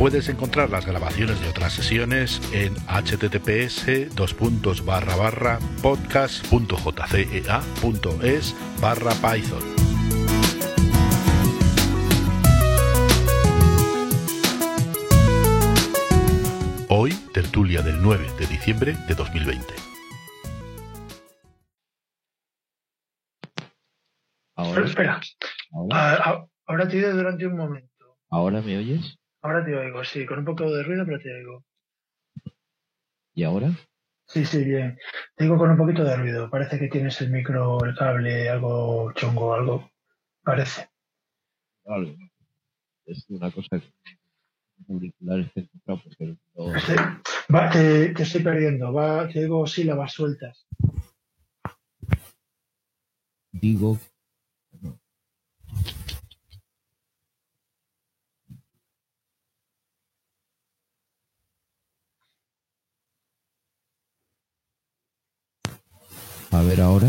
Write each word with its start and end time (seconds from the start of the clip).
Puedes 0.00 0.28
encontrar 0.30 0.70
las 0.70 0.86
grabaciones 0.86 1.38
de 1.42 1.48
otras 1.50 1.74
sesiones 1.74 2.40
en 2.54 2.72
https 2.86 3.84
podcast.jcea.es 5.82 8.54
barra 8.80 9.12
python. 9.12 9.62
Hoy, 16.88 17.12
tertulia 17.34 17.82
del 17.82 18.00
9 18.00 18.26
de 18.38 18.46
diciembre 18.46 18.96
de 19.06 19.14
2020. 19.14 19.66
Ahora, 24.56 24.86
espera. 24.86 25.20
Ahora, 25.72 25.90
Ah, 25.92 26.18
ah, 26.24 26.46
ahora 26.64 26.88
te 26.88 26.96
oigo 26.96 27.10
durante 27.10 27.46
un 27.46 27.58
momento. 27.58 28.16
¿Ahora 28.30 28.62
me 28.62 28.78
oyes? 28.78 29.19
Ahora 29.42 29.64
te 29.64 29.74
oigo, 29.74 30.04
sí, 30.04 30.26
con 30.26 30.40
un 30.40 30.44
poco 30.44 30.70
de 30.70 30.82
ruido, 30.82 31.04
pero 31.06 31.18
te 31.18 31.32
oigo. 31.32 31.64
¿Y 33.34 33.44
ahora? 33.44 33.70
Sí, 34.26 34.44
sí, 34.44 34.62
bien. 34.64 34.98
Te 35.34 35.44
digo 35.44 35.56
con 35.56 35.70
un 35.70 35.76
poquito 35.76 36.04
de 36.04 36.16
ruido. 36.16 36.50
Parece 36.50 36.78
que 36.78 36.88
tienes 36.88 37.20
el 37.20 37.30
micro, 37.30 37.82
el 37.84 37.96
cable, 37.96 38.48
algo 38.48 39.12
chungo, 39.14 39.54
algo. 39.54 39.90
Parece. 40.42 40.88
Algo. 41.86 42.14
Es 43.06 43.24
una 43.30 43.50
cosa 43.50 43.80
auriculares 44.88 45.50
que 45.54 45.68
porque 45.84 46.36
no- 46.54 46.74
Este- 46.76 46.96
va, 47.52 47.70
te, 47.70 48.10
te 48.10 48.22
estoy 48.22 48.42
perdiendo. 48.42 48.92
Va, 48.92 49.26
te 49.28 49.40
digo 49.40 49.66
sílabas 49.66 50.12
sueltas. 50.12 50.66
digo 53.52 53.98
A 66.60 66.62
ver 66.62 66.78
ahora. 66.82 67.08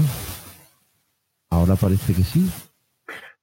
Ahora 1.49 1.75
parece 1.75 2.13
que 2.13 2.23
sí. 2.23 2.49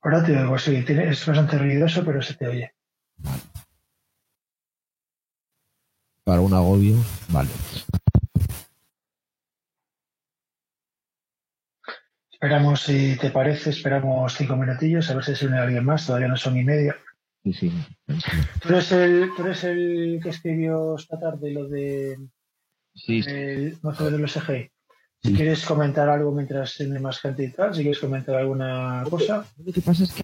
Ahora 0.01 0.25
te 0.25 0.35
oigo, 0.35 0.59
sí. 0.59 0.83
Es 0.89 1.27
bastante 1.27 1.59
ruidoso, 1.59 2.03
pero 2.03 2.23
se 2.23 2.33
te 2.33 2.49
oye. 2.49 2.73
Para 6.25 6.41
un 6.41 6.55
agobio, 6.55 6.97
vale. 7.29 7.51
Esperamos, 12.33 12.81
si 12.81 13.19
te 13.19 13.29
parece, 13.31 13.69
esperamos 13.69 14.35
cinco 14.35 14.57
minutillos, 14.57 15.11
a 15.11 15.15
ver 15.15 15.25
si 15.25 15.35
se 15.37 15.47
une 15.47 15.59
alguien 15.59 15.85
más. 15.85 16.07
Todavía 16.07 16.29
no 16.29 16.39
son 16.39 16.57
y 16.57 16.65
media. 16.65 16.97
Sí, 17.45 17.53
sí. 17.53 17.87
¿Tú 18.63 18.69
eres 18.71 18.91
el, 18.93 19.31
tú 19.37 19.43
eres 19.43 19.63
el 19.65 20.21
que 20.23 20.31
escribió 20.31 20.97
esta 20.97 21.21
tarde 21.21 21.53
lo 21.53 21.69
de 21.69 22.17
Sí, 22.95 23.23
sí. 23.23 23.31
el 23.31 23.79
mozo 23.83 24.11
de 24.11 24.19
los 24.19 24.35
EGI. 24.35 24.73
Si 25.23 25.35
quieres 25.35 25.65
comentar 25.65 26.09
algo 26.09 26.31
mientras 26.33 26.75
tiene 26.77 26.99
más 27.01 27.19
gente 27.21 27.45
y 27.45 27.51
tal, 27.53 27.75
si 27.75 27.83
quieres 27.83 27.99
comentar 27.99 28.37
alguna 28.37 29.05
cosa. 29.11 29.47
Lo 29.65 29.73
que 29.73 29.81
pasa 29.81 30.05
es 30.05 30.13
que 30.13 30.23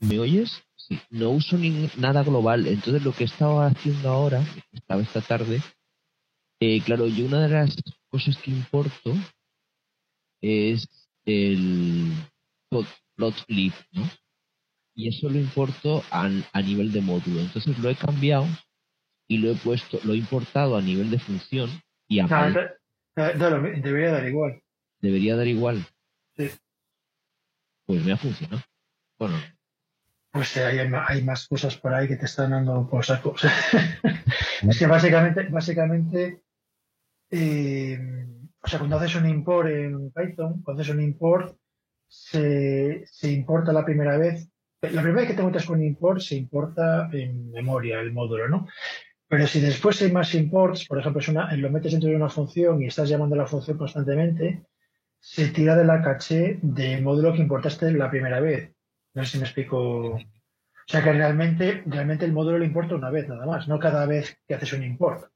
me 0.00 0.18
oyes, 0.18 0.62
Sí, 0.76 0.98
no 1.10 1.30
uso 1.30 1.58
ni- 1.58 1.90
nada 1.98 2.22
global. 2.24 2.66
Entonces 2.66 3.04
lo 3.04 3.12
que 3.12 3.24
estaba 3.24 3.66
haciendo 3.66 4.08
ahora, 4.08 4.42
estaba 4.72 5.02
esta 5.02 5.20
tarde, 5.20 5.60
eh, 6.58 6.80
claro, 6.80 7.06
yo 7.06 7.26
una 7.26 7.42
de 7.42 7.48
las 7.50 7.76
cosas 8.10 8.36
que 8.38 8.50
importo 8.50 9.14
es 10.42 10.88
el 11.26 12.12
plot, 12.70 12.86
plotlib, 13.14 13.72
¿no? 13.92 14.08
Y 14.96 15.08
eso 15.08 15.28
lo 15.28 15.38
importo 15.38 16.02
a, 16.10 16.28
a 16.52 16.62
nivel 16.62 16.92
de 16.92 17.00
módulo. 17.02 17.40
Entonces 17.40 17.78
lo 17.78 17.88
he 17.90 17.94
cambiado 17.94 18.46
y 19.28 19.38
lo 19.38 19.50
he 19.52 19.54
puesto, 19.56 20.00
lo 20.04 20.14
he 20.14 20.16
importado 20.16 20.76
a 20.76 20.82
nivel 20.82 21.10
de 21.10 21.18
función 21.18 21.70
y 22.08 22.18
a 22.20 22.24
Ah, 22.24 22.70
mi- 23.60 23.80
debería 23.80 24.12
dar 24.12 24.26
igual. 24.28 24.62
debería 25.00 25.36
dar 25.36 25.46
igual. 25.46 25.86
Sí. 26.36 26.50
Pues 27.86 28.04
me 28.04 28.12
ha 28.12 28.16
funcionado. 28.16 28.62
Bueno, 29.18 29.36
Pues 30.32 30.56
hay, 30.56 30.78
hay 30.78 31.22
más 31.24 31.46
cosas 31.48 31.76
por 31.76 31.92
ahí 31.92 32.06
que 32.08 32.16
te 32.16 32.26
están 32.26 32.50
dando 32.52 32.88
por 32.88 33.04
saco. 33.04 33.34
es 34.68 34.78
que 34.78 34.86
básicamente, 34.86 35.48
básicamente 35.50 36.42
eh, 37.30 37.98
o 38.62 38.68
sea, 38.68 38.78
cuando 38.78 38.96
haces 38.96 39.14
un 39.16 39.28
import 39.28 39.68
en 39.68 40.10
Python, 40.12 40.62
cuando 40.62 40.82
haces 40.82 40.94
un 40.94 41.02
import, 41.02 41.56
se, 42.08 43.04
se 43.06 43.30
importa 43.32 43.72
la 43.72 43.84
primera 43.84 44.18
vez. 44.18 44.48
La 44.82 45.02
primera 45.02 45.22
vez 45.22 45.28
que 45.30 45.34
te 45.36 45.42
metes 45.42 45.66
con 45.66 45.82
import, 45.82 46.20
se 46.20 46.36
importa 46.36 47.08
en 47.12 47.50
memoria 47.50 48.00
el 48.00 48.12
módulo, 48.12 48.48
¿no? 48.48 48.66
Pero 49.30 49.46
si 49.46 49.60
después 49.60 50.02
hay 50.02 50.10
más 50.10 50.34
imports, 50.34 50.88
por 50.88 50.98
ejemplo, 50.98 51.20
es 51.20 51.28
una, 51.28 51.54
lo 51.54 51.70
metes 51.70 51.92
dentro 51.92 52.10
de 52.10 52.16
una 52.16 52.28
función 52.28 52.82
y 52.82 52.86
estás 52.86 53.08
llamando 53.08 53.36
a 53.36 53.38
la 53.38 53.46
función 53.46 53.78
constantemente, 53.78 54.64
se 55.20 55.48
tira 55.50 55.76
de 55.76 55.84
la 55.84 56.02
caché 56.02 56.58
del 56.62 57.02
módulo 57.04 57.32
que 57.32 57.38
importaste 57.42 57.92
la 57.92 58.10
primera 58.10 58.40
vez. 58.40 58.72
No 59.14 59.22
sé 59.24 59.30
si 59.30 59.38
me 59.38 59.44
explico. 59.44 60.14
O 60.14 60.18
sea 60.88 61.04
que 61.04 61.12
realmente, 61.12 61.84
realmente 61.86 62.24
el 62.24 62.32
módulo 62.32 62.58
lo 62.58 62.64
importa 62.64 62.96
una 62.96 63.10
vez 63.10 63.28
nada 63.28 63.46
más, 63.46 63.68
no 63.68 63.78
cada 63.78 64.04
vez 64.04 64.36
que 64.48 64.54
haces 64.54 64.72
un 64.72 64.82
import. 64.82 65.30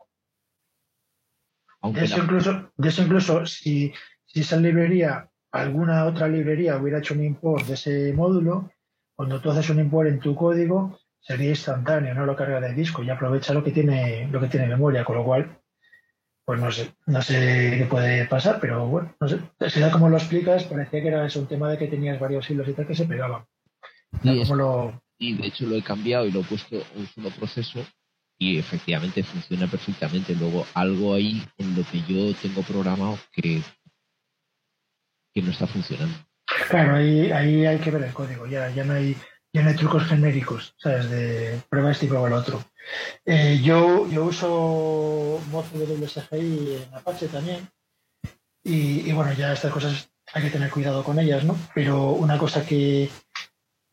aunque 1.83 2.01
De 2.01 2.07
eso 2.07 2.17
la- 2.19 2.25
incluso, 2.25 2.73
de 2.77 2.89
eso 2.89 3.03
incluso 3.03 3.47
si, 3.47 3.93
si 4.25 4.41
esa 4.41 4.57
librería, 4.57 5.31
alguna 5.53 6.07
otra 6.07 6.27
librería 6.27 6.79
hubiera 6.79 6.99
hecho 6.99 7.15
un 7.15 7.23
import 7.23 7.65
de 7.67 7.75
ese 7.75 8.13
módulo, 8.13 8.73
cuando 9.15 9.41
tú 9.41 9.53
haces 9.53 9.71
un 9.71 9.79
import 9.79 10.09
en 10.09 10.19
tu 10.19 10.35
código, 10.35 10.99
sería 11.27 11.51
instantáneo, 11.51 12.15
no 12.15 12.27
lo 12.27 12.37
carga 12.37 12.61
de 12.61 12.75
disco 12.75 13.03
y 13.03 13.11
aprovecha 13.11 13.55
lo 13.55 13.65
que 13.65 13.73
tiene, 13.73 14.29
lo 14.31 14.41
que 14.41 14.49
tiene 14.49 14.67
memoria, 14.69 15.05
con 15.05 15.17
lo 15.17 15.25
cual, 15.25 15.59
pues 16.45 16.61
no 16.61 16.71
sé, 16.71 16.93
no 17.07 17.23
sé 17.23 17.77
qué 17.79 17.87
puede 17.89 18.27
pasar, 18.27 18.59
pero 18.61 18.87
bueno, 18.87 19.15
no 19.19 19.29
sé. 19.29 19.41
Si 19.69 19.81
ya 19.81 19.91
como 19.91 20.09
lo 20.11 20.19
explicas, 20.19 20.65
parecía 20.65 21.01
que 21.03 21.09
era 21.09 21.27
eso, 21.27 21.41
un 21.41 21.47
tema 21.49 21.71
de 21.71 21.79
que 21.79 21.89
tenías 21.89 22.21
varios 22.21 22.49
hilos 22.51 22.69
y 22.69 22.75
tal 22.75 22.87
que 22.87 22.95
se 22.95 23.07
pegaban. 23.07 23.45
Sí, 24.23 24.41
es- 24.41 24.51
lo, 24.51 25.01
y 25.19 25.35
de 25.37 25.47
hecho 25.47 25.67
lo 25.67 25.77
he 25.77 25.83
cambiado 25.83 26.27
y 26.27 26.31
lo 26.33 26.41
he 26.41 26.45
puesto 26.45 26.77
un 26.97 27.07
solo 27.07 27.31
proceso 27.31 27.85
y 28.39 28.59
efectivamente 28.59 29.23
funciona 29.23 29.67
perfectamente. 29.67 30.35
Luego 30.35 30.67
algo 30.75 31.15
ahí 31.15 31.43
en 31.57 31.75
lo 31.75 31.83
que 31.85 32.01
yo 32.03 32.35
tengo 32.43 32.63
programado 32.63 33.19
que, 33.33 33.63
que 35.33 35.43
no 35.43 35.51
está 35.51 35.67
funcionando. 35.67 36.15
Claro, 36.69 36.97
ahí, 36.97 37.33
ahí 37.33 37.65
hay 37.65 37.79
que 37.79 37.91
ver 37.91 38.03
el 38.03 38.13
código, 38.13 38.47
ya, 38.47 38.69
ya 38.71 38.85
no 38.85 38.93
hay, 38.93 39.17
ya 39.55 39.63
no 39.63 39.71
hay 39.71 39.77
trucos 39.77 40.05
genéricos, 40.05 40.75
¿sabes? 40.79 41.09
De 41.09 41.63
prueba 41.71 41.93
este 41.93 42.07
y 42.07 42.09
prueba 42.09 42.27
el 42.27 42.35
otro. 42.35 42.65
Eh, 43.25 43.61
yo, 43.63 44.09
yo 44.11 44.25
uso 44.25 45.41
Mozo 45.51 45.77
WSGI 45.77 46.83
en 46.83 46.95
Apache 46.95 47.29
también. 47.29 47.69
Y, 48.65 49.13
bueno, 49.13 49.33
ya 49.35 49.53
estas 49.53 49.73
cosas 49.73 50.11
hay 50.33 50.43
que 50.43 50.51
tener 50.51 50.71
cuidado 50.71 51.05
con 51.05 51.19
ellas, 51.21 51.45
¿no? 51.45 51.57
Pero 51.75 52.11
una 52.11 52.37
cosa 52.37 52.67
que, 52.67 53.11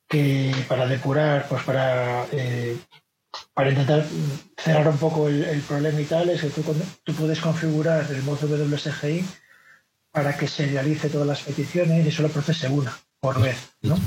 que 0.08 0.52
para 0.68 0.88
depurar, 0.88 1.48
pues 1.48 1.62
para, 1.64 2.26
eh, 2.32 2.80
para 3.54 3.70
intentar 3.70 4.04
cerrar 4.58 4.88
un 4.88 4.98
poco 4.98 5.28
el, 5.28 5.62
problema 5.62 6.02
y 6.02 6.06
tal, 6.06 6.30
es 6.30 6.42
que 6.42 6.50
tú, 6.50 6.64
tú 7.04 7.14
puedes 7.14 7.40
configurar 7.40 8.10
el 8.10 8.24
Mozo 8.24 8.48
WSGI 8.48 9.25
para 10.12 10.36
que 10.36 10.48
serialice 10.48 11.10
todas 11.10 11.28
las 11.28 11.42
peticiones 11.44 12.07
y 12.07 12.12
solo 12.12 12.30
procese 12.30 12.68
una 12.68 12.98
por 13.19 13.40
vez, 13.40 13.75
¿no? 13.81 13.98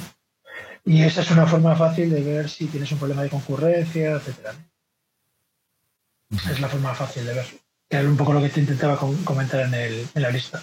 Y 0.85 1.03
esa 1.03 1.23
es 1.23 1.31
una 1.31 1.47
forma 1.47 1.75
fácil 1.77 2.11
de 2.11 2.23
ver 2.23 2.49
si 2.49 2.67
tienes 2.67 2.93
un 2.93 2.99
problema 2.99 3.23
de 3.23 3.31
concurrencia, 3.31 4.13
etcétera. 4.13 4.55
Es 6.51 6.61
la 6.61 6.69
forma 6.69 6.95
fácil 6.95 7.25
de 7.25 7.35
verlo. 7.35 7.59
Que 7.89 7.97
era 7.97 8.09
un 8.09 8.17
poco 8.17 8.33
lo 8.33 8.41
que 8.43 8.49
te 8.51 8.61
intentaba 8.61 8.99
com- 8.99 9.25
comentar 9.25 9.61
en, 9.61 9.75
el, 9.75 10.07
en 10.15 10.23
la 10.23 10.31
lista. 10.31 10.63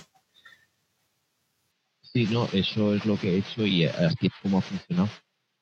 Sí, 2.02 2.28
no, 2.30 2.48
eso 2.52 2.94
es 2.94 3.06
lo 3.06 3.18
que 3.18 3.34
he 3.34 3.38
hecho 3.38 3.66
y 3.66 3.86
así 3.86 4.28
es 4.28 4.34
como 4.42 4.58
ha 4.60 4.62
funcionado. 4.62 5.10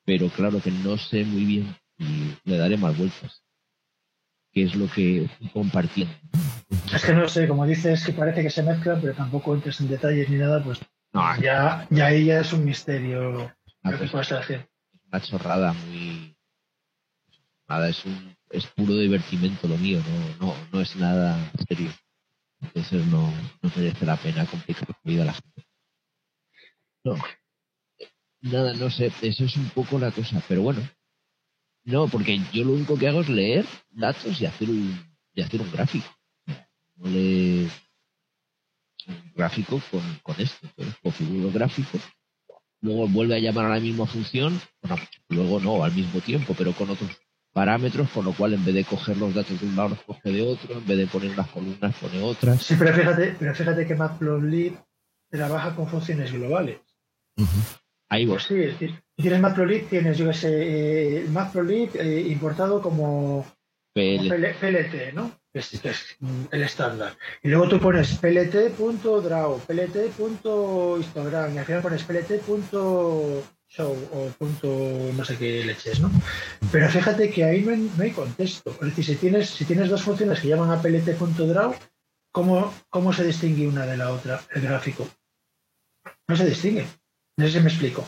Pero 0.05 0.29
claro 0.29 0.59
que 0.61 0.71
no 0.71 0.97
sé 0.97 1.23
muy 1.23 1.45
bien 1.45 1.75
y 1.97 2.35
le 2.43 2.57
daré 2.57 2.75
más 2.75 2.97
vueltas. 2.97 3.43
Que 4.51 4.63
es 4.63 4.75
lo 4.75 4.89
que 4.89 5.29
compartiendo. 5.53 6.13
Es 6.93 7.03
que 7.05 7.13
no 7.13 7.27
sé, 7.29 7.47
como 7.47 7.65
dices 7.67 8.03
que 8.03 8.13
parece 8.13 8.41
que 8.41 8.49
se 8.49 8.63
mezclan, 8.63 8.99
pero 8.99 9.13
tampoco 9.13 9.53
entres 9.53 9.79
en 9.79 9.89
detalles 9.89 10.27
ni 10.29 10.37
nada, 10.37 10.63
pues 10.63 10.79
No, 11.13 11.39
ya, 11.39 11.87
ya 11.91 12.07
ahí 12.07 12.25
ya 12.25 12.39
es 12.41 12.51
un 12.51 12.65
misterio 12.65 13.53
hacer. 13.95 14.69
una 15.07 15.21
chorrada 15.21 15.73
muy 15.73 16.35
nada, 17.67 17.89
es 17.89 18.03
un 18.05 18.35
es 18.49 18.65
puro 18.67 18.95
divertimento 18.95 19.67
lo 19.67 19.77
mío, 19.77 20.01
no, 20.39 20.47
no, 20.47 20.55
no 20.71 20.81
es 20.81 20.95
nada 20.95 21.51
serio. 21.67 21.91
Entonces 22.61 23.05
no, 23.05 23.31
no 23.61 23.71
merece 23.75 24.05
la 24.05 24.17
pena 24.17 24.45
complicar 24.45 24.89
la 24.89 24.97
vida 25.03 25.21
a 25.21 25.25
la 25.25 25.33
gente. 25.33 25.65
No. 27.03 27.15
Nada, 28.41 28.73
no 28.73 28.89
sé, 28.89 29.11
eso 29.21 29.45
es 29.45 29.55
un 29.55 29.69
poco 29.69 29.99
la 29.99 30.11
cosa, 30.11 30.41
pero 30.47 30.61
bueno. 30.61 30.81
No, 31.83 32.07
porque 32.07 32.39
yo 32.51 32.63
lo 32.65 32.73
único 32.73 32.97
que 32.97 33.07
hago 33.07 33.21
es 33.21 33.29
leer 33.29 33.65
datos 33.89 34.39
y 34.41 34.45
hacer 34.45 34.69
un, 34.69 35.15
y 35.33 35.41
hacer 35.41 35.61
un 35.61 35.71
gráfico. 35.71 36.07
No 36.95 37.09
le 37.09 37.69
un 39.07 39.33
gráfico 39.35 39.81
con, 39.89 40.19
con 40.21 40.39
esto, 40.39 40.67
entonces 40.67 40.95
configuro 41.01 41.51
gráfico, 41.51 41.97
luego 42.81 43.07
vuelve 43.07 43.35
a 43.35 43.39
llamar 43.39 43.65
a 43.65 43.75
la 43.75 43.79
misma 43.79 44.05
función, 44.05 44.59
bueno, 44.81 44.97
luego 45.29 45.59
no, 45.59 45.83
al 45.83 45.93
mismo 45.93 46.21
tiempo, 46.21 46.53
pero 46.57 46.73
con 46.73 46.89
otros 46.89 47.11
parámetros, 47.51 48.09
con 48.09 48.25
lo 48.25 48.33
cual 48.33 48.53
en 48.53 48.63
vez 48.63 48.75
de 48.75 48.83
coger 48.83 49.17
los 49.17 49.33
datos 49.33 49.59
de 49.59 49.67
un 49.67 49.75
lado 49.75 49.89
los 49.89 50.03
coge 50.03 50.31
de 50.31 50.41
otro, 50.41 50.77
en 50.77 50.85
vez 50.85 50.97
de 50.97 51.07
poner 51.07 51.31
unas 51.31 51.49
columnas 51.49 51.95
pone 51.95 52.21
otras. 52.21 52.61
Sí, 52.63 52.75
pero 52.77 52.93
fíjate, 52.93 53.35
pero 53.39 53.55
fíjate 53.55 53.87
que 53.87 53.95
Matplotlib 53.95 54.77
trabaja 55.29 55.75
con 55.75 55.87
funciones 55.87 56.31
globales. 56.31 56.79
Ahí 58.09 58.25
vos. 58.25 58.43
Sí, 58.43 58.71
si 58.77 58.95
tienes 59.15 59.39
Matplotlib, 59.39 59.87
tienes, 59.89 60.17
yo 60.17 60.27
que 60.27 60.33
sé, 60.33 61.19
eh, 61.21 61.25
Matplotlib 61.29 61.95
eh, 61.95 62.21
importado 62.29 62.81
como. 62.81 63.45
PL 63.93 64.29
PLT, 64.29 65.13
¿no? 65.13 65.38
Es, 65.53 65.73
es, 65.83 66.17
el 66.51 66.61
estándar. 66.61 67.17
Y 67.41 67.49
luego 67.49 67.67
tú 67.67 67.79
pones 67.79 68.17
plt.draw, 68.17 69.59
plt.histogram, 69.65 71.55
y 71.55 71.57
al 71.57 71.65
final 71.65 71.81
pones 71.81 72.03
plt.show 72.03 73.43
o 74.11 74.29
punto 74.37 74.67
no 75.15 75.25
sé 75.25 75.37
qué 75.37 75.63
leches, 75.65 75.99
¿no? 75.99 76.11
Pero 76.71 76.87
fíjate 76.89 77.31
que 77.31 77.43
ahí 77.43 77.63
no 77.63 77.71
hay, 77.71 77.79
no 77.79 78.15
contexto. 78.15 78.71
Es 78.81 78.87
decir, 78.87 79.05
si 79.05 79.15
tienes, 79.15 79.49
si 79.49 79.65
tienes 79.65 79.89
dos 79.89 80.03
funciones 80.03 80.39
que 80.39 80.49
llaman 80.49 80.69
a 80.71 80.81
plt.draw, 80.81 81.75
¿cómo, 82.31 82.73
¿cómo 82.89 83.11
se 83.11 83.23
distingue 83.23 83.67
una 83.67 83.85
de 83.87 83.97
la 83.97 84.11
otra 84.11 84.41
el 84.53 84.61
gráfico? 84.61 85.07
No 86.27 86.35
se 86.35 86.45
distingue. 86.45 86.85
No 87.37 87.45
sé 87.45 87.53
si 87.53 87.59
me 87.59 87.69
explico. 87.69 88.07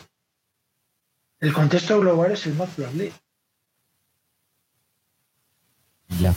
El 1.40 1.52
contexto 1.52 1.98
global 1.98 2.30
es 2.32 2.46
el 2.46 2.54
matplotlib. 2.54 3.12
Ya. 6.20 6.32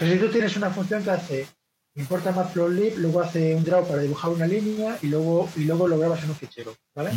Entonces, 0.00 0.18
si 0.18 0.26
tú 0.26 0.32
tienes 0.32 0.56
una 0.56 0.70
función 0.70 1.04
que 1.04 1.10
hace, 1.10 1.46
importa 1.94 2.32
matplotlib, 2.32 2.96
luego 2.96 3.20
hace 3.20 3.54
un 3.54 3.62
draw 3.62 3.86
para 3.86 4.00
dibujar 4.00 4.30
una 4.30 4.46
línea 4.46 4.98
y 5.02 5.08
luego, 5.08 5.46
y 5.56 5.64
luego 5.64 5.88
lo 5.88 5.98
grabas 5.98 6.24
en 6.24 6.30
un 6.30 6.36
fichero, 6.36 6.74
¿vale? 6.94 7.10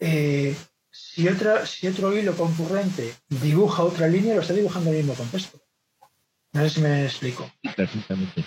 Eh, 0.00 0.56
si, 0.90 1.28
otra, 1.28 1.64
si 1.66 1.86
otro 1.86 2.12
hilo 2.16 2.36
concurrente 2.36 3.14
dibuja 3.28 3.84
otra 3.84 4.08
línea, 4.08 4.34
lo 4.34 4.40
está 4.40 4.54
dibujando 4.54 4.90
en 4.90 4.96
el 4.96 5.02
mismo 5.04 5.14
contexto. 5.14 5.60
No 6.52 6.62
sé 6.62 6.70
si 6.70 6.80
me 6.80 7.04
explico. 7.04 7.48
Perfectamente. 7.76 8.44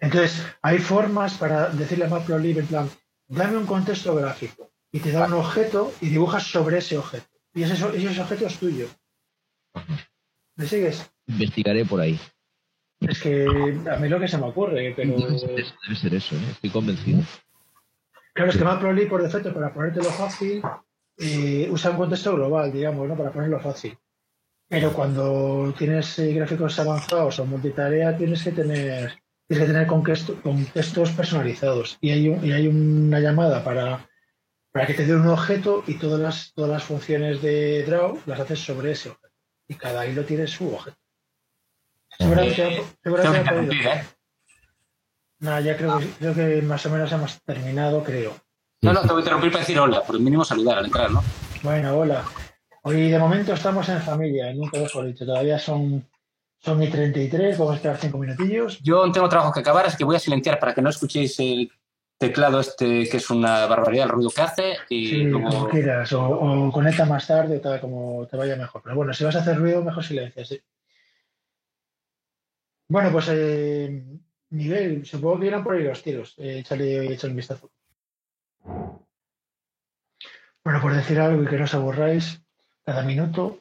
Entonces, 0.00 0.42
hay 0.60 0.78
formas 0.78 1.38
para 1.38 1.70
decirle 1.70 2.04
a 2.04 2.08
matplotlib 2.08 2.58
en 2.58 2.66
plan, 2.66 2.90
dame 3.28 3.56
un 3.56 3.64
contexto 3.64 4.14
gráfico 4.14 4.70
y 4.92 5.00
te 5.00 5.10
da 5.10 5.24
un 5.24 5.32
objeto 5.32 5.90
y 6.02 6.10
dibujas 6.10 6.42
sobre 6.48 6.78
ese 6.78 6.98
objeto. 6.98 7.28
Y 7.54 7.62
ese, 7.62 7.72
ese 7.72 8.20
objeto 8.20 8.46
es 8.46 8.58
tuyo. 8.58 8.90
¿Me 10.56 10.66
sigues? 10.66 11.10
Investigaré 11.26 11.86
por 11.86 12.02
ahí. 12.02 12.20
Es 13.00 13.20
que 13.20 13.46
a 13.90 13.96
mí 13.96 14.08
lo 14.08 14.18
que 14.20 14.28
se 14.28 14.38
me 14.38 14.46
ocurre, 14.46 14.92
pero... 14.96 15.16
Debe 15.16 15.38
ser 15.38 15.60
eso, 15.60 15.74
debe 15.86 15.96
ser 15.96 16.14
eso, 16.14 16.36
¿eh? 16.36 16.50
estoy 16.52 16.70
convencido. 16.70 17.20
Claro, 18.32 18.50
es 18.50 18.56
que 18.56 18.64
Matplotlib 18.64 19.08
por 19.08 19.22
defecto, 19.22 19.52
para 19.52 19.72
ponértelo 19.72 20.10
fácil, 20.10 20.62
eh, 21.18 21.68
usa 21.70 21.90
un 21.90 21.96
contexto 21.98 22.34
global, 22.34 22.72
digamos, 22.72 23.06
¿no? 23.08 23.16
Para 23.16 23.30
ponerlo 23.30 23.60
fácil. 23.60 23.96
Pero 24.68 24.92
cuando 24.92 25.72
tienes 25.78 26.18
eh, 26.18 26.32
gráficos 26.32 26.78
avanzados 26.78 27.38
o 27.38 27.44
multitarea, 27.46 28.16
tienes 28.16 28.42
que 28.42 28.50
tener, 28.52 29.14
tienes 29.46 29.66
que 29.66 29.72
tener 29.72 29.86
contexto- 29.86 30.40
contextos 30.42 31.10
personalizados. 31.10 31.98
Y 32.00 32.10
hay, 32.10 32.28
un- 32.28 32.44
y 32.44 32.52
hay 32.52 32.66
una 32.66 33.20
llamada 33.20 33.62
para, 33.62 34.08
para 34.72 34.86
que 34.86 34.94
te 34.94 35.04
dé 35.06 35.14
un 35.14 35.28
objeto 35.28 35.84
y 35.86 35.94
todas 35.94 36.18
las, 36.18 36.52
todas 36.54 36.70
las 36.70 36.82
funciones 36.82 37.42
de 37.42 37.84
draw 37.84 38.18
las 38.26 38.40
haces 38.40 38.58
sobre 38.60 38.92
ese 38.92 39.10
objeto. 39.10 39.28
Y 39.68 39.74
cada 39.74 40.06
hilo 40.06 40.24
tiene 40.24 40.46
su 40.46 40.74
objeto. 40.74 40.96
Eh, 42.18 42.82
Tengo 43.02 43.16
que 43.16 43.22
podido. 43.50 43.72
¿eh? 43.72 44.04
Nada, 45.40 45.60
ya 45.60 45.76
creo, 45.76 46.00
creo 46.18 46.34
que 46.34 46.62
más 46.62 46.84
o 46.86 46.90
menos 46.90 47.10
hemos 47.12 47.42
terminado, 47.42 48.02
creo. 48.02 48.34
No, 48.82 48.92
no, 48.92 49.00
te 49.02 49.08
voy 49.08 49.16
a 49.16 49.20
interrumpir 49.20 49.50
para 49.50 49.60
decir 49.60 49.78
hola, 49.78 50.02
por 50.02 50.16
el 50.16 50.22
mínimo 50.22 50.44
saludar 50.44 50.78
al 50.78 50.86
entrar, 50.86 51.10
¿no? 51.10 51.22
Bueno, 51.62 51.96
hola. 51.98 52.24
Hoy 52.82 53.10
de 53.10 53.18
momento 53.18 53.52
estamos 53.54 53.88
en 53.88 54.00
familia, 54.00 54.52
nunca 54.54 54.78
lo 54.78 55.02
he 55.02 55.06
dicho. 55.08 55.24
Todavía 55.24 55.58
son, 55.58 56.06
son 56.58 56.82
y 56.82 56.88
33, 56.88 57.56
vamos 57.58 57.72
a 57.72 57.76
esperar 57.76 57.96
cinco 57.98 58.18
minutillos. 58.18 58.78
Yo 58.82 59.10
tengo 59.10 59.28
trabajo 59.28 59.52
que 59.52 59.60
acabar, 59.60 59.86
así 59.86 59.96
que 59.96 60.04
voy 60.04 60.16
a 60.16 60.20
silenciar 60.20 60.58
para 60.58 60.74
que 60.74 60.82
no 60.82 60.90
escuchéis 60.90 61.38
el 61.40 61.70
teclado 62.18 62.60
este, 62.60 63.08
que 63.08 63.16
es 63.16 63.30
una 63.30 63.66
barbaridad 63.66 64.04
el 64.06 64.10
ruido 64.12 64.30
que 64.30 64.42
hace. 64.42 64.76
Y 64.90 65.08
Sí, 65.08 65.16
luego- 65.24 65.48
como 65.48 65.68
quieras, 65.68 66.12
o, 66.12 66.22
o 66.28 66.70
conecta 66.72 67.06
más 67.06 67.26
tarde, 67.26 67.58
tal 67.58 67.80
como 67.80 68.26
te 68.26 68.36
vaya 68.36 68.54
mejor. 68.56 68.82
Pero 68.82 68.96
bueno, 68.96 69.12
si 69.14 69.24
vas 69.24 69.36
a 69.36 69.40
hacer 69.40 69.58
ruido, 69.58 69.82
mejor 69.82 70.04
silencia, 70.04 70.44
sí. 70.44 70.60
Bueno, 72.94 73.10
pues 73.10 73.26
eh, 73.28 74.04
Miguel, 74.50 75.04
supongo 75.04 75.40
que 75.40 75.46
irán 75.46 75.64
por 75.64 75.74
ahí 75.74 75.82
los 75.82 76.00
tiros. 76.00 76.36
Eh, 76.38 76.60
échale, 76.60 77.12
échale 77.12 77.32
un 77.32 77.36
vistazo. 77.36 77.72
Bueno, 80.62 80.80
por 80.80 80.94
decir 80.94 81.18
algo 81.18 81.42
y 81.42 81.46
que 81.48 81.56
no 81.56 81.64
os 81.64 81.74
aburráis, 81.74 82.40
cada 82.84 83.02
minuto. 83.02 83.58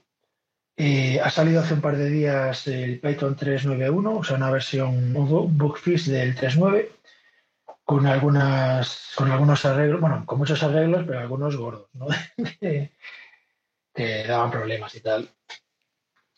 eh, 0.77 1.19
ha 1.19 1.31
salido 1.31 1.61
hace 1.61 1.73
un 1.73 1.81
par 1.81 1.97
de 1.97 2.09
días 2.09 2.67
el 2.67 2.99
Python 2.99 3.35
3.9.1, 3.35 4.19
o 4.19 4.23
sea, 4.23 4.37
una 4.37 4.51
versión, 4.51 5.15
un 5.17 5.57
del 5.57 6.35
3.9, 6.35 6.89
con 7.83 8.05
algunas, 8.05 9.13
con 9.15 9.31
algunos 9.31 9.65
arreglos, 9.65 9.99
bueno, 9.99 10.27
con 10.27 10.37
muchos 10.37 10.61
arreglos, 10.61 11.05
pero 11.07 11.19
algunos 11.19 11.57
gordos, 11.57 11.89
¿no? 11.93 12.05
que, 12.59 12.91
daban 14.27 14.51
problemas 14.51 14.93
y 14.93 14.99
tal. 14.99 15.27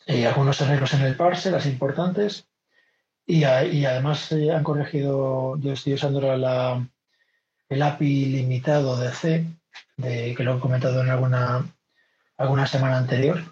Y 0.06 0.24
algunos 0.24 0.62
arreglos 0.62 0.94
en 0.94 1.02
el 1.02 1.14
parse, 1.14 1.50
las 1.50 1.66
importantes, 1.66 2.48
y, 3.26 3.44
a- 3.44 3.64
y 3.64 3.84
además 3.84 4.30
eh, 4.32 4.52
han 4.52 4.62
corregido, 4.64 5.58
yo 5.58 5.72
estoy 5.72 5.94
usando 5.94 6.20
la, 6.36 6.88
el 7.68 7.82
API 7.82 8.26
limitado 8.26 8.96
de 8.98 9.10
C, 9.12 9.46
de, 9.96 10.34
que 10.36 10.44
lo 10.44 10.56
he 10.56 10.60
comentado 10.60 11.02
en 11.02 11.10
alguna, 11.10 11.66
alguna 12.36 12.66
semana 12.66 12.98
anterior, 12.98 13.42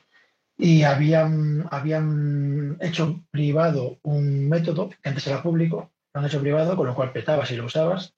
y 0.56 0.84
habían, 0.84 1.66
habían 1.70 2.76
hecho 2.80 3.20
privado 3.30 3.98
un 4.02 4.48
método 4.48 4.90
que 4.90 5.08
antes 5.08 5.26
era 5.26 5.42
público, 5.42 5.90
lo 6.12 6.20
han 6.20 6.26
hecho 6.26 6.40
privado, 6.40 6.76
con 6.76 6.86
lo 6.86 6.94
cual 6.94 7.12
petaba 7.12 7.44
si 7.44 7.56
lo 7.56 7.64
usabas, 7.66 8.14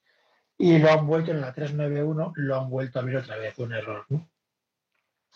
y 0.58 0.78
lo 0.78 0.90
han 0.90 1.06
vuelto 1.06 1.30
en 1.30 1.40
la 1.40 1.52
391, 1.52 2.32
lo 2.36 2.56
han 2.60 2.70
vuelto 2.70 2.98
a 2.98 3.02
abrir 3.02 3.16
otra 3.18 3.36
vez, 3.36 3.58
un 3.58 3.72
error. 3.72 4.06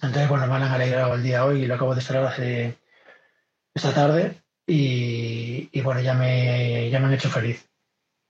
Entonces, 0.02 0.28
bueno, 0.28 0.46
me 0.46 0.54
han 0.54 0.62
alegrado 0.62 1.14
el 1.14 1.22
día 1.22 1.44
hoy 1.44 1.62
y 1.62 1.66
lo 1.66 1.74
acabo 1.74 1.94
de 1.94 2.00
instalar 2.00 2.24
hace 2.24 2.78
esta 3.74 3.92
tarde 3.92 4.42
y, 4.70 5.68
y 5.72 5.80
bueno, 5.80 6.00
ya 6.00 6.14
me, 6.14 6.88
ya 6.90 7.00
me 7.00 7.06
han 7.06 7.14
hecho 7.14 7.28
feliz 7.28 7.68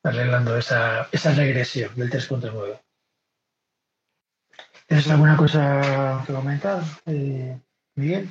arreglando 0.03 0.57
esa, 0.57 1.07
esa 1.13 1.35
regresión 1.35 1.95
del 1.97 2.11
3.9. 2.11 2.81
¿Tienes 4.87 5.11
alguna 5.11 5.37
cosa 5.37 6.25
que 6.27 6.33
comentar, 6.33 6.83
eh, 7.05 7.61
Miguel? 7.95 8.31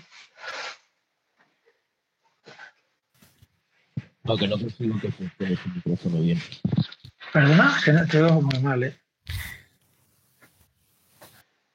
Aunque 4.24 4.48
no 4.48 4.58
consigo 4.58 5.00
que 5.00 5.12
funcione 5.12 5.56
su 5.56 5.70
micrófono 5.70 6.20
bien. 6.22 6.40
Perdona, 7.32 7.78
que 7.86 7.94
no, 7.94 8.08
te 8.08 8.24
oigo 8.24 8.42
muy 8.42 8.60
mal, 8.60 8.84
¿eh? 8.84 9.00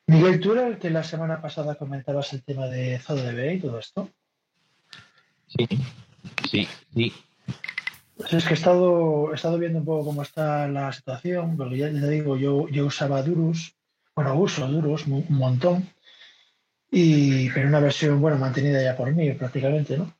Miguel, 0.09 0.41
¿tú 0.41 0.53
era 0.53 0.67
el 0.67 0.79
que 0.79 0.91
la 0.91 1.05
semana 1.05 1.41
pasada 1.41 1.77
comentabas 1.77 2.33
el 2.33 2.43
tema 2.43 2.67
de 2.67 2.99
ZODB 2.99 3.55
y 3.55 3.61
todo 3.61 3.79
esto? 3.79 4.11
Sí, 5.47 5.67
sí, 6.51 6.69
sí. 6.95 7.13
Pues 8.17 8.33
es 8.33 8.45
que 8.45 8.51
he 8.51 8.57
estado, 8.57 9.33
he 9.33 9.35
estado 9.35 9.59
viendo 9.59 9.81
un 9.81 9.85
poco 9.85 10.07
cómo 10.07 10.23
está 10.23 10.69
la 10.69 10.93
situación, 10.93 11.57
porque 11.57 11.79
ya 11.79 11.91
te 11.91 12.09
digo, 12.09 12.37
yo, 12.37 12.69
yo 12.69 12.87
usaba 12.87 13.23
Durus, 13.23 13.75
bueno, 14.15 14.35
uso 14.39 14.67
Durus 14.69 15.07
un 15.07 15.27
montón, 15.31 15.89
y, 16.91 17.51
pero 17.51 17.69
una 17.69 17.81
versión, 17.81 18.21
bueno, 18.21 18.39
mantenida 18.39 18.81
ya 18.81 18.97
por 18.97 19.13
mí 19.13 19.33
prácticamente, 19.33 19.99
¿no? 19.99 20.15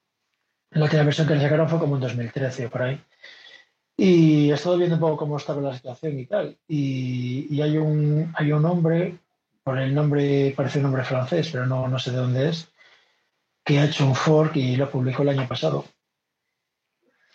La 0.71 0.85
última 0.85 1.05
versión 1.05 1.29
que 1.29 1.37
le 1.37 1.41
sacaron 1.41 1.69
fue 1.69 1.79
como 1.79 1.95
en 1.95 2.01
2013 2.01 2.67
o 2.67 2.71
por 2.71 2.83
ahí. 2.83 3.01
Y 3.97 4.51
he 4.51 4.55
estado 4.55 4.77
viendo 4.77 4.97
un 4.97 5.01
poco 5.01 5.19
cómo 5.19 5.37
estaba 5.37 5.63
la 5.63 5.75
situación 5.75 6.19
y 6.19 6.27
tal. 6.27 6.59
Y, 6.67 7.47
y 7.49 7.63
hay, 7.63 7.79
un, 7.79 8.33
hay 8.37 8.51
un 8.51 8.65
hombre, 8.65 9.19
por 9.63 9.79
el 9.79 9.95
nombre, 9.95 10.53
parece 10.57 10.81
un 10.81 10.85
nombre 10.85 11.05
francés, 11.05 11.49
pero 11.53 11.65
no, 11.65 11.87
no 11.87 11.99
sé 12.01 12.11
de 12.11 12.17
dónde 12.17 12.49
es, 12.49 12.69
que 13.65 13.79
ha 13.79 13.85
hecho 13.85 14.05
un 14.05 14.17
fork 14.17 14.57
y 14.57 14.75
lo 14.75 14.91
publicó 14.91 15.23
el 15.23 15.29
año 15.29 15.47
pasado, 15.47 15.85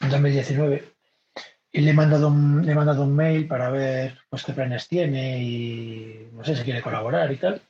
en 0.02 0.10
2019. 0.10 0.94
Y 1.72 1.82
le 1.82 1.92
he 1.92 1.94
mandado 1.94 2.28
un, 2.30 2.66
le 2.66 2.72
he 2.72 2.76
mandado 2.76 3.04
un 3.04 3.16
mail 3.16 3.48
para 3.48 3.70
ver 3.70 4.18
pues, 4.30 4.44
qué 4.44 4.54
planes 4.54 4.88
tiene 4.88 5.44
y 5.44 6.30
no 6.34 6.44
sé 6.44 6.56
si 6.56 6.64
quiere 6.64 6.82
colaborar 6.82 7.32
y 7.32 7.38
tal. 7.38 7.62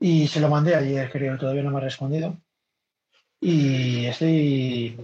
Y 0.00 0.26
se 0.28 0.40
lo 0.40 0.48
mandé 0.48 0.74
ayer, 0.74 1.10
creo, 1.10 1.38
todavía 1.38 1.62
no 1.62 1.70
me 1.70 1.78
ha 1.78 1.80
respondido. 1.80 2.36
y 3.40 4.06
estoy 4.06 4.96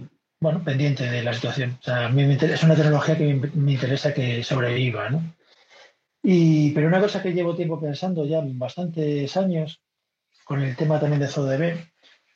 bueno, 0.43 0.61
pendiente 0.61 1.09
de 1.09 1.23
la 1.23 1.33
situación. 1.33 1.77
O 1.79 1.83
sea, 1.83 2.07
a 2.07 2.09
mí 2.09 2.21
es 2.21 2.63
una 2.63 2.75
tecnología 2.75 3.17
que 3.17 3.33
me, 3.33 3.71
interesa 3.71 4.13
que 4.13 4.43
sobreviva, 4.43 5.09
¿no? 5.09 5.23
Y, 6.21 6.71
pero 6.71 6.87
una 6.87 6.99
cosa 6.99 7.21
que 7.23 7.31
llevo 7.31 7.55
tiempo 7.55 7.79
pensando 7.79 8.25
ya 8.25 8.41
bastantes 8.43 9.37
años, 9.37 9.81
con 10.43 10.61
el 10.61 10.75
tema 10.75 10.99
también 10.99 11.21
de 11.21 11.29
ZODB, 11.29 11.77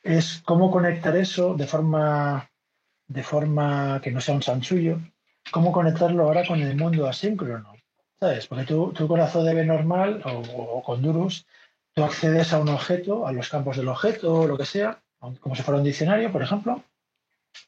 es 0.02 0.40
cómo 0.42 0.70
conectar 0.70 1.14
eso 1.18 1.54
de 1.54 1.66
forma, 1.66 2.50
de 3.08 3.22
forma 3.22 4.00
que 4.02 4.10
no 4.10 4.20
sea 4.20 4.34
un 4.34 4.42
sanchullo, 4.42 5.00
cómo 5.50 5.72
conectarlo 5.72 6.24
ahora 6.24 6.46
con 6.46 6.60
el 6.60 6.76
mundo 6.76 7.08
asíncrono. 7.08 7.74
¿Sabes? 8.20 8.46
Porque 8.46 8.64
tú, 8.64 8.92
tú 8.92 9.06
con 9.06 9.18
la 9.18 9.28
ZODB 9.28 9.64
normal 9.64 10.22
o, 10.24 10.82
con 10.82 11.02
Durus, 11.02 11.46
tú 11.94 12.04
accedes 12.04 12.52
a 12.52 12.60
un 12.60 12.68
objeto, 12.68 13.26
a 13.26 13.32
los 13.32 13.48
campos 13.48 13.76
del 13.76 13.88
objeto 13.88 14.40
o 14.40 14.46
lo 14.46 14.58
que 14.58 14.66
sea, 14.66 15.00
como 15.18 15.54
si 15.54 15.62
fuera 15.62 15.78
un 15.78 15.84
diccionario, 15.84 16.32
por 16.32 16.42
ejemplo, 16.42 16.82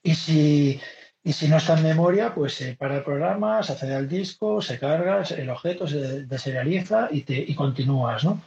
y 0.03 0.15
si, 0.15 0.81
y 1.23 1.33
si 1.33 1.49
no 1.49 1.57
está 1.57 1.77
en 1.77 1.85
memoria, 1.85 2.35
pues 2.35 2.55
se 2.55 2.75
para 2.75 2.97
el 2.97 3.05
programa, 3.05 3.63
se 3.63 3.73
accede 3.73 3.95
al 3.95 4.09
disco, 4.09 4.61
se 4.61 4.79
carga, 4.79 5.23
el 5.23 5.51
objeto 5.51 5.87
se 5.87 6.27
deserializa 6.27 7.09
y, 7.11 7.23
te, 7.23 7.35
y 7.35 7.55
continúas, 7.55 8.25
¿no? 8.25 8.43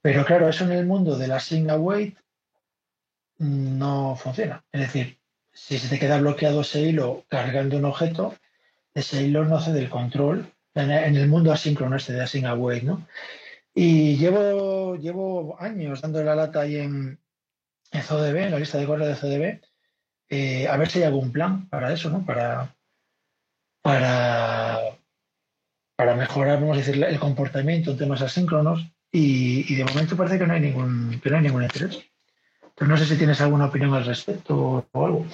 Pero 0.00 0.24
claro, 0.24 0.48
eso 0.48 0.64
en 0.64 0.72
el 0.72 0.86
mundo 0.86 1.16
de 1.16 1.28
la 1.28 1.40
single 1.40 1.72
await 1.72 2.16
no 3.38 4.16
funciona. 4.16 4.64
Es 4.72 4.80
decir, 4.80 5.18
si 5.52 5.78
se 5.78 5.88
te 5.88 5.98
queda 5.98 6.20
bloqueado 6.20 6.62
ese 6.62 6.82
hilo 6.82 7.24
cargando 7.28 7.76
un 7.76 7.84
objeto, 7.84 8.34
ese 8.94 9.22
hilo 9.22 9.44
no 9.44 9.56
hace 9.56 9.72
del 9.72 9.90
control 9.90 10.52
en 10.74 11.16
el 11.16 11.28
mundo 11.28 11.52
asíncrono 11.52 11.96
este 11.96 12.14
de 12.14 12.22
async 12.22 12.46
await, 12.46 12.82
¿no? 12.82 13.06
Y 13.74 14.16
llevo, 14.16 14.96
llevo 14.96 15.56
años 15.60 16.00
dando 16.00 16.22
la 16.22 16.34
lata 16.34 16.60
ahí 16.60 16.76
en, 16.76 17.18
en 17.90 18.02
ZODB, 18.02 18.36
en 18.36 18.50
la 18.50 18.58
lista 18.58 18.78
de 18.78 18.86
correo 18.86 19.06
de 19.06 19.14
ZODB, 19.14 19.60
eh, 20.28 20.68
a 20.68 20.76
ver 20.76 20.88
si 20.88 20.98
hay 20.98 21.04
algún 21.04 21.32
plan 21.32 21.68
para 21.68 21.92
eso, 21.92 22.10
¿no? 22.10 22.24
Para, 22.24 22.74
para, 23.82 24.78
para 25.96 26.14
mejorar, 26.14 26.60
vamos 26.60 26.76
a 26.76 26.80
decir, 26.80 27.02
el 27.02 27.18
comportamiento 27.18 27.90
en 27.90 27.98
temas 27.98 28.22
asíncronos 28.22 28.86
y, 29.10 29.74
de 29.74 29.84
momento 29.84 30.16
parece 30.16 30.38
que 30.38 30.46
no 30.46 30.54
hay 30.54 30.60
ningún, 30.60 31.20
que 31.22 31.30
no 31.30 31.36
hay 31.36 31.42
ningún 31.42 31.62
interés. 31.62 32.00
Pero 32.74 32.90
no 32.90 32.96
sé 32.96 33.06
si 33.06 33.16
tienes 33.16 33.40
alguna 33.40 33.66
opinión 33.66 33.94
al 33.94 34.04
respecto 34.04 34.86
o 34.90 35.04
algo. 35.04 35.26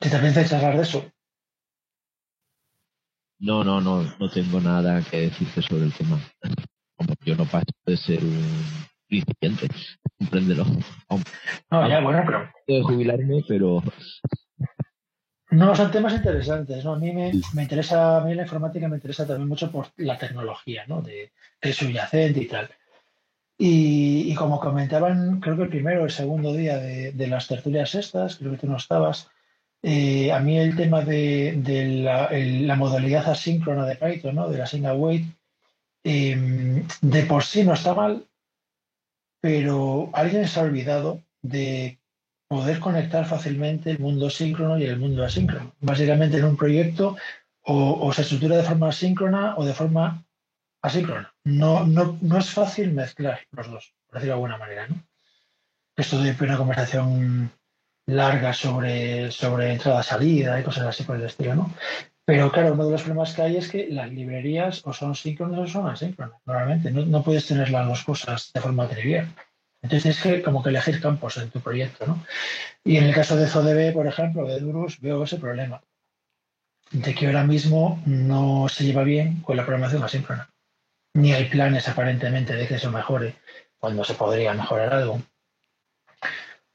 Si 0.00 0.10
te 0.10 0.18
piensas 0.18 0.52
hablar 0.52 0.76
de 0.76 0.82
eso. 0.82 1.04
No, 3.40 3.62
no, 3.62 3.80
no, 3.80 4.02
no 4.02 4.30
tengo 4.30 4.60
nada 4.60 5.00
que 5.02 5.22
decirte 5.22 5.62
sobre 5.62 5.84
el 5.84 5.92
tema. 5.92 6.20
Como 6.96 7.14
yo 7.24 7.36
no 7.36 7.44
paso 7.44 7.66
de 7.86 7.96
ser 7.96 8.24
un 8.24 8.64
principiante, 9.06 9.68
compréndelo. 10.18 10.64
No, 11.70 11.88
ya, 11.88 12.00
bueno, 12.00 12.22
pero. 12.26 12.50
De 12.66 12.82
jubilarme, 12.82 13.44
pero. 13.46 13.82
No, 15.50 15.74
son 15.74 15.90
temas 15.90 16.14
interesantes. 16.14 16.84
¿no? 16.84 16.94
A 16.94 16.98
mí 16.98 17.12
me, 17.12 17.32
me, 17.54 17.62
interesa, 17.62 18.18
a 18.18 18.24
mí 18.24 18.34
la 18.34 18.42
informática 18.42 18.88
me 18.88 18.96
interesa 18.96 19.26
también 19.26 19.48
mucho 19.48 19.70
por 19.70 19.88
la 19.96 20.18
tecnología, 20.18 20.84
¿no? 20.86 21.00
De, 21.00 21.32
de 21.62 21.72
subyacente 21.72 22.40
y 22.40 22.46
tal. 22.46 22.68
Y, 23.60 24.32
como 24.36 24.60
comentaban, 24.60 25.40
creo 25.40 25.56
que 25.56 25.64
el 25.64 25.68
primero 25.68 26.02
o 26.02 26.04
el 26.04 26.12
segundo 26.12 26.52
día 26.52 26.78
de, 26.78 27.26
las 27.26 27.48
tertulias 27.48 27.96
estas, 27.96 28.36
creo 28.36 28.52
que 28.52 28.58
tú 28.58 28.68
no 28.68 28.76
estabas, 28.76 29.28
eh, 29.82 30.30
a 30.30 30.38
mí 30.38 30.56
el 30.56 30.76
tema 30.76 31.04
de, 31.04 31.60
la, 32.04 32.76
modalidad 32.76 33.28
asíncrona 33.28 33.84
de 33.84 33.96
Python, 33.96 34.36
¿no? 34.36 34.48
de 34.48 34.58
la 34.58 34.66
single 34.66 34.90
await, 34.90 35.26
eh, 36.04 36.84
de 37.00 37.22
por 37.24 37.42
sí 37.42 37.64
no 37.64 37.74
está 37.74 37.94
mal, 37.94 38.24
pero 39.40 40.10
alguien 40.12 40.46
se 40.46 40.60
ha 40.60 40.62
olvidado 40.62 41.20
de 41.42 41.98
poder 42.46 42.78
conectar 42.78 43.26
fácilmente 43.26 43.90
el 43.90 43.98
mundo 43.98 44.30
síncrono 44.30 44.78
y 44.78 44.84
el 44.84 45.00
mundo 45.00 45.24
asíncrono. 45.24 45.74
Básicamente 45.80 46.38
en 46.38 46.44
un 46.44 46.56
proyecto 46.56 47.16
o, 47.62 48.06
o 48.06 48.12
se 48.12 48.22
estructura 48.22 48.56
de 48.56 48.62
forma 48.62 48.92
síncrona 48.92 49.56
o 49.56 49.64
de 49.64 49.74
forma 49.74 50.24
asíncrona. 50.82 51.32
No, 51.44 51.86
no, 51.86 52.18
no 52.20 52.38
es 52.38 52.50
fácil 52.50 52.92
mezclar 52.92 53.40
los 53.52 53.70
dos, 53.70 53.94
por 54.06 54.14
decirlo 54.14 54.34
de 54.34 54.36
alguna 54.36 54.58
manera. 54.58 54.86
¿no? 54.88 55.02
Esto 55.96 56.20
de 56.20 56.36
una 56.40 56.56
conversación 56.56 57.50
larga 58.06 58.52
sobre, 58.52 59.30
sobre 59.30 59.72
entrada-salida 59.72 60.60
y 60.60 60.64
cosas 60.64 60.86
así 60.86 61.04
por 61.04 61.16
el 61.16 61.24
estilo, 61.24 61.54
¿no? 61.54 61.74
Pero 62.24 62.52
claro, 62.52 62.74
uno 62.74 62.86
de 62.86 62.92
los 62.92 63.02
problemas 63.02 63.34
que 63.34 63.42
hay 63.42 63.56
es 63.56 63.68
que 63.68 63.88
las 63.88 64.10
librerías 64.10 64.82
o 64.84 64.92
son 64.92 65.14
síncronas 65.14 65.60
o 65.60 65.66
son 65.66 65.88
asíncronas. 65.88 66.40
Normalmente 66.44 66.90
no, 66.90 67.04
no 67.06 67.22
puedes 67.22 67.46
tener 67.46 67.70
las 67.70 67.86
dos 67.86 68.04
cosas 68.04 68.50
de 68.52 68.60
forma 68.60 68.88
trivial. 68.88 69.28
Entonces 69.82 70.02
tienes 70.02 70.22
que 70.22 70.42
como 70.42 70.62
que 70.62 70.70
elegir 70.70 71.00
campos 71.00 71.36
en 71.38 71.50
tu 71.50 71.60
proyecto, 71.60 72.06
¿no? 72.06 72.24
Y 72.84 72.96
en 72.96 73.04
el 73.04 73.14
caso 73.14 73.36
de 73.36 73.46
ZODB, 73.46 73.92
por 73.92 74.06
ejemplo, 74.06 74.46
de 74.46 74.60
Durus, 74.60 75.00
veo 75.00 75.24
ese 75.24 75.38
problema 75.38 75.80
de 76.90 77.14
que 77.14 77.26
ahora 77.26 77.44
mismo 77.44 78.02
no 78.06 78.68
se 78.68 78.84
lleva 78.84 79.04
bien 79.04 79.40
con 79.42 79.56
la 79.56 79.64
programación 79.64 80.02
asíncrona. 80.02 80.50
Ni 81.18 81.32
hay 81.32 81.46
planes 81.46 81.88
aparentemente 81.88 82.54
de 82.54 82.68
que 82.68 82.76
eso 82.76 82.92
mejore 82.92 83.34
cuando 83.76 84.04
se 84.04 84.14
podría 84.14 84.54
mejorar 84.54 84.94
algo. 84.94 85.20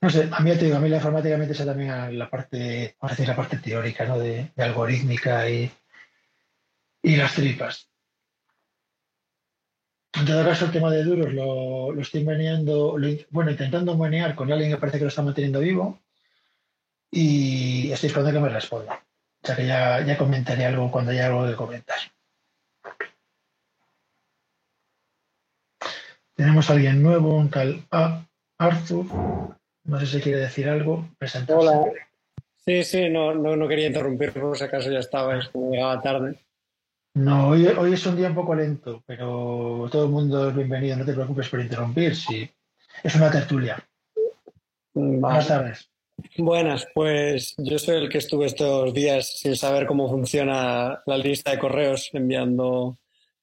No 0.02 0.10
sé, 0.10 0.30
a 0.30 0.40
mí 0.42 0.52
te 0.52 0.66
digo, 0.66 0.76
a 0.76 0.82
mí 0.82 0.90
la 0.90 0.98
informática 0.98 1.38
me 1.38 1.46
interesa 1.46 1.66
también 1.66 2.20
la 2.20 2.30
parte, 2.30 2.98
vamos 3.00 3.14
a 3.14 3.16
decir, 3.16 3.28
la 3.30 3.38
parte 3.38 3.58
teórica, 3.60 4.06
¿no? 4.06 4.20
De, 4.20 4.52
algorítmica 4.58 5.50
y, 5.50 5.72
y, 7.02 7.16
las 7.16 7.34
tripas. 7.36 7.90
En 10.12 10.26
todo 10.26 10.44
caso, 10.44 10.66
el 10.66 10.72
tema 10.74 10.92
de 10.92 11.06
duros 11.06 11.34
lo, 11.34 11.94
lo 11.94 12.02
estoy 12.02 12.26
meneando, 12.26 12.98
lo, 12.98 13.08
bueno, 13.30 13.52
intentando 13.52 13.98
menear 13.98 14.36
con 14.36 14.52
alguien 14.52 14.72
que 14.72 14.78
parece 14.78 14.98
que 14.98 15.06
lo 15.06 15.10
está 15.10 15.22
manteniendo 15.22 15.62
vivo 15.62 16.02
y 17.10 17.94
estoy 17.94 18.08
esperando 18.08 18.34
que 18.34 18.46
me 18.46 18.50
responda. 18.50 19.06
O 19.42 19.48
sea 19.48 19.56
que 19.56 19.66
ya, 19.66 20.02
ya 20.02 20.18
comentaré 20.18 20.66
algo 20.66 20.92
cuando 20.92 21.12
haya 21.12 21.28
algo 21.28 21.48
que 21.48 21.56
comentar. 21.56 21.98
Tenemos 26.44 26.70
a 26.70 26.74
alguien 26.74 27.02
nuevo, 27.02 27.38
un 27.38 27.50
tal 27.50 27.86
Arthur. 28.60 29.06
No 29.86 29.98
sé 30.02 30.06
si 30.06 30.20
quiere 30.20 30.40
decir 30.40 30.68
algo. 30.68 31.08
Presentarse. 31.18 31.54
Hola. 31.58 31.86
Sí, 32.66 32.84
sí, 32.84 33.10
no, 33.10 33.34
no, 33.34 33.56
no, 33.56 33.66
quería 33.66 33.88
interrumpir, 33.88 34.34
por 34.34 34.58
si 34.58 34.66
acaso 34.66 34.92
ya 34.92 35.00
estaba, 35.00 35.40
es 35.40 35.48
como 35.48 35.72
llegaba 35.72 36.02
tarde. 36.02 36.38
No, 37.14 37.48
hoy, 37.48 37.66
hoy, 37.68 37.94
es 37.94 38.06
un 38.06 38.18
día 38.18 38.28
un 38.28 38.36
poco 38.36 38.56
lento, 38.56 39.02
pero 39.06 39.88
todo 39.90 40.04
el 40.04 40.12
mundo 40.12 40.50
es 40.50 40.56
bienvenido, 40.58 40.98
no 40.98 41.06
te 41.06 41.14
preocupes 41.14 41.48
por 41.48 41.62
interrumpir, 41.62 42.14
sí. 42.14 42.52
Es 43.02 43.16
una 43.16 43.32
tertulia. 43.32 43.82
Vale. 44.96 45.20
Buenas 45.20 45.48
tardes. 45.48 45.90
Buenas, 46.38 46.86
pues 46.94 47.56
yo 47.58 47.80
soy 47.80 48.04
el 48.04 48.10
que 48.10 48.18
estuve 48.18 48.48
estos 48.48 48.94
días 48.94 49.40
sin 49.40 49.56
saber 49.56 49.86
cómo 49.86 50.10
funciona 50.10 51.02
la 51.06 51.18
lista 51.18 51.52
de 51.52 51.60
correos, 51.60 52.10
enviando 52.12 52.98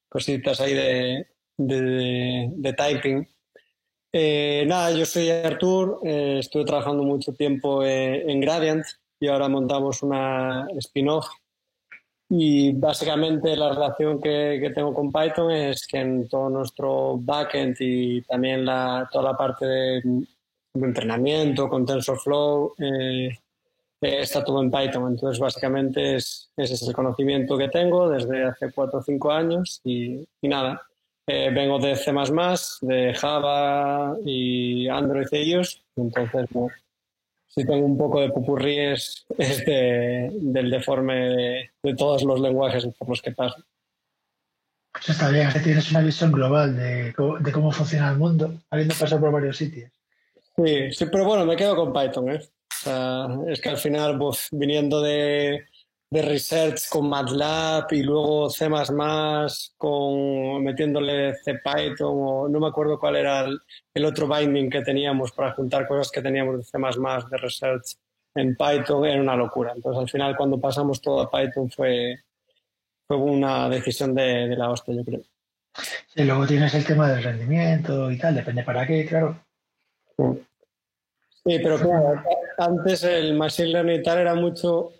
cositas 0.06 0.60
ahí 0.60 0.74
de, 0.74 1.26
de, 1.66 2.50
de, 2.56 2.72
typing 2.72 3.28
eh, 4.12 4.64
nada, 4.66 4.90
yo 4.90 5.06
soy 5.06 5.30
Artur, 5.30 6.00
eh, 6.04 6.38
estuve 6.40 6.64
trabajando 6.64 7.04
mucho 7.04 7.32
tiempo 7.32 7.84
eh, 7.84 8.30
en 8.30 8.40
Gradient 8.40 8.84
y 9.20 9.28
ahora 9.28 9.48
montamos 9.48 10.02
una 10.02 10.66
spin-off. 10.78 11.26
Y 12.28 12.72
básicamente 12.72 13.56
la 13.56 13.70
relación 13.70 14.20
que, 14.20 14.58
que, 14.60 14.70
tengo 14.70 14.94
con 14.94 15.12
Python 15.12 15.50
es 15.50 15.86
que 15.86 15.98
en 15.98 16.28
todo 16.28 16.48
nuestro 16.48 17.18
backend 17.18 17.76
y 17.80 18.22
también 18.22 18.64
la, 18.64 19.08
toda 19.12 19.32
la 19.32 19.36
parte 19.36 19.66
de, 19.66 20.00
de 20.02 20.86
entrenamiento 20.86 21.68
con 21.68 21.84
TensorFlow 21.84 22.74
eh, 22.78 23.30
está 24.00 24.44
todo 24.44 24.62
en 24.62 24.70
Python. 24.70 25.12
Entonces, 25.12 25.38
básicamente 25.38 26.16
es, 26.16 26.52
ese 26.56 26.74
es 26.74 26.82
el 26.82 26.94
conocimiento 26.94 27.56
que 27.58 27.68
tengo 27.68 28.08
desde 28.08 28.44
hace 28.44 28.72
cuatro 28.72 29.00
o 29.00 29.02
cinco 29.02 29.30
años 29.30 29.80
y, 29.84 30.26
y 30.40 30.48
nada, 30.48 30.82
eh, 31.30 31.50
vengo 31.50 31.78
de 31.78 31.94
C++, 31.94 32.12
de 32.82 33.14
Java 33.14 34.16
y 34.24 34.88
Android 34.88 35.28
ellos, 35.32 35.84
entonces 35.96 36.46
bueno, 36.50 36.74
sí 37.46 37.64
tengo 37.64 37.86
un 37.86 37.96
poco 37.96 38.20
de 38.20 38.30
pupurríes 38.30 39.26
es 39.38 39.64
de, 39.64 40.30
del 40.32 40.70
deforme 40.70 41.14
de, 41.14 41.70
de, 41.82 41.94
todos 41.94 42.24
los 42.24 42.40
lenguajes 42.40 42.86
por 42.98 43.08
los 43.08 43.22
que 43.22 43.32
paso. 43.32 43.62
Pues 44.92 45.10
está 45.10 45.30
bien, 45.30 45.48
que 45.52 45.60
tienes 45.60 45.88
una 45.92 46.00
visión 46.00 46.32
global 46.32 46.76
de, 46.76 47.14
de 47.40 47.52
cómo 47.52 47.70
funciona 47.70 48.10
el 48.10 48.18
mundo, 48.18 48.52
habiendo 48.70 48.94
pasado 48.94 49.20
por 49.20 49.30
varios 49.30 49.56
sitios. 49.56 49.90
Sí, 50.56 50.90
sí, 50.92 51.06
pero 51.12 51.24
bueno, 51.24 51.46
me 51.46 51.56
quedo 51.56 51.76
con 51.76 51.92
Python, 51.92 52.30
¿eh? 52.30 52.40
O 52.42 52.82
sea, 52.82 53.28
es 53.46 53.60
que 53.60 53.68
al 53.68 53.76
final, 53.76 54.18
pues, 54.18 54.48
viniendo 54.50 55.00
de, 55.00 55.68
de 56.10 56.22
research 56.22 56.88
con 56.88 57.08
MATLAB 57.08 57.92
y 57.92 58.02
luego 58.02 58.50
C++ 58.50 58.68
con 59.76 60.64
metiéndole 60.64 61.34
CPython 61.34 62.14
o 62.20 62.48
no 62.48 62.58
me 62.58 62.66
acuerdo 62.66 62.98
cuál 62.98 63.16
era 63.16 63.44
el, 63.44 63.60
el, 63.94 64.04
otro 64.04 64.26
binding 64.26 64.70
que 64.70 64.82
teníamos 64.82 65.30
para 65.30 65.52
juntar 65.52 65.86
cosas 65.86 66.10
que 66.10 66.20
teníamos 66.20 66.58
de 66.58 66.64
C++ 66.64 66.78
de 66.78 67.36
research 67.36 67.96
en 68.34 68.56
Python 68.56 69.04
era 69.04 69.20
una 69.20 69.36
locura. 69.36 69.72
Entonces 69.74 70.00
al 70.00 70.10
final 70.10 70.36
cuando 70.36 70.60
pasamos 70.60 71.00
todo 71.00 71.20
a 71.20 71.30
Python 71.30 71.70
fue, 71.70 72.18
fue 73.06 73.16
una 73.16 73.68
decisión 73.68 74.14
de, 74.14 74.48
de 74.48 74.56
la 74.56 74.70
hostia, 74.70 74.94
yo 74.94 75.04
creo. 75.04 75.22
Y 76.16 76.24
luego 76.24 76.46
tienes 76.46 76.74
el 76.74 76.84
tema 76.84 77.08
del 77.08 77.22
rendimiento 77.22 78.10
y 78.10 78.18
tal, 78.18 78.34
depende 78.34 78.64
para 78.64 78.86
qué, 78.86 79.06
claro. 79.06 79.40
Sí, 80.16 81.58
pero 81.62 81.78
claro, 81.78 82.22
antes 82.58 83.04
el 83.04 83.34
machine 83.34 83.68
learning 83.68 84.00
y 84.00 84.02
tal 84.02 84.18
era 84.18 84.34
mucho. 84.34 84.92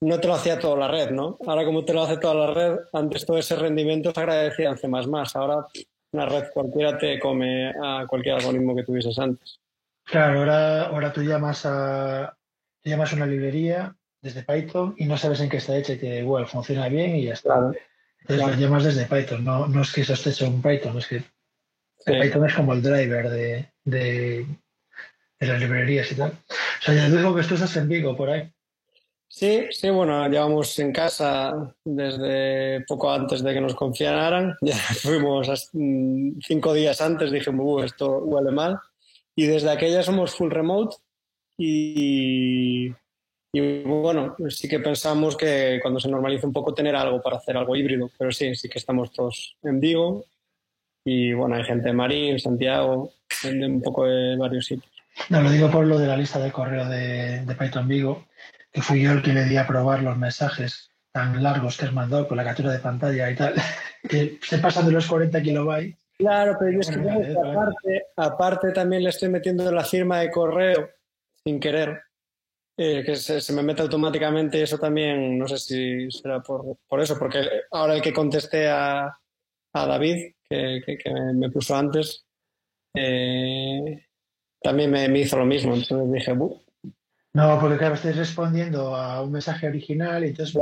No 0.00 0.20
te 0.20 0.28
lo 0.28 0.34
hacía 0.34 0.58
toda 0.58 0.76
la 0.76 0.88
red, 0.88 1.10
¿no? 1.10 1.38
Ahora, 1.46 1.64
como 1.64 1.84
te 1.84 1.94
lo 1.94 2.02
hace 2.02 2.18
toda 2.18 2.34
la 2.34 2.54
red, 2.54 2.78
antes 2.92 3.24
todo 3.24 3.38
ese 3.38 3.56
rendimiento 3.56 4.12
se 4.12 4.20
agradecía 4.20 4.70
en 4.70 4.76
C. 4.76 4.88
Ahora, 5.34 5.66
una 6.12 6.26
red 6.26 6.44
cualquiera 6.52 6.98
te 6.98 7.18
come 7.18 7.70
a 7.70 8.06
cualquier 8.06 8.36
algoritmo 8.36 8.76
que 8.76 8.84
tuvieses 8.84 9.18
antes. 9.18 9.60
Claro, 10.04 10.40
ahora, 10.40 10.82
ahora 10.88 11.12
tú 11.12 11.22
llamas 11.22 11.64
a 11.64 12.36
llamas 12.84 13.12
una 13.12 13.26
librería 13.26 13.96
desde 14.20 14.42
Python 14.42 14.94
y 14.98 15.06
no 15.06 15.16
sabes 15.16 15.40
en 15.40 15.48
qué 15.48 15.58
está 15.58 15.76
hecha 15.76 15.94
y 15.94 15.98
que 15.98 16.18
igual 16.18 16.46
funciona 16.46 16.88
bien 16.88 17.16
y 17.16 17.24
ya 17.24 17.34
está. 17.34 17.72
Entonces 18.20 18.46
lo 18.46 18.54
llamas 18.54 18.84
desde 18.84 19.06
Python, 19.06 19.44
no, 19.44 19.66
no 19.66 19.82
es 19.82 19.92
que 19.92 20.00
eso 20.02 20.14
esté 20.14 20.30
hecho 20.30 20.46
en 20.46 20.62
Python, 20.62 20.96
es 20.98 21.06
que 21.06 21.22
Python 22.06 22.46
es 22.46 22.54
como 22.54 22.72
el 22.72 22.82
driver 22.82 23.28
de, 23.28 23.70
de, 23.84 24.46
las 25.40 25.60
librerías 25.60 26.10
y 26.10 26.14
tal. 26.14 26.30
O 26.30 26.82
sea, 26.82 26.94
ya 26.94 27.08
digo 27.08 27.34
que 27.34 27.42
tú 27.42 27.54
estás 27.54 27.76
en 27.76 27.88
Vigo 27.88 28.16
por 28.16 28.30
ahí. 28.30 28.50
Sí, 29.36 29.66
sí, 29.72 29.90
bueno, 29.90 30.28
llevamos 30.28 30.78
en 30.78 30.92
casa 30.92 31.74
desde 31.84 32.84
poco 32.86 33.10
antes 33.10 33.42
de 33.42 33.52
que 33.52 33.60
nos 33.60 33.74
confiaran. 33.74 34.54
Ya 34.62 34.76
fuimos 34.76 35.70
mm, 35.72 36.38
cinco 36.46 36.72
días 36.72 37.00
antes, 37.00 37.32
dije, 37.32 37.50
esto 37.84 38.18
huele 38.18 38.52
mal. 38.52 38.78
Y 39.34 39.46
desde 39.46 39.72
aquella 39.72 40.04
somos 40.04 40.36
full 40.36 40.52
remote 40.52 40.98
y, 41.58 42.92
y 43.52 43.82
bueno, 43.82 44.36
sí 44.50 44.68
que 44.68 44.78
pensamos 44.78 45.36
que 45.36 45.80
cuando 45.82 45.98
se 45.98 46.08
normalice 46.08 46.46
un 46.46 46.52
poco 46.52 46.72
tener 46.72 46.94
algo 46.94 47.20
para 47.20 47.38
hacer 47.38 47.56
algo 47.56 47.74
híbrido, 47.74 48.08
pero 48.16 48.30
sí, 48.30 48.54
sí 48.54 48.68
que 48.68 48.78
estamos 48.78 49.10
todos 49.10 49.56
en 49.64 49.80
Vigo 49.80 50.26
y 51.04 51.32
bueno, 51.32 51.56
hay 51.56 51.64
gente 51.64 51.88
de 51.88 51.92
Marín, 51.92 52.38
Santiago, 52.38 53.10
un 53.42 53.82
poco 53.82 54.04
de 54.04 54.36
varios 54.36 54.66
sitios. 54.66 54.94
No, 55.28 55.42
lo 55.42 55.50
digo 55.50 55.70
por 55.70 55.86
lo 55.86 55.98
de 55.98 56.06
la 56.06 56.16
lista 56.16 56.38
de 56.38 56.52
correo 56.52 56.88
de, 56.88 57.44
de 57.44 57.54
Python 57.56 57.88
Vigo, 57.88 58.26
que 58.74 58.82
fui 58.82 59.00
yo 59.00 59.12
el 59.12 59.22
que 59.22 59.32
le 59.32 59.44
di 59.44 59.56
a 59.56 59.66
probar 59.66 60.02
los 60.02 60.18
mensajes 60.18 60.90
tan 61.12 61.40
largos 61.42 61.78
que 61.78 61.86
has 61.86 61.92
mandado 61.92 62.26
con 62.26 62.36
la 62.36 62.44
captura 62.44 62.72
de 62.72 62.80
pantalla 62.80 63.30
y 63.30 63.36
tal, 63.36 63.54
que 64.08 64.38
se 64.42 64.58
pasan 64.58 64.86
de 64.86 64.92
los 64.92 65.06
40 65.06 65.40
kilobytes 65.40 66.04
Claro, 66.16 66.56
pero 66.58 66.70
yo 66.70 66.80
es 66.80 66.90
que 66.90 67.36
aparte, 67.36 68.06
aparte 68.16 68.72
también 68.72 69.02
le 69.02 69.08
estoy 69.08 69.28
metiendo 69.28 69.70
la 69.72 69.84
firma 69.84 70.20
de 70.20 70.30
correo 70.30 70.90
sin 71.42 71.58
querer, 71.58 72.02
eh, 72.76 73.02
que 73.04 73.16
se, 73.16 73.52
me 73.52 73.64
mete 73.64 73.82
automáticamente. 73.82 74.62
Eso 74.62 74.78
también, 74.78 75.36
no 75.36 75.48
sé 75.48 75.58
si 75.58 76.10
será 76.12 76.40
por, 76.40 76.76
por 76.86 77.00
eso, 77.00 77.18
porque 77.18 77.40
ahora 77.72 77.94
el 77.94 78.02
que 78.02 78.12
contesté 78.12 78.68
a, 78.68 79.06
a 79.72 79.86
David, 79.86 80.34
que, 80.48 80.80
que, 80.86 81.10
me 81.34 81.50
puso 81.50 81.74
antes, 81.74 82.24
eh, 82.94 84.06
también 84.62 84.92
me, 84.92 85.08
me, 85.08 85.18
hizo 85.18 85.36
lo 85.36 85.46
mismo. 85.46 85.74
Entonces 85.74 86.12
dije, 86.12 86.32
Buh. 86.32 86.63
No, 87.34 87.58
porque 87.60 87.78
claro, 87.78 87.94
estáis 87.94 88.16
respondiendo 88.16 88.94
a 88.94 89.20
un 89.20 89.32
mensaje 89.32 89.66
original 89.66 90.24
y 90.24 90.28
entonces, 90.28 90.54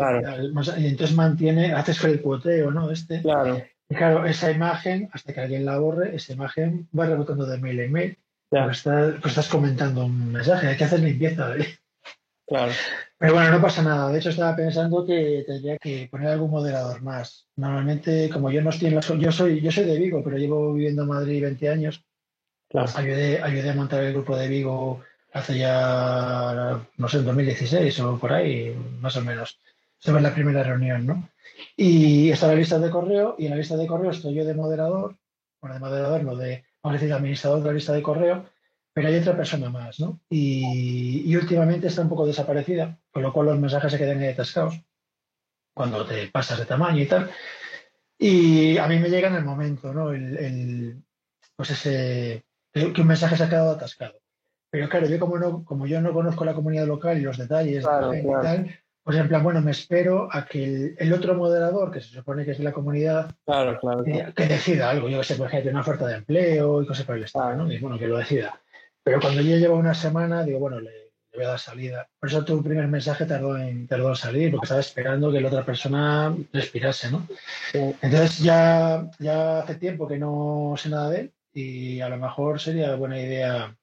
y 0.78 0.86
entonces 0.86 1.14
mantiene, 1.14 1.74
haces 1.74 2.02
el 2.04 2.22
cuoteo, 2.22 2.70
¿no? 2.70 2.90
Este. 2.90 3.20
Claro. 3.20 3.62
Y 3.90 3.94
claro, 3.94 4.24
esa 4.24 4.50
imagen, 4.50 5.10
hasta 5.12 5.34
que 5.34 5.40
alguien 5.40 5.66
la 5.66 5.78
borre, 5.78 6.16
esa 6.16 6.32
imagen 6.32 6.88
va 6.98 7.04
rebotando 7.04 7.44
de 7.44 7.58
mail 7.58 7.80
en 7.80 7.92
mail. 7.92 8.18
Pues, 8.48 8.78
estás, 8.78 9.14
pues, 9.20 9.32
estás, 9.32 9.48
comentando 9.48 10.06
un 10.06 10.32
mensaje, 10.32 10.66
hay 10.66 10.76
que 10.78 10.84
hacer 10.84 11.00
limpieza. 11.00 11.54
¿eh? 11.56 11.78
Claro. 12.46 12.72
Pero 13.18 13.34
bueno, 13.34 13.50
no 13.50 13.60
pasa 13.60 13.82
nada. 13.82 14.10
De 14.10 14.18
hecho, 14.18 14.30
estaba 14.30 14.56
pensando 14.56 15.04
que 15.04 15.44
tendría 15.46 15.76
que 15.76 16.08
poner 16.10 16.28
algún 16.28 16.50
moderador 16.50 17.02
más. 17.02 17.48
Normalmente, 17.56 18.30
como 18.30 18.50
yo 18.50 18.62
no 18.62 18.70
estoy 18.70 18.88
en 18.88 18.94
la... 18.94 19.00
Yo 19.02 19.30
soy, 19.30 19.60
yo 19.60 19.70
soy 19.70 19.84
de 19.84 19.98
Vigo, 19.98 20.22
pero 20.24 20.38
llevo 20.38 20.72
viviendo 20.72 21.02
en 21.02 21.08
Madrid 21.08 21.42
20 21.42 21.68
años. 21.68 22.02
Claro. 22.70 22.90
Ayudé, 22.96 23.42
ayudé 23.42 23.70
a 23.70 23.74
montar 23.74 24.02
el 24.02 24.14
grupo 24.14 24.36
de 24.36 24.48
Vigo 24.48 25.02
hace 25.32 25.58
ya, 25.58 26.80
no 26.96 27.08
sé, 27.08 27.18
en 27.18 27.24
2016 27.24 28.00
o 28.00 28.18
por 28.18 28.32
ahí, 28.32 28.76
más 29.00 29.16
o 29.16 29.22
menos. 29.22 29.58
Esa 30.00 30.12
fue 30.12 30.20
la 30.20 30.34
primera 30.34 30.62
reunión, 30.62 31.06
¿no? 31.06 31.28
Y 31.76 32.30
está 32.30 32.48
la 32.48 32.54
lista 32.54 32.78
de 32.78 32.90
correo, 32.90 33.36
y 33.38 33.46
en 33.46 33.50
la 33.50 33.56
lista 33.56 33.76
de 33.76 33.86
correo 33.86 34.10
estoy 34.10 34.34
yo 34.34 34.44
de 34.44 34.54
moderador, 34.54 35.16
bueno, 35.60 35.74
de 35.74 35.80
moderador, 35.80 36.24
no 36.24 36.36
de, 36.36 36.64
vamos 36.82 36.98
a 36.98 37.00
decir, 37.00 37.14
administrador 37.14 37.60
de 37.60 37.66
la 37.66 37.72
lista 37.72 37.92
de 37.92 38.02
correo, 38.02 38.46
pero 38.92 39.08
hay 39.08 39.16
otra 39.16 39.36
persona 39.36 39.70
más, 39.70 40.00
¿no? 40.00 40.20
Y, 40.28 41.34
últimamente 41.34 41.86
está 41.86 42.02
un 42.02 42.08
poco 42.08 42.26
desaparecida, 42.26 42.98
con 43.10 43.22
lo 43.22 43.32
cual 43.32 43.46
los 43.46 43.58
mensajes 43.58 43.90
se 43.92 43.98
quedan 43.98 44.20
ahí 44.20 44.28
atascados 44.28 44.80
cuando 45.74 46.04
te 46.04 46.28
pasas 46.28 46.58
de 46.58 46.66
tamaño 46.66 47.02
y 47.02 47.06
tal. 47.06 47.30
Y 48.18 48.76
a 48.76 48.86
mí 48.86 48.98
me 48.98 49.08
llega 49.08 49.28
en 49.28 49.36
el 49.36 49.44
momento, 49.44 49.92
¿no? 49.94 50.12
El, 50.12 51.02
pues 51.56 51.70
ese, 51.70 52.44
que 52.72 53.00
un 53.00 53.06
mensaje 53.06 53.36
se 53.36 53.44
ha 53.44 53.48
quedado 53.48 53.70
atascado. 53.72 54.21
Pero 54.72 54.88
claro, 54.88 55.06
yo 55.06 55.20
como, 55.20 55.38
no, 55.38 55.64
como 55.66 55.86
yo 55.86 56.00
no 56.00 56.14
conozco 56.14 56.46
la 56.46 56.54
comunidad 56.54 56.86
local 56.86 57.18
y 57.18 57.20
los 57.20 57.36
detalles 57.36 57.82
y 57.82 57.86
tal, 57.86 58.74
pues 59.04 59.18
en 59.18 59.28
plan, 59.28 59.42
bueno, 59.42 59.60
me 59.60 59.72
espero 59.72 60.28
a 60.32 60.46
que 60.46 60.94
el, 60.96 61.12
otro 61.12 61.34
moderador, 61.34 61.90
que 61.90 62.00
se 62.00 62.08
supone 62.08 62.46
que 62.46 62.52
es 62.52 62.58
de 62.58 62.64
la 62.64 62.72
comunidad, 62.72 63.30
claro, 63.44 63.78
claro, 63.78 64.06
eh, 64.06 64.32
que 64.34 64.46
decida 64.46 64.88
algo. 64.88 65.10
Yo 65.10 65.18
que 65.18 65.24
sé, 65.24 65.34
por 65.34 65.48
ejemplo, 65.48 65.72
una 65.72 65.80
oferta 65.82 66.06
de 66.06 66.14
empleo 66.14 66.82
y 66.82 66.86
cosas 66.86 67.04
por 67.04 67.16
el 67.18 67.24
estado, 67.24 67.54
¿no? 67.54 67.70
Y 67.70 67.78
bueno, 67.80 67.98
que 67.98 68.06
lo 68.06 68.16
decida. 68.16 68.58
Pero 69.02 69.20
cuando 69.20 69.42
yo 69.42 69.58
llevo 69.58 69.76
una 69.76 69.92
semana, 69.92 70.42
digo, 70.42 70.58
bueno, 70.58 70.80
le, 70.80 71.10
voy 71.34 71.44
a 71.44 71.48
dar 71.48 71.58
salida. 71.58 72.08
Por 72.18 72.30
eso 72.30 72.42
tu 72.42 72.62
primer 72.62 72.88
mensaje 72.88 73.26
tardó 73.26 73.58
en, 73.58 73.86
tardó 73.86 74.08
en 74.08 74.16
salir, 74.16 74.52
porque 74.52 74.64
estaba 74.64 74.80
esperando 74.80 75.30
que 75.30 75.40
la 75.42 75.48
otra 75.48 75.66
persona 75.66 76.34
respirase, 76.50 77.10
¿no? 77.10 77.26
Entonces 77.74 78.38
ya, 78.38 79.10
ya 79.18 79.58
hace 79.58 79.74
tiempo 79.74 80.08
que 80.08 80.18
no 80.18 80.74
sé 80.78 80.88
nada 80.88 81.10
de 81.10 81.20
él 81.20 81.32
y 81.52 82.00
a 82.00 82.08
lo 82.08 82.16
mejor 82.16 82.58
sería 82.58 82.94
buena 82.94 83.20
idea 83.20 83.76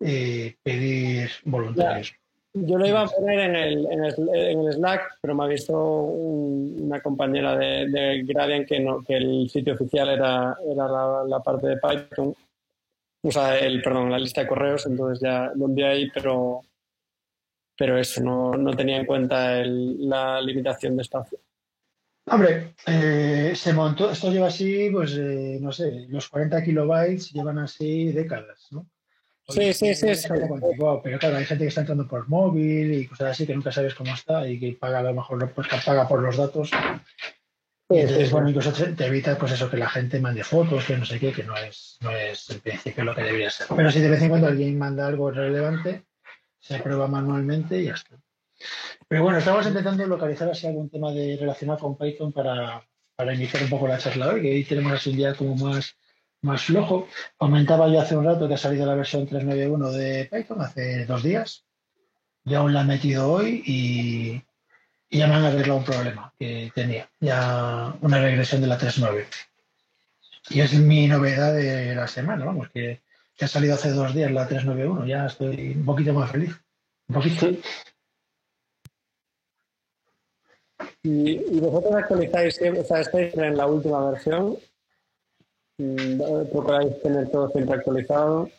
eh, 0.00 0.56
pedir 0.62 1.30
voluntarios. 1.44 2.14
Yo 2.52 2.78
lo 2.78 2.86
iba 2.86 3.02
a 3.02 3.06
poner 3.06 3.38
en 3.38 3.54
el, 3.54 3.86
en 3.92 4.04
el, 4.04 4.14
en 4.34 4.60
el 4.60 4.72
Slack, 4.72 5.18
pero 5.20 5.36
me 5.36 5.44
ha 5.44 5.46
visto 5.46 5.78
una 5.78 7.00
compañera 7.00 7.56
de, 7.56 7.88
de, 7.88 8.24
Gradient 8.24 8.66
que, 8.66 8.80
no, 8.80 9.04
que 9.04 9.16
el 9.18 9.48
sitio 9.48 9.74
oficial 9.74 10.08
era, 10.08 10.56
era 10.68 10.88
la, 11.28 11.40
parte 11.44 11.68
de 11.68 11.76
Python, 11.76 12.34
o 13.22 13.30
sea, 13.30 13.56
el, 13.56 13.80
perdón, 13.82 14.10
la 14.10 14.18
lista 14.18 14.40
de 14.40 14.48
correos, 14.48 14.84
entonces 14.86 15.20
ya 15.20 15.52
lo 15.54 15.66
envié 15.66 15.86
ahí, 15.86 16.10
pero, 16.12 16.62
pero 17.76 17.96
eso, 17.96 18.20
no, 18.20 18.54
no 18.54 18.74
tenía 18.74 18.96
en 18.96 19.06
cuenta 19.06 19.62
la 19.64 20.40
limitación 20.40 20.96
de 20.96 21.02
espacio. 21.02 21.38
Hombre, 22.26 22.74
eh, 22.84 23.52
se 23.54 23.72
montó, 23.72 24.10
esto 24.10 24.30
lleva 24.32 24.48
así, 24.48 24.90
pues, 24.90 25.16
eh, 25.16 25.58
no 25.60 25.70
sé, 25.70 26.06
los 26.08 26.28
40 26.28 26.64
kilobytes 26.64 27.32
llevan 27.32 27.58
así 27.58 28.10
décadas, 28.10 28.68
¿no? 28.72 28.86
Sí, 29.50 29.72
sí, 29.72 29.94
sí. 29.94 30.06
Pero 30.28 31.18
claro, 31.18 31.36
hay 31.36 31.44
gente 31.44 31.64
que 31.64 31.68
está 31.68 31.80
entrando 31.80 32.06
por 32.06 32.28
móvil 32.28 32.94
y 32.94 33.06
cosas 33.06 33.32
así 33.32 33.46
que 33.46 33.54
nunca 33.54 33.72
sabes 33.72 33.94
cómo 33.94 34.14
está 34.14 34.46
y 34.48 34.58
que 34.58 34.72
paga 34.72 35.00
a 35.00 35.02
lo 35.02 35.14
mejor 35.14 35.52
pues, 35.52 35.68
paga 35.84 36.06
por 36.08 36.22
los 36.22 36.36
datos. 36.36 36.70
Y 37.90 37.98
entonces, 37.98 38.30
bueno, 38.30 38.48
incluso 38.48 38.72
te 38.72 39.06
evita 39.06 39.36
pues 39.36 39.52
eso, 39.52 39.68
que 39.68 39.76
la 39.76 39.88
gente 39.88 40.20
mande 40.20 40.44
fotos, 40.44 40.84
que 40.84 40.96
no 40.96 41.04
sé 41.04 41.18
qué, 41.18 41.32
que 41.32 41.42
no 41.42 41.56
es, 41.56 41.98
no 42.00 42.12
es 42.12 42.48
en 42.50 42.60
principio 42.60 43.02
lo 43.02 43.14
que 43.16 43.24
debería 43.24 43.50
ser. 43.50 43.66
Pero 43.74 43.90
si 43.90 44.00
de 44.00 44.10
vez 44.10 44.22
en 44.22 44.28
cuando 44.28 44.46
alguien 44.46 44.78
manda 44.78 45.08
algo 45.08 45.30
relevante, 45.32 46.04
se 46.60 46.78
prueba 46.78 47.08
manualmente 47.08 47.80
y 47.80 47.86
ya 47.86 47.94
está. 47.94 48.16
Pero 49.08 49.24
bueno, 49.24 49.38
estamos 49.38 49.66
intentando 49.66 50.06
localizar 50.06 50.48
así 50.48 50.68
algún 50.68 50.88
tema 50.88 51.10
de 51.10 51.36
relacionado 51.36 51.80
con 51.80 51.98
Python 51.98 52.32
para, 52.32 52.86
para 53.16 53.34
iniciar 53.34 53.64
un 53.64 53.70
poco 53.70 53.88
la 53.88 53.98
charla 53.98 54.28
hoy, 54.28 54.42
que 54.42 54.52
hoy 54.52 54.64
tenemos 54.64 54.92
así 54.92 55.10
un 55.10 55.16
día 55.16 55.34
como 55.34 55.56
más 55.56 55.96
más 56.42 56.62
flojo. 56.64 57.06
Comentaba 57.36 57.88
yo 57.88 58.00
hace 58.00 58.16
un 58.16 58.24
rato 58.24 58.48
que 58.48 58.54
ha 58.54 58.58
salido 58.58 58.86
la 58.86 58.94
versión 58.94 59.26
391 59.26 59.92
de 59.92 60.28
Python 60.30 60.60
hace 60.60 61.04
dos 61.06 61.22
días. 61.22 61.64
Ya 62.44 62.58
aún 62.58 62.72
la 62.72 62.82
he 62.82 62.84
metido 62.84 63.30
hoy 63.30 63.62
y, 63.66 64.42
ya 65.10 65.26
me 65.26 65.34
han 65.34 65.44
arreglado 65.44 65.78
un 65.78 65.84
problema 65.84 66.32
que 66.38 66.70
tenía. 66.74 67.10
Ya 67.20 67.94
una 68.00 68.20
regresión 68.20 68.60
de 68.60 68.66
la 68.68 68.78
3.9. 68.78 69.26
Y 70.50 70.60
es 70.60 70.72
mi 70.74 71.06
novedad 71.06 71.54
de 71.54 71.94
la 71.94 72.08
semana, 72.08 72.44
vamos, 72.44 72.68
que, 72.70 73.02
ha 73.40 73.46
salido 73.46 73.74
hace 73.74 73.90
dos 73.90 74.14
días 74.14 74.30
la 74.30 74.46
391. 74.46 75.06
Ya 75.06 75.26
estoy 75.26 75.72
un 75.76 75.84
poquito 75.84 76.12
más 76.12 76.30
feliz. 76.30 76.54
Un 77.08 77.14
poquito. 77.14 77.48
¿Y, 81.02 81.30
y 81.32 81.60
vosotros 81.60 81.94
actualizáis, 81.94 82.60
o 82.78 82.84
sea, 82.84 83.00
estáis 83.00 83.34
en 83.34 83.56
la 83.56 83.66
última 83.66 84.10
versión 84.10 84.58
procuráis 86.50 87.02
tener 87.02 87.30
todo 87.30 87.48
siempre 87.50 87.76
actualizado. 87.76 88.50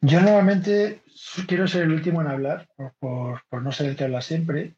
Yo 0.00 0.20
normalmente 0.20 1.02
quiero 1.46 1.66
ser 1.66 1.82
el 1.82 1.92
último 1.92 2.20
en 2.20 2.28
hablar, 2.28 2.68
por, 2.98 3.42
no 3.50 3.72
ser 3.72 3.86
el 3.86 3.96
que 3.96 4.04
habla 4.04 4.20
siempre, 4.20 4.74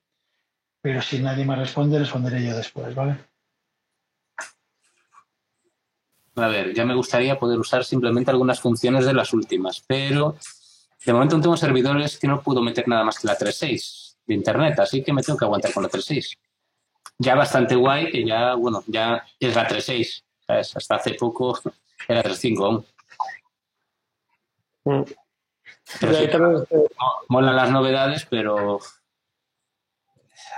pero 0.80 1.02
si 1.02 1.18
nadie 1.18 1.44
me 1.44 1.56
responde, 1.56 1.98
responderé 1.98 2.44
yo 2.44 2.56
después, 2.56 2.94
¿vale? 2.94 3.16
A 6.36 6.48
ver, 6.48 6.74
ya 6.74 6.84
me 6.84 6.94
gustaría 6.94 7.38
poder 7.38 7.58
usar 7.58 7.84
simplemente 7.84 8.30
algunas 8.30 8.60
funciones 8.60 9.06
de 9.06 9.14
las 9.14 9.32
últimas, 9.32 9.82
pero 9.86 10.36
de 11.04 11.12
momento 11.12 11.36
no 11.36 11.42
tengo 11.42 11.56
servidores 11.56 12.18
que 12.18 12.28
no 12.28 12.42
puedo 12.42 12.62
meter 12.62 12.86
nada 12.86 13.04
más 13.04 13.18
que 13.18 13.26
la 13.26 13.38
3.6 13.38 14.16
de 14.26 14.34
internet, 14.34 14.78
así 14.78 15.02
que 15.02 15.12
me 15.12 15.22
tengo 15.22 15.38
que 15.38 15.46
aguantar 15.46 15.72
con 15.72 15.82
la 15.82 15.88
3.6 15.88 16.36
ya 17.18 17.34
bastante 17.34 17.74
guay, 17.74 18.10
que 18.10 18.24
ya, 18.24 18.54
bueno, 18.54 18.82
ya 18.86 19.24
es 19.40 19.54
la 19.54 19.66
3.6, 19.68 20.24
¿sabes? 20.46 20.76
Hasta 20.76 20.94
hace 20.96 21.14
poco 21.14 21.58
Era 22.08 22.22
3.5 22.22 22.64
aún. 22.64 22.86
Mm. 24.84 25.02
Pero 26.00 26.12
Y 26.12 26.16
ahí 26.16 26.24
sí, 26.26 26.30
también, 26.30 26.64
mo- 26.70 27.12
molan 27.28 27.56
las 27.56 27.70
novedades, 27.70 28.26
pero 28.28 28.78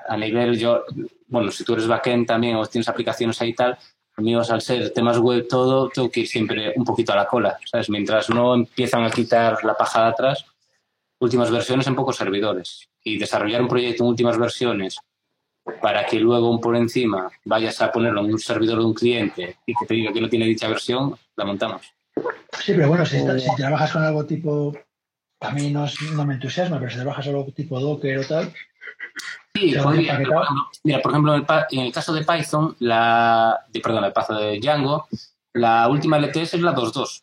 a 0.09 0.17
nivel 0.17 0.59
yo, 0.59 0.85
bueno, 1.27 1.51
si 1.51 1.65
tú 1.65 1.75
eres 1.75 1.87
backend 1.87 2.27
también 2.27 2.57
o 2.57 2.67
tienes 2.67 2.89
aplicaciones 2.89 3.41
ahí 3.41 3.51
y 3.51 3.55
tal, 3.55 3.79
amigos, 4.17 4.51
al 4.51 4.61
ser 4.63 4.93
temas 4.93 5.19
web 5.19 5.47
todo, 5.49 5.89
tengo 5.91 6.11
que 6.11 6.21
ir 6.21 6.29
siempre 6.29 6.73
un 6.77 6.85
poquito 6.85 7.13
a 7.13 7.17
la 7.17 7.27
cola, 7.27 7.59
¿sabes? 7.65 7.89
Mientras 7.91 8.29
no 8.31 8.55
empiezan 8.55 9.05
a 9.05 9.11
quitar 9.11 9.63
la 9.65 9.75
paja 9.77 10.03
de 10.05 10.09
atrás, 10.09 10.45
últimas 11.21 11.51
versiones 11.51 11.87
en 11.87 11.95
pocos 11.95 12.17
servidores. 12.17 12.89
Y 13.03 13.19
desarrollar 13.19 13.63
un 13.63 13.69
proyecto 13.69 14.03
en 14.03 14.09
últimas 14.11 14.39
versiones 14.39 14.99
para 15.83 16.05
que 16.07 16.19
luego 16.19 16.61
por 16.61 16.77
encima 16.77 17.31
vayas 17.45 17.81
a 17.83 17.91
ponerlo 17.93 18.21
en 18.25 18.33
un 18.33 18.39
servidor 18.39 18.79
de 18.79 18.85
un 18.85 18.95
cliente 18.95 19.57
y 19.67 19.75
que 19.75 19.87
te 19.87 19.95
diga 19.95 20.13
que 20.13 20.21
no 20.21 20.29
tiene 20.29 20.47
dicha 20.47 20.69
versión, 20.69 21.17
la 21.37 21.45
montamos. 21.45 21.83
Sí, 22.61 22.73
pero 22.75 22.89
bueno, 22.89 23.05
si, 23.07 23.19
si 23.19 23.57
trabajas 23.57 23.93
con 23.93 24.03
algo 24.03 24.25
tipo, 24.27 24.73
a 25.41 25.51
mí 25.53 25.71
no, 25.71 25.87
no 26.15 26.25
me 26.27 26.35
entusiasma, 26.35 26.79
pero 26.79 26.91
si 26.91 26.97
trabajas 26.97 27.27
algo 27.29 27.45
tipo 27.53 27.79
Docker 27.81 28.19
o 28.19 28.27
tal, 28.27 28.53
Sí, 29.55 29.75
podría, 29.83 30.17
pero, 30.19 30.43
mira, 30.85 31.01
por 31.01 31.11
ejemplo, 31.13 31.35
en 31.35 31.41
el, 31.41 31.47
pa- 31.47 31.67
en 31.71 31.81
el 31.81 31.93
caso 31.93 32.13
de 32.13 32.25
Python, 32.25 32.77
la, 32.81 33.59
de, 33.69 33.81
perdón, 33.81 34.05
el 34.05 34.13
paso 34.13 34.35
de 34.35 34.61
Django, 34.61 35.09
la 35.55 35.89
última 35.89 36.17
LTS 36.19 36.55
es 36.55 36.61
la 36.61 36.73
2.2. 36.75 37.23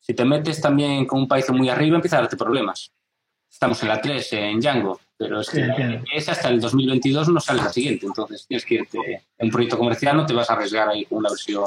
Si 0.00 0.14
te 0.14 0.24
metes 0.24 0.60
también 0.62 1.04
con 1.04 1.20
un 1.20 1.28
Python 1.28 1.56
muy 1.58 1.68
arriba, 1.68 1.96
empieza 1.96 2.16
a 2.16 2.20
darte 2.22 2.36
problemas. 2.38 2.90
Estamos 3.54 3.80
en 3.82 3.88
la 3.88 4.00
3 4.00 4.32
en 4.32 4.60
Django, 4.60 5.00
pero 5.16 5.40
es 5.40 5.46
Sí, 5.46 5.52
que 5.58 5.60
la 5.66 5.74
entiendo. 5.76 6.04
LTS 6.12 6.28
hasta 6.30 6.48
el 6.48 6.60
2022 6.60 7.28
no 7.28 7.40
sale 7.40 7.62
la 7.62 7.72
siguiente. 7.72 8.04
Entonces 8.04 8.46
tienes 8.48 8.64
que 8.66 8.74
irte 8.74 8.98
en 9.38 9.46
un 9.46 9.50
proyecto 9.50 9.78
comercial, 9.78 10.16
no 10.16 10.26
te 10.26 10.34
vas 10.34 10.50
a 10.50 10.54
arriesgar 10.54 10.88
ahí 10.88 11.04
con 11.04 11.18
una 11.18 11.30
versión. 11.30 11.64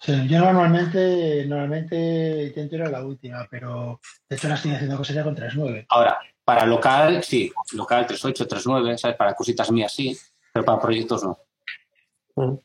sí, 0.00 0.12
yo 0.28 0.40
normalmente, 0.40 1.46
normalmente 1.46 2.46
intento 2.48 2.74
ir 2.74 2.82
a 2.82 2.90
la 2.90 3.04
última, 3.04 3.46
pero 3.48 4.00
de 4.28 4.36
hecho 4.36 4.48
la 4.48 4.56
estoy 4.56 4.72
haciendo 4.72 4.96
cosas 4.96 5.14
ya 5.16 5.22
con 5.22 5.36
3.9. 5.36 5.86
Ahora, 5.88 6.18
para 6.44 6.66
local, 6.66 7.22
sí, 7.22 7.50
local 7.72 8.06
3.8, 8.08 8.46
3.9, 8.48 8.98
¿sabes? 8.98 9.16
Para 9.16 9.34
cositas 9.34 9.70
mías 9.70 9.92
sí, 9.92 10.18
pero 10.52 10.64
para 10.64 10.80
proyectos 10.80 11.22
no. 11.24 11.38
mm. 12.36 12.58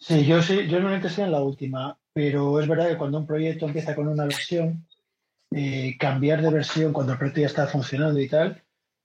Sí, 0.00 0.24
yo 0.26 0.40
sí, 0.42 0.66
yo 0.68 0.74
normalmente 0.74 1.08
estoy 1.08 1.24
en 1.24 1.32
la 1.32 1.40
última, 1.42 1.98
pero 2.12 2.60
es 2.60 2.68
verdad 2.68 2.88
que 2.88 2.96
cuando 2.98 3.18
un 3.18 3.26
proyecto 3.26 3.66
empieza 3.66 3.96
con 3.96 4.06
una 4.06 4.24
versión, 4.26 4.86
eh, 5.50 5.96
cambiar 5.98 6.42
de 6.42 6.50
versión 6.50 6.92
cuando 6.92 7.12
el 7.12 7.18
proyecto 7.18 7.40
ya 7.40 7.46
está 7.46 7.66
funcionando 7.66 8.20
y 8.20 8.28
tal, 8.28 8.62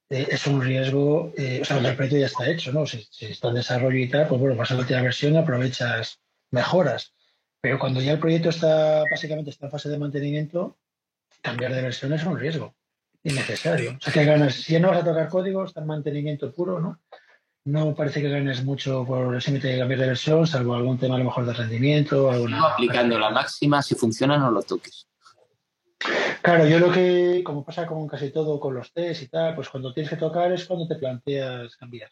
eh, 0.09 0.27
es 0.29 0.45
un 0.45 0.61
riesgo, 0.61 1.31
eh, 1.37 1.59
o 1.61 1.65
sea, 1.65 1.77
cuando 1.77 1.89
el 1.89 1.95
proyecto 1.95 2.19
ya 2.19 2.25
está 2.25 2.49
hecho, 2.49 2.71
¿no? 2.73 2.85
Si, 2.85 3.07
está 3.21 3.49
en 3.49 3.55
desarrollo 3.55 3.97
y 3.97 4.09
tal, 4.09 4.27
pues 4.27 4.39
bueno, 4.39 4.55
vas 4.55 4.71
a 4.71 4.75
la 4.75 4.81
última 4.81 5.01
versión 5.01 5.33
y 5.33 5.37
aprovechas 5.37 6.19
mejoras. 6.51 7.13
Pero 7.61 7.79
cuando 7.79 8.01
ya 8.01 8.11
el 8.11 8.19
proyecto 8.19 8.49
está, 8.49 9.03
básicamente 9.09 9.51
está 9.51 9.67
en 9.67 9.71
fase 9.71 9.89
de 9.89 9.97
mantenimiento, 9.97 10.77
cambiar 11.41 11.73
de 11.73 11.81
versión 11.81 12.11
es 12.13 12.23
un 12.25 12.37
riesgo 12.37 12.75
innecesario. 13.23 13.91
O 13.91 14.01
sea, 14.01 14.11
que 14.11 14.25
ganas, 14.25 14.55
si 14.55 14.77
no 14.79 14.89
vas 14.89 15.01
a 15.01 15.05
tocar 15.05 15.29
código, 15.29 15.63
está 15.63 15.79
en 15.79 15.87
mantenimiento 15.87 16.51
puro, 16.53 16.79
¿no? 16.79 16.99
No 17.65 17.95
parece 17.95 18.21
que 18.21 18.27
ganes 18.27 18.65
mucho 18.65 19.05
por 19.05 19.41
simplemente 19.41 19.79
cambiar 19.79 20.01
de 20.01 20.07
versión, 20.07 20.45
salvo 20.45 20.75
algún 20.75 20.97
tema 20.97 21.15
a 21.15 21.19
lo 21.19 21.23
mejor 21.23 21.45
de 21.45 21.53
rendimiento, 21.53 22.29
aplicando 22.29 23.17
la 23.17 23.29
máxima, 23.29 23.81
si 23.81 23.95
funciona 23.95 24.37
no 24.37 24.51
lo 24.51 24.61
toques. 24.61 25.07
Claro, 26.41 26.65
yo 26.67 26.79
lo 26.79 26.91
que, 26.91 27.41
como 27.45 27.63
pasa 27.63 27.85
con 27.87 28.07
casi 28.07 28.29
todo 28.31 28.59
con 28.59 28.73
los 28.73 28.91
test 28.93 29.23
y 29.23 29.27
tal, 29.27 29.55
pues 29.55 29.69
cuando 29.69 29.93
tienes 29.93 30.09
que 30.09 30.17
tocar 30.17 30.51
es 30.51 30.65
cuando 30.65 30.87
te 30.87 30.95
planteas 30.95 31.75
cambiar. 31.77 32.11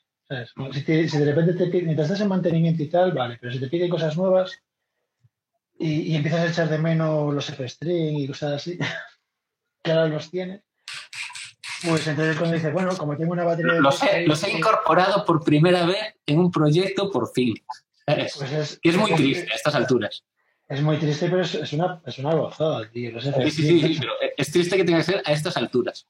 Si, 0.71 0.83
te- 0.83 1.09
si 1.09 1.17
de 1.17 1.25
repente 1.25 1.53
te 1.53 1.65
piden, 1.67 1.85
mientras 1.87 2.07
estás 2.07 2.21
en 2.21 2.29
mantenimiento 2.29 2.81
y 2.81 2.87
tal, 2.89 3.11
vale, 3.11 3.37
pero 3.39 3.51
si 3.51 3.59
te 3.59 3.67
piden 3.67 3.89
cosas 3.89 4.15
nuevas 4.17 4.57
y, 5.77 6.13
y 6.13 6.15
empiezas 6.15 6.41
a 6.41 6.47
echar 6.49 6.69
de 6.69 6.77
menos 6.77 7.33
los 7.33 7.49
F-string 7.49 8.17
y 8.19 8.27
cosas 8.27 8.53
así, 8.53 8.77
que 9.83 9.91
ahora 9.91 10.07
los 10.07 10.29
tienes, 10.31 10.61
pues 11.83 12.07
entonces 12.07 12.37
cuando 12.37 12.55
dices, 12.55 12.71
bueno, 12.71 12.95
como 12.95 13.17
tengo 13.17 13.33
una 13.33 13.43
batería 13.43 13.73
de... 13.73 13.81
Los 13.81 14.01
he, 14.03 14.25
los 14.25 14.41
he 14.43 14.51
incorporado 14.57 15.25
por 15.25 15.43
primera 15.43 15.85
vez 15.85 16.15
en 16.25 16.39
un 16.39 16.49
proyecto 16.51 17.11
por 17.11 17.29
fin. 17.33 17.53
¿sabes? 18.05 18.35
Pues 18.37 18.51
es, 18.53 18.79
Y 18.83 18.89
es 18.89 18.97
muy 18.97 19.13
triste 19.15 19.51
a 19.51 19.55
estas 19.55 19.75
alturas. 19.75 20.23
Es 20.71 20.81
muy 20.81 20.97
triste, 20.97 21.29
pero 21.29 21.41
es, 21.41 21.53
es 21.55 21.73
una, 21.73 22.01
es 22.05 22.17
una 22.19 22.33
gozada, 22.33 22.89
tío. 22.89 23.19
Sí, 23.19 23.31
sí, 23.51 23.79
sí, 23.81 23.97
pero 23.99 24.13
es 24.37 24.51
triste 24.51 24.77
que 24.77 24.83
tenga 24.85 24.99
que 24.99 25.03
ser 25.03 25.21
a 25.25 25.31
estas 25.33 25.57
alturas. 25.57 26.07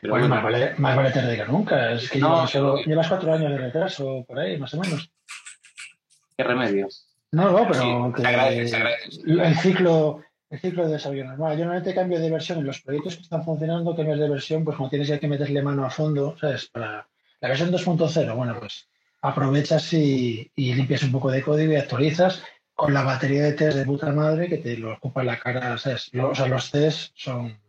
Pero 0.00 0.14
Bueno, 0.14 0.28
bueno, 0.28 0.34
más 0.42 0.44
vale, 0.44 0.74
más 0.78 0.96
vale 0.96 1.10
tarde 1.12 1.36
que 1.36 1.44
nunca. 1.44 1.92
Es 1.92 2.10
que 2.10 2.18
No, 2.18 2.34
llevas, 2.34 2.50
solo- 2.50 2.82
llevas 2.84 3.08
cuatro 3.08 3.32
años 3.32 3.50
de 3.52 3.58
retraso 3.58 4.24
por 4.26 4.38
ahí, 4.38 4.58
más 4.58 4.74
o 4.74 4.80
menos. 4.80 5.10
qué 6.36 6.42
remedio. 6.44 6.88
No, 7.32 7.52
no, 7.52 7.68
pero 7.68 7.80
Sí, 7.80 8.12
que 8.16 8.22
se 8.22 8.26
agradece, 8.28 8.68
se 8.68 8.76
agradece. 8.76 9.20
el 9.24 9.56
ciclo, 9.58 10.22
el 10.50 10.58
ciclo 10.60 10.86
de 10.86 10.92
desarrollo 10.94 11.24
normal. 11.26 11.52
Yo 11.52 11.64
normalmente 11.64 11.94
cambio 11.94 12.18
de 12.18 12.30
versión 12.30 12.58
en 12.58 12.66
los 12.66 12.80
proyectos 12.80 13.16
que 13.16 13.22
están 13.22 13.44
funcionando, 13.44 13.94
cambias 13.94 14.18
de 14.18 14.28
versión, 14.28 14.64
pues 14.64 14.76
como 14.76 14.90
tienes 14.90 15.06
ya 15.06 15.20
que 15.20 15.28
meterle 15.28 15.62
mano 15.62 15.84
a 15.84 15.90
fondo, 15.90 16.36
¿sabes? 16.40 16.66
Para 16.66 17.06
la 17.40 17.48
versión 17.48 17.70
2.0, 17.70 18.34
bueno, 18.34 18.58
pues 18.58 18.88
aprovechas 19.22 19.92
y, 19.92 20.50
y 20.56 20.74
limpias 20.74 21.02
un 21.04 21.12
poco 21.12 21.30
de 21.30 21.42
código 21.42 21.72
y 21.72 21.76
actualizas 21.76 22.42
con 22.80 22.94
la 22.94 23.02
batería 23.02 23.42
de 23.42 23.52
test 23.52 23.76
de 23.76 23.84
puta 23.84 24.10
madre 24.10 24.48
que 24.48 24.56
te 24.56 24.74
lo 24.78 24.94
ocupa 24.94 25.20
en 25.20 25.26
la 25.26 25.38
cara, 25.38 25.74
o 25.74 25.78
sea, 25.78 25.98
los 26.48 26.70
test 26.70 27.12
son, 27.14 27.60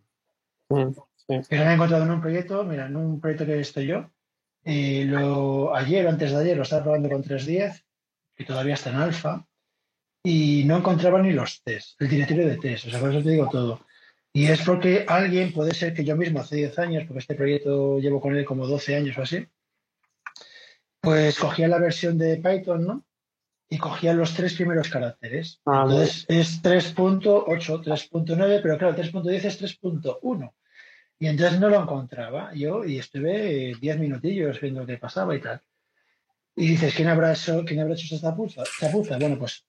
Mm, 0.69 0.93
sí. 1.27 1.41
Pero 1.49 1.65
me 1.65 1.71
he 1.71 1.73
encontrado 1.73 2.05
en 2.05 2.11
un 2.11 2.21
proyecto, 2.21 2.63
mira, 2.63 2.85
en 2.85 2.95
un 2.95 3.19
proyecto 3.19 3.45
que 3.45 3.59
estoy 3.59 3.87
yo, 3.87 4.09
y 4.63 5.03
lo, 5.03 5.75
ayer 5.75 6.05
o 6.05 6.09
antes 6.09 6.31
de 6.31 6.37
ayer 6.37 6.55
lo 6.55 6.63
estaba 6.63 6.83
probando 6.83 7.09
con 7.09 7.25
3.10, 7.25 7.83
que 8.37 8.45
todavía 8.45 8.75
está 8.75 8.91
en 8.91 8.95
alfa, 8.95 9.45
y 10.23 10.63
no 10.65 10.77
encontraba 10.77 11.21
ni 11.21 11.33
los 11.33 11.61
test, 11.61 12.01
el 12.01 12.07
directorio 12.07 12.47
de 12.47 12.55
test, 12.55 12.87
o 12.87 12.89
sea, 12.89 13.01
por 13.01 13.09
eso 13.09 13.21
te 13.21 13.31
digo 13.31 13.49
todo. 13.51 13.85
Y 14.31 14.45
es 14.47 14.61
porque 14.61 15.03
alguien, 15.09 15.51
puede 15.51 15.73
ser 15.73 15.93
que 15.93 16.05
yo 16.05 16.15
mismo 16.15 16.39
hace 16.39 16.55
10 16.55 16.79
años, 16.79 17.03
porque 17.05 17.19
este 17.19 17.35
proyecto 17.35 17.99
llevo 17.99 18.21
con 18.21 18.33
él 18.37 18.45
como 18.45 18.65
12 18.65 18.95
años 18.95 19.17
o 19.17 19.23
así, 19.23 19.45
pues 21.01 21.37
cogía 21.37 21.67
la 21.67 21.79
versión 21.79 22.17
de 22.17 22.37
Python, 22.37 22.85
¿no? 22.85 23.03
Y 23.73 23.77
cogía 23.77 24.13
los 24.13 24.33
tres 24.33 24.55
primeros 24.55 24.89
caracteres. 24.89 25.61
Ah. 25.65 25.83
Entonces 25.85 26.25
es 26.27 26.61
3.8, 26.61 27.81
3.9, 27.81 28.59
pero 28.61 28.77
claro, 28.77 28.97
3.10 28.97 29.45
es 29.45 29.81
3.1. 29.81 30.53
Y 31.17 31.27
entonces 31.27 31.57
no 31.57 31.69
lo 31.69 31.81
encontraba 31.81 32.53
yo 32.53 32.83
y 32.83 32.99
estuve 32.99 33.69
eh, 33.69 33.75
10 33.79 33.99
minutillos 33.99 34.59
viendo 34.59 34.85
qué 34.85 34.97
pasaba 34.97 35.37
y 35.37 35.39
tal. 35.39 35.61
Y 36.53 36.67
dices, 36.67 36.93
¿quién 36.93 37.07
habrá 37.07 37.31
hecho, 37.31 37.63
quién 37.63 37.79
habrá 37.79 37.93
hecho 37.93 38.13
esta 38.13 38.35
puza? 38.35 38.63
Esta 38.63 38.91
puza? 38.91 39.17
Bueno, 39.17 39.39
pues 39.39 39.65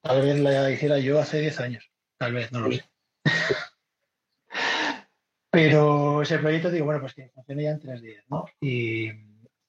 tal 0.00 0.22
vez 0.22 0.40
la 0.40 0.70
hiciera 0.70 0.98
yo 0.98 1.20
hace 1.20 1.40
10 1.40 1.60
años. 1.60 1.92
Tal 2.16 2.32
vez, 2.32 2.50
no 2.52 2.60
lo 2.60 2.72
sé. 2.72 2.84
Pero 5.50 6.22
ese 6.22 6.38
proyecto, 6.38 6.70
digo, 6.70 6.86
bueno, 6.86 7.02
pues 7.02 7.12
que 7.12 7.28
funcione 7.28 7.64
ya 7.64 7.72
en 7.72 7.80
tres 7.80 8.00
días, 8.00 8.24
¿no? 8.28 8.46
Y, 8.62 9.10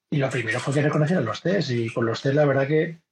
y 0.09 0.17
lo 0.17 0.29
primero 0.29 0.61
fue 0.61 0.73
que 0.73 0.83
reconocieran 0.83 1.25
los 1.25 1.41
test. 1.41 1.71
Y 1.71 1.91
con 1.91 2.05
los 2.05 2.21
test, 2.21 2.35
la 2.35 2.45
verdad 2.45 2.65
que 2.65 3.03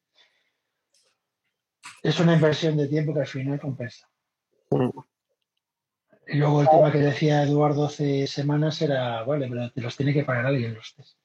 es 2.02 2.20
una 2.20 2.34
inversión 2.34 2.78
de 2.78 2.88
tiempo 2.88 3.14
que 3.14 3.22
al 3.22 3.28
final 3.28 3.60
compensa. 3.60 4.08
Mm. 4.70 4.90
Y 6.28 6.38
luego 6.38 6.62
el 6.62 6.70
tema 6.70 6.92
que 6.92 7.00
decía 7.00 7.44
Eduardo 7.44 7.86
hace 7.86 8.26
semanas 8.28 8.82
era, 8.82 9.24
vale, 9.24 9.48
pero 9.50 9.72
te 9.72 9.82
los 9.82 9.98
tiene 9.98 10.14
que 10.14 10.24
pagar 10.24 10.46
alguien 10.46 10.74
los 10.74 10.96
test. 10.96 11.18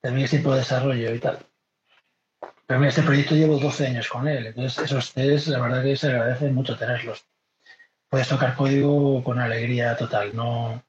También 0.00 0.24
es 0.24 0.30
tiempo 0.30 0.52
de 0.52 0.58
desarrollo 0.58 1.14
y 1.14 1.18
tal. 1.18 1.38
Pero 2.66 2.80
mira, 2.80 2.90
este 2.90 3.02
proyecto 3.02 3.34
llevo 3.34 3.58
12 3.58 3.86
años 3.86 4.08
con 4.08 4.28
él, 4.28 4.46
entonces 4.46 4.84
esos 4.84 5.12
test, 5.12 5.48
la 5.48 5.60
verdad 5.60 5.82
que 5.82 5.96
se 5.96 6.08
agradecen 6.08 6.54
mucho 6.54 6.76
tenerlos. 6.76 7.26
Puedes 8.08 8.28
tocar 8.28 8.54
código 8.54 9.24
con 9.24 9.38
alegría 9.38 9.96
total, 9.96 10.34
no 10.34 10.82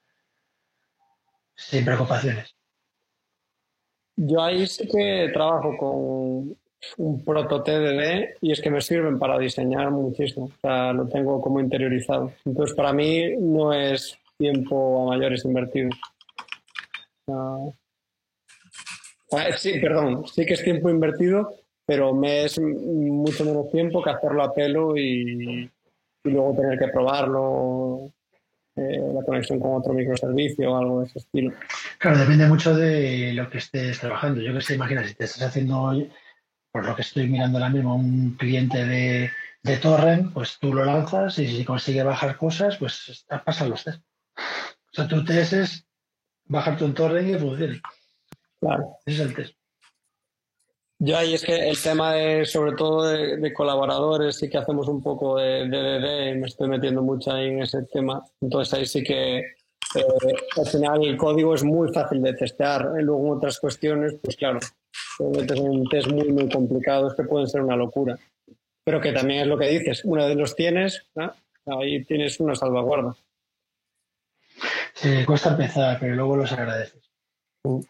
sin 1.54 1.84
preocupaciones. 1.84 2.54
Yo 4.16 4.42
ahí 4.42 4.66
sí 4.66 4.86
que 4.88 5.30
trabajo 5.32 5.76
con 5.76 6.58
un 6.98 7.24
proto 7.24 7.62
TDD 7.62 8.36
y 8.40 8.52
es 8.52 8.60
que 8.60 8.70
me 8.70 8.80
sirven 8.80 9.18
para 9.18 9.38
diseñar 9.38 9.90
muchísimo. 9.90 10.46
O 10.46 10.60
sea, 10.60 10.92
lo 10.92 11.08
tengo 11.08 11.40
como 11.40 11.60
interiorizado. 11.60 12.32
Entonces, 12.44 12.74
para 12.76 12.92
mí 12.92 13.36
no 13.38 13.72
es 13.72 14.18
tiempo 14.38 15.02
a 15.02 15.16
mayores 15.16 15.44
invertido. 15.44 15.90
Sí, 19.56 19.78
perdón, 19.80 20.26
sí 20.26 20.46
que 20.46 20.54
es 20.54 20.62
tiempo 20.62 20.88
invertido, 20.88 21.54
pero 21.84 22.14
me 22.14 22.44
es 22.44 22.60
mucho 22.60 23.44
menos 23.44 23.70
tiempo 23.70 24.02
que 24.02 24.10
hacerlo 24.10 24.42
a 24.42 24.54
pelo 24.54 24.96
y, 24.96 25.70
luego 26.24 26.56
tener 26.56 26.78
que 26.78 26.88
probarlo, 26.88 28.12
eh, 28.76 29.00
la 29.14 29.22
conexión 29.24 29.60
con 29.60 29.76
otro 29.76 29.92
microservicio 29.92 30.72
o 30.72 30.76
algo 30.76 31.00
de 31.00 31.06
ese 31.06 31.20
estilo. 31.20 31.52
Claro, 31.98 32.18
depende 32.18 32.46
mucho 32.46 32.74
de 32.74 33.32
lo 33.32 33.48
que 33.48 33.58
estés 33.58 33.98
trabajando. 33.98 34.40
Yo 34.40 34.52
que 34.52 34.60
sé, 34.60 34.74
imagina, 34.74 35.04
si 35.04 35.14
te 35.14 35.24
estás 35.24 35.42
haciendo, 35.42 35.92
por 36.76 36.84
lo 36.84 36.94
que 36.94 37.00
estoy 37.00 37.26
mirando 37.26 37.56
ahora 37.56 37.70
mismo, 37.70 37.96
un 37.96 38.36
cliente 38.36 38.84
de, 38.84 39.30
de 39.62 39.76
torrent, 39.78 40.30
pues 40.34 40.58
tú 40.60 40.74
lo 40.74 40.84
lanzas 40.84 41.38
y 41.38 41.46
si 41.46 41.64
consigue 41.64 42.02
bajar 42.02 42.36
cosas, 42.36 42.76
pues 42.76 43.24
pasan 43.46 43.70
los 43.70 43.82
test. 43.82 44.02
O 44.36 44.92
sea, 44.92 45.08
tu 45.08 45.24
test 45.24 45.54
es 45.54 45.86
bajarte 46.44 46.84
un 46.84 46.92
torrent 46.92 47.30
y 47.30 47.38
funcione. 47.38 47.80
Claro. 48.60 48.98
Ese 49.06 49.22
es 49.22 49.28
el 49.28 49.34
test. 49.34 49.54
Yo 50.98 51.16
ahí 51.16 51.32
es 51.32 51.46
que 51.46 51.66
el 51.66 51.80
tema 51.80 52.12
de, 52.12 52.44
sobre 52.44 52.72
todo 52.72 53.04
de, 53.04 53.54
colaboradores, 53.54 54.36
sí 54.36 54.50
que 54.50 54.58
hacemos 54.58 54.86
un 54.88 55.02
poco 55.02 55.38
de 55.38 55.66
DDD, 55.68 56.38
me 56.38 56.46
estoy 56.46 56.68
metiendo 56.68 57.00
mucho 57.00 57.32
ahí 57.32 57.46
en 57.46 57.62
ese 57.62 57.84
tema. 57.84 58.22
Entonces 58.42 58.74
ahí 58.74 58.84
sí 58.84 59.02
que 59.02 59.38
eh, 59.38 60.04
al 60.58 60.66
final 60.66 61.06
el 61.06 61.16
código 61.16 61.54
es 61.54 61.64
muy 61.64 61.90
fácil 61.90 62.20
de 62.20 62.34
testear. 62.34 62.92
Y 63.00 63.02
luego 63.02 63.28
en 63.28 63.38
otras 63.38 63.58
cuestiones, 63.60 64.16
pues 64.22 64.36
claro, 64.36 64.58
te 65.18 65.24
metes 65.24 65.58
en 65.58 65.84
test 65.88 66.08
muy, 66.08 66.30
muy 66.30 66.48
complicados 66.50 67.14
que 67.14 67.24
pueden 67.24 67.48
ser 67.48 67.62
una 67.62 67.76
locura. 67.76 68.18
Pero 68.84 69.00
que 69.00 69.12
también 69.12 69.40
es 69.40 69.46
lo 69.46 69.58
que 69.58 69.68
dices, 69.68 70.04
una 70.04 70.26
vez 70.26 70.36
los 70.36 70.54
tienes, 70.54 71.06
ahí 71.66 72.04
tienes 72.04 72.38
una 72.40 72.54
salvaguarda. 72.54 73.16
Sí, 74.94 75.24
cuesta 75.24 75.50
empezar, 75.50 75.98
pero 76.00 76.14
luego 76.14 76.36
los 76.36 76.52
agradeces. 76.52 77.10
Mm. 77.64 77.80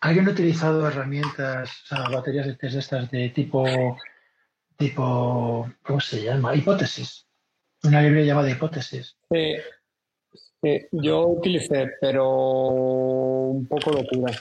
¿Alguien 0.00 0.28
ha 0.28 0.32
utilizado 0.32 0.86
herramientas, 0.86 1.70
o 1.84 1.86
sea, 1.86 2.08
baterías 2.10 2.46
de 2.46 2.56
test 2.56 2.76
estas 2.76 3.10
de 3.10 3.30
tipo, 3.30 3.64
tipo, 4.76 5.70
¿cómo 5.82 6.00
se 6.00 6.22
llama? 6.22 6.54
Hipótesis. 6.54 7.26
Una 7.84 8.02
librería 8.02 8.34
llamada 8.34 8.50
hipótesis. 8.50 9.16
Sí, 9.30 9.56
yo 10.92 11.28
utilicé, 11.28 11.90
pero 12.00 12.28
un 12.28 13.66
poco 13.66 13.92
locura. 13.92 14.32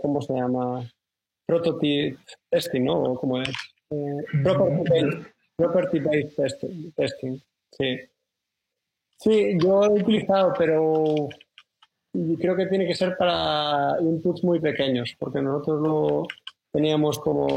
¿Cómo 0.00 0.22
se 0.22 0.34
llama? 0.34 0.88
Prototype 1.46 2.18
testing, 2.50 2.84
¿no? 2.84 3.14
¿Cómo 3.16 3.42
es? 3.42 3.48
Eh, 3.90 4.16
property, 5.56 6.00
based 6.00 6.36
testing. 6.96 7.40
Sí. 7.70 8.00
Sí, 9.18 9.56
yo 9.62 9.84
he 9.84 9.88
utilizado, 9.88 10.52
pero 10.56 11.28
creo 12.38 12.56
que 12.56 12.66
tiene 12.66 12.86
que 12.86 12.94
ser 12.94 13.16
para 13.16 13.96
inputs 14.00 14.44
muy 14.44 14.60
pequeños, 14.60 15.14
porque 15.18 15.40
nosotros 15.40 15.80
no 15.80 16.26
teníamos 16.72 17.18
como. 17.18 17.48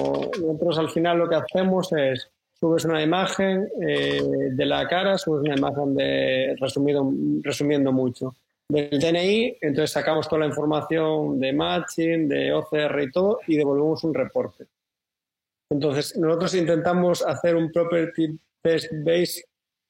Nosotros 0.41 0.79
al 0.79 0.89
final 0.89 1.19
lo 1.19 1.29
que 1.29 1.35
hacemos 1.35 1.91
es 1.93 2.31
subes 2.59 2.85
una 2.85 3.01
imagen 3.01 3.67
eh, 3.87 4.21
de 4.51 4.65
la 4.65 4.87
cara, 4.87 5.17
subes 5.17 5.41
una 5.41 5.55
imagen 5.55 5.95
de 5.95 6.55
resumido, 6.59 7.11
resumiendo 7.43 7.91
mucho 7.91 8.35
del 8.69 8.99
DNI, 8.99 9.57
entonces 9.61 9.91
sacamos 9.91 10.27
toda 10.27 10.41
la 10.41 10.47
información 10.47 11.39
de 11.39 11.53
matching, 11.53 12.27
de 12.27 12.53
OCR 12.53 13.01
y 13.03 13.11
todo 13.11 13.39
y 13.47 13.57
devolvemos 13.57 14.03
un 14.03 14.13
reporte. 14.13 14.65
Entonces, 15.69 16.17
nosotros 16.17 16.53
intentamos 16.55 17.21
hacer 17.25 17.55
un 17.55 17.71
property 17.71 18.39
test 18.61 18.91
base 19.03 19.43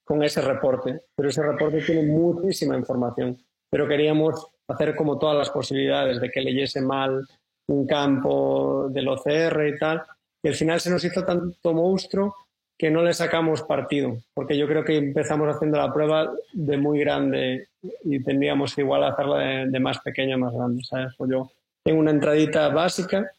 con 0.04 0.24
ese 0.24 0.42
reporte, 0.42 1.02
pero 1.16 1.30
ese 1.30 1.42
reporte 1.42 1.82
tiene 1.82 2.04
muchísima 2.04 2.78
información, 2.78 3.38
pero 3.70 3.88
queríamos 3.88 4.48
hacer 4.68 4.96
como 4.96 5.18
todas 5.18 5.38
las 5.38 5.50
posibilidades 5.50 6.22
de 6.22 6.30
que 6.30 6.42
leyese 6.42 6.82
mal 6.82 7.28
un 7.68 7.88
campo 7.88 8.88
del 8.90 9.08
OCR 9.08 9.68
y 9.68 9.78
tal, 9.80 10.04
y 10.44 10.48
al 10.48 10.54
final 10.54 10.80
se 10.80 10.92
nos 10.92 11.04
hizo 11.04 11.26
tanto 11.26 11.74
monstruo 11.74 12.36
que 12.78 12.92
no 12.92 13.02
le 13.02 13.14
sacamos 13.14 13.64
partido, 13.64 14.18
porque 14.34 14.58
yo 14.58 14.68
creo 14.68 14.84
que 14.84 14.98
empezamos 14.98 15.54
haciendo 15.54 15.78
la 15.78 15.92
prueba 15.92 16.32
de 16.54 16.78
muy 16.78 17.00
grande 17.00 17.70
y 18.04 18.24
tendríamos 18.24 18.78
igual 18.78 19.04
hacerla 19.04 19.66
de, 19.66 19.80
más 19.80 20.00
pequeña 20.00 20.36
a 20.36 20.40
más 20.40 20.54
grande, 20.54 20.84
¿sabes? 20.84 21.14
Pues 21.18 21.32
yo 21.32 21.52
tengo 21.84 22.00
una 22.00 22.12
entradita 22.12 22.70
básica, 22.70 23.32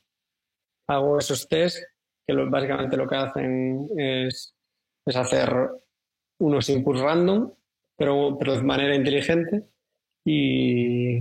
hago 0.89 1.19
esos 1.19 1.49
test, 1.49 1.83
que 2.27 2.35
básicamente 2.35 2.97
lo 2.97 3.07
que 3.07 3.17
hacen 3.17 3.89
es, 3.97 4.55
es 5.05 5.17
hacer 5.17 5.71
unos 6.39 6.69
inputs 6.69 7.01
random, 7.01 7.53
pero, 7.97 8.37
pero 8.39 8.57
de 8.57 8.63
manera 8.63 8.95
inteligente, 8.95 9.65
y, 10.25 11.21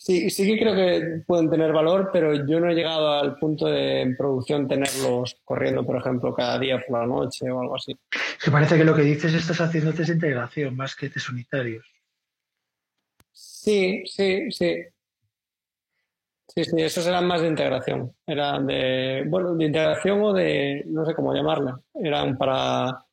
Sí, 0.00 0.30
sí 0.30 0.46
que 0.46 0.60
creo 0.60 0.76
que 0.76 1.24
pueden 1.26 1.50
tener 1.50 1.72
valor, 1.72 2.10
pero 2.12 2.46
yo 2.46 2.60
no 2.60 2.70
he 2.70 2.74
llegado 2.74 3.14
al 3.14 3.36
punto 3.36 3.66
de 3.66 4.02
en 4.02 4.16
producción 4.16 4.68
tenerlos 4.68 5.40
corriendo, 5.44 5.84
por 5.84 5.96
ejemplo, 5.96 6.32
cada 6.32 6.56
día 6.56 6.80
por 6.86 7.00
la 7.00 7.06
noche 7.06 7.50
o 7.50 7.60
algo 7.60 7.74
así. 7.74 7.98
Que 8.42 8.52
parece 8.52 8.78
que 8.78 8.84
lo 8.84 8.94
que 8.94 9.02
dices 9.02 9.34
estás 9.34 9.60
haciendo 9.60 9.90
de 9.90 10.12
integración 10.12 10.76
más 10.76 10.94
que 10.94 11.10
test 11.10 11.30
unitarios. 11.30 11.84
Sí, 13.68 14.02
sí, 14.06 14.50
sí. 14.50 14.82
Sí, 16.48 16.64
sí, 16.64 16.80
esos 16.80 17.06
eran 17.06 17.26
más 17.26 17.42
de 17.42 17.48
integración. 17.48 18.16
Eran 18.26 18.66
de, 18.66 19.24
bueno, 19.28 19.54
de 19.54 19.66
integración 19.66 20.22
o 20.22 20.32
de, 20.32 20.84
no 20.86 21.04
sé 21.04 21.14
cómo 21.14 21.34
llamarla. 21.34 21.78
Eran 21.92 22.38
para, 22.38 23.04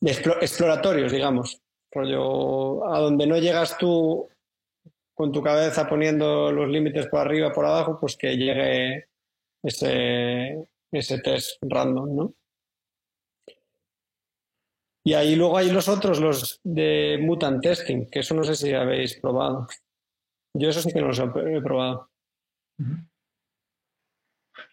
exploratorios, 0.00 1.10
digamos. 1.10 1.60
Rollo, 1.90 2.86
a 2.86 3.00
donde 3.00 3.26
no 3.26 3.36
llegas 3.38 3.76
tú 3.78 4.28
con 5.12 5.32
tu 5.32 5.42
cabeza 5.42 5.88
poniendo 5.88 6.52
los 6.52 6.68
límites 6.68 7.08
por 7.08 7.22
arriba, 7.22 7.50
por 7.52 7.66
abajo, 7.66 7.98
pues 8.00 8.16
que 8.16 8.36
llegue 8.36 9.08
ese, 9.60 10.68
ese 10.92 11.18
test 11.18 11.58
random, 11.62 12.14
¿no? 12.14 12.34
Y 15.04 15.14
ahí 15.14 15.34
luego 15.34 15.56
hay 15.56 15.70
los 15.70 15.88
otros, 15.88 16.20
los 16.20 16.60
de 16.62 17.18
mutant 17.20 17.62
testing, 17.62 18.06
que 18.10 18.20
eso 18.20 18.34
no 18.34 18.44
sé 18.44 18.54
si 18.54 18.72
habéis 18.72 19.18
probado. 19.18 19.66
Yo 20.54 20.68
eso 20.68 20.82
sí 20.82 20.92
que 20.92 21.00
no 21.00 21.08
los 21.08 21.18
he 21.18 21.60
probado. 21.62 22.10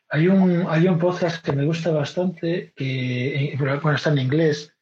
Hay 0.10 0.28
un, 0.28 0.66
hay 0.68 0.88
un 0.88 1.00
podcast 1.00 1.44
que 1.44 1.52
me 1.52 1.66
gusta 1.66 1.92
bastante, 1.92 2.74
que 2.76 3.56
bueno, 3.60 3.96
está 3.96 4.10
en 4.12 4.20
inglés, 4.20 4.74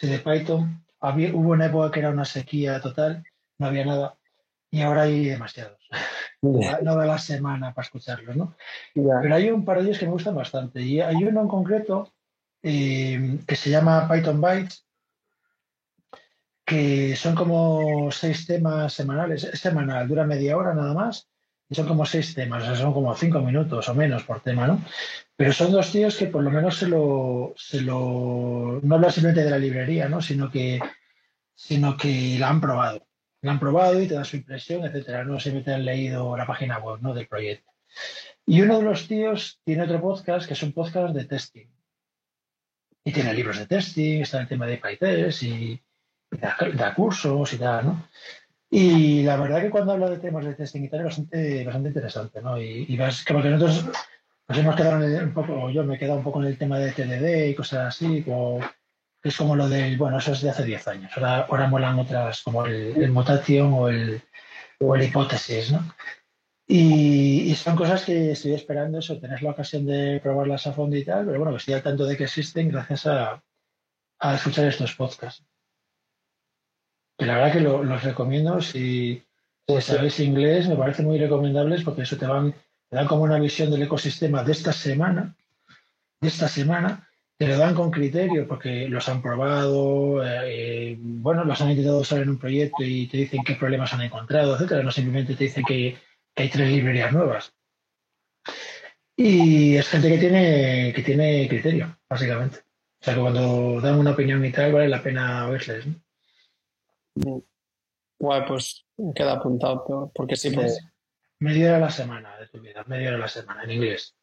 de 0.00 0.18
Python. 0.18 0.84
Había, 1.00 1.34
hubo 1.34 1.50
una 1.50 1.66
época 1.66 1.90
que 1.90 2.00
era 2.00 2.10
una 2.10 2.24
sequía 2.24 2.80
total, 2.80 3.22
no 3.58 3.66
había 3.66 3.84
nada 3.84 4.18
y 4.70 4.82
ahora 4.82 5.02
hay 5.02 5.26
demasiados. 5.26 5.78
No 6.42 6.96
da 6.96 7.04
la 7.04 7.18
semana 7.18 7.74
para 7.74 7.84
escucharlos, 7.84 8.34
¿no? 8.34 8.56
Pero 8.94 9.34
hay 9.34 9.50
un 9.50 9.62
par 9.62 9.76
de 9.76 9.84
ellos 9.84 9.98
que 9.98 10.06
me 10.06 10.12
gustan 10.12 10.34
bastante. 10.34 10.80
Y 10.80 10.98
hay 10.98 11.16
uno 11.16 11.42
en 11.42 11.48
concreto 11.48 12.14
eh, 12.62 13.40
que 13.46 13.56
se 13.56 13.68
llama 13.68 14.08
Python 14.10 14.40
Bytes, 14.40 14.86
que 16.70 17.16
son 17.16 17.34
como 17.34 18.12
seis 18.12 18.46
temas 18.46 18.92
semanales. 18.92 19.42
Es 19.44 19.58
semanal, 19.60 20.06
dura 20.06 20.24
media 20.24 20.56
hora 20.56 20.72
nada 20.72 20.94
más. 20.94 21.28
Y 21.68 21.74
son 21.74 21.86
como 21.86 22.06
seis 22.06 22.34
temas, 22.34 22.62
o 22.62 22.66
sea, 22.66 22.76
son 22.76 22.92
como 22.92 23.14
cinco 23.14 23.40
minutos 23.40 23.88
o 23.88 23.94
menos 23.94 24.24
por 24.24 24.40
tema, 24.40 24.66
¿no? 24.66 24.82
Pero 25.36 25.52
son 25.52 25.72
dos 25.72 25.92
tíos 25.92 26.16
que 26.16 26.26
por 26.26 26.42
lo 26.42 26.50
menos 26.50 26.76
se 26.76 26.88
lo, 26.88 27.54
se 27.56 27.80
lo 27.80 28.80
no 28.82 28.94
hablan 28.94 29.12
simplemente 29.12 29.44
de 29.44 29.50
la 29.50 29.58
librería, 29.58 30.08
¿no? 30.08 30.20
Sino 30.20 30.50
que, 30.50 30.80
sino 31.54 31.96
que 31.96 32.36
la 32.38 32.48
han 32.48 32.60
probado 32.60 33.06
lo 33.42 33.50
han 33.50 33.60
probado 33.60 34.00
y 34.00 34.06
te 34.06 34.14
da 34.14 34.24
su 34.24 34.36
impresión, 34.36 34.84
etcétera. 34.84 35.24
No 35.24 35.40
se 35.40 35.50
han 35.50 35.84
leído 35.84 36.36
la 36.36 36.46
página 36.46 36.78
web 36.78 37.00
¿no? 37.00 37.14
del 37.14 37.26
proyecto. 37.26 37.70
Y 38.46 38.60
uno 38.62 38.78
de 38.78 38.84
los 38.84 39.08
tíos 39.08 39.60
tiene 39.64 39.84
otro 39.84 40.00
podcast 40.00 40.46
que 40.46 40.54
es 40.54 40.62
un 40.62 40.72
podcast 40.72 41.14
de 41.14 41.24
testing. 41.24 41.68
Y 43.04 43.12
tiene 43.12 43.32
libros 43.32 43.58
de 43.58 43.66
testing, 43.66 44.20
está 44.20 44.40
el 44.40 44.48
tema 44.48 44.66
de 44.66 44.76
PyTest 44.76 45.42
y, 45.42 45.82
da, 46.30 46.94
cursos 46.94 47.52
y 47.52 47.58
tal, 47.58 47.86
¿no? 47.86 48.08
Y 48.70 49.22
la 49.24 49.36
verdad 49.36 49.60
que 49.60 49.70
cuando 49.70 49.92
habla 49.92 50.08
de 50.10 50.18
temas 50.18 50.44
de 50.44 50.54
testing 50.54 50.82
y 50.82 50.88
tal 50.88 51.00
es 51.00 51.06
bastante, 51.06 51.64
bastante 51.64 51.88
interesante, 51.88 52.40
¿no? 52.40 52.60
Y, 52.60 52.86
y 52.88 52.96
ves 52.96 53.24
que 53.24 53.34
nosotros 53.34 53.86
nos 54.48 54.58
hemos 54.58 54.76
quedado 54.76 55.24
un 55.24 55.34
poco, 55.34 55.70
yo 55.70 55.84
me 55.84 55.96
he 55.96 55.98
quedado 55.98 56.18
un 56.18 56.24
poco 56.24 56.40
en 56.40 56.48
el 56.48 56.58
tema 56.58 56.78
de 56.78 56.92
TDD 56.92 57.50
y 57.50 57.54
cosas 57.54 57.88
así, 57.88 58.22
como 58.22 58.60
es 59.22 59.36
como 59.36 59.56
lo 59.56 59.68
del, 59.68 59.96
bueno, 59.98 60.18
eso 60.18 60.32
es 60.32 60.40
de 60.40 60.50
hace 60.50 60.64
10 60.64 60.88
años. 60.88 61.12
Ahora, 61.16 61.46
ahora 61.48 61.68
molan 61.68 61.98
otras, 61.98 62.42
como 62.42 62.64
el, 62.64 62.96
el 62.96 63.10
mutación 63.10 63.72
o 63.72 63.88
el, 63.88 64.22
o 64.78 64.94
el 64.96 65.02
hipótesis, 65.02 65.72
¿no? 65.72 65.84
Y, 66.72 67.52
son 67.56 67.74
cosas 67.74 68.04
que 68.04 68.30
estoy 68.30 68.54
esperando 68.54 69.00
eso, 69.00 69.18
tener 69.18 69.42
la 69.42 69.50
ocasión 69.50 69.84
de 69.86 70.20
probarlas 70.22 70.68
a 70.68 70.72
fondo 70.72 70.96
y 70.96 71.04
tal, 71.04 71.26
pero 71.26 71.40
bueno, 71.40 71.56
estoy 71.56 71.74
al 71.74 71.82
tanto 71.82 72.06
de 72.06 72.16
que 72.16 72.24
existen 72.24 72.68
gracias 72.68 73.06
a, 73.06 73.42
a 74.20 74.34
escuchar 74.36 74.66
estos 74.66 74.94
podcasts. 74.94 75.44
Y 77.20 77.26
la 77.26 77.36
verdad 77.36 77.52
que 77.52 77.60
los 77.60 78.02
recomiendo, 78.02 78.62
si, 78.62 79.22
si 79.68 79.80
sabéis 79.82 80.18
inglés, 80.20 80.66
me 80.68 80.76
parece 80.76 81.02
muy 81.02 81.18
recomendables 81.18 81.82
porque 81.82 82.02
eso 82.02 82.16
te, 82.16 82.26
van, 82.26 82.52
te 82.88 82.96
dan 82.96 83.06
como 83.06 83.24
una 83.24 83.38
visión 83.38 83.70
del 83.70 83.82
ecosistema 83.82 84.42
de 84.42 84.52
esta 84.52 84.72
semana, 84.72 85.36
de 86.18 86.28
esta 86.28 86.48
semana, 86.48 87.06
te 87.36 87.46
lo 87.46 87.58
dan 87.58 87.74
con 87.74 87.90
criterio 87.90 88.48
porque 88.48 88.88
los 88.88 89.06
han 89.10 89.20
probado, 89.20 90.22
eh, 90.24 90.96
bueno, 90.98 91.44
los 91.44 91.60
han 91.60 91.70
intentado 91.70 92.00
usar 92.00 92.22
en 92.22 92.30
un 92.30 92.38
proyecto 92.38 92.82
y 92.82 93.06
te 93.06 93.18
dicen 93.18 93.44
qué 93.44 93.54
problemas 93.54 93.92
han 93.92 94.00
encontrado, 94.00 94.54
etcétera. 94.54 94.82
No 94.82 94.90
simplemente 94.90 95.34
te 95.34 95.44
dicen 95.44 95.64
que, 95.64 95.98
hay 96.36 96.48
tres 96.48 96.70
librerías 96.70 97.12
nuevas. 97.12 97.52
Y 99.14 99.76
es 99.76 99.88
gente 99.88 100.08
que 100.08 100.18
tiene, 100.18 100.92
que 100.94 101.02
tiene 101.02 101.46
criterio, 101.48 101.98
básicamente. 102.08 102.60
O 103.00 103.04
sea 103.04 103.14
que 103.14 103.20
cuando 103.20 103.80
dan 103.82 103.98
una 103.98 104.12
opinión 104.12 104.42
y 104.44 104.52
tal, 104.52 104.72
vale 104.72 104.88
la 104.88 105.02
pena 105.02 105.48
oírles. 105.48 105.86
¿no? 105.86 105.94
Guay, 108.18 108.42
pues 108.46 108.84
queda 109.14 109.32
apuntado, 109.32 110.12
porque 110.14 110.36
sí, 110.36 110.50
pues. 110.50 110.78
Media 111.38 111.68
hora 111.68 111.76
a 111.76 111.80
la 111.80 111.90
semana 111.90 112.38
de 112.38 112.48
tu 112.48 112.60
vida, 112.60 112.84
media 112.86 113.08
hora 113.08 113.16
a 113.16 113.20
la 113.20 113.28
semana, 113.28 113.64
en 113.64 113.70
inglés. 113.70 114.14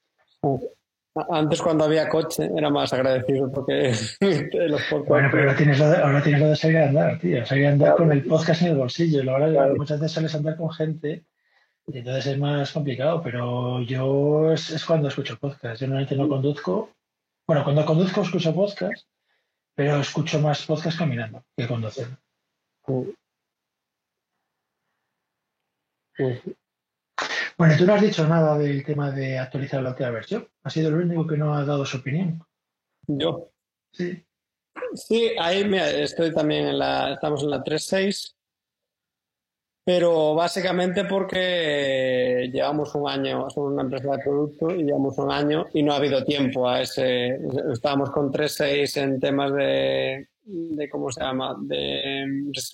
Antes 1.30 1.62
cuando 1.62 1.86
había 1.86 2.08
coche 2.10 2.50
era 2.56 2.70
más 2.70 2.94
agradecido 2.94 3.52
porque 3.52 3.92
los 4.70 4.82
Bueno, 5.08 5.30
pero 5.32 5.44
ahora 5.44 5.56
tienes, 5.56 5.80
lo 5.80 5.90
de, 5.90 5.98
ahora 5.98 6.22
tienes 6.22 6.42
lo 6.42 6.50
de 6.50 6.56
salir 6.56 6.78
a 6.78 6.90
andar, 6.90 7.20
tío. 7.20 7.46
Salir 7.46 7.66
a 7.66 7.70
andar 7.72 7.96
con 7.96 8.12
el 8.12 8.24
podcast 8.24 8.62
en 8.62 8.68
el 8.70 8.78
bolsillo. 8.78 9.24
La 9.24 9.40
verdad, 9.40 9.72
muchas 9.76 10.00
veces 10.00 10.14
sales 10.14 10.36
a 10.36 10.38
andar 10.38 10.58
con 10.58 10.72
gente 10.72 11.26
Entonces 11.88 12.28
es 12.28 12.38
más 12.38 12.72
complicado, 12.72 13.22
pero 13.24 13.82
yo 13.82 14.52
es, 14.54 14.86
cuando 14.86 15.08
escucho 15.08 15.40
podcast. 15.40 15.82
Yo 15.82 15.88
normalmente 15.88 16.16
no 16.16 16.28
conduzco. 16.28 16.92
Bueno, 17.48 17.64
cuando 17.64 17.86
conduzco 17.86 18.22
escucho 18.22 18.54
podcast, 18.54 19.08
pero 19.74 20.00
escucho 20.00 20.40
más 20.40 20.66
podcast 20.66 21.00
caminando 21.00 21.44
que 21.56 21.68
conduciendo. 21.68 22.18
Bueno, 27.58 27.76
tú 27.78 27.86
no 27.86 27.94
has 27.94 28.02
dicho 28.02 28.28
nada 28.28 28.58
del 28.58 28.84
tema 28.84 29.12
de 29.12 29.38
actualizar 29.38 29.82
la 29.82 29.90
última 29.90 30.12
versión. 30.12 30.48
Ha 30.64 30.70
sido 30.70 30.90
el 30.90 30.96
único 30.96 31.28
que 31.28 31.38
no 31.38 31.54
ha 31.56 31.66
dado 31.66 31.86
su 31.86 31.98
opinión. 31.98 32.42
Yo. 33.08 33.52
Sí. 33.92 34.24
Sí, 34.94 35.32
ahí 35.40 35.70
estoy 35.74 36.34
también 36.34 36.68
en 36.68 36.80
la, 36.80 37.14
estamos 37.14 37.44
en 37.44 37.50
la 37.50 37.64
3.6, 37.64 38.36
pero 39.84 40.36
básicamente 40.36 41.06
porque 41.06 42.50
llevamos 42.54 42.94
un 42.96 43.10
año, 43.10 43.50
somos 43.50 43.74
una 43.74 43.84
empresa 43.84 44.12
de 44.12 44.24
producto 44.24 44.70
y 44.72 44.84
llevamos 44.84 45.18
un 45.18 45.32
año 45.32 45.66
y 45.74 45.82
no 45.82 45.94
ha 45.94 45.98
habido 45.98 46.24
tiempo 46.24 46.70
a 46.70 46.82
ese, 46.82 47.40
estábamos 47.72 48.12
con 48.12 48.32
3.6 48.32 49.02
en 49.02 49.20
temas 49.20 49.54
de, 49.54 50.30
de, 50.48 50.90
¿cómo 50.90 51.12
se 51.12 51.22
llama?, 51.22 51.56
de 51.62 52.26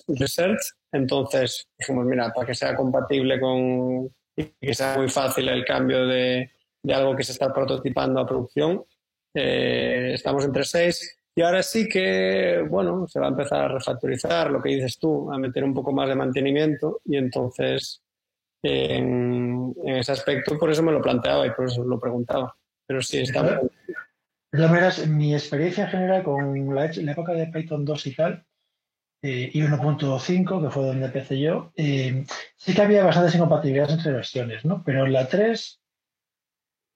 research, 0.08 0.60
entonces 0.92 1.68
dijimos, 1.78 2.06
mira, 2.06 2.32
para 2.32 2.46
que 2.46 2.54
sea 2.54 2.74
compatible 2.76 3.40
con, 3.40 4.08
y 4.36 4.44
que 4.60 4.74
sea 4.74 4.96
muy 4.96 5.08
fácil 5.08 5.48
el 5.48 5.64
cambio 5.64 6.06
de, 6.06 6.50
de 6.82 6.94
algo 6.94 7.16
que 7.16 7.24
se 7.24 7.32
está 7.32 7.52
prototipando 7.52 8.20
a 8.20 8.26
producción, 8.26 8.84
eh, 9.34 10.12
estamos 10.14 10.44
en 10.44 10.52
3.6 10.52 10.96
y 11.36 11.42
ahora 11.42 11.62
sí 11.62 11.88
que, 11.88 12.64
bueno, 12.68 13.08
se 13.08 13.18
va 13.18 13.26
a 13.26 13.30
empezar 13.30 13.62
a 13.62 13.68
refactorizar, 13.68 14.50
lo 14.50 14.62
que 14.62 14.70
dices 14.70 14.98
tú, 14.98 15.32
a 15.32 15.38
meter 15.38 15.64
un 15.64 15.74
poco 15.74 15.92
más 15.92 16.08
de 16.08 16.14
mantenimiento 16.14 17.00
y 17.04 17.16
entonces 17.16 18.02
en, 18.62 19.74
ese 19.84 20.12
aspecto 20.12 20.58
por 20.58 20.70
eso 20.70 20.82
me 20.82 20.92
lo 20.92 21.02
planteaba 21.02 21.46
y 21.46 21.50
por 21.50 21.66
eso 21.66 21.82
lo 21.84 21.98
preguntaba. 21.98 22.54
Pero 22.86 23.02
sí, 23.02 23.18
está 23.18 23.60
De 24.54 24.58
todas 24.58 24.70
maneras, 24.70 25.08
mi 25.08 25.34
experiencia 25.34 25.82
en 25.82 25.90
general 25.90 26.22
con 26.22 26.72
la, 26.76 26.84
época 26.84 27.32
de 27.32 27.48
Python 27.48 27.84
2 27.84 28.06
y 28.06 28.14
tal, 28.14 28.46
eh, 29.20 29.50
y 29.52 29.60
1.5, 29.60 30.62
que 30.62 30.70
fue 30.70 30.86
donde 30.86 31.06
empecé 31.06 31.40
yo, 31.40 31.72
eh, 31.74 32.24
sí 32.54 32.72
que 32.72 32.82
había 32.82 33.04
bastantes 33.04 33.34
incompatibilidades 33.34 33.94
entre 33.94 34.12
versiones, 34.12 34.64
¿no? 34.64 34.84
Pero 34.84 35.06
en 35.06 35.12
la 35.12 35.26
3, 35.26 35.80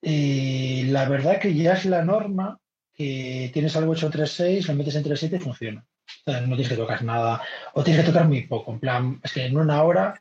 eh, 0.02 0.84
la 0.86 1.08
verdad 1.08 1.40
que 1.40 1.52
ya 1.52 1.72
es 1.72 1.84
la 1.84 2.04
norma 2.04 2.60
que 2.94 3.50
tienes 3.52 3.74
algo 3.74 3.92
hecho 3.92 4.08
3.6, 4.08 4.68
lo 4.68 4.74
metes 4.74 4.94
en 4.94 5.02
3.7 5.02 5.34
y 5.34 5.40
funciona. 5.40 5.84
no 6.26 6.54
tienes 6.54 6.68
que 6.68 6.76
tocar 6.76 7.02
nada, 7.02 7.42
o 7.74 7.82
tienes 7.82 8.04
que 8.04 8.12
tocar 8.12 8.28
muy 8.28 8.46
poco. 8.46 8.70
En 8.70 8.78
plan, 8.78 9.20
es 9.24 9.32
que 9.32 9.46
en 9.46 9.56
una 9.56 9.82
hora, 9.82 10.14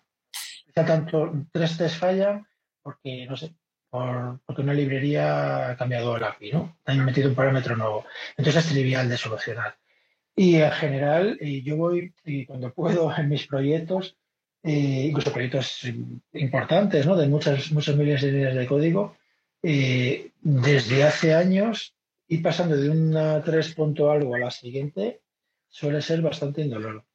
ya 0.75 0.83
tanto, 0.83 1.33
tres 1.51 1.77
test 1.77 1.99
fallan 1.99 2.47
porque, 2.81 3.27
no 3.27 3.37
sé, 3.37 3.53
porque 4.45 4.61
una 4.61 4.73
librería 4.73 5.69
ha 5.69 5.77
cambiado 5.77 6.17
el 6.17 6.23
API, 6.23 6.51
¿no? 6.51 6.77
Han 6.85 7.05
metido 7.05 7.29
un 7.29 7.35
parámetro 7.35 7.75
nuevo. 7.75 8.05
Entonces 8.37 8.65
es 8.65 8.71
trivial 8.71 9.09
de 9.09 9.17
solucionar. 9.17 9.77
Y 10.35 10.55
en 10.57 10.71
general, 10.71 11.39
yo 11.39 11.77
voy, 11.77 12.13
y 12.23 12.45
cuando 12.45 12.73
puedo, 12.73 13.11
en 13.17 13.29
mis 13.29 13.47
proyectos, 13.47 14.17
eh, 14.63 15.07
incluso 15.09 15.31
proyectos 15.31 15.81
importantes, 16.33 17.05
¿no? 17.05 17.15
De 17.15 17.27
muchas, 17.27 17.71
muchas 17.71 17.95
miles 17.95 18.21
de 18.21 18.31
líneas 18.31 18.55
de 18.55 18.67
código, 18.67 19.17
eh, 19.63 20.31
desde 20.41 21.03
hace 21.03 21.33
años 21.33 21.95
y 22.27 22.39
pasando 22.39 22.77
de 22.77 22.89
una 22.89 23.41
3 23.41 23.73
punto 23.73 24.11
algo 24.11 24.35
a 24.35 24.39
la 24.39 24.51
siguiente 24.51 25.21
suele 25.69 26.01
ser 26.01 26.21
bastante 26.21 26.61
indoloro. 26.61 27.05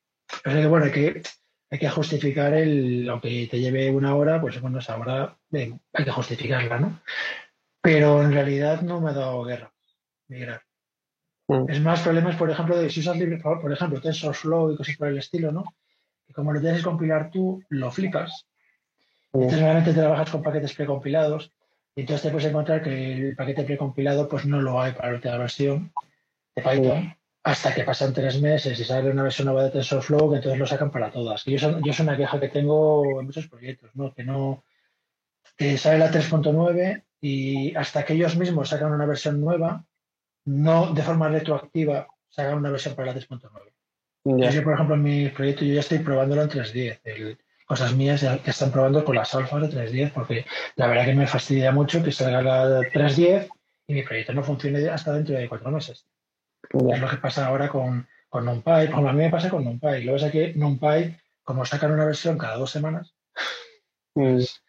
Pero 0.43 0.61
que 0.61 0.67
bueno, 0.67 0.93
que, 0.93 1.23
hay 1.73 1.79
que 1.79 1.89
justificar 1.89 2.53
el, 2.53 3.09
aunque 3.09 3.49
te 3.51 3.59
lleve 3.59 3.91
una 3.91 4.15
hora, 4.15 4.39
pues 4.39 4.61
bueno, 4.61 4.79
esa 4.79 4.99
hora 4.99 5.39
hay 5.51 6.05
que 6.05 6.11
justificarla, 6.11 6.79
¿no? 6.79 7.01
Pero 7.81 8.23
en 8.23 8.31
realidad 8.31 8.83
no 8.83 9.01
me 9.01 9.09
ha 9.09 9.15
dado 9.15 9.43
guerra 9.45 9.73
migrar. 10.29 10.61
Mm. 11.49 11.71
Es 11.71 11.81
más 11.81 12.03
problemas, 12.03 12.37
por 12.37 12.51
ejemplo, 12.51 12.77
de 12.77 12.91
si 12.91 13.01
usas 13.01 13.17
libre, 13.17 13.39
por 13.39 13.73
ejemplo, 13.73 14.03
TensorFlow 14.03 14.73
y 14.73 14.77
cosas 14.77 14.99
por 14.99 15.09
el 15.09 15.17
estilo, 15.17 15.51
¿no? 15.51 15.65
Que 16.27 16.35
como 16.35 16.53
lo 16.53 16.61
tienes 16.61 16.81
que 16.81 16.85
compilar 16.85 17.31
tú, 17.31 17.65
lo 17.71 17.91
flipas. 17.91 18.45
Mm. 19.33 19.39
Entonces, 19.39 19.61
realmente 19.61 19.95
trabajas 19.95 20.29
con 20.29 20.43
paquetes 20.43 20.75
precompilados 20.75 21.55
y 21.97 22.03
entonces 22.03 22.25
te 22.25 22.31
puedes 22.31 22.51
encontrar 22.51 22.83
que 22.83 23.15
el 23.15 23.35
paquete 23.35 23.65
precompilado 23.65 24.29
pues 24.29 24.45
no 24.45 24.61
lo 24.61 24.79
hay 24.79 24.93
para 24.93 25.09
la 25.09 25.15
última 25.15 25.39
versión 25.39 25.91
de 26.55 26.63
Python 26.63 27.17
hasta 27.45 27.75
que 27.75 27.85
pasan 27.85 28.13
tres 28.13 28.41
meses 28.41 28.79
y 28.79 28.85
sale 28.85 29.11
una 29.11 29.25
versión 29.25 29.47
nueva 29.47 29.65
de 29.65 29.71
TensorFlow 29.71 30.31
que 30.31 30.37
entonces 30.37 30.59
lo 30.59 30.67
sacan 30.67 30.91
para 30.91 31.11
todas. 31.11 31.47
Y 31.47 31.57
yo, 31.57 31.81
yo 31.81 31.91
es 31.91 32.01
una 32.01 32.17
queja 32.17 32.39
que 32.39 32.49
tengo 32.49 33.21
en 33.21 33.27
muchos 33.27 33.49
proyectos, 33.49 33.91
¿no? 33.95 34.15
Que 34.15 34.23
no 34.23 34.65
que 35.57 35.77
sale 35.77 35.99
la 35.99 36.11
3.9 36.11 37.05
y 37.21 37.75
hasta 37.75 38.05
que 38.05 38.15
ellos 38.15 38.37
mismos 38.37 38.69
sacan 38.69 38.93
una 38.93 39.07
versión 39.07 39.41
nueva, 39.41 39.85
no 40.45 40.93
de 40.93 41.03
forma 41.03 41.29
retroactiva 41.29 42.09
sacan 42.29 42.59
una 42.59 42.71
versión 42.71 42.95
para 42.95 43.13
la 43.13 43.21
3.9. 43.21 43.51
Yo, 44.25 44.63
por 44.63 44.75
ejemplo, 44.75 44.95
en 44.95 45.03
mi 45.03 45.29
proyecto 45.29 45.65
yo 45.65 45.75
ya 45.75 45.81
estoy 45.81 45.99
probándolo 45.99 46.43
en 46.43 46.49
3.10. 46.49 47.01
El, 47.05 47.39
cosas 47.67 47.95
mías 47.95 48.25
que 48.45 48.51
están 48.51 48.71
probando 48.71 49.05
con 49.05 49.17
las 49.17 49.35
alfas 49.35 49.63
de 49.63 49.91
3.10, 49.91 50.13
porque 50.13 50.45
la 50.77 50.87
verdad 50.87 51.07
que 51.07 51.15
me 51.15 51.27
fastidia 51.27 51.73
mucho 51.73 52.03
que 52.03 52.13
salga 52.13 52.43
la 52.43 52.81
3.10 52.81 53.49
y 53.89 53.95
mi 53.95 54.03
proyecto 54.03 54.33
no 54.33 54.45
funcione 54.45 54.89
hasta 54.89 55.13
dentro 55.13 55.35
de 55.35 55.49
cuatro 55.49 55.71
meses. 55.71 56.07
Es 56.71 57.01
lo 57.01 57.09
que 57.09 57.17
pasa 57.17 57.47
ahora 57.47 57.69
con, 57.69 58.07
con 58.29 58.45
NumPy. 58.45 58.91
Como 58.91 59.09
a 59.09 59.13
mí 59.13 59.19
me 59.19 59.31
pasa 59.31 59.51
con 59.51 59.65
NumPy. 59.65 60.05
Lo 60.05 60.13
que 60.13 60.17
pasa 60.17 60.27
es 60.27 60.33
que 60.33 60.55
NumPy, 60.55 61.17
como 61.43 61.65
sacan 61.65 61.93
una 61.93 62.07
versión 62.07 62.39
cada 62.39 62.57
dos 62.57 62.71
semanas, 62.71 63.15
pues 64.13 64.63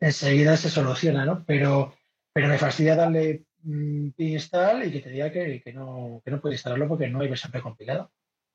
enseguida 0.00 0.56
se 0.56 0.70
soluciona, 0.70 1.24
¿no? 1.24 1.44
Pero, 1.46 1.94
pero 2.32 2.48
me 2.48 2.58
fastidia 2.58 2.96
darle 2.96 3.44
mm, 3.62 4.08
install 4.18 4.86
y 4.86 4.92
que 4.92 5.00
te 5.00 5.10
diga 5.10 5.32
que, 5.32 5.62
que, 5.62 5.72
no, 5.72 6.20
que 6.24 6.30
no 6.30 6.40
puede 6.40 6.54
instalarlo 6.54 6.88
porque 6.88 7.08
no 7.08 7.20
hay 7.20 7.28
versión 7.28 7.52
precompilada. 7.52 8.10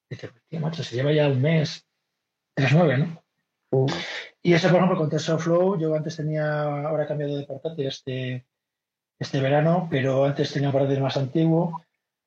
Dice, 0.10 0.30
tío, 0.48 0.60
macho, 0.60 0.84
se 0.84 0.96
lleva 0.96 1.12
ya 1.12 1.28
un 1.28 1.42
mes, 1.42 1.88
3.9, 2.56 2.98
¿no? 2.98 3.24
Y 4.44 4.54
eso, 4.54 4.68
por 4.68 4.78
ejemplo, 4.78 4.98
con 4.98 5.10
TensorFlow, 5.10 5.80
yo 5.80 5.96
antes 5.96 6.18
tenía, 6.18 6.64
ahora 6.64 7.06
he 7.06 7.08
cambiado 7.08 7.38
de 7.38 7.46
portátil 7.46 7.88
este, 7.88 8.46
este 9.18 9.42
verano, 9.42 9.88
pero 9.90 10.26
antes 10.26 10.54
tenía 10.54 10.70
un 10.70 10.74
portátil 10.74 11.02
más 11.02 11.18
antiguo 11.18 11.83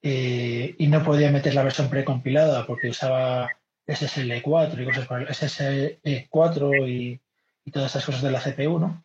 eh, 0.08 0.76
y 0.78 0.86
no 0.86 1.02
podía 1.02 1.32
meter 1.32 1.52
la 1.52 1.64
versión 1.64 1.90
precompilada 1.90 2.64
porque 2.64 2.90
usaba 2.90 3.50
SSL4 3.88 4.80
y 4.80 4.84
cosas 4.84 5.08
para 5.08 5.26
SSE4 5.26 6.88
y, 6.88 7.20
y, 7.64 7.70
todas 7.72 7.90
esas 7.90 8.06
cosas 8.06 8.22
de 8.22 8.30
la 8.30 8.40
CPU, 8.40 8.78
¿no? 8.78 9.04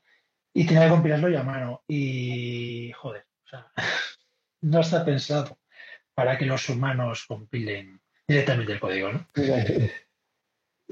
Y 0.54 0.68
tenía 0.68 0.84
que 0.84 0.92
compilarlo 0.92 1.28
ya 1.28 1.40
a 1.40 1.44
mano. 1.44 1.84
Y, 1.88 2.92
joder, 2.92 3.26
o 3.46 3.50
sea, 3.50 3.72
no 4.62 4.82
está 4.82 5.04
pensado 5.04 5.58
para 6.14 6.38
que 6.38 6.46
los 6.46 6.70
humanos 6.70 7.26
compilen 7.28 8.00
directamente 8.28 8.74
el 8.74 8.80
código, 8.80 9.12
¿no? 9.12 9.28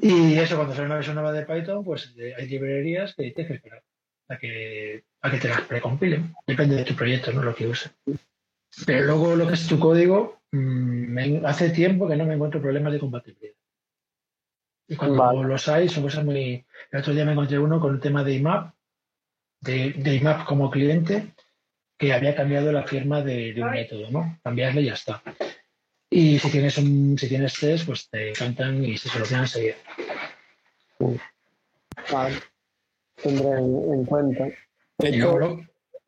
Y 0.02 0.39
eso, 0.39 0.56
cuando 0.56 0.74
sale 0.74 0.88
una 0.88 0.95
versión 0.95 1.15
nueva 1.15 1.34
de 1.34 1.45
Python, 1.45 1.84
pues 1.84 2.15
hay 2.17 2.48
librerías 2.48 3.13
que 3.13 3.30
tienes 3.32 3.48
que 3.48 3.54
esperar 3.58 3.84
a 4.30 4.38
que, 4.38 5.04
a 5.22 5.30
que 5.30 5.38
te 5.38 5.50
las 5.50 5.62
precompilen. 5.62 6.34
Depende 6.48 6.78
de 6.78 6.86
tu 6.86 6.95
proyecto, 6.95 7.32
¿no? 7.34 7.43
Lo 7.43 7.54
que 7.54 7.67
uses. 7.67 7.91
Pero 8.86 9.05
luego 9.05 9.36
lo 9.36 9.47
que 9.47 9.53
es 9.53 9.67
tu 9.67 9.79
código, 9.79 10.41
mm, 10.51 11.45
hace 11.45 11.69
tiempo 11.69 12.08
que 12.08 12.15
no 12.15 12.25
me 12.25 12.36
encuentro 12.36 12.62
problemas 12.62 12.93
de 12.93 12.99
compatibilidad. 12.99 13.55
Y 14.88 14.95
cuando 14.95 15.43
los 15.43 15.67
hay, 15.67 15.88
son 15.88 16.03
cosas 16.03 16.25
muy... 16.25 16.65
El 16.91 16.99
otro 16.99 17.13
día 17.13 17.23
me 17.23 17.34
encontré 17.34 17.60
uno 17.60 17.79
con 17.79 17.93
el 17.93 18.01
tema 18.01 18.23
de 18.23 18.34
IMAP, 18.34 18.73
de, 19.62 19.91
de 19.91 20.15
IMAP 20.15 20.45
como 20.45 20.71
cliente, 20.71 21.34
que 21.95 22.13
había 22.13 22.36
cambiado 22.36 22.71
la 22.71 22.84
firma 22.84 23.21
de, 23.21 23.53
de 23.53 23.62
un 23.62 23.71
método, 23.71 24.10
¿no? 24.10 24.39
Cambiarle 24.43 24.82
y 24.82 24.86
ya 24.86 24.93
está. 24.93 25.21
Y 26.10 26.39
si 26.39 26.49
tienes 26.49 26.77
un, 26.79 27.17
si 27.19 27.29
tienes 27.29 27.53
test, 27.60 27.86
pues 27.86 28.10
te 28.10 28.34
cantan 28.34 28.84
y 28.84 28.97
se 28.97 29.10
solucionan 29.10 29.45
enseguida. 29.45 29.75
Vale. 32.12 32.36
Tendré 33.21 33.49
en, 33.49 34.05
cuenta. 34.05 34.47
Lo, 34.97 35.39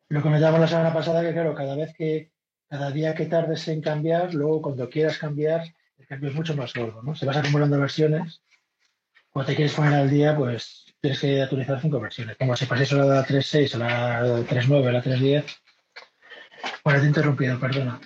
lo 0.08 0.30
la 0.30 0.66
semana 0.66 0.92
pasada, 0.92 1.22
que 1.22 1.32
claro, 1.32 1.54
cada 1.54 1.76
vez 1.76 1.94
que, 1.96 2.31
cada 2.72 2.90
día 2.90 3.14
que 3.14 3.26
tardes 3.26 3.68
en 3.68 3.82
cambiar, 3.82 4.32
luego 4.32 4.62
cuando 4.62 4.88
quieras 4.88 5.18
cambiar, 5.18 5.62
el 5.98 6.06
cambio 6.06 6.30
es 6.30 6.34
mucho 6.34 6.56
más 6.56 6.72
gordo, 6.72 7.02
¿no? 7.02 7.14
Se 7.14 7.26
vas 7.26 7.36
acumulando 7.36 7.78
versiones. 7.78 8.40
Cuando 9.30 9.48
te 9.48 9.56
quieres 9.56 9.74
poner 9.74 9.92
al 9.92 10.08
día, 10.08 10.34
pues 10.34 10.86
tienes 10.98 11.20
que 11.20 11.42
actualizar 11.42 11.82
cinco 11.82 12.00
versiones. 12.00 12.38
Como 12.38 12.56
si 12.56 12.64
paséis 12.64 12.94
a 12.94 12.96
la 12.96 13.26
3.6, 13.26 13.74
a 13.74 13.78
la 13.78 14.38
3.9, 14.44 14.88
a 14.88 14.92
la 14.92 15.02
3.10. 15.02 15.44
Bueno, 16.82 16.98
te 16.98 17.04
he 17.04 17.08
interrumpido, 17.08 17.60
perdona. 17.60 18.00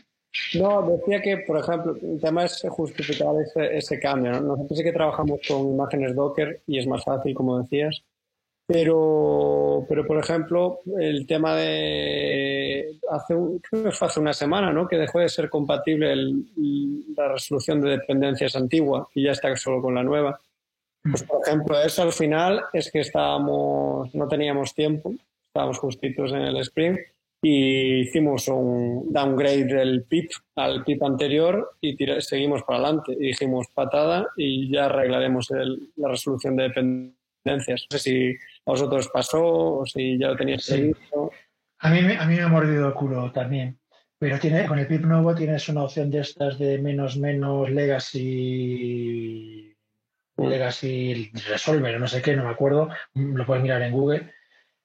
No, 0.54 0.82
decía 0.90 1.22
que, 1.22 1.44
por 1.46 1.60
ejemplo, 1.60 1.96
el 2.02 2.20
tema 2.20 2.44
es 2.46 2.66
justificar 2.68 3.36
ese, 3.70 4.00
cambio. 4.00 4.32
Nosotros 4.40 4.78
sí 4.78 4.82
que 4.82 4.92
trabajamos 4.92 5.38
con 5.46 5.60
imágenes 5.68 6.16
Docker 6.16 6.62
y 6.66 6.80
es 6.80 6.88
más 6.88 7.04
fácil, 7.04 7.36
como 7.36 7.62
decías. 7.62 8.02
Pero, 8.68 9.86
pero 9.88 10.04
por 10.04 10.18
ejemplo, 10.18 10.80
el 10.98 11.24
tema 11.26 11.54
de 11.54 12.98
hace 13.10 13.34
creo 13.62 13.84
que 13.84 13.92
fue 13.92 14.08
hace 14.08 14.18
una 14.18 14.32
semana, 14.32 14.72
¿no? 14.72 14.88
Que 14.88 14.96
dejó 14.96 15.20
de 15.20 15.28
ser 15.28 15.48
compatible 15.48 16.16
la 17.16 17.28
resolución 17.28 17.80
de 17.80 17.90
dependencias 17.90 18.56
antigua 18.56 19.08
y 19.14 19.22
ya 19.24 19.32
está 19.32 19.54
solo 19.56 19.80
con 19.80 19.94
la 19.94 20.02
nueva. 20.02 20.40
Pues, 21.08 21.22
por 21.22 21.46
ejemplo, 21.46 21.80
eso 21.80 22.02
al 22.02 22.12
final 22.12 22.64
es 22.72 22.90
que 22.90 23.00
estábamos, 23.00 24.12
no 24.14 24.26
teníamos 24.26 24.74
tiempo, 24.74 25.14
estábamos 25.46 25.78
justitos 25.78 26.32
en 26.32 26.42
el 26.42 26.56
sprint 26.56 26.98
y 27.42 28.00
hicimos 28.00 28.48
un 28.48 29.12
downgrade 29.12 29.66
del 29.66 30.02
PIP 30.04 30.30
al 30.56 30.82
PIP 30.84 31.02
anterior 31.04 31.76
y 31.80 31.96
seguimos 32.20 32.64
para 32.64 32.80
adelante. 32.80 33.12
Y 33.12 33.28
dijimos 33.28 33.68
patada 33.72 34.26
y 34.36 34.72
ya 34.72 34.86
arreglaremos 34.86 35.48
la 35.94 36.08
resolución 36.08 36.56
de 36.56 36.64
dependencias. 36.64 37.86
No 37.90 37.98
sé 37.98 37.98
si 37.98 38.36
vosotros 38.66 39.08
pasó 39.08 39.78
o 39.78 39.86
si 39.86 40.18
ya 40.18 40.28
lo 40.28 40.36
teníais 40.36 40.64
sí. 40.64 40.92
A 41.78 41.90
mí, 41.90 41.98
a 41.98 42.26
mí 42.26 42.36
me 42.36 42.42
ha 42.42 42.48
mordido 42.48 42.88
el 42.88 42.94
culo 42.94 43.30
también. 43.32 43.78
Pero 44.18 44.38
tiene, 44.38 44.66
con 44.66 44.78
el 44.78 44.86
PIP 44.86 45.02
nuevo 45.02 45.34
tienes 45.34 45.68
una 45.68 45.84
opción 45.84 46.10
de 46.10 46.20
estas 46.20 46.58
de 46.58 46.78
menos 46.78 47.18
menos 47.18 47.70
legacy 47.70 49.76
legacy 50.38 51.30
resolver, 51.48 51.98
no 51.98 52.08
sé 52.08 52.22
qué, 52.22 52.36
no 52.36 52.44
me 52.44 52.50
acuerdo, 52.50 52.88
lo 53.14 53.46
puedes 53.46 53.62
mirar 53.62 53.82
en 53.82 53.92
Google, 53.92 54.32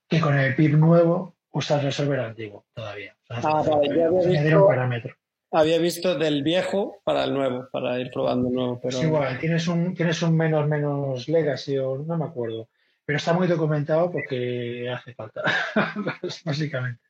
que 0.08 0.20
con 0.20 0.38
el 0.38 0.56
PIP 0.56 0.74
nuevo 0.74 1.36
usas 1.52 1.84
resolver 1.84 2.20
antiguo 2.20 2.66
todavía. 2.74 3.16
ah, 3.30 3.64
vale, 3.68 3.96
ya 3.96 4.08
había 4.08 4.42
visto, 4.42 4.68
parámetro. 4.68 5.16
había 5.52 5.78
visto 5.80 6.18
del 6.18 6.44
viejo 6.44 7.02
para 7.04 7.26
el 7.26 7.34
nuevo, 7.34 7.68
para 7.72 8.00
ir 8.00 8.12
probando 8.12 8.50
el 8.50 8.54
nuevo. 8.54 8.80
Pero... 8.82 8.98
Es 8.98 9.04
igual, 9.04 9.40
tienes 9.40 9.68
un, 9.68 9.94
tienes 9.94 10.22
un 10.22 10.36
menos 10.36 10.68
menos 10.68 11.28
legacy 11.28 11.78
o 11.78 11.98
no 11.98 12.18
me 12.18 12.26
acuerdo. 12.26 12.70
Pero 13.12 13.18
está 13.18 13.34
muy 13.34 13.46
documentado 13.46 14.10
porque 14.10 14.90
hace 14.90 15.14
falta, 15.14 15.44
básicamente. 16.46 17.02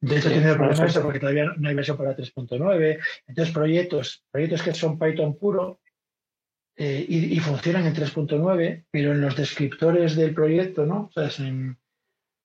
De 0.00 0.16
hecho, 0.16 0.30
he 0.30 0.32
tenido 0.32 0.56
problemas 0.56 0.98
porque 0.98 1.20
todavía 1.20 1.52
no 1.58 1.68
hay 1.68 1.74
versión 1.74 1.98
para 1.98 2.16
3.9. 2.16 3.00
Entonces, 3.26 3.52
proyectos, 3.52 4.24
proyectos 4.30 4.62
que 4.62 4.72
son 4.72 4.98
Python 4.98 5.36
puro 5.36 5.82
eh, 6.74 7.04
y, 7.06 7.38
funcionan 7.40 7.84
en 7.84 7.94
3.9, 7.94 8.86
pero 8.90 9.12
en 9.12 9.20
los 9.20 9.36
descriptores 9.36 10.16
del 10.16 10.32
proyecto, 10.32 10.86
¿no? 10.86 11.10
O 11.14 11.28
sea, 11.28 11.46
en, 11.46 11.76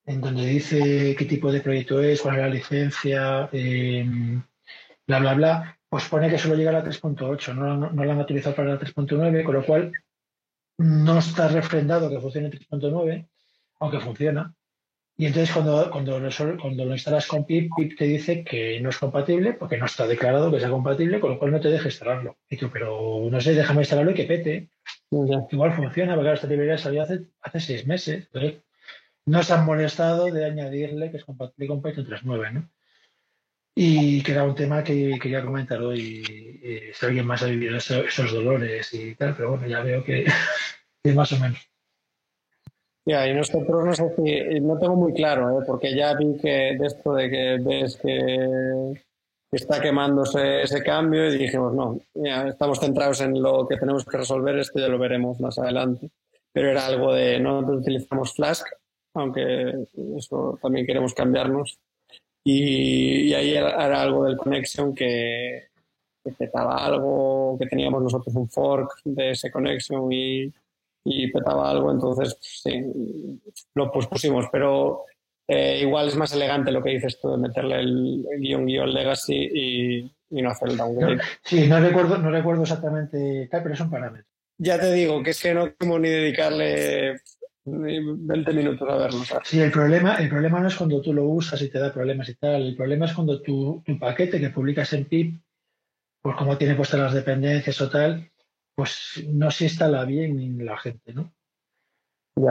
en, 0.06 0.20
donde 0.20 0.46
dice 0.46 1.16
qué 1.18 1.24
tipo 1.24 1.50
de 1.50 1.62
proyecto 1.62 2.04
es, 2.04 2.22
cuál 2.22 2.36
es 2.36 2.42
la 2.42 2.50
licencia, 2.50 3.50
em, 3.54 4.44
bla, 5.08 5.20
bla, 5.20 5.34
bla, 5.34 5.80
pues 5.88 6.10
pone 6.10 6.30
que 6.30 6.38
solo 6.38 6.56
llega 6.56 6.72
a 6.72 6.74
la 6.74 6.84
3.8, 6.84 7.56
no, 7.56 7.78
no, 7.78 7.90
no, 7.90 8.04
la 8.04 8.12
han 8.12 8.20
utilizado 8.20 8.54
para 8.54 8.74
la 8.74 8.80
3.9, 8.82 9.46
con 9.46 9.56
lo 9.56 9.66
cual 9.66 9.94
no 10.78 11.20
está 11.20 11.48
refrendado 11.48 12.10
que 12.10 12.20
funcione 12.20 12.48
en 12.48 12.54
3.9, 12.54 13.28
aunque 13.80 14.00
funciona. 14.00 14.54
Y 15.16 15.28
entonces 15.28 15.54
cuando, 15.54 15.92
cuando, 15.92 16.20
lo, 16.20 16.30
cuando 16.60 16.86
lo 16.86 16.92
instalas 16.94 17.28
con 17.28 17.46
pip, 17.46 17.72
pip 17.76 17.98
te 17.98 18.06
dice 18.06 18.44
que 18.44 18.80
no 18.82 18.90
es 18.90 18.98
compatible 18.98 19.54
porque 19.54 19.78
no 19.78 19.86
está 19.86 20.08
declarado 20.08 20.52
que 20.52 20.60
sea 20.60 20.72
compatible, 20.72 21.20
con 21.20 21.32
lo 21.32 21.40
cual 21.40 21.52
no 21.52 21.60
te 21.60 21.70
deja 21.70 21.86
instalarlo. 21.88 22.38
Y 22.50 22.58
tú, 22.58 22.70
pero 22.72 23.28
no 23.30 23.40
sé, 23.40 23.54
déjame 23.54 23.82
instalarlo 23.82 24.12
y 24.12 24.16
que 24.16 24.26
pete. 24.26 24.70
Igual 25.52 25.74
funciona, 25.74 26.16
porque 26.16 26.34
esta 26.34 26.48
librería 26.48 26.78
salió 26.80 27.04
hace, 27.04 27.28
hace 27.42 27.60
seis 27.60 27.86
meses. 27.86 28.28
Entonces, 28.34 28.64
no 29.26 29.44
se 29.44 29.54
han 29.54 29.66
molestado 29.66 30.26
de 30.26 30.46
añadirle 30.46 31.12
que 31.12 31.18
es 31.18 31.26
compatible 31.26 31.68
con 31.68 31.82
Python 31.82 32.06
3.9, 32.06 32.54
¿no? 32.54 32.70
Y 33.76 34.22
que 34.22 34.34
era 34.34 34.44
un 34.44 34.54
tema 34.54 34.84
que 34.84 35.18
quería 35.20 35.44
comentar 35.44 35.82
hoy, 35.82 36.24
si 36.94 37.06
alguien 37.06 37.26
más 37.26 37.42
ha 37.42 37.48
vivido 37.48 37.78
esos, 37.78 38.32
dolores 38.32 38.94
y 38.94 39.16
tal, 39.16 39.36
pero 39.36 39.52
bueno, 39.52 39.68
ya 39.68 39.82
veo 39.82 40.04
que, 40.04 40.26
que 41.04 41.14
más 41.14 41.32
o 41.34 41.40
menos. 41.40 41.60
Ya, 43.06 43.28
y 43.28 43.34
nosotros 43.34 43.86
no 43.86 43.94
sé 43.94 44.16
si, 44.16 44.60
no 44.62 44.78
tengo 44.78 44.96
muy 44.96 45.14
claro, 45.14 45.60
¿eh? 45.60 45.64
porque 45.68 45.94
ya 45.96 46.16
vi 46.16 46.38
que 46.38 46.78
de 46.80 46.86
esto 46.86 47.14
de 47.14 47.30
que 47.30 47.58
ves 47.60 47.98
que 47.98 49.04
está 49.52 49.82
quemándose 49.82 50.64
ese 50.64 50.82
cambio 50.84 51.28
y 51.28 51.38
dijimos, 51.38 51.74
no, 51.74 52.00
ya 52.14 52.48
estamos 52.48 52.80
centrados 52.80 53.22
en 53.22 53.42
lo 53.42 53.68
que 53.68 53.78
tenemos 53.78 54.06
que 54.06 54.18
resolver, 54.18 54.58
esto 54.58 54.80
ya 54.80 54.88
lo 54.88 54.98
veremos 54.98 55.40
más 55.40 55.58
adelante. 55.60 56.10
Pero 56.52 56.70
era 56.70 56.86
algo 56.86 57.14
de, 57.14 57.40
no 57.40 57.60
utilizamos 57.60 58.34
Flask, 58.34 58.68
aunque 59.14 59.86
eso 60.18 60.58
también 60.62 60.86
queremos 60.86 61.14
cambiarnos. 61.14 61.80
Y, 62.44 63.34
ahí 63.34 63.54
era, 63.54 64.02
algo 64.02 64.26
del 64.26 64.38
connection 64.38 64.94
que, 64.94 65.68
que 66.24 66.32
petaba 66.32 66.86
algo, 66.86 67.58
que 67.60 67.68
teníamos 67.68 68.04
nosotros 68.04 68.36
un 68.36 68.50
fork 68.50 69.02
de 69.06 69.32
ese 69.32 69.52
connection 69.52 70.12
y 70.12 70.54
y 71.06 71.32
petaba 71.32 71.70
algo, 71.70 71.92
entonces 71.92 72.38
sí, 72.40 72.84
lo 73.76 73.92
pusimos, 73.92 74.46
pero 74.52 75.04
eh, 75.48 75.80
igual 75.82 76.08
es 76.08 76.16
más 76.16 76.34
elegante 76.34 76.72
lo 76.72 76.82
que 76.82 76.92
dices 76.92 77.20
tú 77.20 77.30
de 77.32 77.38
meterle 77.38 77.80
el, 77.80 78.26
guion 78.40 78.66
guion 78.66 78.94
legacy 78.94 79.50
y, 79.54 80.12
no 80.42 80.50
hacer 80.50 80.70
el 80.70 80.78
downgrade. 80.78 81.20
sí, 81.44 81.68
no 81.68 81.80
recuerdo, 81.80 82.18
no 82.18 82.32
recuerdo 82.32 82.64
exactamente 82.64 83.48
pero 83.52 83.74
es 83.74 83.80
un 83.80 83.92
parámetro. 83.92 84.26
Ya 84.58 84.80
te 84.80 84.92
digo 84.94 85.22
que 85.22 85.32
es 85.32 85.42
que 85.42 85.54
no 85.54 85.72
tengo 85.74 86.00
ni 86.00 86.10
dedicarle 86.10 87.20
20 87.66 88.54
minutos 88.54 88.90
a 88.90 88.96
verlo. 88.96 89.20
Sí, 89.44 89.60
el 89.60 89.72
problema, 89.72 90.16
el 90.16 90.30
problema 90.30 90.60
no 90.60 90.68
es 90.68 90.76
cuando 90.76 91.02
tú 91.02 91.14
lo 91.14 91.26
usas 91.26 91.62
y 91.62 91.70
te 91.70 91.80
da 91.80 91.94
problemas 91.94 92.28
y 92.30 92.36
tal. 92.36 92.62
El 92.68 92.76
problema 92.76 93.06
es 93.06 93.14
cuando 93.14 93.42
tu, 93.42 93.82
tu 93.86 93.98
paquete 93.98 94.40
que 94.40 94.50
publicas 94.50 94.92
en 94.94 95.06
PIP, 95.06 95.42
pues 96.22 96.36
como 96.36 96.58
tiene 96.58 96.76
puestas 96.76 97.00
las 97.00 97.14
dependencias 97.14 97.80
o 97.82 97.90
tal, 97.90 98.30
pues 98.76 99.24
no 99.28 99.52
se 99.52 99.66
instala 99.66 100.04
bien 100.06 100.66
la 100.66 100.78
gente, 100.78 101.14
¿no? 101.14 101.34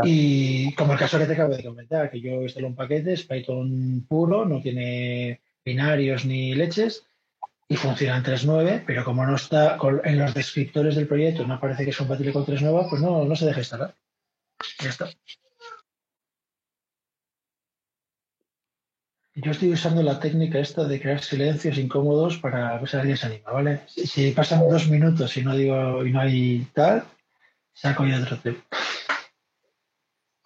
Y 0.04 0.72
como 0.74 0.92
el 0.92 0.98
caso 0.98 1.18
que 1.18 1.26
te 1.26 1.32
acabo 1.32 1.54
de 1.54 1.64
comentar, 1.64 2.10
que 2.10 2.20
yo 2.20 2.42
instalo 2.42 2.68
un 2.68 2.76
paquete, 2.76 3.14
es 3.14 3.24
Python 3.24 4.06
puro, 4.08 4.44
no 4.44 4.60
tiene 4.62 5.40
binarios 5.64 6.24
ni 6.24 6.54
leches 6.54 7.04
y 7.68 7.76
funciona 7.76 8.16
en 8.16 8.22
3.9, 8.22 8.84
pero 8.86 9.04
como 9.04 9.26
no 9.26 9.34
está 9.34 9.78
en 10.04 10.18
los 10.18 10.34
descriptores 10.34 10.94
del 10.94 11.08
proyecto, 11.08 11.46
no 11.46 11.54
aparece 11.54 11.84
que 11.84 11.90
es 11.90 11.96
compatible 11.96 12.32
con 12.32 12.46
3.9, 12.46 12.90
pues 12.90 13.02
no, 13.02 13.24
no 13.24 13.34
se 13.34 13.46
deja 13.46 13.60
instalar. 13.60 13.96
Ya 14.80 14.90
está. 14.90 15.08
Yo 19.34 19.50
estoy 19.50 19.72
usando 19.72 20.02
la 20.02 20.20
técnica 20.20 20.58
esta 20.58 20.84
de 20.84 21.00
crear 21.00 21.22
silencios 21.22 21.78
incómodos 21.78 22.36
para 22.36 22.78
ver 22.78 22.88
si 22.88 22.96
alguien 22.98 23.16
se 23.16 23.26
anima, 23.26 23.50
¿vale? 23.50 23.80
Si, 23.86 24.30
pasan 24.32 24.68
dos 24.68 24.88
minutos 24.88 25.34
y 25.38 25.42
no 25.42 25.56
digo 25.56 26.04
y 26.04 26.12
no 26.12 26.20
hay 26.20 26.66
tal, 26.74 27.04
saco 27.72 28.04
yo 28.04 28.18
otro 28.18 28.38
tema. 28.38 28.62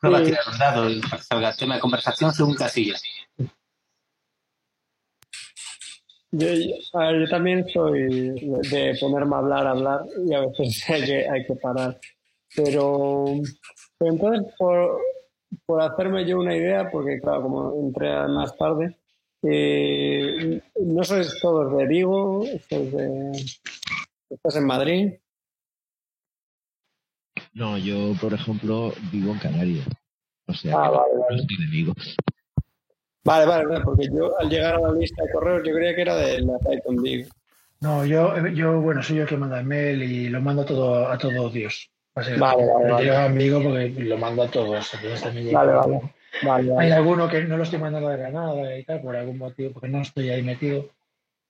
Prueba 0.01 0.19
a 0.19 0.23
tirar 0.23 0.45
un 0.53 0.59
dado 0.59 0.89
y 0.91 1.03
salga 1.03 1.57
tema 1.57 1.75
de 1.75 1.81
conversación 1.81 2.33
según 2.33 2.55
casillas. 2.55 3.03
Yo, 6.31 6.49
yo, 6.53 7.29
también 7.29 7.67
soy 7.69 8.39
de 8.71 8.97
ponerme 9.01 9.35
a 9.35 9.39
hablar, 9.39 9.67
hablar 9.67 10.01
y 10.29 10.35
a 10.35 10.41
veces 10.41 10.85
hay 10.91 11.05
que, 11.05 11.29
hay 11.29 11.47
que 11.47 11.55
parar. 11.57 11.99
Pero, 12.57 13.27
pero 13.99 14.13
entonces, 14.13 14.55
por, 14.59 14.99
por 15.67 15.83
hacerme 15.83 16.27
yo 16.27 16.39
una 16.39 16.57
idea, 16.57 16.91
porque 16.91 17.21
claro, 17.21 17.43
como 17.43 17.81
entré 17.81 18.11
más 18.29 18.57
tarde, 18.57 18.97
eh, 19.43 20.61
no 20.81 21.05
sois 21.05 21.39
todos 21.41 21.77
de 21.77 21.87
Vigo, 21.87 22.45
de, 22.71 23.33
estás 24.31 24.57
en 24.57 24.67
Madrid. 24.67 25.13
No, 27.53 27.79
yo, 27.79 28.15
por 28.21 28.33
ejemplo, 28.35 28.93
vivo 29.13 29.33
en 29.33 29.39
Canarias. 29.39 29.87
O 30.47 30.55
sea, 30.55 30.75
ah, 30.77 30.91
vale, 30.91 31.19
vale. 31.19 31.41
estoy 31.41 31.57
de 31.59 31.71
Vigo. 31.71 31.95
Vale, 33.25 33.47
vale, 33.47 33.81
porque 33.85 34.09
yo 34.13 34.39
al 34.39 34.49
llegar 34.49 34.77
a 34.77 34.81
la 34.81 34.93
lista 34.93 35.25
de 35.25 35.33
correos 35.33 35.63
yo 35.67 35.75
creía 35.75 35.95
que 35.95 36.03
era 36.03 36.17
de 36.17 36.41
la 36.41 36.59
Python 36.59 37.03
Vigo. 37.03 37.29
No, 37.81 38.07
yo, 38.07 38.47
yo, 38.49 38.81
bueno, 38.81 39.03
soy 39.03 39.17
yo 39.17 39.23
el 39.23 39.29
que 39.29 39.37
manda 39.37 39.61
el 39.61 39.67
mail 39.67 40.03
y 40.03 40.29
lo 40.29 40.41
mando 40.41 40.65
todo, 40.65 41.09
a 41.09 41.19
todo 41.19 41.51
Dios. 41.51 41.91
Vale, 42.17 42.39
vale, 42.39 42.93
vale. 42.93 43.17
amigo 43.17 43.63
porque 43.63 43.91
lo 43.91 44.17
mando 44.17 44.43
a 44.43 44.49
todos. 44.49 44.91
Vale, 45.53 45.73
vale. 46.43 46.73
Hay 46.79 46.91
alguno 46.91 47.29
que 47.29 47.45
no 47.45 47.59
lo 47.59 47.63
estoy 47.63 47.79
mandando 47.79 48.09
de 48.09 48.17
Granada 48.17 48.79
y 48.79 48.85
tal, 48.85 49.03
por 49.03 49.17
algún 49.17 49.37
motivo, 49.37 49.73
porque 49.73 49.89
no 49.89 50.01
estoy 50.01 50.31
ahí 50.31 50.43
metido. 50.43 50.89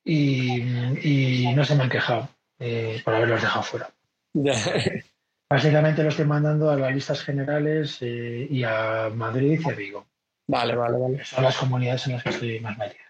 Y, 0.04 0.60
y 1.02 1.52
no 1.54 1.64
se 1.64 1.74
me 1.76 1.84
han 1.84 1.90
quejado 1.90 2.28
eh, 2.58 3.00
por 3.04 3.14
haberlos 3.14 3.42
dejado 3.42 3.62
fuera. 3.62 3.90
Básicamente 5.48 6.02
lo 6.02 6.08
estoy 6.08 6.24
mandando 6.24 6.70
a 6.70 6.76
las 6.76 6.92
listas 6.92 7.22
generales 7.22 7.98
eh, 8.00 8.48
y 8.50 8.64
a 8.64 9.10
Madrid 9.14 9.60
y 9.64 9.70
a 9.70 9.74
Vigo. 9.74 10.06
Vale, 10.48 10.74
vale, 10.74 10.98
vale. 10.98 11.24
Son 11.24 11.44
las 11.44 11.56
comunidades 11.56 12.06
en 12.06 12.14
las 12.14 12.24
que 12.24 12.30
estoy 12.30 12.60
más 12.60 12.76
metida. 12.76 13.02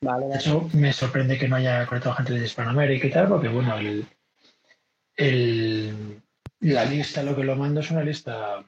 Vale, 0.00 0.26
De 0.26 0.36
hecho, 0.36 0.68
me 0.74 0.92
sorprende 0.92 1.36
que 1.36 1.48
no 1.48 1.56
haya 1.56 1.84
conectado 1.86 2.14
gente 2.14 2.34
de 2.34 2.44
Hispanoamérica 2.44 3.06
y 3.08 3.10
tal, 3.10 3.28
porque 3.28 3.48
bueno, 3.48 3.76
el, 3.76 4.06
el 5.16 6.22
la 6.60 6.84
lista, 6.84 7.22
lo 7.22 7.36
que 7.36 7.44
lo 7.44 7.56
mando 7.56 7.80
es 7.80 7.90
una 7.90 8.02
lista, 8.02 8.64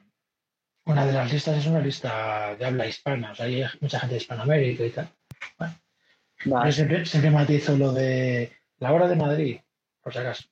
una 0.85 1.05
de 1.05 1.13
las 1.13 1.31
listas 1.31 1.57
es 1.57 1.65
una 1.67 1.79
lista 1.79 2.55
de 2.55 2.65
habla 2.65 2.87
hispana, 2.87 3.31
o 3.31 3.35
sea, 3.35 3.45
hay 3.45 3.63
mucha 3.81 3.99
gente 3.99 4.15
de 4.15 4.21
Hispanoamérica 4.21 4.85
y 4.85 4.89
tal. 4.89 5.09
Bueno, 6.45 6.71
siempre, 6.71 7.05
siempre 7.05 7.31
matizo 7.31 7.77
lo 7.77 7.91
de 7.91 8.51
la 8.79 8.93
hora 8.93 9.07
de 9.07 9.15
Madrid, 9.15 9.59
por 10.01 10.13
si 10.13 10.19
acaso. 10.19 10.43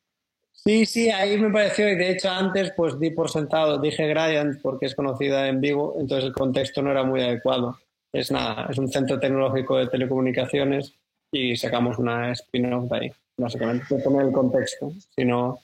Sí, 0.51 0.85
sí, 0.85 1.09
ahí 1.09 1.37
me 1.37 1.51
pareció, 1.51 1.89
y 1.89 1.95
de 1.95 2.11
hecho 2.11 2.29
antes 2.29 2.73
pues 2.75 2.99
di 2.99 3.11
por 3.11 3.29
sentado, 3.29 3.79
dije 3.79 4.07
Gradient 4.07 4.61
porque 4.61 4.87
es 4.87 4.95
conocida 4.95 5.47
en 5.47 5.61
Vigo, 5.61 5.95
entonces 5.99 6.25
el 6.25 6.33
contexto 6.33 6.81
no 6.81 6.91
era 6.91 7.03
muy 7.03 7.21
adecuado. 7.21 7.77
Es 8.11 8.31
nada, 8.31 8.67
es 8.69 8.77
un 8.77 8.89
centro 8.89 9.19
tecnológico 9.19 9.77
de 9.77 9.87
telecomunicaciones 9.87 10.93
y 11.31 11.55
sacamos 11.55 11.99
una 11.99 12.31
spin-off 12.31 12.89
de 12.89 12.97
ahí, 12.97 13.11
básicamente, 13.37 13.95
de 13.95 14.01
poner 14.01 14.27
el 14.27 14.31
contexto, 14.31 14.91
sino 15.15 15.59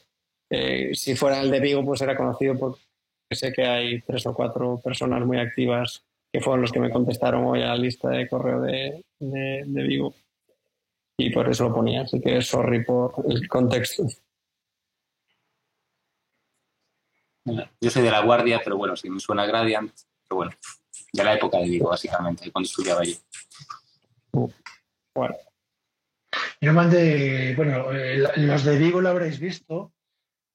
eh, 0.55 0.93
si 0.93 1.15
fuera 1.15 1.41
el 1.41 1.49
de 1.49 1.59
Vigo, 1.59 1.83
pues 1.83 2.01
era 2.01 2.15
conocido 2.15 2.57
porque 2.59 2.79
sé 3.31 3.51
que 3.51 3.65
hay 3.65 4.01
tres 4.01 4.23
o 4.27 4.33
cuatro 4.35 4.79
personas 4.83 5.25
muy 5.25 5.39
activas 5.39 6.05
que 6.31 6.41
fueron 6.41 6.61
los 6.61 6.71
que 6.71 6.79
me 6.79 6.91
contestaron 6.91 7.43
hoy 7.45 7.63
a 7.63 7.69
la 7.69 7.75
lista 7.75 8.09
de 8.09 8.27
correo 8.27 8.61
de, 8.61 9.03
de, 9.19 9.63
de 9.65 9.83
Vigo. 9.83 10.13
Y 11.17 11.31
por 11.31 11.49
eso 11.49 11.69
lo 11.69 11.75
ponía, 11.75 12.01
así 12.01 12.21
que 12.21 12.39
sorry 12.41 12.83
por 12.83 13.13
el 13.27 13.47
contexto. 13.47 14.05
Yo 17.81 17.89
soy 17.89 18.03
de 18.03 18.11
la 18.11 18.21
Guardia, 18.21 18.61
pero 18.63 18.77
bueno, 18.77 18.95
sí 18.95 19.09
me 19.09 19.19
suena 19.19 19.47
Gradiant, 19.47 19.91
pero 20.27 20.35
bueno, 20.35 20.51
de 21.11 21.23
la 21.23 21.33
época 21.33 21.57
de 21.57 21.65
Vigo, 21.65 21.89
básicamente, 21.89 22.51
cuando 22.51 22.67
estudiaba 22.67 23.01
allí. 23.01 23.17
Bueno, 25.15 25.35
Yo 26.61 26.73
mandé, 26.73 27.53
bueno, 27.55 27.91
eh, 27.91 28.17
los 28.37 28.63
de 28.63 28.77
Vigo 28.77 29.01
lo 29.01 29.09
habréis 29.09 29.39
visto, 29.39 29.91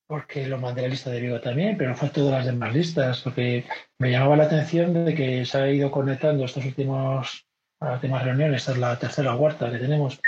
porque 0.08 0.46
lo 0.46 0.56
mandé 0.58 0.80
a 0.80 0.84
la 0.84 0.88
lista 0.88 1.10
de 1.10 1.20
Vigo 1.20 1.38
también, 1.40 1.76
pero 1.76 1.94
fue 1.94 2.08
todas 2.08 2.32
las 2.32 2.46
demás 2.46 2.74
listas, 2.74 3.20
porque 3.20 3.66
me 3.98 4.10
llamaba 4.10 4.36
la 4.38 4.44
atención 4.44 5.04
de 5.04 5.14
que 5.14 5.44
se 5.44 5.58
ha 5.58 5.70
ido 5.70 5.90
conectando 5.90 6.46
estos 6.46 6.64
últimos, 6.64 7.46
las 7.78 7.94
últimas 7.96 8.24
reuniones, 8.24 8.62
esta 8.62 8.72
es 8.72 8.78
la 8.78 8.98
tercera 8.98 9.34
o 9.34 9.38
cuarta 9.38 9.70
que 9.70 9.78
tenemos, 9.78 10.18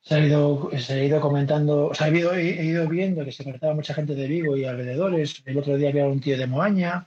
se 0.00 0.14
ha 0.14 0.20
ido, 0.20 0.70
se 0.78 0.92
ha 0.94 1.04
ido 1.04 1.20
comentando, 1.20 1.88
o 1.88 1.94
sea, 1.94 2.08
ido, 2.08 2.34
he 2.34 2.64
ido 2.64 2.88
viendo 2.88 3.26
que 3.26 3.32
se 3.32 3.44
conectaba 3.44 3.74
mucha 3.74 3.92
gente 3.92 4.14
de 4.14 4.26
Vigo 4.26 4.56
y 4.56 4.64
alrededores, 4.64 5.42
el 5.44 5.58
otro 5.58 5.76
día 5.76 5.90
había 5.90 6.06
un 6.06 6.20
tío 6.20 6.38
de 6.38 6.46
Moaña, 6.46 7.06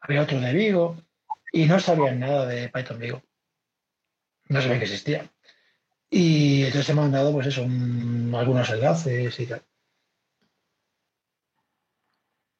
había 0.00 0.22
otro 0.22 0.38
de 0.40 0.52
Vigo, 0.52 0.96
y 1.52 1.66
no 1.66 1.80
sabían 1.80 2.20
nada 2.20 2.46
de 2.46 2.68
Python 2.68 3.00
Vigo. 3.00 3.22
No 4.48 4.60
sabían 4.62 4.78
que 4.78 4.84
existía. 4.84 5.28
Y 6.08 6.64
entonces 6.66 6.88
he 6.90 6.94
mandado, 6.94 7.32
pues 7.32 7.48
eso, 7.48 7.64
un- 7.64 8.32
algunos 8.36 8.70
enlaces 8.70 9.40
y 9.40 9.46
tal. 9.46 9.62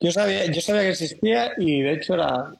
Yo 0.03 0.11
sabía, 0.13 0.47
yo 0.47 0.61
sabía 0.61 0.83
que 0.83 0.91
existía 0.91 1.53
y 1.59 1.81
de 1.83 1.93
hecho 1.93 2.15
era 2.15 2.53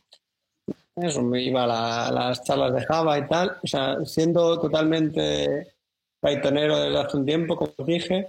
eso, 0.97 1.23
me 1.23 1.43
iba 1.43 1.65
a, 1.65 1.67
la- 1.67 2.11
las 2.13 2.45
charlas 2.45 2.75
de 2.75 2.85
Java 2.85 3.19
y 3.19 3.27
tal. 3.27 3.57
O 3.63 3.67
sea, 3.67 3.97
siendo 4.05 4.61
totalmente 4.61 5.75
Pythonero 6.21 6.79
desde 6.79 6.99
hace 7.01 7.17
un 7.17 7.27
tiempo, 7.27 7.57
como 7.57 7.73
dije, 7.87 8.29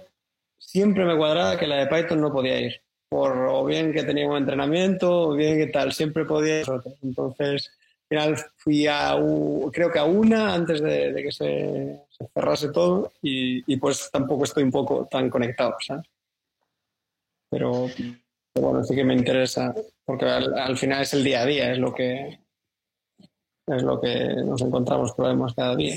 siempre 0.58 1.04
me 1.04 1.16
cuadraba 1.16 1.58
que 1.58 1.66
la 1.66 1.84
de 1.84 1.86
Python 1.86 2.20
no 2.20 2.32
podía 2.32 2.60
ir. 2.60 2.80
Por 3.08 3.32
o 3.36 3.64
bien 3.64 3.92
que 3.92 4.02
tenía 4.02 4.26
un 4.26 4.38
entrenamiento, 4.38 5.28
o 5.28 5.34
bien 5.34 5.58
que 5.58 5.66
tal, 5.68 5.92
siempre 5.92 6.24
podía 6.24 6.60
ir. 6.62 6.66
Entonces, 7.02 7.70
al 8.10 8.34
final 8.34 8.36
fui 8.56 8.86
a, 8.86 9.14
creo 9.72 9.92
que 9.92 9.98
a 9.98 10.04
una 10.04 10.54
antes 10.54 10.80
de, 10.80 11.14
que 11.22 11.30
se, 11.30 12.00
se 12.10 12.26
cerrase 12.34 12.70
todo 12.72 13.12
y, 13.22 13.76
pues 13.76 14.10
tampoco 14.10 14.44
estoy 14.44 14.64
un 14.64 14.72
poco 14.72 15.06
tan 15.08 15.30
conectado, 15.30 15.76
¿sabes? 15.86 16.06
Pero 17.50 17.88
bueno, 18.60 18.84
sí 18.84 18.94
que 18.94 19.04
me 19.04 19.14
interesa 19.14 19.74
porque 20.04 20.26
al, 20.26 20.56
al 20.58 20.76
final 20.76 21.02
es 21.02 21.12
el 21.14 21.24
día 21.24 21.42
a 21.42 21.46
día, 21.46 21.72
es 21.72 21.78
lo 21.78 21.92
que 21.92 22.40
es 23.66 23.82
lo 23.82 24.00
que 24.00 24.34
nos 24.44 24.60
encontramos 24.62 25.12
problemas 25.14 25.54
cada 25.54 25.74
día. 25.74 25.96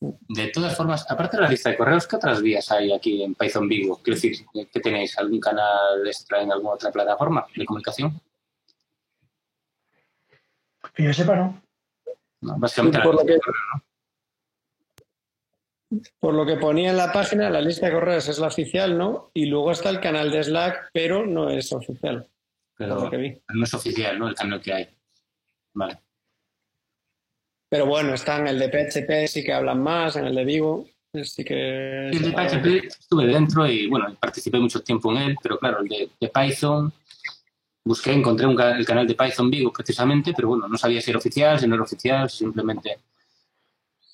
De 0.00 0.48
todas 0.48 0.76
formas, 0.76 1.08
aparte 1.10 1.36
de 1.36 1.42
la 1.44 1.48
lista 1.48 1.70
de 1.70 1.76
correos, 1.76 2.06
¿qué 2.06 2.16
otras 2.16 2.40
vías 2.42 2.70
hay 2.72 2.92
aquí 2.92 3.22
en 3.22 3.34
Python 3.34 3.68
Vigo? 3.68 4.00
Quiero 4.02 4.16
decir, 4.16 4.36
¿que 4.72 4.80
tenéis 4.80 5.16
algún 5.18 5.38
canal 5.38 6.04
extra 6.06 6.42
en 6.42 6.50
alguna 6.50 6.74
otra 6.74 6.90
plataforma 6.90 7.46
de 7.54 7.64
comunicación? 7.64 8.20
Que 10.94 11.04
yo 11.04 11.12
sepa, 11.12 11.36
¿no? 11.36 11.62
No, 12.40 12.58
básicamente 12.58 12.98
Por 13.00 13.14
lo 13.14 13.22
de 13.22 13.34
que- 13.34 13.38
correos, 13.40 13.64
¿no? 13.74 13.82
Por 16.18 16.34
lo 16.34 16.46
que 16.46 16.56
ponía 16.56 16.90
en 16.90 16.96
la 16.96 17.12
página, 17.12 17.50
la 17.50 17.60
lista 17.60 17.86
de 17.86 17.92
correos 17.92 18.28
es 18.28 18.38
la 18.38 18.46
oficial, 18.48 18.96
¿no? 18.96 19.30
Y 19.34 19.46
luego 19.46 19.72
está 19.72 19.90
el 19.90 20.00
canal 20.00 20.30
de 20.30 20.42
Slack, 20.42 20.90
pero 20.92 21.26
no 21.26 21.50
es 21.50 21.72
oficial, 21.72 22.28
pero 22.76 23.00
lo 23.02 23.10
que 23.10 23.16
vi. 23.16 23.38
no 23.52 23.64
es 23.64 23.74
oficial, 23.74 24.18
¿no? 24.18 24.28
El 24.28 24.34
canal 24.34 24.60
que 24.60 24.72
hay. 24.72 24.88
Vale. 25.74 25.98
Pero 27.68 27.86
bueno, 27.86 28.14
está 28.14 28.38
en 28.38 28.48
el 28.48 28.58
de 28.58 28.68
PHP, 28.68 29.28
sí 29.28 29.44
que 29.44 29.52
hablan 29.52 29.82
más, 29.82 30.16
en 30.16 30.26
el 30.26 30.34
de 30.34 30.44
Vigo, 30.44 30.86
sí 31.24 31.42
que... 31.42 32.08
El 32.08 32.22
de 32.22 32.32
PHP 32.32 32.86
estuve 32.86 33.26
dentro 33.26 33.66
y 33.66 33.88
bueno, 33.88 34.14
participé 34.20 34.58
mucho 34.58 34.82
tiempo 34.82 35.10
en 35.12 35.22
él, 35.22 35.36
pero 35.42 35.58
claro, 35.58 35.80
el 35.80 35.88
de, 35.88 36.10
de 36.20 36.28
Python 36.28 36.92
busqué, 37.84 38.12
encontré 38.12 38.46
un 38.46 38.60
el 38.60 38.86
canal 38.86 39.06
de 39.06 39.14
Python 39.14 39.50
Vigo 39.50 39.72
precisamente, 39.72 40.32
pero 40.34 40.48
bueno, 40.48 40.68
no 40.68 40.78
sabía 40.78 41.00
si 41.00 41.10
era 41.10 41.18
oficial, 41.18 41.58
si 41.58 41.66
no 41.66 41.74
era 41.74 41.84
oficial, 41.84 42.30
si 42.30 42.38
simplemente. 42.38 42.98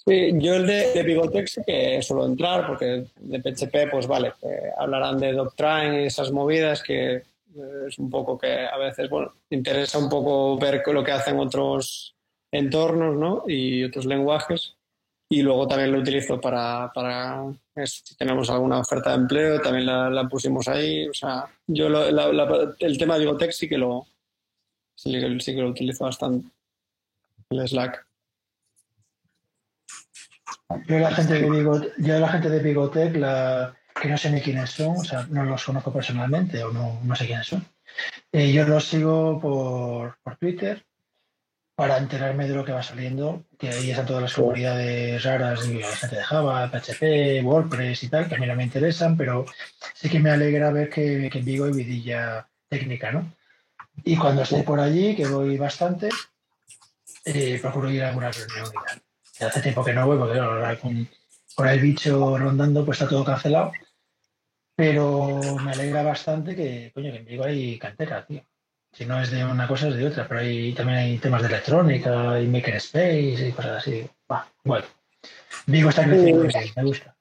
Sí, 0.07 0.31
yo 0.39 0.55
el 0.55 0.67
de, 0.67 0.93
de 0.93 1.03
Bigotech 1.03 1.47
sí 1.49 1.61
que 1.67 2.01
suelo 2.03 2.25
entrar, 2.27 2.67
porque 2.67 3.05
de 3.17 3.41
PHP, 3.41 3.91
pues 3.91 4.07
vale, 4.07 4.33
hablarán 4.79 5.19
de 5.19 5.33
Doctrine 5.33 6.03
y 6.03 6.07
esas 6.07 6.31
movidas 6.33 6.83
que 6.83 7.17
eh, 7.17 7.23
es 7.89 7.99
un 7.99 8.09
poco 8.09 8.39
que 8.39 8.67
a 8.67 8.77
veces, 8.79 9.11
bueno, 9.11 9.33
interesa 9.51 9.99
un 9.99 10.09
poco 10.09 10.57
ver 10.59 10.83
lo 10.87 11.05
que 11.05 11.13
hacen 11.13 11.39
otros 11.39 12.15
entornos, 12.51 13.17
¿no? 13.17 13.45
Y 13.47 13.85
otros 13.85 14.07
lenguajes. 14.07 14.75
Y 15.31 15.43
luego 15.43 15.69
también 15.69 15.93
lo 15.93 15.99
utilizo 15.99 16.41
para, 16.41 16.91
eso, 17.75 18.01
si 18.03 18.17
tenemos 18.17 18.49
alguna 18.49 18.79
oferta 18.81 19.11
de 19.11 19.17
empleo, 19.17 19.61
también 19.61 19.85
la, 19.85 20.27
pusimos 20.27 20.67
ahí. 20.69 21.07
O 21.07 21.13
sea, 21.13 21.45
yo 21.67 21.91
lo- 21.91 22.11
la- 22.11 22.75
el 22.79 22.97
tema 22.97 23.15
de 23.19 23.21
Bigotech 23.27 23.51
sí 23.53 23.69
que 23.69 23.77
lo, 23.77 24.07
sí, 24.95 25.13
sí 25.41 25.55
que 25.55 25.61
lo 25.61 25.69
utilizo 25.69 26.05
bastante. 26.05 26.49
El 27.51 27.69
Slack. 27.69 28.07
Yo 30.87 30.99
la 30.99 31.11
gente 31.11 31.35
de 31.35 31.51
Vigo, 31.51 31.81
yo 31.99 32.19
la 32.19 32.29
gente 32.29 32.51
de 32.51 32.61
Bigotech, 32.61 33.17
la, 33.17 33.75
que 34.01 34.09
no 34.09 34.19
sé 34.19 34.31
ni 34.31 34.41
quiénes 34.41 34.71
son, 34.71 34.97
o 34.97 35.05
sea, 35.05 35.27
no 35.31 35.45
los 35.45 35.65
conozco 35.65 35.93
personalmente 35.93 36.63
o 36.63 36.73
no, 36.73 37.01
no 37.03 37.17
sé 37.17 37.27
quiénes 37.27 37.47
son. 37.47 37.67
Eh, 38.33 38.53
yo 38.53 38.67
los 38.67 38.85
sigo 38.85 39.41
por, 39.41 40.19
por 40.23 40.37
Twitter 40.37 40.85
para 41.75 41.97
enterarme 41.99 42.49
de 42.49 42.55
lo 42.55 42.65
que 42.65 42.73
va 42.73 42.83
saliendo, 42.83 43.45
que 43.57 43.69
ahí 43.69 43.91
están 43.91 44.07
todas 44.07 44.23
las 44.23 44.35
comunidades 44.35 45.23
raras, 45.23 45.65
y 45.67 45.75
la 45.79 45.95
gente 45.95 46.17
de 46.17 46.25
Java, 46.25 46.69
PHP, 46.71 47.45
WordPress 47.45 48.03
y 48.03 48.09
tal, 48.09 48.29
que 48.29 48.35
a 48.35 48.39
mí 48.39 48.47
no 48.47 48.57
me 48.57 48.65
interesan, 48.65 49.17
pero 49.17 49.47
sí 49.95 50.09
que 50.09 50.19
me 50.19 50.31
alegra 50.31 50.73
ver 50.73 50.91
que, 50.91 51.31
que 51.31 51.39
en 51.39 51.45
Vigo 51.45 51.67
hay 51.67 51.73
vidilla 51.73 52.49
técnica, 52.69 53.13
¿no? 53.13 53.33
Y 54.05 54.17
cuando 54.17 54.43
estoy 54.43 54.63
por 54.63 54.81
allí, 54.81 55.15
que 55.15 55.27
voy 55.29 55.57
bastante, 55.57 56.09
eh, 57.25 57.59
procuro 57.61 57.91
ir 57.91 58.03
a 58.03 58.09
alguna 58.09 58.31
reunión 58.31 58.67
y 58.67 58.87
tal. 58.87 59.03
Hace 59.41 59.61
tiempo 59.61 59.85
que 59.85 59.93
no 59.93 60.07
voy, 60.07 60.19
porque 60.19 60.39
ahora 60.39 60.77
con, 60.77 61.09
con 61.55 61.69
el 61.69 61.81
bicho 61.81 62.37
rondando, 62.39 62.85
pues 62.85 63.01
está 63.01 63.09
todo 63.09 63.25
cancelado. 63.25 63.73
Pero 64.75 65.41
me 65.65 65.73
alegra 65.73 66.03
bastante 66.03 66.55
que, 66.55 66.93
coño, 66.95 67.11
que 67.11 67.19
en 67.19 67.25
Vigo 67.25 67.45
hay 67.45 67.79
cantera, 67.79 68.25
tío. 68.25 68.43
Si 68.93 69.05
no 69.05 69.21
es 69.21 69.31
de 69.31 69.45
una 69.45 69.67
cosa, 69.67 69.89
es 69.89 69.97
de 69.97 70.07
otra. 70.07 70.27
Pero 70.29 70.41
hay, 70.41 70.73
también 70.73 70.99
hay 70.99 71.19
temas 71.19 71.43
de 71.43 71.49
electrónica, 71.49 72.41
y 72.41 72.47
makerspace 72.47 73.49
y 73.49 73.53
cosas 73.53 73.79
así. 73.79 74.09
Va, 74.31 74.47
bueno. 74.65 74.87
Vigo 75.67 75.91
está 75.91 76.05
creciendo, 76.05 76.43
bien, 76.43 76.65
me 76.77 76.85
gusta. 76.85 77.15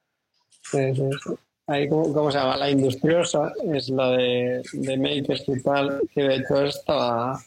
Sí, 0.61 0.95
sí, 0.95 1.09
sí. 1.23 1.33
Ahí, 1.69 1.89
¿cómo, 1.89 2.13
cómo 2.13 2.31
se 2.31 2.37
llama? 2.37 2.55
La 2.55 2.69
industriosa 2.69 3.51
es 3.73 3.89
la 3.89 4.11
de, 4.11 4.61
de 4.71 4.97
Makers 4.97 5.43
y 5.47 5.61
tal, 5.61 6.01
que 6.13 6.23
de 6.23 6.35
hecho 6.35 6.63
estaba, 6.63 7.41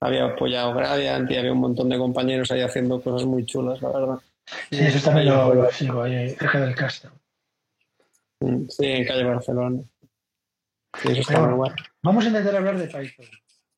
había 0.00 0.24
apoyado 0.24 0.74
Gradiant 0.74 1.30
y 1.30 1.36
había 1.36 1.52
un 1.52 1.60
montón 1.60 1.88
de 1.88 1.98
compañeros 1.98 2.50
ahí 2.50 2.62
haciendo 2.62 3.00
cosas 3.00 3.26
muy 3.26 3.44
chulas, 3.44 3.80
la 3.82 3.90
verdad. 3.90 4.18
Sí, 4.70 4.78
eso 4.80 5.04
también 5.04 5.28
lo, 5.28 5.54
lo 5.54 5.70
sigo 5.70 6.02
ahí, 6.02 6.30
cerca 6.30 6.60
del 6.60 6.74
Castro. 6.74 7.12
Mm, 8.40 8.66
Sí, 8.68 8.86
en 8.86 9.06
calle 9.06 9.24
Barcelona. 9.24 9.82
Sí, 11.00 11.08
eso 11.12 11.20
está 11.20 11.34
Pero 11.34 11.46
muy 11.48 11.56
bueno. 11.56 11.74
Vamos 12.02 12.24
a 12.24 12.28
intentar 12.28 12.56
hablar 12.56 12.78
de 12.78 12.86
Python, 12.86 13.26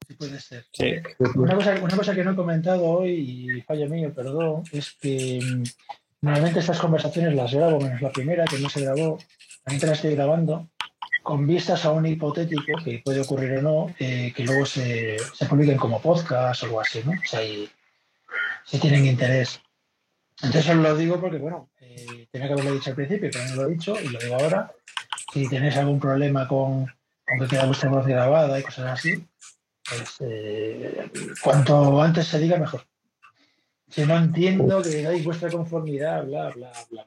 si 0.06 0.14
puede 0.14 0.40
ser. 0.40 0.64
Sí. 0.72 0.94
Una 1.34 1.54
cosa, 1.54 1.74
una 1.82 1.96
cosa 1.96 2.14
que 2.14 2.24
no 2.24 2.32
he 2.32 2.36
comentado 2.36 2.84
hoy, 2.84 3.10
y 3.56 3.60
fallo 3.62 3.88
mío, 3.88 4.14
perdón, 4.14 4.62
es 4.72 4.92
que 4.92 5.40
mm, 5.42 5.62
normalmente 6.22 6.60
estas 6.60 6.78
conversaciones 6.78 7.34
las 7.34 7.52
grabo, 7.52 7.80
menos 7.80 8.00
la 8.00 8.12
primera, 8.12 8.44
que 8.44 8.58
no 8.60 8.70
se 8.70 8.82
grabó, 8.82 9.18
también 9.64 9.88
la 9.88 9.92
estoy 9.92 10.14
grabando, 10.14 10.68
con 11.22 11.46
vistas 11.46 11.84
a 11.84 11.92
un 11.92 12.04
hipotético, 12.06 12.78
que 12.84 13.00
puede 13.04 13.20
ocurrir 13.20 13.58
o 13.58 13.62
no, 13.62 13.94
eh, 13.98 14.32
que 14.34 14.44
luego 14.44 14.66
se, 14.66 15.16
se 15.34 15.46
publiquen 15.46 15.78
como 15.78 16.00
podcast 16.02 16.62
o 16.62 16.66
algo 16.66 16.80
así, 16.80 17.02
¿no? 17.04 17.12
O 17.12 17.24
sea, 17.24 17.42
y- 17.44 17.68
si 18.64 18.78
tienen 18.78 19.06
interés. 19.06 19.60
Entonces 20.42 20.70
os 20.70 20.76
lo 20.76 20.96
digo 20.96 21.20
porque, 21.20 21.38
bueno, 21.38 21.70
eh, 21.80 22.26
tenía 22.30 22.48
que 22.48 22.52
haberlo 22.54 22.74
dicho 22.74 22.90
al 22.90 22.96
principio, 22.96 23.30
pero 23.32 23.44
no 23.48 23.54
lo 23.56 23.68
he 23.68 23.72
dicho 23.72 24.00
y 24.00 24.08
lo 24.08 24.18
digo 24.18 24.34
ahora. 24.36 24.72
Si 25.32 25.48
tenéis 25.48 25.76
algún 25.76 26.00
problema 26.00 26.46
con, 26.48 26.86
con 27.26 27.38
que 27.40 27.46
queda 27.46 27.66
vuestra 27.66 27.90
voz 27.90 28.06
grabada 28.06 28.58
y 28.58 28.62
cosas 28.62 28.98
así, 28.98 29.24
pues 29.88 30.16
eh, 30.20 31.10
cuanto 31.42 32.00
antes 32.02 32.26
se 32.26 32.38
diga, 32.38 32.58
mejor. 32.58 32.84
Si 33.88 34.06
no 34.06 34.16
entiendo 34.16 34.80
que 34.82 35.02
dais 35.02 35.24
vuestra 35.24 35.50
conformidad, 35.50 36.24
bla, 36.24 36.50
bla, 36.50 36.72
bla. 36.90 37.06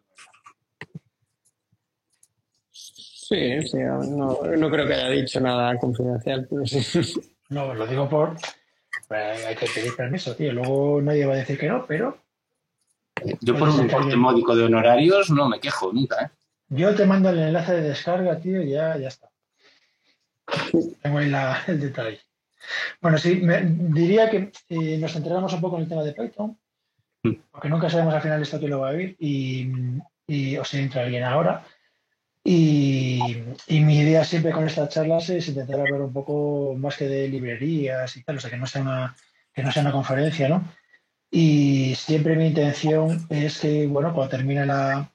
Sí, 3.27 3.59
sí, 3.67 3.77
no, 3.79 4.39
no 4.55 4.69
creo 4.69 4.85
que 4.85 4.93
haya 4.93 5.09
dicho 5.09 5.39
nada 5.39 5.75
confidencial, 5.79 6.47
pero 6.47 6.63
sí. 6.65 7.19
No, 7.49 7.73
lo 7.73 7.87
digo 7.87 8.07
por... 8.07 8.35
pues, 9.07 9.45
hay 9.45 9.55
que 9.55 9.65
pedir 9.73 9.95
permiso, 9.95 10.35
tío. 10.35 10.53
Luego 10.53 11.01
nadie 11.01 11.25
va 11.25 11.33
a 11.33 11.37
decir 11.37 11.57
que 11.57 11.67
no, 11.67 11.85
pero 11.87 12.19
Yo 13.41 13.57
por 13.57 13.69
un 13.69 13.81
importe 13.81 14.15
módico 14.15 14.55
de 14.55 14.65
honorarios 14.65 15.31
no 15.31 15.49
me 15.49 15.59
quejo 15.59 15.91
nunca, 15.91 16.25
¿eh? 16.25 16.29
yo 16.69 16.93
te 16.93 17.05
mando 17.05 17.29
el 17.29 17.39
enlace 17.39 17.73
de 17.73 17.81
descarga, 17.89 18.37
tío, 18.39 18.61
y 18.61 18.69
ya, 18.71 18.95
ya 18.97 19.07
está. 19.07 19.29
tengo 21.01 21.17
ahí 21.17 21.29
la- 21.29 21.63
el 21.67 21.79
detalle. 21.79 22.19
Bueno, 23.01 23.17
sí, 23.17 23.37
me- 23.41 23.61
diría 23.63 24.29
que 24.29 24.51
eh, 24.69 24.97
nos 24.99 25.13
centramos 25.13 25.51
un 25.53 25.61
poco 25.61 25.77
en 25.77 25.83
el 25.83 25.89
tema 25.89 26.03
de 26.03 26.13
Python, 26.13 26.57
Mm. 27.23 27.33
porque 27.51 27.69
nunca 27.69 27.89
sabemos 27.89 28.13
al 28.13 28.21
final 28.21 28.41
esto 28.43 28.59
que 28.59 28.67
lo 28.67 28.81
va 28.81 28.89
a 28.89 28.93
oír, 28.93 29.15
y, 29.19 29.67
y- 30.27 30.57
o 30.57 30.63
si 30.63 30.77
entra 30.77 31.01
alguien 31.03 31.23
ahora. 31.23 31.63
Y, 32.47 33.19
y 33.67 33.79
mi 33.79 33.97
idea 33.97 34.23
siempre 34.23 34.51
con 34.51 34.67
estas 34.67 34.89
charlas 34.89 35.27
es 35.31 35.47
intentar 35.47 35.79
hablar 35.79 36.01
un 36.01 36.13
poco 36.13 36.75
más 36.77 36.95
que 36.95 37.07
de 37.07 37.27
librerías 37.27 38.15
y 38.17 38.23
tal, 38.23 38.37
o 38.37 38.39
sea, 38.39 38.51
que 38.51 38.57
no 38.57 38.67
sea 38.67 38.83
una, 38.83 39.15
que 39.51 39.63
no 39.63 39.71
sea 39.71 39.81
una 39.81 39.91
conferencia, 39.91 40.47
¿no? 40.47 40.63
Y 41.31 41.95
siempre 41.95 42.35
mi 42.35 42.47
intención 42.47 43.25
es 43.31 43.59
que, 43.59 43.87
bueno, 43.87 44.13
cuando 44.13 44.37
termine 44.37 44.63
la, 44.65 45.09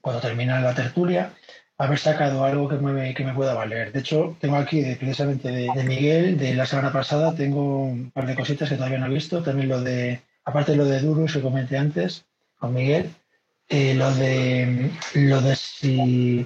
cuando 0.00 0.22
termine 0.22 0.58
la 0.62 0.74
tertulia, 0.74 1.34
haber 1.76 1.98
sacado 1.98 2.42
algo 2.44 2.68
que 2.68 2.76
me, 2.76 3.12
que 3.14 3.24
me 3.24 3.34
pueda 3.34 3.52
valer. 3.52 3.92
De 3.92 4.00
hecho, 4.00 4.34
tengo 4.40 4.56
aquí 4.56 4.80
de- 4.80 4.96
precisamente 4.96 5.50
de, 5.50 5.68
de 5.74 5.84
Miguel, 5.84 6.38
de 6.38 6.54
la 6.54 6.64
semana 6.66 6.90
pasada, 6.90 7.34
tengo 7.34 7.84
un 7.84 8.10
par 8.12 8.26
de 8.26 8.34
cositas 8.34 8.68
que 8.68 8.76
todavía 8.76 8.98
no 8.98 9.06
he 9.06 9.14
visto. 9.14 9.42
También 9.42 9.68
lo 9.68 9.82
de, 9.82 10.22
aparte 10.44 10.72
de 10.72 10.78
lo 10.78 10.86
de 10.86 11.00
Durus 11.00 11.34
que 11.34 11.42
comenté 11.42 11.76
antes 11.76 12.24
con 12.58 12.72
Miguel, 12.74 13.10
eh, 13.70 13.94
lo 13.94 14.12
de 14.12 14.90
lo 15.14 15.40
de 15.40 15.54
si, 15.54 16.44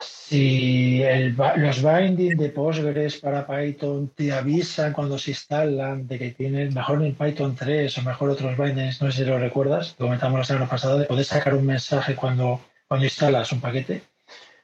si 0.00 1.00
el 1.04 1.36
los 1.36 1.82
bindings 1.84 2.36
de 2.36 2.48
Postgres 2.50 3.18
para 3.18 3.46
Python 3.46 4.08
te 4.08 4.32
avisan 4.32 4.92
cuando 4.92 5.18
se 5.18 5.30
instalan 5.30 6.08
de 6.08 6.18
que 6.18 6.32
tienes 6.32 6.74
mejor 6.74 7.04
en 7.04 7.14
Python 7.14 7.54
3 7.54 7.98
o 7.98 8.02
mejor 8.02 8.30
otros 8.30 8.58
bindings, 8.58 9.00
no 9.00 9.12
sé 9.12 9.18
si 9.18 9.30
lo 9.30 9.38
recuerdas, 9.38 9.94
lo 10.00 10.06
comentamos 10.06 10.40
la 10.40 10.44
semana 10.44 10.68
pasada, 10.68 10.98
de 10.98 11.04
poder 11.04 11.24
sacar 11.24 11.54
un 11.54 11.64
mensaje 11.64 12.16
cuando, 12.16 12.60
cuando 12.88 13.04
instalas 13.06 13.52
un 13.52 13.60
paquete. 13.60 14.02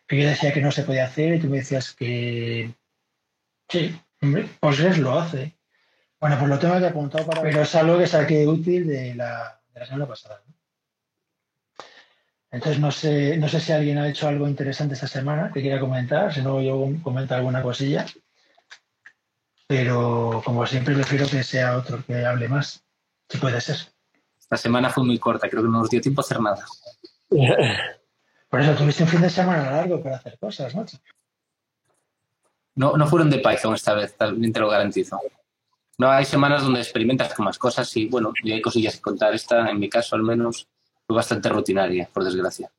Que 0.08 0.20
yo 0.20 0.28
decía 0.28 0.52
que 0.52 0.60
no 0.60 0.72
se 0.72 0.82
podía 0.82 1.04
hacer 1.04 1.34
y 1.36 1.38
tú 1.38 1.46
me 1.46 1.58
decías 1.58 1.92
que 1.92 2.74
sí, 3.68 3.96
Postgres 4.58 4.98
lo 4.98 5.16
hace. 5.16 5.54
Bueno, 6.20 6.36
pues 6.40 6.50
lo 6.50 6.58
tengo 6.58 6.74
aquí 6.74 6.86
apuntado 6.86 7.24
para 7.24 7.40
Pero 7.40 7.62
es 7.62 7.74
algo 7.76 7.98
que 7.98 8.08
saqué 8.08 8.48
útil 8.48 8.88
de 8.88 9.14
la, 9.14 9.60
de 9.72 9.80
la 9.80 9.86
semana 9.86 10.06
pasada. 10.06 10.42
¿no? 10.44 10.51
Entonces 12.52 12.80
no 12.80 12.90
sé, 12.90 13.38
no 13.38 13.48
sé 13.48 13.60
si 13.60 13.72
alguien 13.72 13.96
ha 13.96 14.06
hecho 14.06 14.28
algo 14.28 14.46
interesante 14.46 14.92
esta 14.94 15.06
semana 15.08 15.50
que 15.52 15.62
quiera 15.62 15.80
comentar, 15.80 16.32
si 16.32 16.42
no 16.42 16.60
yo 16.60 16.86
comento 17.02 17.34
alguna 17.34 17.62
cosilla. 17.62 18.04
Pero 19.66 20.42
como 20.44 20.66
siempre 20.66 20.94
prefiero 20.94 21.26
que 21.26 21.42
sea 21.42 21.78
otro 21.78 22.04
que 22.06 22.26
hable 22.26 22.48
más, 22.48 22.84
si 23.26 23.38
puede 23.38 23.58
ser. 23.58 23.78
Esta 24.38 24.58
semana 24.58 24.90
fue 24.90 25.02
muy 25.02 25.18
corta, 25.18 25.48
creo 25.48 25.62
que 25.62 25.68
no 25.70 25.78
nos 25.78 25.88
dio 25.88 26.02
tiempo 26.02 26.20
a 26.20 26.24
hacer 26.24 26.40
nada. 26.40 26.62
Por 28.50 28.60
eso 28.60 28.74
tuviste 28.74 29.02
un 29.04 29.08
fin 29.08 29.22
de 29.22 29.30
semana 29.30 29.70
largo 29.70 30.02
para 30.02 30.16
hacer 30.16 30.38
cosas, 30.38 30.74
macho. 30.74 30.98
No, 32.74 32.98
no 32.98 33.06
fueron 33.06 33.30
de 33.30 33.38
Python 33.38 33.74
esta 33.74 33.94
vez, 33.94 34.14
también 34.14 34.52
te 34.52 34.60
lo 34.60 34.68
garantizo. 34.68 35.18
No, 35.96 36.10
hay 36.10 36.26
semanas 36.26 36.62
donde 36.62 36.80
experimentas 36.80 37.32
con 37.32 37.46
más 37.46 37.58
cosas 37.58 37.96
y 37.96 38.08
bueno, 38.08 38.34
y 38.42 38.52
hay 38.52 38.60
cosillas 38.60 38.96
que 38.96 39.00
contar. 39.00 39.32
Esta, 39.32 39.70
en 39.70 39.78
mi 39.78 39.88
caso 39.88 40.16
al 40.16 40.22
menos, 40.22 40.68
bastante 41.08 41.48
rutinaria, 41.48 42.08
por 42.12 42.24
desgracia. 42.24 42.70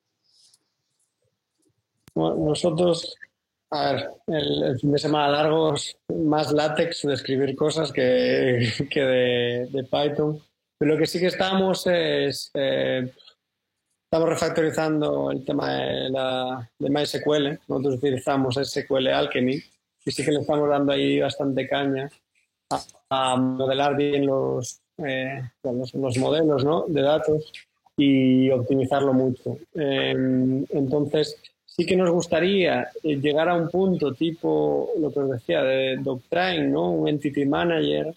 Nosotros, 2.16 3.16
a 3.72 3.94
ver, 3.94 4.10
el, 4.28 4.80
fin 4.80 4.92
de 4.92 5.00
semana 5.00 5.30
largo 5.30 5.74
más 6.10 6.52
látex 6.52 7.02
de 7.04 7.14
escribir 7.14 7.56
cosas 7.56 7.92
que, 7.92 8.72
que 8.90 9.02
de, 9.02 9.84
Python. 9.84 10.40
Pero 10.78 10.94
lo 10.94 10.98
que 10.98 11.08
sí 11.08 11.20
que 11.20 11.28
estamos 11.28 11.88
es, 11.88 12.52
eh, 12.54 13.12
estamos 14.04 14.30
refactorizando 14.30 15.32
el 15.32 15.44
tema 15.44 15.74
de, 15.74 16.10
la, 16.10 16.72
de 16.78 16.90
MySQL. 16.90 17.60
Nosotros 17.68 17.96
utilizamos 17.96 18.56
SQL 18.56 19.08
Alchemy 19.08 19.62
y 20.06 20.12
sí 20.12 20.24
que 20.24 20.32
le 20.32 20.42
estamos 20.42 20.70
dando 20.70 20.92
ahí 20.92 21.20
bastante 21.20 21.68
caña 21.68 22.10
a, 22.70 22.84
a 23.10 23.36
modelar 23.38 23.96
bien 23.96 24.26
los, 24.26 24.82
eh, 24.98 25.42
los, 25.64 25.94
los 25.94 26.18
modelos 26.18 26.64
¿no? 26.64 26.86
de 26.88 27.02
datos 27.02 27.52
y 27.98 28.50
optimizarlo 28.50 29.14
mucho. 29.14 29.58
Eh, 29.76 30.66
entonces, 30.70 31.38
sí 31.76 31.86
que 31.86 31.96
nos 31.96 32.12
gustaría 32.12 32.90
eh, 33.02 33.16
llegar 33.18 33.50
a 33.50 33.56
un 33.56 33.70
punto 33.70 34.14
tipo 34.14 34.92
lo 35.00 35.12
que 35.12 35.20
os 35.20 35.32
decía 35.32 35.64
de 35.64 35.98
Doctrine, 35.98 36.68
¿no? 36.68 36.92
Un 36.92 37.08
entity 37.08 37.46
manager 37.46 38.14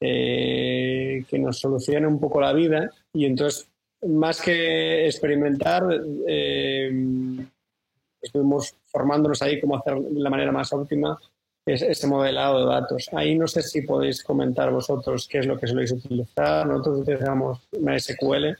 eh, 0.00 1.24
que 1.28 1.38
nos 1.38 1.58
solucione 1.58 2.06
un 2.06 2.20
poco 2.20 2.40
la 2.40 2.52
vida 2.52 2.90
y 3.12 3.24
entonces 3.24 3.68
más 4.06 4.40
que 4.40 5.06
experimentar 5.06 5.82
eh, 6.26 6.90
estuvimos 8.20 8.74
formándonos 8.86 9.42
ahí 9.42 9.60
cómo 9.60 9.76
hacer 9.76 9.98
de 9.98 10.20
la 10.20 10.30
manera 10.30 10.52
más 10.52 10.72
óptima 10.72 11.18
es, 11.66 11.82
ese 11.82 12.06
modelado 12.06 12.60
de 12.60 12.74
datos. 12.74 13.08
Ahí 13.12 13.36
no 13.36 13.46
sé 13.46 13.62
si 13.62 13.82
podéis 13.82 14.22
comentar 14.24 14.72
vosotros 14.72 15.28
qué 15.28 15.38
es 15.38 15.46
lo 15.46 15.58
que 15.58 15.66
soléis 15.66 15.92
utilizar. 15.92 16.66
Nosotros 16.66 17.00
utilizamos 17.00 17.60
MySQL, 17.80 18.56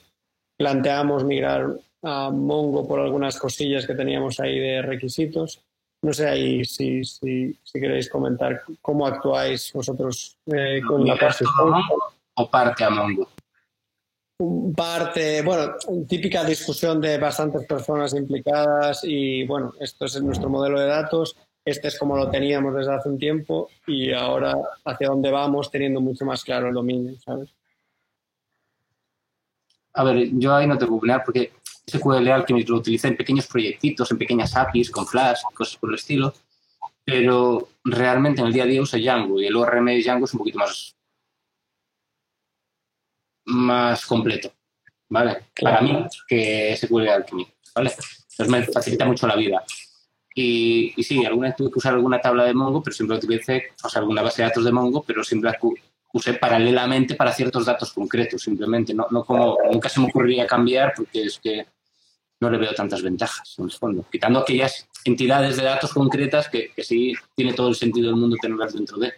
planteamos 0.59 1.25
migrar 1.25 1.79
a 2.03 2.31
Mongo 2.31 2.87
por 2.87 3.01
algunas 3.01 3.39
cosillas 3.39 3.87
que 3.87 3.95
teníamos 3.95 4.39
ahí 4.41 4.59
de 4.59 4.83
requisitos. 4.83 5.63
No 6.03 6.13
sé 6.13 6.29
ahí 6.29 6.65
si, 6.65 7.05
si, 7.05 7.59
si 7.63 7.81
queréis 7.81 8.09
comentar 8.11 8.63
cómo 8.83 9.07
actuáis 9.07 9.73
vosotros 9.73 10.37
eh, 10.47 10.81
con 10.87 11.07
la 11.07 11.15
¿Migrar 11.15 11.31
parte. 11.31 11.45
todo 11.45 11.75
a 11.75 11.79
Mongo 11.79 12.13
o 12.35 12.51
parte 12.51 12.85
a 12.85 12.91
Mongo? 12.91 13.29
Parte, 14.77 15.43
bueno, 15.43 15.75
típica 16.09 16.45
discusión 16.45 17.01
de 17.01 17.19
bastantes 17.19 17.67
personas 17.67 18.15
implicadas 18.15 19.01
y 19.03 19.45
bueno, 19.45 19.73
esto 19.81 20.05
es 20.05 20.23
nuestro 20.23 20.49
modelo 20.49 20.79
de 20.79 20.87
datos, 20.87 21.37
este 21.65 21.89
es 21.89 21.99
como 21.99 22.17
lo 22.17 22.31
teníamos 22.31 22.73
desde 22.73 22.95
hace 22.95 23.09
un 23.09 23.19
tiempo 23.19 23.69
y 23.89 24.13
ahora 24.13 24.55
hacia 24.85 25.09
dónde 25.09 25.33
vamos 25.33 25.73
teniendo 25.73 26.01
mucho 26.01 26.25
más 26.25 26.45
claro 26.45 26.69
el 26.69 26.75
dominio, 26.75 27.19
¿sabes? 27.19 27.53
A 29.99 30.05
ver, 30.05 30.29
yo 30.33 30.55
ahí 30.55 30.65
no 30.65 30.79
te 30.79 30.87
puedo 30.87 30.99
opinar 30.99 31.25
porque 31.25 31.55
SQL 31.85 32.29
Alchemy 32.29 32.63
lo 32.63 32.77
utilicé 32.77 33.09
en 33.09 33.17
pequeños 33.17 33.49
proyectitos, 33.49 34.09
en 34.13 34.19
pequeñas 34.19 34.55
APIs, 34.57 34.93
con 34.93 35.05
Flash, 35.05 35.41
cosas 35.53 35.77
por 35.77 35.91
el 35.91 35.97
estilo, 35.97 36.33
pero 37.05 37.71
realmente 37.83 38.41
en 38.41 38.47
el 38.47 38.53
día 38.53 38.63
a 38.63 38.67
día 38.67 38.81
uso 38.81 38.97
Django 38.97 39.41
y 39.41 39.47
el 39.47 39.57
ORM 39.57 39.87
de 39.87 40.01
Django 40.01 40.27
es 40.27 40.35
un 40.35 40.39
poquito 40.39 40.61
más, 40.61 40.95
más 43.47 44.07
completo, 44.07 44.53
¿vale? 45.09 45.47
Para 45.61 45.81
mí 45.81 46.05
que 46.29 46.77
SQL 46.77 47.09
Alchemy, 47.09 47.49
¿vale? 47.75 47.91
Entonces 47.91 48.49
me 48.49 48.63
facilita 48.73 49.05
mucho 49.05 49.27
la 49.27 49.35
vida. 49.35 49.65
Y, 50.33 50.95
sí, 51.03 51.25
alguna 51.25 51.49
vez 51.49 51.57
tuve 51.57 51.73
que 51.73 51.79
usar 51.81 51.95
alguna 51.95 52.21
tabla 52.21 52.45
de 52.45 52.55
Mongo, 52.55 52.81
pero 52.85 52.95
siempre 52.95 53.17
utilicé, 53.17 53.73
o 53.83 53.89
sea, 53.89 54.01
alguna 54.01 54.23
base 54.23 54.43
de 54.43 54.49
datos 54.49 54.65
de 54.65 54.71
Mongo, 54.71 55.03
pero 55.03 55.25
siempre 55.25 55.51
usé 56.13 56.35
paralelamente 56.35 57.15
para 57.15 57.33
ciertos 57.33 57.67
datos 57.67 57.93
concretos, 57.93 58.43
simplemente. 58.43 58.95
No, 58.95 59.07
no 59.11 59.25
como, 59.25 59.59
nunca 59.71 59.89
se 59.89 60.01
me 60.01 60.07
ocurriría 60.07 60.47
cambiar 60.47 60.93
porque 60.97 61.25
es 61.25 61.39
que 61.39 61.67
no 62.41 62.51
le 62.51 62.59
veo 62.59 62.73
tantas 62.73 63.03
ventajas, 63.03 63.57
en 63.59 63.65
el 63.65 63.73
fondo. 63.73 64.05
Quitando 64.11 64.41
aquellas 64.41 64.89
entidades 65.05 65.57
de 65.57 65.65
datos 65.65 65.93
concretas 65.93 66.49
que, 66.49 66.71
que 66.75 66.85
sí 66.85 67.15
tiene 67.35 67.53
todo 67.53 67.69
el 67.69 67.75
sentido 67.75 68.09
del 68.09 68.17
mundo 68.17 68.37
tenerlas 68.41 68.75
dentro 68.75 68.99
de. 68.99 69.13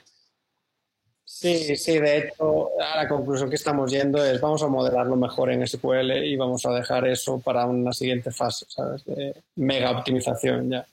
Sí, 1.25 1.77
sí, 1.77 1.99
de 1.99 2.19
hecho, 2.19 2.71
a 2.81 2.97
la 2.97 3.09
conclusión 3.09 3.49
que 3.49 3.57
estamos 3.57 3.91
yendo 3.91 4.23
es 4.25 4.41
vamos 4.41 4.63
a 4.63 4.69
modelarlo 4.69 5.17
mejor 5.17 5.51
en 5.51 5.67
SQL 5.67 6.25
y 6.25 6.37
vamos 6.37 6.67
a 6.67 6.73
dejar 6.73 7.07
eso 7.07 7.39
para 7.41 7.67
una 7.67 7.93
siguiente 7.93 8.31
fase, 8.31 8.67
¿sabes? 8.69 9.05
De 9.05 9.35
mega 9.57 9.93
optimización 9.93 10.71
ya. 10.71 10.87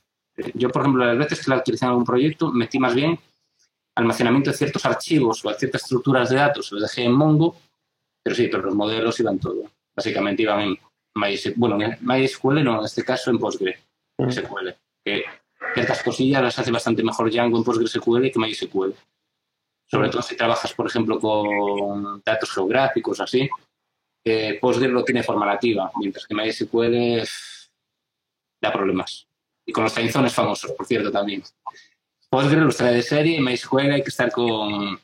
Yo, 0.54 0.70
por 0.70 0.84
ejemplo, 0.84 1.06
las 1.06 1.18
veces 1.18 1.43
que 1.43 1.50
la 1.50 1.58
utilicé 1.58 1.86
en 1.86 1.89
algún 1.89 2.06
proyecto, 2.06 2.52
metí 2.52 2.78
más 2.78 2.93
bien 2.93 3.20
almacenamiento 3.98 4.52
de 4.52 4.58
ciertos 4.58 4.86
archivos 4.86 5.43
o 5.43 5.50
de 5.50 5.56
ciertas 5.56 5.84
estructuras 5.84 6.30
de 6.30 6.38
datos, 6.38 6.72
los 6.72 6.82
dejé 6.82 7.04
en 7.04 7.14
Mongo, 7.14 7.58
pero 8.24 8.36
sí, 8.36 8.48
pero 8.48 8.64
los 8.64 8.76
modelos 8.76 9.20
iban 9.20 9.39
todo. 9.39 9.64
Básicamente 9.95 10.43
iban 10.43 10.62
en 10.62 10.78
MySQL, 11.16 11.54
bueno, 11.56 11.82
en 11.82 11.98
MySQL 12.02 12.64
no, 12.64 12.80
en 12.80 12.86
este 12.86 13.04
caso 13.04 13.32
en 13.32 13.39
PostgreSQL, 13.39 14.70
que 15.04 15.24
ciertas 15.74 16.04
cosillas 16.04 16.43
las 16.43 16.60
hace 16.60 16.72
bastante 16.72 17.04
mejor 17.04 17.32
Django 17.32 17.58
en 17.58 17.64
PostgreSQL 17.64 18.30
que 18.32 18.39
MySQL. 18.39 18.93
Sobre 19.89 20.10
todo 20.10 20.22
si 20.22 20.36
trabajas, 20.36 20.74
por 20.74 20.88
ejemplo, 20.88 21.20
con 21.20 22.22
datos 22.24 22.52
geográficos, 22.52 23.20
así. 23.22 23.50
Eh, 24.24 24.60
Postgre 24.60 24.89
lo 24.89 25.06
tiene 25.06 25.22
de 25.22 25.26
forma 25.26 25.45
nativa, 25.45 25.89
mientras 25.98 26.28
que 26.28 26.36
MySQL 26.36 27.24
da 28.62 28.74
problemas. 28.74 29.26
Y 29.66 29.72
con 29.72 29.86
los 29.86 29.93
timezones 29.93 30.34
famosos, 30.34 30.72
por 30.74 30.86
cierto, 30.86 31.12
también. 31.12 31.41
Postgre 32.30 32.62
los 32.62 32.76
trae 32.76 32.94
de 32.94 33.04
serie 33.04 33.42
MySQL 33.42 33.92
hay 33.92 34.04
que 34.04 34.10
estar 34.10 34.32
con 34.32 35.00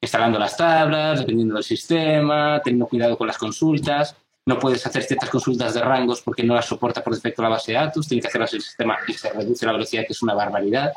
instalando 0.00 0.38
las 0.38 0.56
tablas, 0.56 1.20
dependiendo 1.20 1.54
del 1.54 1.64
sistema, 1.64 2.60
teniendo 2.62 2.86
cuidado 2.86 3.16
con 3.16 3.26
las 3.26 3.38
consultas. 3.38 4.16
No 4.46 4.58
puedes 4.58 4.86
hacer 4.86 5.02
ciertas 5.02 5.30
consultas 5.30 5.72
de 5.72 5.80
rangos 5.80 6.20
porque 6.20 6.42
no 6.42 6.54
las 6.54 6.66
soporta 6.66 7.02
por 7.02 7.14
defecto 7.14 7.42
la 7.42 7.48
base 7.48 7.72
de 7.72 7.78
datos. 7.78 8.06
Tiene 8.06 8.20
que 8.20 8.28
hacerlas 8.28 8.52
el 8.52 8.60
sistema 8.60 8.98
y 9.08 9.14
se 9.14 9.32
reduce 9.32 9.64
la 9.64 9.72
velocidad, 9.72 10.04
que 10.06 10.12
es 10.12 10.22
una 10.22 10.34
barbaridad. 10.34 10.92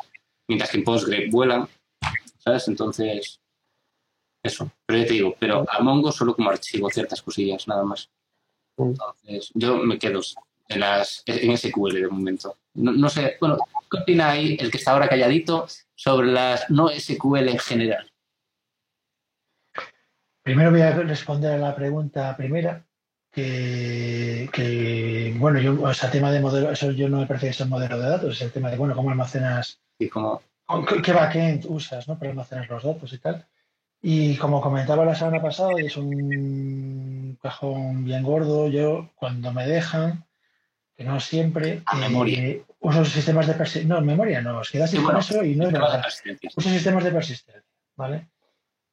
Mientras 0.49 0.69
que 0.69 0.77
en 0.77 0.83
Postgre 0.83 1.29
vuelan, 1.29 1.67
¿sabes? 2.39 2.67
Entonces, 2.67 3.39
eso. 4.43 4.69
Pero 4.85 4.99
ya 4.99 5.07
te 5.07 5.13
digo, 5.13 5.35
pero 5.39 5.65
a 5.69 5.79
Mongo 5.81 6.11
solo 6.11 6.35
como 6.35 6.49
archivo 6.49 6.89
ciertas 6.89 7.21
cosillas, 7.21 7.67
nada 7.67 7.83
más. 7.83 8.09
Entonces, 8.77 9.51
yo 9.53 9.77
me 9.77 9.97
quedo 9.97 10.19
en, 10.67 10.79
las, 10.81 11.23
en 11.25 11.57
SQL 11.57 11.93
de 11.93 12.07
momento. 12.09 12.57
No, 12.73 12.91
no 12.91 13.09
sé, 13.09 13.37
bueno, 13.39 13.57
¿Qué 13.89 13.97
opina 13.97 14.31
ahí 14.31 14.57
el 14.59 14.71
que 14.71 14.77
está 14.77 14.91
ahora 14.91 15.09
calladito 15.09 15.67
sobre 15.95 16.31
las 16.31 16.69
no 16.69 16.89
SQL 16.89 17.49
en 17.49 17.59
general? 17.59 18.11
Primero 20.43 20.71
voy 20.71 20.81
a 20.81 20.91
responder 20.91 21.53
a 21.53 21.57
la 21.57 21.75
pregunta 21.75 22.35
primera, 22.37 22.85
que, 23.31 24.49
que 24.51 25.35
bueno, 25.37 25.59
yo, 25.59 25.81
o 25.81 25.93
sea, 25.93 26.09
tema 26.09 26.31
de 26.31 26.39
modelo, 26.39 26.71
eso 26.71 26.91
yo 26.91 27.09
no 27.09 27.25
me 27.27 27.53
sea 27.53 27.65
un 27.65 27.69
modelo 27.69 27.99
de 27.99 28.09
datos, 28.09 28.35
es 28.35 28.41
el 28.41 28.51
tema 28.51 28.71
de, 28.71 28.77
bueno, 28.77 28.95
cómo 28.95 29.09
almacenas, 29.09 29.79
Y 29.99 30.07
como, 30.07 30.41
qué, 30.87 31.01
qué 31.01 31.11
backend 31.11 31.65
usas, 31.67 32.07
¿no? 32.07 32.17
Para 32.17 32.31
almacenar 32.31 32.69
los 32.69 32.83
datos 32.83 33.11
y 33.13 33.17
tal. 33.17 33.45
Y 34.01 34.37
como 34.37 34.61
comentaba 34.61 35.05
la 35.05 35.15
semana 35.15 35.41
pasada, 35.41 35.73
es 35.79 35.97
un 35.97 37.37
cajón 37.41 38.05
bien 38.05 38.23
gordo, 38.23 38.67
yo 38.69 39.09
cuando 39.15 39.51
me 39.51 39.67
dejan, 39.67 40.25
que 40.95 41.03
no 41.03 41.19
siempre, 41.19 41.81
A 41.85 41.97
eh, 41.97 41.99
memoria. 41.99 42.57
Uso 42.79 43.03
sistemas 43.05 43.47
de 43.47 43.53
persistencia, 43.53 43.95
no, 43.95 44.01
memoria 44.01 44.41
no, 44.41 44.59
os 44.59 44.69
quedáis 44.69 44.91
Sí, 44.91 44.97
con 44.97 45.17
eso 45.17 45.43
y 45.43 45.55
no 45.55 45.65
es 45.67 45.73
verdad. 45.73 46.01
Uso 46.55 46.69
sistemas 46.69 47.03
de 47.03 47.11
persistencia, 47.11 47.63
¿vale? 47.95 48.27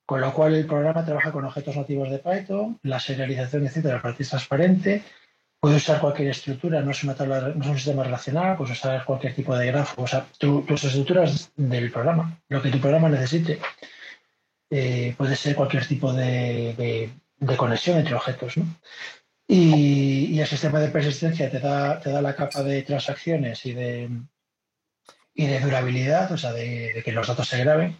Con 0.06 0.20
lo 0.20 0.32
cual 0.32 0.54
el 0.54 0.66
programa 0.66 1.04
trabaja 1.04 1.32
con 1.32 1.44
objetos 1.44 1.76
nativos 1.76 2.10
de 2.10 2.18
Python, 2.18 2.78
la 2.82 3.00
serialización, 3.00 3.66
etcétera, 3.66 4.02
para 4.02 4.14
ti 4.14 4.22
es 4.22 4.30
transparente. 4.30 5.02
Puede 5.60 5.76
usar 5.76 5.98
cualquier 5.98 6.28
estructura, 6.28 6.82
no 6.82 6.90
es 6.90 7.02
una 7.04 7.14
tabla, 7.14 7.40
no 7.54 7.62
es 7.64 7.70
un 7.70 7.76
sistema 7.76 8.04
relacional, 8.04 8.56
puedes 8.58 8.76
usar 8.76 9.02
cualquier 9.06 9.34
tipo 9.34 9.56
de 9.56 9.66
grafo, 9.68 10.02
o 10.02 10.06
sea, 10.06 10.26
tu- 10.38 10.60
tus 10.62 10.84
estructuras 10.84 11.52
del 11.56 11.90
programa, 11.90 12.38
lo 12.48 12.60
que 12.60 12.70
tu 12.70 12.78
programa 12.80 13.08
necesite. 13.08 13.60
Eh, 14.70 15.14
puede 15.16 15.36
ser 15.36 15.54
cualquier 15.54 15.86
tipo 15.86 16.12
de, 16.12 16.74
de- 16.76 17.10
de 17.38 17.56
conexión 17.56 17.98
entre 17.98 18.14
objetos, 18.14 18.56
¿no? 18.58 18.64
Y, 19.46 20.26
y 20.34 20.40
el 20.40 20.46
sistema 20.46 20.80
de 20.80 20.88
persistencia 20.88 21.50
te 21.50 21.60
da, 21.60 22.00
te 22.00 22.10
da 22.10 22.22
la 22.22 22.34
capa 22.36 22.62
de 22.62 22.82
transacciones 22.82 23.64
y 23.66 23.72
de, 23.74 24.08
y 25.34 25.46
de 25.46 25.60
durabilidad, 25.60 26.32
o 26.32 26.38
sea, 26.38 26.52
de, 26.52 26.92
de 26.94 27.02
que 27.02 27.12
los 27.12 27.26
datos 27.26 27.48
se 27.48 27.58
graben. 27.58 27.96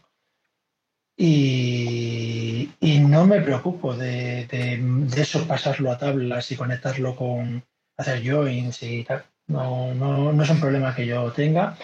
Y, 1.16 2.70
y 2.80 2.99
no 2.99 3.24
me 3.26 3.40
preocupo 3.40 3.95
de, 3.97 4.47
de- 4.47 4.78
de 4.80 5.22
eso 5.22 5.47
pasarlo 5.47 5.92
a 5.92 5.99
tablas 5.99 6.51
y 6.51 6.57
conectarlo 6.57 7.14
con 7.14 7.64
hacer 7.97 8.22
joins 8.28 8.82
y 8.82 9.05
tal. 9.05 9.24
No, 9.47 9.95
no, 9.95 10.32
no 10.32 10.42
es 10.42 10.51
un 10.51 10.61
problema 10.61 10.95
que 10.95 11.07
yo 11.07 11.30
tenga 11.32 11.76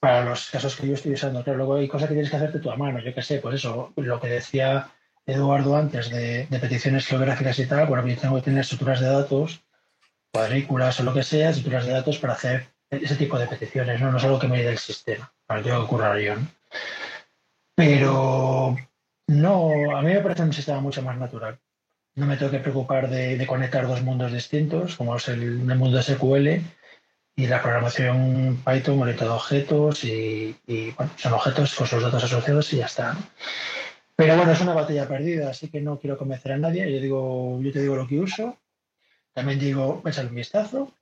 para 0.00 0.24
los 0.24 0.50
casos 0.50 0.76
que 0.76 0.86
yo 0.88 0.94
estoy 0.94 1.14
usando. 1.14 1.42
Claro, 1.44 1.58
luego 1.58 1.76
hay 1.76 1.88
cosas 1.88 2.08
que 2.08 2.14
tienes 2.14 2.30
que 2.30 2.36
hacerte 2.36 2.60
tú 2.60 2.70
a 2.70 2.76
mano. 2.76 3.00
Yo 3.00 3.14
qué 3.14 3.22
sé, 3.22 3.38
pues 3.40 3.56
eso, 3.56 3.92
lo 3.96 4.20
que 4.20 4.28
decía 4.28 4.88
Eduardo 5.26 5.76
antes 5.76 6.10
de, 6.10 6.46
de 6.46 6.58
peticiones 6.58 7.06
geográficas 7.06 7.58
y 7.58 7.66
tal. 7.66 7.86
Bueno, 7.86 8.06
yo 8.06 8.16
tengo 8.16 8.36
que 8.36 8.42
tener 8.42 8.60
estructuras 8.60 9.00
de 9.00 9.06
datos, 9.06 9.62
cuadrículas 10.32 11.00
o 11.00 11.04
lo 11.04 11.14
que 11.14 11.22
sea, 11.22 11.50
estructuras 11.50 11.86
de 11.86 11.92
datos 11.92 12.18
para 12.18 12.34
hacer 12.34 12.68
ese 12.90 13.16
tipo 13.16 13.38
de 13.38 13.46
peticiones. 13.46 14.00
No, 14.00 14.12
no 14.12 14.18
es 14.18 14.24
algo 14.24 14.38
que 14.38 14.48
me 14.48 14.62
dé 14.62 14.70
el 14.70 14.78
sistema. 14.78 15.32
Para 15.46 15.62
que 15.62 15.70
currar 15.86 16.18
yo. 16.18 16.36
¿no? 16.36 16.46
Pero 17.74 18.76
no, 19.26 19.96
a 19.96 20.02
mí 20.02 20.12
me 20.12 20.20
parece 20.20 20.42
un 20.42 20.52
sistema 20.52 20.80
mucho 20.80 21.02
más 21.02 21.18
natural. 21.18 21.58
No 22.14 22.26
me 22.26 22.36
tengo 22.36 22.52
que 22.52 22.60
preocupar 22.60 23.08
de, 23.10 23.36
de 23.36 23.46
conectar 23.46 23.86
dos 23.88 24.02
mundos 24.02 24.32
distintos, 24.32 24.96
como 24.96 25.16
es 25.16 25.28
el, 25.28 25.68
el 25.68 25.78
mundo 25.78 26.00
SQL 26.00 26.60
y 27.36 27.46
la 27.48 27.60
programación 27.60 28.62
Python 28.64 29.02
orientada 29.02 29.32
a 29.32 29.36
objetos 29.36 30.04
y, 30.04 30.56
y, 30.66 30.92
bueno, 30.92 31.10
son 31.16 31.32
objetos 31.32 31.74
con 31.74 31.88
sus 31.88 32.02
datos 32.02 32.22
asociados 32.22 32.72
y 32.72 32.76
ya 32.76 32.86
está. 32.86 33.14
¿no? 33.14 33.20
Pero 34.16 34.36
bueno, 34.36 34.52
es 34.52 34.60
una 34.60 34.74
batalla 34.74 35.08
perdida, 35.08 35.50
así 35.50 35.68
que 35.68 35.80
no 35.80 35.98
quiero 35.98 36.16
convencer 36.16 36.52
a 36.52 36.58
nadie. 36.58 36.90
Yo 36.92 37.00
digo, 37.00 37.60
yo 37.60 37.72
te 37.72 37.82
digo 37.82 37.96
lo 37.96 38.06
que 38.06 38.20
uso. 38.20 38.58
También 39.32 39.58
digo, 39.58 40.02
échale 40.06 40.28
un 40.28 40.36
vistazo. 40.36 40.92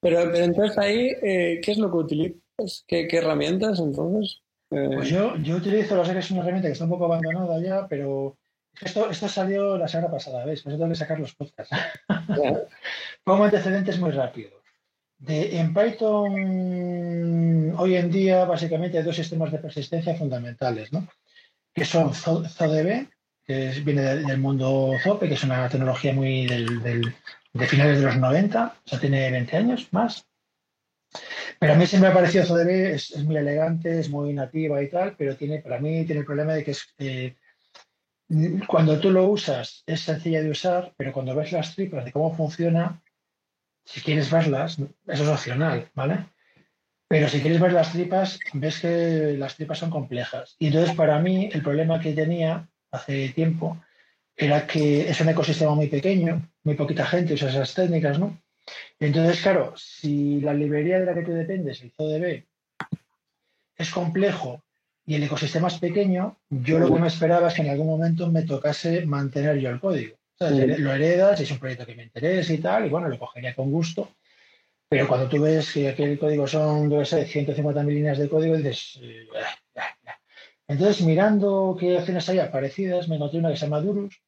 Pero, 0.00 0.30
pero 0.32 0.44
entonces 0.44 0.76
ahí, 0.78 1.12
eh, 1.22 1.60
¿qué 1.62 1.72
es 1.72 1.78
lo 1.78 1.90
que 1.90 1.96
utilizas? 1.96 2.84
¿Qué, 2.86 3.06
qué 3.06 3.18
herramientas 3.18 3.78
entonces? 3.78 4.42
Eh, 4.70 4.90
Pues 4.94 5.08
yo, 5.08 5.36
yo 5.36 5.56
utilizo, 5.56 5.96
lo 5.96 6.04
sé 6.04 6.12
que 6.12 6.18
es 6.18 6.30
una 6.30 6.40
herramienta 6.40 6.68
que 6.68 6.72
está 6.72 6.84
un 6.84 6.90
poco 6.90 7.04
abandonada 7.04 7.60
ya, 7.60 7.86
pero 7.86 8.36
esto, 8.80 9.10
esto 9.10 9.28
salió 9.28 9.78
la 9.78 9.88
semana 9.88 10.10
pasada, 10.10 10.44
¿ves? 10.44 10.62
Por 10.62 10.72
eso 10.72 10.78
tengo 10.78 10.90
que 10.90 10.96
sacar 10.96 11.20
los 11.20 11.34
podcasts. 11.34 11.74
Pongo 13.24 13.44
antecedentes 13.44 13.98
muy 13.98 14.10
rápido. 14.10 14.50
De, 15.18 15.58
en 15.58 15.74
Python, 15.74 17.74
hoy 17.76 17.96
en 17.96 18.10
día, 18.10 18.44
básicamente 18.44 18.98
hay 18.98 19.04
dos 19.04 19.16
sistemas 19.16 19.50
de 19.50 19.58
persistencia 19.58 20.14
fundamentales, 20.14 20.92
¿no? 20.92 21.08
Que 21.78 21.84
son 21.84 22.12
Zo- 22.14 22.44
ZODB, 22.48 23.08
que 23.46 23.70
viene 23.84 24.02
de- 24.02 24.22
del 24.24 24.38
mundo 24.38 24.92
ZOPE, 25.02 25.28
que 25.28 25.34
es 25.34 25.44
una 25.44 25.68
tecnología 25.68 26.12
muy 26.12 26.46
de 26.46 27.66
finales 27.66 27.98
de 28.00 28.04
los 28.06 28.16
90, 28.16 28.74
o 28.84 28.88
sea, 28.88 29.00
tiene 29.00 29.30
20 29.30 29.56
años 29.56 29.88
más. 29.92 30.26
Pero 31.58 31.72
a 31.72 31.76
mí 31.76 31.86
siempre 31.86 32.08
me 32.10 32.12
ha 32.12 32.16
parecido 32.18 32.44
ZODB, 32.44 32.68
es, 32.94 33.10
es 33.12 33.24
muy 33.24 33.36
elegante, 33.36 33.98
es 33.98 34.10
muy 34.10 34.32
nativa 34.32 34.82
y 34.82 34.88
tal, 34.90 35.16
pero 35.16 35.36
tiene, 35.36 35.60
para 35.60 35.78
mí 35.80 36.04
tiene 36.04 36.20
el 36.20 36.26
problema 36.26 36.52
de 36.54 36.64
que 36.64 36.72
es, 36.72 36.94
eh, 36.98 37.34
cuando 38.66 39.00
tú 39.00 39.10
lo 39.10 39.26
usas 39.26 39.82
es 39.86 40.00
sencilla 40.02 40.42
de 40.42 40.50
usar, 40.50 40.92
pero 40.96 41.12
cuando 41.12 41.34
ves 41.34 41.50
las 41.52 41.74
tripas 41.74 42.04
de 42.04 42.12
cómo 42.12 42.36
funciona, 42.36 43.00
si 43.84 44.02
quieres 44.02 44.30
verlas, 44.30 44.78
eso 45.06 45.22
es 45.22 45.28
opcional, 45.28 45.88
¿vale? 45.94 46.26
Pero 47.08 47.28
si 47.28 47.40
quieres 47.40 47.60
ver 47.60 47.72
las 47.72 47.92
tripas, 47.92 48.38
ves 48.52 48.80
que 48.80 49.34
las 49.38 49.56
tripas 49.56 49.78
son 49.78 49.90
complejas. 49.90 50.56
Y 50.58 50.66
entonces 50.66 50.94
para 50.94 51.18
mí 51.18 51.48
el 51.52 51.62
problema 51.62 52.00
que 52.00 52.12
tenía 52.12 52.68
hace 52.90 53.30
tiempo 53.30 53.78
era 54.36 54.66
que 54.66 55.08
es 55.08 55.20
un 55.20 55.28
ecosistema 55.30 55.74
muy 55.74 55.88
pequeño, 55.88 56.48
muy 56.62 56.74
poquita 56.74 57.06
gente 57.06 57.34
usa 57.34 57.48
esas 57.48 57.74
técnicas, 57.74 58.18
¿no? 58.18 58.38
Entonces, 59.00 59.40
claro, 59.40 59.72
si 59.76 60.40
la 60.40 60.52
librería 60.52 61.00
de 61.00 61.06
la 61.06 61.14
que 61.14 61.22
tú 61.22 61.32
dependes, 61.32 61.82
el 61.82 61.92
CODB, 61.92 62.44
es 63.76 63.90
complejo 63.90 64.62
y 65.06 65.14
el 65.14 65.22
ecosistema 65.22 65.68
es 65.68 65.78
pequeño, 65.78 66.36
yo 66.50 66.78
lo 66.78 66.92
que 66.92 67.00
me 67.00 67.08
esperaba 67.08 67.48
es 67.48 67.54
que 67.54 67.62
en 67.62 67.70
algún 67.70 67.86
momento 67.86 68.30
me 68.30 68.42
tocase 68.42 69.06
mantener 69.06 69.58
yo 69.58 69.70
el 69.70 69.80
código. 69.80 70.16
O 70.38 70.48
sea. 70.48 70.50
Lo 70.50 70.92
heredas, 70.92 71.40
es 71.40 71.50
un 71.50 71.58
proyecto 71.58 71.86
que 71.86 71.94
me 71.94 72.04
interesa 72.04 72.52
y 72.52 72.58
tal, 72.58 72.86
y 72.86 72.90
bueno, 72.90 73.08
lo 73.08 73.18
cogería 73.18 73.54
con 73.54 73.70
gusto. 73.70 74.10
Pero 74.88 75.06
cuando 75.06 75.28
tú 75.28 75.42
ves 75.42 75.72
que 75.72 75.88
aquí 75.88 76.02
el 76.02 76.18
código 76.18 76.46
son, 76.46 76.88
debe 76.88 77.04
ser 77.04 77.26
150.000 77.26 77.86
líneas 77.86 78.18
de 78.18 78.28
código, 78.28 78.56
dices... 78.56 78.98
eh, 79.02 79.28
ah, 79.76 79.94
ah. 80.06 80.18
Entonces, 80.66 81.04
mirando 81.04 81.76
qué 81.78 81.96
opciones 81.96 82.28
hay 82.28 82.40
parecidas, 82.50 83.08
me 83.08 83.16
encontré 83.16 83.38
una 83.38 83.50
que 83.50 83.56
se 83.56 83.66
llama 83.66 83.80
Durus, 83.80 84.22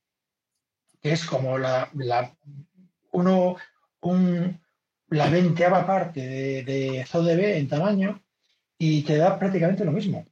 que 1.03 1.13
es 1.13 1.25
como 1.25 1.59
la, 1.59 1.91
la, 1.95 2.35
uno, 3.13 3.57
un, 4.01 4.61
la 5.09 5.29
veinteava 5.31 5.87
parte 5.87 6.21
de, 6.27 6.65
de 6.65 7.05
ZODB 7.07 7.57
en 7.59 7.69
tamaño 7.69 8.23
y 8.79 9.03
te 9.03 9.17
da 9.17 9.39
prácticamente 9.39 9.85
lo 9.85 9.93
mismo. 9.93 10.27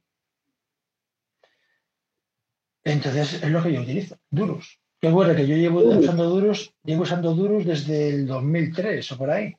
Entonces, 2.83 3.43
es 3.43 3.49
lo 3.49 3.61
que 3.61 3.73
yo 3.73 3.81
utilizo, 3.81 4.17
Durus. 4.29 4.79
Qué 4.99 5.09
bueno 5.09 5.35
que 5.35 5.47
yo 5.47 5.55
llevo 5.55 5.81
usando 5.81 6.27
Durus, 6.29 6.73
llevo 6.83 7.03
usando 7.03 7.33
Durus 7.33 7.65
desde 7.65 8.09
el 8.09 8.27
2003 8.27 9.11
o 9.11 9.17
por 9.17 9.29
ahí. 9.29 9.55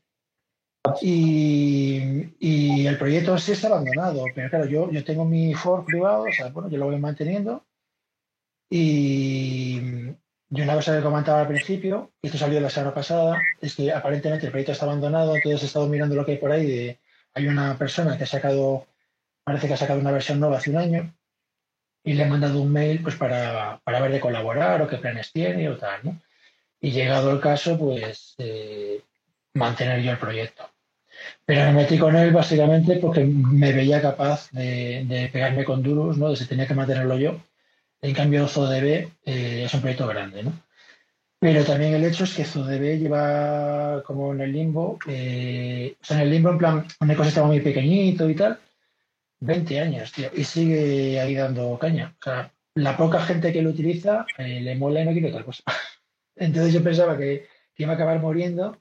Y, 1.03 2.87
el 2.87 2.99
proyecto 2.99 3.39
sí 3.39 3.53
está 3.53 3.69
abandonado, 3.69 4.25
pero 4.35 4.51
claro, 4.51 4.67
yo, 4.67 5.05
tengo 5.05 5.25
mi 5.25 5.55
fork 5.55 5.87
privado, 5.87 6.25
o 6.25 6.33
sea, 6.33 6.49
bueno, 6.49 6.69
yo 6.69 6.79
lo 6.79 6.87
voy 6.87 6.99
manteniendo. 6.99 7.65
Y, 8.71 9.81
y 10.51 10.61
una 10.63 10.75
cosa 10.75 10.97
que 10.97 11.03
comentaba 11.03 11.43
al 11.43 11.49
principio, 11.49 12.13
y 12.23 12.27
esto 12.27 12.39
salió 12.39 12.61
la 12.61 12.71
semana 12.71 12.95
pasada, 12.95 13.41
es 13.61 13.75
que 13.75 13.93
aparentemente 13.93 14.47
el 14.47 14.53
proyecto 14.53 14.73
está 14.73 14.87
abandonado, 14.87 15.37
entonces 15.37 15.63
he 15.63 15.67
estado 15.67 15.87
mirando 15.89 16.15
lo 16.15 16.25
que 16.25 16.33
hay 16.33 16.39
por 16.39 16.53
ahí. 16.53 16.67
De, 16.67 17.01
hay 17.35 17.47
una 17.47 17.77
persona 17.79 18.17
que 18.17 18.25
ha 18.25 18.27
sacado, 18.27 18.87
parece 19.45 19.69
que 19.69 19.75
ha 19.75 19.77
sacado 19.77 20.01
una 20.01 20.13
versión 20.13 20.41
nueva 20.41 20.59
hace 20.59 20.71
un 20.71 20.79
año, 20.79 21.15
y 22.03 22.15
le 22.15 22.25
he 22.25 22.27
mandado 22.27 22.61
un 22.61 22.73
mail 22.73 23.03
pues 23.03 23.17
para, 23.17 23.81
para 23.85 24.01
ver 24.01 24.13
de 24.13 24.21
colaborar 24.21 24.81
o 24.83 24.89
qué 24.89 24.97
planes 24.97 25.33
tiene 25.33 25.69
o 25.69 25.77
tal, 25.77 26.01
¿no? 26.03 26.21
Y 26.81 26.93
llegado 26.93 27.31
el 27.31 27.41
caso, 27.41 27.79
pues 27.79 28.35
eh, 28.39 29.03
mantener 29.55 30.01
yo 30.03 30.13
el 30.13 30.19
proyecto. 30.19 30.70
Pero 31.45 31.65
me 31.67 31.73
metí 31.73 31.99
con 31.99 32.17
él 32.17 32.33
básicamente 32.33 32.97
porque 32.97 33.25
me 33.25 33.73
veía 33.73 34.01
capaz 34.01 34.51
de, 34.53 35.05
de 35.07 35.29
pegarme 35.29 35.65
con 35.65 35.83
Durus, 35.83 36.19
¿no? 36.19 36.35
Si 36.37 36.47
tenía 36.47 36.67
que 36.67 36.75
mantenerlo 36.75 37.19
yo. 37.19 37.41
En 38.03 38.15
cambio, 38.15 38.49
ZODB 38.49 39.09
eh, 39.25 39.65
es 39.65 39.75
un 39.75 39.81
proyecto 39.81 40.07
grande, 40.07 40.43
¿no? 40.43 40.53
Pero 41.39 41.65
también 41.65 41.95
el 41.95 42.05
hecho 42.05 42.25
es 42.25 42.35
que 42.35 42.45
ZODB 42.45 42.99
lleva 42.99 44.03
como 44.05 44.33
en 44.33 44.43
el 44.43 44.53
limbo, 44.53 44.99
eh, 45.07 45.97
o 46.01 46.05
sea, 46.05 46.19
en 46.19 46.23
el 46.25 46.31
limbo 46.31 46.51
en 46.51 46.59
plan 46.59 46.87
un 47.01 47.11
ecosistema 47.11 47.47
muy 47.47 47.61
pequeñito 47.61 48.29
y 48.29 48.35
tal, 48.35 48.59
20 49.41 49.81
años, 49.81 50.13
tío, 50.13 50.31
y 50.35 50.45
sigue 50.45 51.21
ahí 51.21 51.35
dando 51.35 51.79
caña. 51.79 52.15
O 52.21 52.25
sea, 52.25 52.53
la 52.75 52.97
poca 52.97 53.21
gente 53.23 53.53
que 53.53 53.63
lo 53.63 53.71
utiliza 53.71 54.27
eh, 54.39 54.61
le 54.61 54.77
mola 54.77 55.01
y 55.01 55.05
no 55.07 55.13
quiere 55.13 55.31
otra 55.31 55.45
cosa. 55.45 55.63
Entonces 56.37 56.73
yo 56.73 56.83
pensaba 56.83 57.17
que, 57.17 57.49
que 57.75 57.83
iba 57.83 57.93
a 57.93 57.95
acabar 57.97 58.19
muriendo 58.21 58.79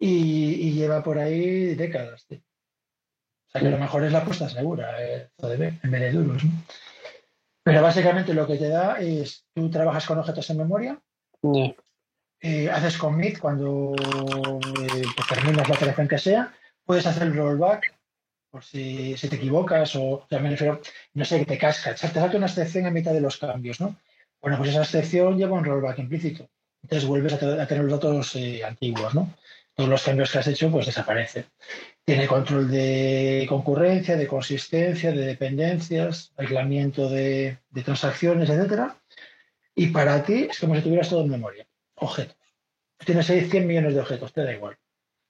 y, 0.00 0.68
y 0.68 0.72
lleva 0.72 1.02
por 1.02 1.18
ahí 1.18 1.74
décadas, 1.74 2.26
tío. 2.26 2.38
O 2.38 3.50
sea, 3.52 3.60
que 3.60 3.68
a 3.68 3.70
lo 3.70 3.78
mejor 3.78 4.04
es 4.04 4.12
la 4.12 4.20
apuesta 4.20 4.48
segura, 4.48 4.94
eh, 4.98 5.28
ZODB, 5.40 5.80
en 5.82 5.90
vez 5.90 6.00
de 6.00 6.12
Durus, 6.12 6.44
¿no? 6.44 6.50
Pero 7.62 7.82
básicamente 7.82 8.32
lo 8.32 8.46
que 8.46 8.56
te 8.56 8.68
da 8.68 8.98
es, 9.00 9.44
tú 9.52 9.70
trabajas 9.70 10.06
con 10.06 10.18
objetos 10.18 10.48
en 10.50 10.56
memoria, 10.56 11.00
eh, 12.40 12.70
haces 12.70 12.96
commit 12.96 13.38
cuando 13.38 13.92
eh, 13.94 15.02
pues 15.14 15.28
terminas 15.28 15.68
la 15.68 15.74
operación 15.74 16.08
que 16.08 16.18
sea, 16.18 16.54
puedes 16.84 17.06
hacer 17.06 17.34
rollback 17.34 17.94
por 18.50 18.64
si, 18.64 19.16
si 19.16 19.28
te 19.28 19.36
equivocas 19.36 19.94
o, 19.96 20.26
me 20.30 20.50
refiero, 20.50 20.80
no 21.14 21.24
sé, 21.24 21.40
que 21.40 21.46
te 21.46 21.58
casca, 21.58 21.92
te 21.92 21.98
salta 21.98 22.36
una 22.36 22.46
excepción 22.46 22.86
a 22.86 22.90
mitad 22.90 23.12
de 23.12 23.20
los 23.20 23.36
cambios, 23.36 23.80
¿no? 23.80 23.96
Bueno, 24.40 24.56
pues 24.56 24.70
esa 24.70 24.82
excepción 24.82 25.36
lleva 25.36 25.56
un 25.56 25.64
rollback 25.64 25.98
implícito. 25.98 26.48
Entonces 26.82 27.06
vuelves 27.06 27.34
a, 27.34 27.66
tener 27.66 27.84
los 27.84 27.92
datos 27.92 28.34
eh, 28.36 28.64
antiguos, 28.64 29.14
¿no? 29.14 29.34
Todos 29.80 29.88
los 29.88 30.04
cambios 30.04 30.30
que 30.30 30.38
has 30.38 30.46
hecho, 30.46 30.70
pues 30.70 30.84
desaparecen. 30.84 31.46
Tiene 32.04 32.26
control 32.26 32.70
de 32.70 33.46
concurrencia, 33.48 34.14
de 34.14 34.26
consistencia, 34.26 35.10
de 35.10 35.24
dependencias, 35.24 36.34
aislamiento 36.36 37.08
de, 37.08 37.56
de 37.70 37.82
transacciones, 37.82 38.50
etcétera. 38.50 38.98
Y 39.74 39.86
para 39.86 40.22
ti 40.22 40.48
es 40.50 40.58
como 40.58 40.74
si 40.74 40.82
tuvieras 40.82 41.08
todo 41.08 41.22
en 41.22 41.30
memoria. 41.30 41.66
Objetos. 41.94 42.36
Tienes 43.06 43.30
ahí 43.30 43.48
100 43.48 43.66
millones 43.66 43.94
de 43.94 44.00
objetos, 44.00 44.34
te 44.34 44.44
da 44.44 44.52
igual. 44.52 44.76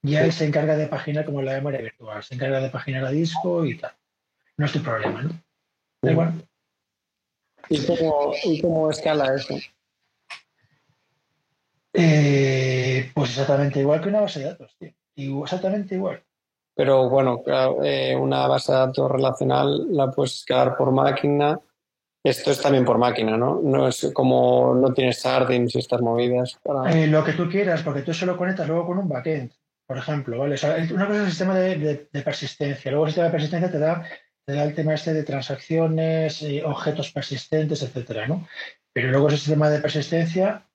Ya 0.03 0.25
él 0.25 0.33
se 0.33 0.47
encarga 0.47 0.77
de 0.77 0.89
paginar 0.89 1.25
como 1.25 1.43
la 1.43 1.53
memoria 1.53 1.81
virtual, 1.81 2.21
se 2.25 2.35
encarga 2.35 2.61
de 2.61 2.71
paginar 2.71 3.05
a 3.05 3.11
disco 3.13 3.65
y 3.65 3.79
tal. 3.79 3.93
No 4.57 4.67
es 4.67 4.73
tu 4.73 4.83
problema, 4.83 5.23
¿no? 5.23 5.31
Da 6.03 6.11
igual. 6.11 6.45
¿Y 7.69 7.87
cómo, 7.87 8.35
¿Y 8.43 8.61
cómo 8.61 8.91
escala 8.91 9.33
eso? 9.33 9.55
Eh, 11.93 12.50
pues 13.15 13.31
exactamente 13.31 13.81
igual 13.81 14.01
que 14.01 14.09
una 14.09 14.21
base 14.21 14.41
de 14.41 14.47
datos, 14.47 14.77
tío. 14.79 14.93
Exactamente 15.43 15.95
igual. 15.95 16.23
Pero 16.75 17.11
bueno, 17.11 17.43
eh, 17.83 18.17
una 18.17 18.47
base 18.47 18.73
de 18.73 18.79
datos 18.79 19.11
relacional 19.11 19.95
la 19.95 20.11
puedes 20.11 20.37
escalar 20.37 20.77
por 20.77 20.93
máquina. 20.93 21.61
Esto 22.25 22.51
es 22.51 22.61
también 22.61 22.85
por 22.85 22.99
máquina, 22.99 23.37
¿no? 23.37 23.61
No 23.63 23.89
es 23.89 24.11
como 24.15 24.75
no 24.75 24.93
tienes 24.93 25.21
sardines 25.21 25.75
y 25.75 25.79
estas 25.79 26.01
movidas. 26.01 26.59
Eh, 26.91 27.07
lo 27.07 27.25
que 27.25 27.33
tú 27.33 27.49
quieras, 27.49 27.83
porque 27.83 28.03
tú 28.03 28.15
solo 28.15 28.37
conectas 28.37 28.69
luego 28.69 28.87
con 28.87 28.99
un 28.99 29.09
backend, 29.09 29.53
por 29.87 29.99
ejemplo, 29.99 30.39
¿vale? 30.39 30.57
una 30.93 31.07
cosa 31.07 31.19
es 31.19 31.25
el 31.25 31.31
sistema 31.31 31.55
de, 31.55 32.09
persistencia. 32.25 32.91
Luego 32.91 33.07
el 33.07 33.11
sistema 33.11 33.27
de 33.27 33.33
persistencia 33.33 33.71
te 33.71 33.79
da, 33.79 34.07
te 34.47 34.53
da 34.53 34.65
el 34.65 34.75
tema 34.75 34.95
este 34.95 35.13
de 35.13 35.23
transacciones, 35.23 36.45
objetos 36.65 37.11
persistentes, 37.11 37.83
etcétera, 37.83 38.27
¿no? 38.27 38.47
Pero 38.93 39.11
luego 39.11 39.29
ese 39.29 39.39
sistema 39.39 39.71
de 39.71 39.81
persistencia 39.81 40.70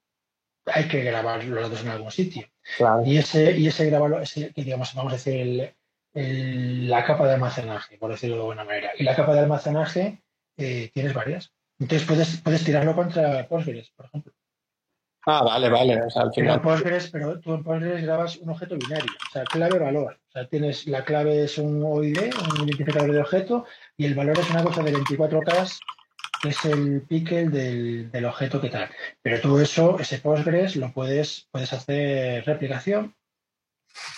hay 0.65 0.87
que 0.87 1.03
grabar 1.03 1.43
los 1.43 1.63
datos 1.63 1.83
en 1.83 1.89
algún 1.89 2.11
sitio. 2.11 2.47
Y 3.05 3.17
ese, 3.17 3.57
y 3.57 3.67
ese 3.67 3.85
grabarlo, 3.89 4.21
ese, 4.21 4.51
digamos, 4.55 4.93
vamos 4.93 5.13
a 5.13 5.15
decir, 5.15 5.75
la 6.13 7.03
capa 7.05 7.27
de 7.27 7.33
almacenaje, 7.33 7.97
por 7.97 8.11
decirlo 8.11 8.35
de 8.35 8.41
alguna 8.41 8.63
manera. 8.63 8.91
Y 8.97 9.03
la 9.03 9.15
capa 9.15 9.33
de 9.33 9.39
almacenaje 9.41 10.21
eh, 10.57 10.89
tienes 10.93 11.13
varias. 11.13 11.51
Entonces 11.79 12.07
puedes, 12.07 12.41
puedes 12.41 12.63
tirarlo 12.63 12.95
contra 12.95 13.47
Postgres, 13.47 13.91
por 13.95 14.05
ejemplo. 14.05 14.33
Ah, 15.27 15.43
vale, 15.43 15.69
vale. 15.69 16.01
O 16.03 16.09
sea, 16.09 16.23
al 16.23 16.33
final... 16.33 16.61
pero, 16.61 16.73
Postgres, 16.73 17.09
pero 17.09 17.39
tú 17.39 17.53
en 17.53 17.63
Postgres 17.63 18.03
grabas 18.03 18.37
un 18.37 18.49
objeto 18.49 18.77
binario, 18.77 19.11
o 19.27 19.31
sea, 19.31 19.43
clave-valor. 19.43 20.13
O 20.13 20.31
sea, 20.31 20.47
tienes 20.47 20.85
la 20.87 21.03
clave 21.03 21.43
es 21.43 21.57
un 21.57 21.83
OID, 21.83 22.17
un 22.59 22.67
identificador 22.67 23.11
de 23.11 23.21
objeto, 23.21 23.65
y 23.97 24.05
el 24.05 24.13
valor 24.13 24.37
es 24.39 24.49
una 24.51 24.63
cosa 24.63 24.83
de 24.83 24.93
24K 24.93 25.79
es 26.47 26.63
el 26.65 27.01
pickle 27.01 27.49
del, 27.49 28.25
objeto 28.25 28.61
que 28.61 28.69
tal. 28.69 28.89
Pero 29.21 29.41
todo 29.41 29.61
eso, 29.61 29.99
ese 29.99 30.19
Postgres, 30.19 30.75
lo 30.75 30.91
puedes, 30.91 31.47
puedes 31.51 31.71
hacer 31.73 32.45
replicación. 32.45 33.15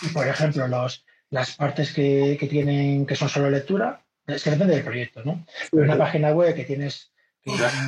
Y, 0.02 0.10
por 0.10 0.28
ejemplo, 0.28 0.68
los, 0.68 1.06
las 1.30 1.56
partes 1.56 1.94
que, 1.94 2.38
tienen, 2.50 3.06
que 3.06 3.16
son 3.16 3.30
solo 3.30 3.50
lectura, 3.50 4.04
es 4.26 4.44
que 4.44 4.52
depende 4.52 4.76
del 4.76 4.84
proyecto, 4.84 5.24
¿no? 5.24 5.46
Una 5.72 5.98
página 5.98 6.32
web 6.32 6.56
que 6.56 6.66
tienes 6.66 7.12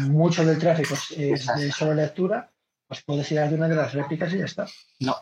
mucho 0.08 0.46
del 0.46 0.58
tráfico 0.58 0.96
es 1.18 1.46
de 1.46 1.72
solo 1.72 1.94
lectura, 1.94 2.52
pues 2.88 3.04
puedes 3.04 3.32
ir 3.32 3.40
a 3.40 3.46
una 3.46 3.68
de 3.68 3.76
las 3.76 3.94
réplicas 3.94 4.34
y 4.34 4.40
ya 4.40 4.46
está. 4.46 4.68
No. 5.00 5.16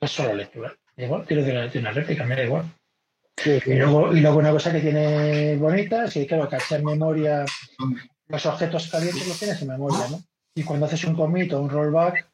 Es 0.00 0.10
solo 0.10 0.34
lectura. 0.34 0.76
Igual, 0.96 1.24
quiero 1.26 1.42
decir, 1.44 1.80
una 1.80 1.92
réplica, 1.92 2.24
me 2.24 2.36
da 2.36 2.42
igual. 2.42 2.64
Y, 3.44 3.74
luego, 3.74 4.14
y 4.14 4.20
luego 4.20 4.38
una 4.38 4.50
cosa 4.50 4.72
que 4.72 4.80
tiene 4.80 5.56
bonita 5.56 6.04
es 6.04 6.14
que, 6.14 6.26
claro, 6.26 6.48
caché 6.48 6.76
en 6.76 6.84
memoria 6.84 7.44
los 8.28 8.46
objetos 8.46 8.88
calientes 8.88 9.26
los 9.26 9.38
tienes 9.38 9.60
en 9.62 9.68
memoria, 9.68 10.08
¿no? 10.10 10.22
Y 10.54 10.62
cuando 10.62 10.86
haces 10.86 11.04
un 11.04 11.14
commit 11.14 11.52
o 11.52 11.60
un 11.60 11.70
rollback, 11.70 12.32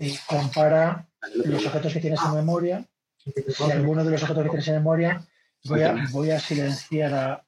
y 0.00 0.16
compara 0.26 1.06
los 1.44 1.66
objetos 1.66 1.92
que 1.92 2.00
tienes 2.00 2.20
en 2.24 2.34
memoria. 2.34 2.84
Si 3.18 3.70
alguno 3.70 4.02
de 4.02 4.10
los 4.10 4.22
objetos 4.22 4.44
que 4.44 4.48
tienes 4.48 4.68
en 4.68 4.74
memoria, 4.76 5.22
voy 5.64 5.82
a, 5.82 6.06
voy 6.10 6.30
a 6.30 6.40
silenciar 6.40 7.14
a, 7.14 7.44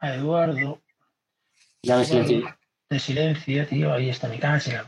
a 0.00 0.14
Eduardo. 0.14 0.82
Ya 1.82 1.98
me 1.98 2.04
silencio. 2.04 2.56
De 2.90 2.98
silencio, 2.98 3.66
tío, 3.66 3.92
ahí 3.92 4.10
está 4.10 4.28
mi 4.28 4.38
cáncer. 4.38 4.82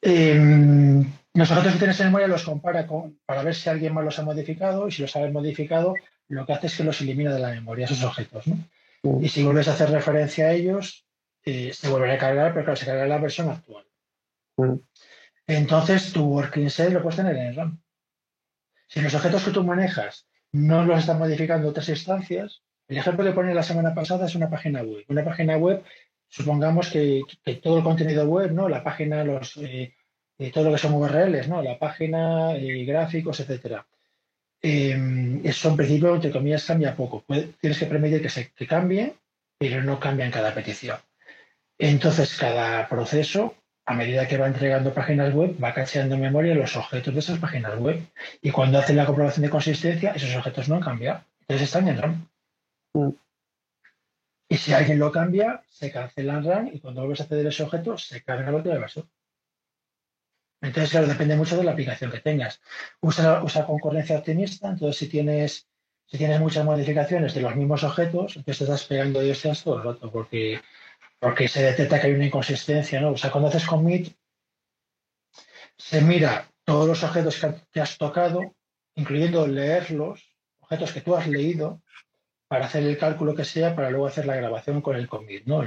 Eh, 0.00 1.04
los 1.34 1.50
objetos 1.50 1.72
que 1.74 1.78
tienes 1.78 2.00
en 2.00 2.06
memoria 2.06 2.26
los 2.26 2.42
compara 2.42 2.86
con, 2.86 3.20
para 3.26 3.42
ver 3.42 3.54
si 3.54 3.68
alguien 3.68 3.92
más 3.92 4.04
los 4.04 4.18
ha 4.18 4.22
modificado 4.22 4.88
y 4.88 4.92
si 4.92 5.02
los 5.02 5.14
ha 5.14 5.28
modificado, 5.28 5.94
lo 6.28 6.46
que 6.46 6.52
hace 6.52 6.66
es 6.66 6.76
que 6.76 6.84
los 6.84 7.00
elimina 7.00 7.32
de 7.32 7.40
la 7.40 7.50
memoria, 7.50 7.86
esos 7.86 8.02
objetos. 8.04 8.46
¿no? 8.46 8.56
Mm. 9.02 9.24
Y 9.24 9.28
si 9.28 9.44
vuelves 9.44 9.68
a 9.68 9.72
hacer 9.72 9.90
referencia 9.90 10.46
a 10.46 10.52
ellos, 10.52 11.06
eh, 11.44 11.72
se 11.72 11.88
vuelven 11.88 12.10
a 12.10 12.18
cargar, 12.18 12.52
pero 12.52 12.64
claro, 12.64 12.76
se 12.76 12.86
carga 12.86 13.06
la 13.06 13.18
versión 13.18 13.50
actual. 13.50 13.86
Mm. 14.56 14.74
Entonces, 15.46 16.12
tu 16.12 16.24
working 16.24 16.70
set 16.70 16.92
lo 16.92 17.02
puedes 17.02 17.16
tener 17.16 17.36
en 17.36 17.46
el 17.46 17.56
RAM. 17.56 17.82
Si 18.88 19.00
los 19.00 19.14
objetos 19.14 19.44
que 19.44 19.50
tú 19.50 19.62
manejas 19.62 20.26
no 20.52 20.84
los 20.84 21.00
están 21.00 21.18
modificando 21.18 21.68
otras 21.68 21.88
instancias, 21.88 22.62
el 22.88 22.98
ejemplo 22.98 23.24
que 23.24 23.32
pone 23.32 23.54
la 23.54 23.62
semana 23.62 23.94
pasada 23.94 24.26
es 24.26 24.34
una 24.34 24.48
página 24.48 24.82
web. 24.82 25.04
Una 25.08 25.24
página 25.24 25.56
web, 25.56 25.82
supongamos 26.28 26.90
que, 26.90 27.22
todo 27.62 27.78
el 27.78 27.84
contenido 27.84 28.26
web, 28.26 28.52
¿no? 28.52 28.68
La 28.68 28.82
página, 28.82 29.24
los, 29.24 29.56
eh, 29.58 29.94
eh, 30.38 30.50
todo 30.52 30.64
lo 30.64 30.72
que 30.72 30.78
son 30.78 30.94
URLs, 30.94 31.48
¿no? 31.48 31.62
La 31.62 31.78
página, 31.78 32.54
gráficos, 32.86 33.40
etcétera 33.40 33.86
eh, 34.66 35.40
eso 35.44 35.68
en 35.68 35.76
principio, 35.76 36.14
entre 36.14 36.30
comillas, 36.30 36.64
cambia 36.64 36.96
poco. 36.96 37.22
tienes 37.60 37.78
que 37.78 37.84
permitir 37.84 38.22
que, 38.22 38.30
se, 38.30 38.50
cambie, 38.66 39.14
pero 39.58 39.82
no 39.82 40.00
cambia 40.00 40.24
en 40.24 40.32
cada 40.32 40.54
petición. 40.54 40.96
Entonces, 41.78 42.34
cada 42.38 42.88
proceso, 42.88 43.56
a 43.84 43.92
medida 43.92 44.26
que 44.26 44.38
va 44.38 44.46
entregando 44.46 44.94
páginas 44.94 45.34
web, 45.34 45.54
va 45.62 45.74
cacheando 45.74 46.14
en 46.14 46.22
memoria 46.22 46.54
los 46.54 46.76
objetos 46.76 47.12
de 47.12 47.20
esas 47.20 47.38
páginas 47.38 47.78
web. 47.78 48.06
Y 48.40 48.52
cuando 48.52 48.78
hace 48.78 48.94
la 48.94 49.04
comprobación 49.04 49.42
de 49.42 49.50
consistencia, 49.50 50.12
esos 50.12 50.34
objetos 50.34 50.66
no 50.70 50.76
han 50.76 50.80
cambiado. 50.80 51.20
Entonces 51.40 51.68
están 51.68 51.88
en 51.88 51.98
RAM. 51.98 52.28
Mm. 52.94 53.10
Y 54.48 54.56
si 54.56 54.72
alguien 54.72 54.98
lo 54.98 55.12
cambia, 55.12 55.62
se 55.68 55.92
cancela 55.92 56.38
en 56.38 56.44
RAM 56.44 56.70
y 56.72 56.78
cuando 56.78 57.02
vuelves 57.02 57.20
a 57.20 57.24
acceder 57.24 57.44
a 57.44 57.50
ese 57.50 57.64
objeto, 57.64 57.98
se 57.98 58.22
carga 58.22 58.50
lo 58.50 58.62
que 58.62 58.70
de 58.70 58.78
base. 58.78 59.04
Entonces, 60.64 60.90
claro, 60.90 61.06
depende 61.06 61.36
mucho 61.36 61.58
de 61.58 61.64
la 61.64 61.72
aplicación 61.72 62.10
que 62.10 62.20
tengas. 62.20 62.60
Usa, 63.00 63.42
usa 63.42 63.66
concurrencia 63.66 64.16
optimista, 64.16 64.70
entonces 64.70 64.96
si 64.96 65.08
tienes, 65.08 65.68
muchas 66.40 66.64
modificaciones 66.64 67.34
de 67.34 67.42
los 67.42 67.54
mismos 67.54 67.84
objetos, 67.84 68.36
entonces 68.36 68.58
te 68.58 68.64
estás 68.64 68.84
pegando 68.84 69.22
y 69.22 69.30
hostias 69.30 69.62
todo 69.62 69.76
el 69.76 69.84
rato, 69.84 70.10
porque, 70.10 70.62
se 71.48 71.62
detecta 71.62 72.00
que 72.00 72.06
hay 72.06 72.14
una 72.14 72.24
inconsistencia, 72.24 72.98
¿no? 73.00 73.10
O 73.12 73.16
sea, 73.18 73.30
cuando 73.30 73.48
haces 73.48 73.66
commit, 73.66 74.16
se 75.76 76.00
mira 76.00 76.50
todos 76.64 76.88
los 76.88 77.02
objetos 77.04 77.38
que, 77.70 77.80
has 77.80 77.98
tocado, 77.98 78.54
incluyendo 78.94 79.46
leerlos, 79.46 80.34
objetos 80.60 80.92
que 80.92 81.02
tú 81.02 81.14
has 81.14 81.26
leído, 81.26 81.82
para 82.48 82.66
hacer 82.66 82.84
el 82.84 82.96
cálculo 82.96 83.34
que 83.34 83.44
sea, 83.44 83.76
para 83.76 83.90
luego 83.90 84.06
hacer 84.06 84.24
la 84.24 84.36
grabación 84.36 84.80
con 84.80 84.96
el 84.96 85.08
commit, 85.08 85.44
¿no? 85.44 85.62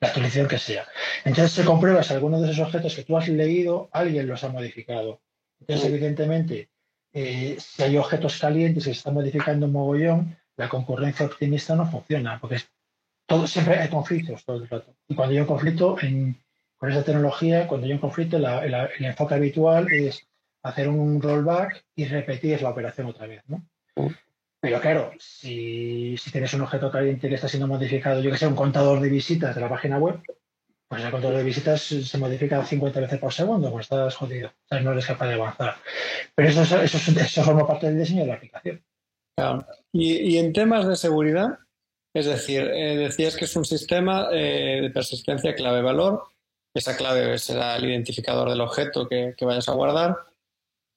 La 0.00 0.08
actualización 0.08 0.48
que 0.48 0.58
sea. 0.58 0.86
Entonces 1.24 1.52
se 1.52 1.64
comprueba 1.64 2.02
si 2.02 2.14
alguno 2.14 2.40
de 2.40 2.50
esos 2.50 2.66
objetos 2.66 2.94
que 2.94 3.04
tú 3.04 3.16
has 3.16 3.28
leído, 3.28 3.88
alguien 3.92 4.26
los 4.26 4.44
ha 4.44 4.48
modificado. 4.48 5.20
Entonces, 5.60 5.86
evidentemente, 5.86 6.70
eh, 7.12 7.56
si 7.58 7.82
hay 7.82 7.96
objetos 7.96 8.38
calientes 8.38 8.84
y 8.84 8.86
se 8.86 8.90
están 8.92 9.14
modificando 9.14 9.66
un 9.66 9.72
mogollón, 9.72 10.36
la 10.56 10.68
concurrencia 10.68 11.26
optimista 11.26 11.74
no 11.74 11.90
funciona, 11.90 12.38
porque 12.40 12.58
todo, 13.26 13.46
siempre 13.46 13.78
hay 13.78 13.88
conflictos 13.88 14.44
todo 14.44 14.56
el 14.58 14.68
rato. 14.68 14.94
Y 15.08 15.14
cuando 15.14 15.34
hay 15.34 15.40
un 15.40 15.46
conflicto 15.46 15.96
con 16.76 16.90
esa 16.90 17.04
tecnología, 17.04 17.66
cuando 17.66 17.86
hay 17.86 17.92
un 17.92 17.98
conflicto, 17.98 18.36
el 18.36 19.04
enfoque 19.04 19.34
habitual 19.34 19.92
es 19.92 20.26
hacer 20.62 20.88
un 20.88 21.20
rollback 21.20 21.84
y 21.94 22.06
repetir 22.06 22.62
la 22.62 22.70
operación 22.70 23.08
otra 23.08 23.26
vez. 23.26 23.42
¿no? 23.46 23.64
Pero 24.60 24.80
claro, 24.80 25.12
si, 25.18 26.16
tienes 26.32 26.52
un 26.54 26.62
objeto 26.62 26.90
caliente 26.90 27.28
que 27.28 27.36
está 27.36 27.48
siendo 27.48 27.68
modificado, 27.68 28.20
yo 28.20 28.30
que 28.30 28.38
sé, 28.38 28.46
un 28.46 28.56
contador 28.56 29.00
de 29.00 29.08
visitas 29.08 29.54
de 29.54 29.60
la 29.60 29.68
página 29.68 29.98
web, 29.98 30.20
pues 30.88 31.04
el 31.04 31.10
contador 31.10 31.36
de 31.36 31.44
visitas 31.44 31.82
se 31.82 32.18
modifica 32.18 32.64
50 32.64 33.00
veces 33.00 33.20
por 33.20 33.32
segundo, 33.32 33.70
pues 33.70 33.84
estás 33.84 34.16
jodido. 34.16 34.48
O 34.48 34.68
sea, 34.68 34.80
no 34.80 34.92
eres 34.92 35.06
capaz 35.06 35.28
de 35.28 35.34
avanzar. 35.34 35.76
Pero 36.34 36.48
eso, 36.48 36.62
eso, 36.62 36.98
eso, 37.20 37.42
forma 37.44 37.66
parte 37.66 37.86
del 37.86 37.98
diseño 37.98 38.22
de 38.22 38.26
la 38.26 38.34
aplicación. 38.34 38.82
Claro. 39.36 39.64
Y, 39.92 40.38
en 40.38 40.52
temas 40.52 40.88
de 40.88 40.96
seguridad, 40.96 41.58
es 42.12 42.26
decir, 42.26 42.62
eh, 42.62 42.96
decías 42.96 43.36
que 43.36 43.44
es 43.44 43.54
un 43.54 43.64
sistema 43.64 44.28
eh, 44.32 44.80
de 44.82 44.90
persistencia 44.90 45.54
clave-valor. 45.54 46.24
Esa 46.74 46.96
clave 46.96 47.38
será 47.38 47.76
el 47.76 47.84
identificador 47.84 48.50
del 48.50 48.60
objeto 48.60 49.08
que, 49.08 49.34
vayas 49.42 49.68
a 49.68 49.74
guardar. 49.74 50.16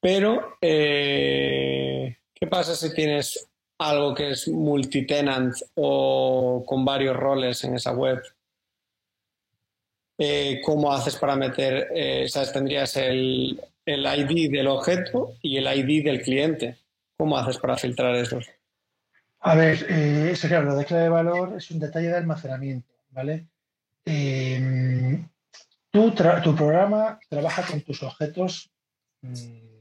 Pero, 0.00 0.56
eh, 0.60 2.16
¿qué 2.34 2.46
pasa 2.48 2.74
si 2.74 2.92
tienes 2.92 3.51
algo 3.88 4.14
que 4.14 4.30
es 4.30 4.48
multitenant 4.48 5.54
o 5.74 6.64
con 6.66 6.84
varios 6.84 7.16
roles 7.16 7.62
en 7.64 7.74
esa 7.74 7.92
web, 7.92 8.22
eh, 10.18 10.60
¿cómo 10.64 10.92
haces 10.92 11.16
para 11.16 11.36
meter, 11.36 11.88
eh. 11.94 12.26
Tendrías 12.52 12.96
el, 12.96 13.60
el, 13.84 14.06
ID 14.06 14.50
del 14.52 14.68
objeto 14.68 15.36
y 15.42 15.56
el 15.56 15.66
ID 15.66 16.04
del 16.04 16.22
cliente. 16.22 16.78
¿Cómo 17.16 17.36
haces 17.36 17.58
para 17.58 17.76
filtrar 17.76 18.14
esos? 18.14 18.46
A 19.40 19.54
ver, 19.56 19.86
eh, 19.88 20.30
eso 20.32 20.46
claro, 20.48 20.76
de 20.76 20.84
clave 20.84 21.04
de 21.04 21.08
valor 21.08 21.54
es 21.56 21.70
un 21.70 21.80
detalle 21.80 22.08
de 22.08 22.16
almacenamiento, 22.16 22.94
¿vale? 23.10 23.48
Eh, 24.04 25.20
tu, 25.90 26.12
tu 26.12 26.54
programa 26.56 27.18
trabaja 27.28 27.62
con 27.62 27.80
tus 27.82 28.02
objetos, 28.02 28.70
mm, 29.22 29.71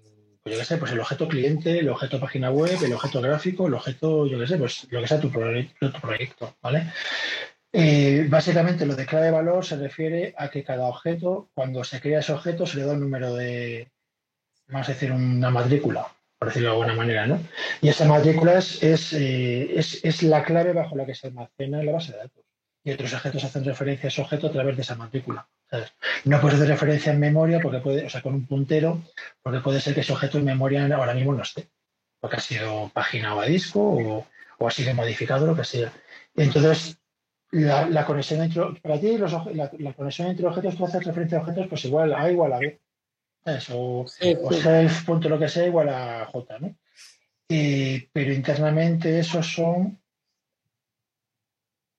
pues 0.44 0.56
yo 0.56 0.60
qué 0.60 0.66
sé, 0.66 0.78
pues 0.78 0.92
el 0.92 1.00
objeto 1.00 1.28
cliente, 1.28 1.80
el 1.80 1.90
objeto 1.90 2.20
página 2.20 2.50
web, 2.52 2.78
el 2.84 2.94
objeto 2.94 3.22
gráfico, 3.22 3.68
el 3.68 3.76
objeto, 3.76 4.26
yo 4.26 4.40
qué 4.40 4.48
sé, 4.48 4.58
pues 4.58 4.88
lo 4.90 5.02
que 5.02 5.08
sea 5.08 5.20
tu, 5.20 5.32
proyecto, 5.32 5.92
tu 5.92 6.02
proyecto 6.02 6.56
¿vale? 6.62 6.92
Eh, 7.74 8.26
básicamente 8.28 8.86
lo 8.86 8.96
de 8.96 9.06
clave 9.06 9.32
valor 9.32 9.64
se 9.64 9.78
refiere 9.78 10.34
a 10.38 10.50
que 10.50 10.64
cada 10.64 10.88
objeto, 10.88 11.50
cuando 11.54 11.84
se 11.84 12.02
crea 12.02 12.20
ese 12.20 12.34
objeto, 12.34 12.66
se 12.66 12.78
le 12.78 12.86
da 12.86 12.94
un 12.94 13.02
número 13.02 13.36
de, 13.36 13.92
vamos 14.68 14.90
a 14.90 14.94
decir, 14.94 15.12
una 15.12 15.52
matrícula, 15.52 16.08
por 16.40 16.48
decirlo 16.48 16.70
de 16.70 16.74
alguna 16.74 16.96
manera, 16.96 17.28
¿no? 17.28 17.40
Y 17.82 17.90
esa 17.90 18.06
matrícula 18.06 18.58
es, 18.58 18.82
es, 18.82 19.14
eh, 19.14 19.80
es, 19.80 20.04
es 20.04 20.24
la 20.24 20.44
clave 20.44 20.74
bajo 20.74 20.96
la 20.96 21.06
que 21.06 21.16
se 21.16 21.28
almacena 21.28 21.80
en 21.80 21.86
la 21.86 21.92
base 21.92 22.14
de 22.14 22.18
datos. 22.18 22.44
Y 22.84 22.92
otros 22.92 23.14
objetos 23.14 23.44
hacen 23.44 23.64
referencia 23.64 24.08
a 24.08 24.10
ese 24.10 24.22
objeto 24.22 24.48
a 24.48 24.52
través 24.52 24.76
de 24.76 24.82
esa 24.82 24.96
matrícula. 24.96 25.48
No 26.26 26.42
puedes 26.42 26.58
hacer 26.58 26.70
referencia 26.70 27.14
en 27.14 27.20
memoria 27.20 27.60
porque 27.60 27.80
puede, 27.80 28.06
o 28.06 28.10
sea, 28.10 28.22
con 28.22 28.34
un 28.34 28.48
puntero, 28.48 29.04
porque 29.42 29.60
puede 29.60 29.80
ser 29.80 29.94
que 29.94 30.02
ese 30.02 30.14
objeto 30.14 30.38
en 30.38 30.46
memoria 30.46 30.86
ahora 30.96 31.14
mismo 31.14 31.34
no 31.34 31.44
esté, 31.44 31.70
porque 32.20 32.38
ha 32.38 32.40
sido 32.40 32.90
paginado 32.94 33.40
a 33.40 33.46
disco 33.46 33.80
o, 33.82 34.28
o 34.58 34.68
ha 34.68 34.72
sido 34.72 34.94
modificado, 34.96 35.46
lo 35.46 35.56
que 35.56 35.64
sea. 35.64 35.94
Entonces, 36.36 37.02
la, 37.52 38.06
conexión 38.06 38.42
entre, 38.42 38.64
para 38.82 39.00
ti, 39.00 39.18
la, 39.18 39.94
conexión 39.94 40.30
entre 40.30 40.48
objetos, 40.48 40.78
tú 40.78 40.86
haces 40.86 41.04
referencia 41.04 41.38
a 41.38 41.42
objetos, 41.42 41.68
pues 41.68 41.86
igual 41.86 42.14
A 42.14 42.32
igual 42.32 42.54
a 42.54 42.60
B. 42.60 42.80
Eso, 43.44 44.02
o 44.02 44.08
self 44.08 45.04
punto 45.04 45.28
lo 45.28 45.40
que 45.40 45.50
sea 45.50 45.66
igual 45.66 45.90
a 45.90 46.26
J, 46.26 46.60
¿no? 46.60 46.76
Eh, 47.50 48.08
pero 48.14 48.32
internamente 48.34 49.20
esos 49.20 49.52
son, 49.52 50.00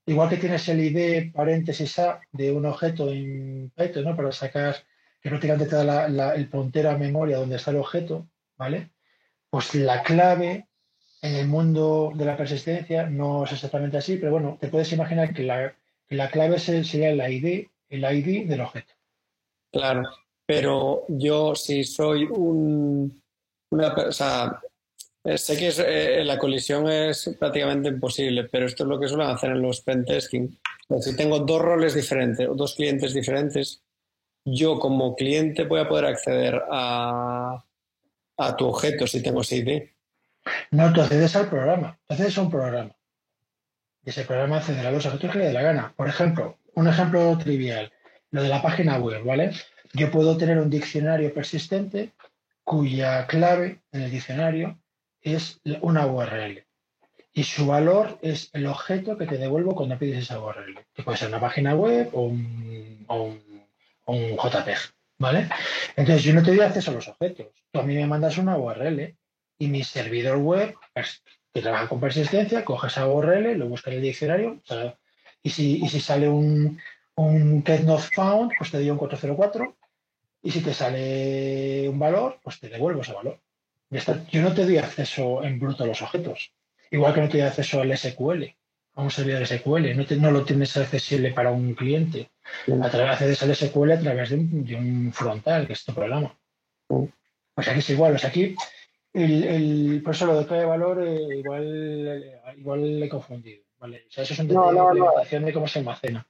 igual 0.06 0.28
que 0.28 0.36
tienes 0.36 0.68
el 0.68 0.80
ID 0.80 1.32
paréntesis 1.32 1.98
A 1.98 2.20
de 2.32 2.52
un 2.52 2.66
objeto 2.66 3.08
en 3.08 3.70
Python, 3.76 4.04
¿no? 4.04 4.16
Para 4.16 4.32
sacar 4.32 4.76
que 5.20 5.28
prácticamente 5.28 5.66
te 5.66 5.84
da 5.84 6.34
el 6.34 6.48
puntero 6.48 6.90
a 6.90 6.98
memoria 6.98 7.38
donde 7.38 7.56
está 7.56 7.70
el 7.70 7.78
objeto, 7.78 8.28
¿vale? 8.56 8.90
Pues 9.50 9.74
la 9.74 10.02
clave 10.02 10.68
en 11.22 11.36
el 11.36 11.46
mundo 11.46 12.12
de 12.14 12.24
la 12.24 12.36
persistencia 12.36 13.08
no 13.08 13.44
es 13.44 13.52
exactamente 13.52 13.96
así, 13.96 14.16
pero 14.16 14.32
bueno, 14.32 14.58
te 14.60 14.68
puedes 14.68 14.92
imaginar 14.92 15.32
que 15.32 15.44
la, 15.44 15.74
la 16.08 16.30
clave 16.30 16.58
sería 16.58 17.10
el 17.10 17.20
ID, 17.20 17.68
el 17.88 18.04
ID 18.04 18.48
del 18.48 18.60
objeto. 18.60 18.92
Claro, 19.70 20.02
pero 20.44 21.04
yo 21.08 21.54
si 21.54 21.84
soy 21.84 22.24
un, 22.24 23.22
una 23.70 23.94
persona, 23.94 24.60
sé 25.24 25.56
que 25.56 25.72
eh, 25.78 26.24
la 26.24 26.38
colisión 26.38 26.88
es 26.88 27.34
prácticamente 27.38 27.88
imposible, 27.88 28.44
pero 28.44 28.66
esto 28.66 28.82
es 28.82 28.88
lo 28.88 28.98
que 28.98 29.08
suelen 29.08 29.28
hacer 29.28 29.50
en 29.50 29.62
los 29.62 29.80
pentesting. 29.80 30.58
Si 31.00 31.16
tengo 31.16 31.38
dos 31.40 31.62
roles 31.62 31.94
diferentes 31.94 32.48
o 32.48 32.54
dos 32.54 32.74
clientes 32.74 33.14
diferentes, 33.14 33.82
yo 34.44 34.78
como 34.78 35.14
cliente 35.14 35.64
voy 35.64 35.80
a 35.80 35.88
poder 35.88 36.06
acceder 36.06 36.62
a, 36.70 37.64
a 38.36 38.56
tu 38.56 38.66
objeto 38.66 39.06
si 39.06 39.22
tengo 39.22 39.42
ese 39.42 39.56
ID. 39.56 39.82
No, 40.72 40.92
tú 40.92 41.00
accedes 41.00 41.36
al 41.36 41.48
programa, 41.48 41.98
tú 42.06 42.14
accedes 42.14 42.36
a 42.36 42.42
un 42.42 42.50
programa. 42.50 42.96
Y 44.04 44.10
ese 44.10 44.24
programa 44.24 44.56
accederá 44.56 44.88
a 44.88 44.92
los 44.92 45.06
objetos 45.06 45.30
que 45.30 45.38
le 45.38 45.46
dé 45.46 45.52
la 45.52 45.62
gana. 45.62 45.94
Por 45.96 46.08
ejemplo, 46.08 46.58
un 46.74 46.88
ejemplo 46.88 47.38
trivial, 47.38 47.92
lo 48.32 48.42
de 48.42 48.48
la 48.48 48.60
página 48.60 48.98
web, 48.98 49.24
¿vale? 49.24 49.52
Yo 49.92 50.10
puedo 50.10 50.36
tener 50.36 50.58
un 50.58 50.68
diccionario 50.68 51.32
persistente 51.32 52.12
cuya 52.64 53.26
clave 53.26 53.82
en 53.92 54.02
el 54.02 54.10
diccionario 54.10 54.81
es 55.22 55.60
una 55.80 56.06
URL. 56.06 56.64
Y 57.34 57.44
su 57.44 57.66
valor 57.66 58.18
es 58.20 58.50
el 58.52 58.66
objeto 58.66 59.16
que 59.16 59.26
te 59.26 59.38
devuelvo 59.38 59.74
cuando 59.74 59.98
pides 59.98 60.24
esa 60.24 60.40
URL. 60.40 60.78
Que 60.92 61.02
puede 61.02 61.16
ser 61.16 61.28
una 61.28 61.40
página 61.40 61.74
web 61.74 62.10
o 62.12 62.22
un, 62.22 63.04
o 63.08 63.34
un 64.06 64.36
JPEG, 64.36 64.78
¿vale? 65.18 65.48
Entonces 65.96 66.24
yo 66.24 66.34
no 66.34 66.42
te 66.42 66.50
doy 66.50 66.60
acceso 66.60 66.90
a 66.90 66.94
los 66.94 67.08
objetos. 67.08 67.46
Tú 67.70 67.80
a 67.80 67.84
mí 67.84 67.94
me 67.94 68.06
mandas 68.06 68.36
una 68.36 68.58
URL 68.58 69.16
y 69.58 69.68
mi 69.68 69.84
servidor 69.84 70.38
web, 70.38 70.74
pues, 70.92 71.22
que 71.54 71.62
trabaja 71.62 71.88
con 71.88 72.00
persistencia, 72.00 72.64
coge 72.64 72.88
esa 72.88 73.06
URL, 73.06 73.56
lo 73.56 73.68
busca 73.68 73.90
en 73.90 73.98
el 73.98 74.02
diccionario, 74.02 74.60
y 75.42 75.50
si, 75.50 75.86
si 75.88 76.00
sale 76.00 76.28
un, 76.28 76.80
un 77.14 77.64
not 77.84 78.00
found, 78.00 78.52
pues 78.56 78.70
te 78.70 78.78
doy 78.78 78.90
un 78.90 78.98
404, 78.98 79.76
y 80.42 80.50
si 80.50 80.60
te 80.60 80.74
sale 80.74 81.88
un 81.88 81.98
valor, 81.98 82.40
pues 82.42 82.58
te 82.58 82.68
devuelvo 82.68 83.02
ese 83.02 83.12
valor. 83.12 83.38
Yo 84.30 84.42
no 84.42 84.54
te 84.54 84.64
doy 84.64 84.78
acceso 84.78 85.44
en 85.44 85.58
bruto 85.58 85.84
a 85.84 85.86
los 85.86 86.00
objetos, 86.00 86.52
igual 86.90 87.14
que 87.14 87.20
no 87.20 87.28
te 87.28 87.38
doy 87.38 87.46
acceso 87.46 87.82
al 87.82 87.96
SQL, 87.96 88.44
a 88.94 89.02
un 89.02 89.10
servidor 89.10 89.46
SQL, 89.46 89.94
no, 89.94 90.04
no 90.20 90.30
lo 90.30 90.44
tienes 90.44 90.76
accesible 90.76 91.32
para 91.32 91.50
un 91.50 91.74
cliente. 91.74 92.30
A 92.82 92.88
través, 92.88 93.42
al 93.42 93.54
SQL 93.54 93.92
a 93.92 94.00
través 94.00 94.30
de 94.30 94.36
un, 94.36 95.12
frontal, 95.12 95.66
que 95.66 95.74
es 95.74 95.84
tu 95.84 95.94
programa. 95.94 96.34
Pues 96.88 97.68
aquí 97.68 97.80
es 97.80 97.90
igual, 97.90 98.14
o 98.14 98.18
sea, 98.18 98.30
aquí 98.30 98.56
el, 99.12 99.44
el, 99.44 100.02
por 100.02 100.14
eso 100.14 100.26
lo 100.26 100.38
de 100.38 100.46
clave 100.46 100.62
de 100.62 100.68
valor 100.68 101.06
eh, 101.06 101.38
igual, 101.38 102.40
igual 102.56 103.00
le 103.00 103.06
he 103.06 103.08
confundido. 103.10 103.62
¿vale? 103.78 104.04
O 104.08 104.10
sea, 104.10 104.22
eso 104.22 104.32
es 104.32 104.38
un 104.38 104.48
detalle 104.48 104.72
no, 104.72 104.94
no, 104.94 105.46
de 105.46 105.52
cómo 105.52 105.68
se 105.68 105.80
almacena. 105.80 106.26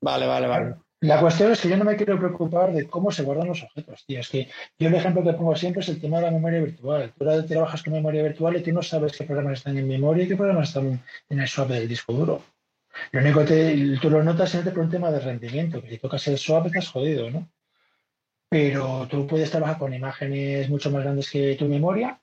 Vale, 0.00 0.26
vale, 0.26 0.46
vale. 0.46 0.74
La 1.00 1.20
cuestión 1.20 1.52
es 1.52 1.60
que 1.60 1.68
yo 1.68 1.76
no 1.76 1.84
me 1.84 1.96
quiero 1.96 2.18
preocupar 2.18 2.72
de 2.72 2.86
cómo 2.86 3.10
se 3.10 3.22
guardan 3.22 3.48
los 3.48 3.62
objetos, 3.62 4.04
tío. 4.06 4.20
Es 4.20 4.28
que 4.28 4.48
yo 4.78 4.88
el 4.88 4.94
ejemplo 4.94 5.22
que 5.22 5.34
pongo 5.34 5.54
siempre 5.54 5.82
es 5.82 5.88
el 5.88 6.00
tema 6.00 6.18
de 6.18 6.24
la 6.24 6.30
memoria 6.30 6.60
virtual. 6.60 7.12
Tú 7.16 7.24
trabajas 7.46 7.82
con 7.82 7.92
memoria 7.92 8.22
virtual 8.22 8.56
y 8.56 8.62
tú 8.62 8.72
no 8.72 8.82
sabes 8.82 9.12
qué 9.16 9.24
programas 9.24 9.58
están 9.58 9.76
en 9.76 9.86
memoria 9.86 10.24
y 10.24 10.28
qué 10.28 10.36
programas 10.36 10.68
están 10.68 11.02
en 11.28 11.40
el 11.40 11.48
swap 11.48 11.68
del 11.68 11.86
disco 11.86 12.12
duro. 12.12 12.42
Lo 13.12 13.20
único 13.20 13.44
que 13.44 13.98
tú 14.00 14.08
lo 14.08 14.24
notas 14.24 14.50
siempre 14.50 14.72
por 14.72 14.84
un 14.84 14.90
tema 14.90 15.10
de 15.10 15.20
rendimiento, 15.20 15.82
que 15.82 15.90
si 15.90 15.98
tocas 15.98 16.26
el 16.28 16.38
swap 16.38 16.66
estás 16.66 16.88
jodido, 16.88 17.30
¿no? 17.30 17.46
pero 18.48 19.06
tú 19.08 19.26
puedes 19.26 19.50
trabajar 19.50 19.78
con 19.78 19.94
imágenes 19.94 20.68
mucho 20.68 20.90
más 20.90 21.02
grandes 21.02 21.30
que 21.30 21.56
tu 21.56 21.66
memoria 21.66 22.20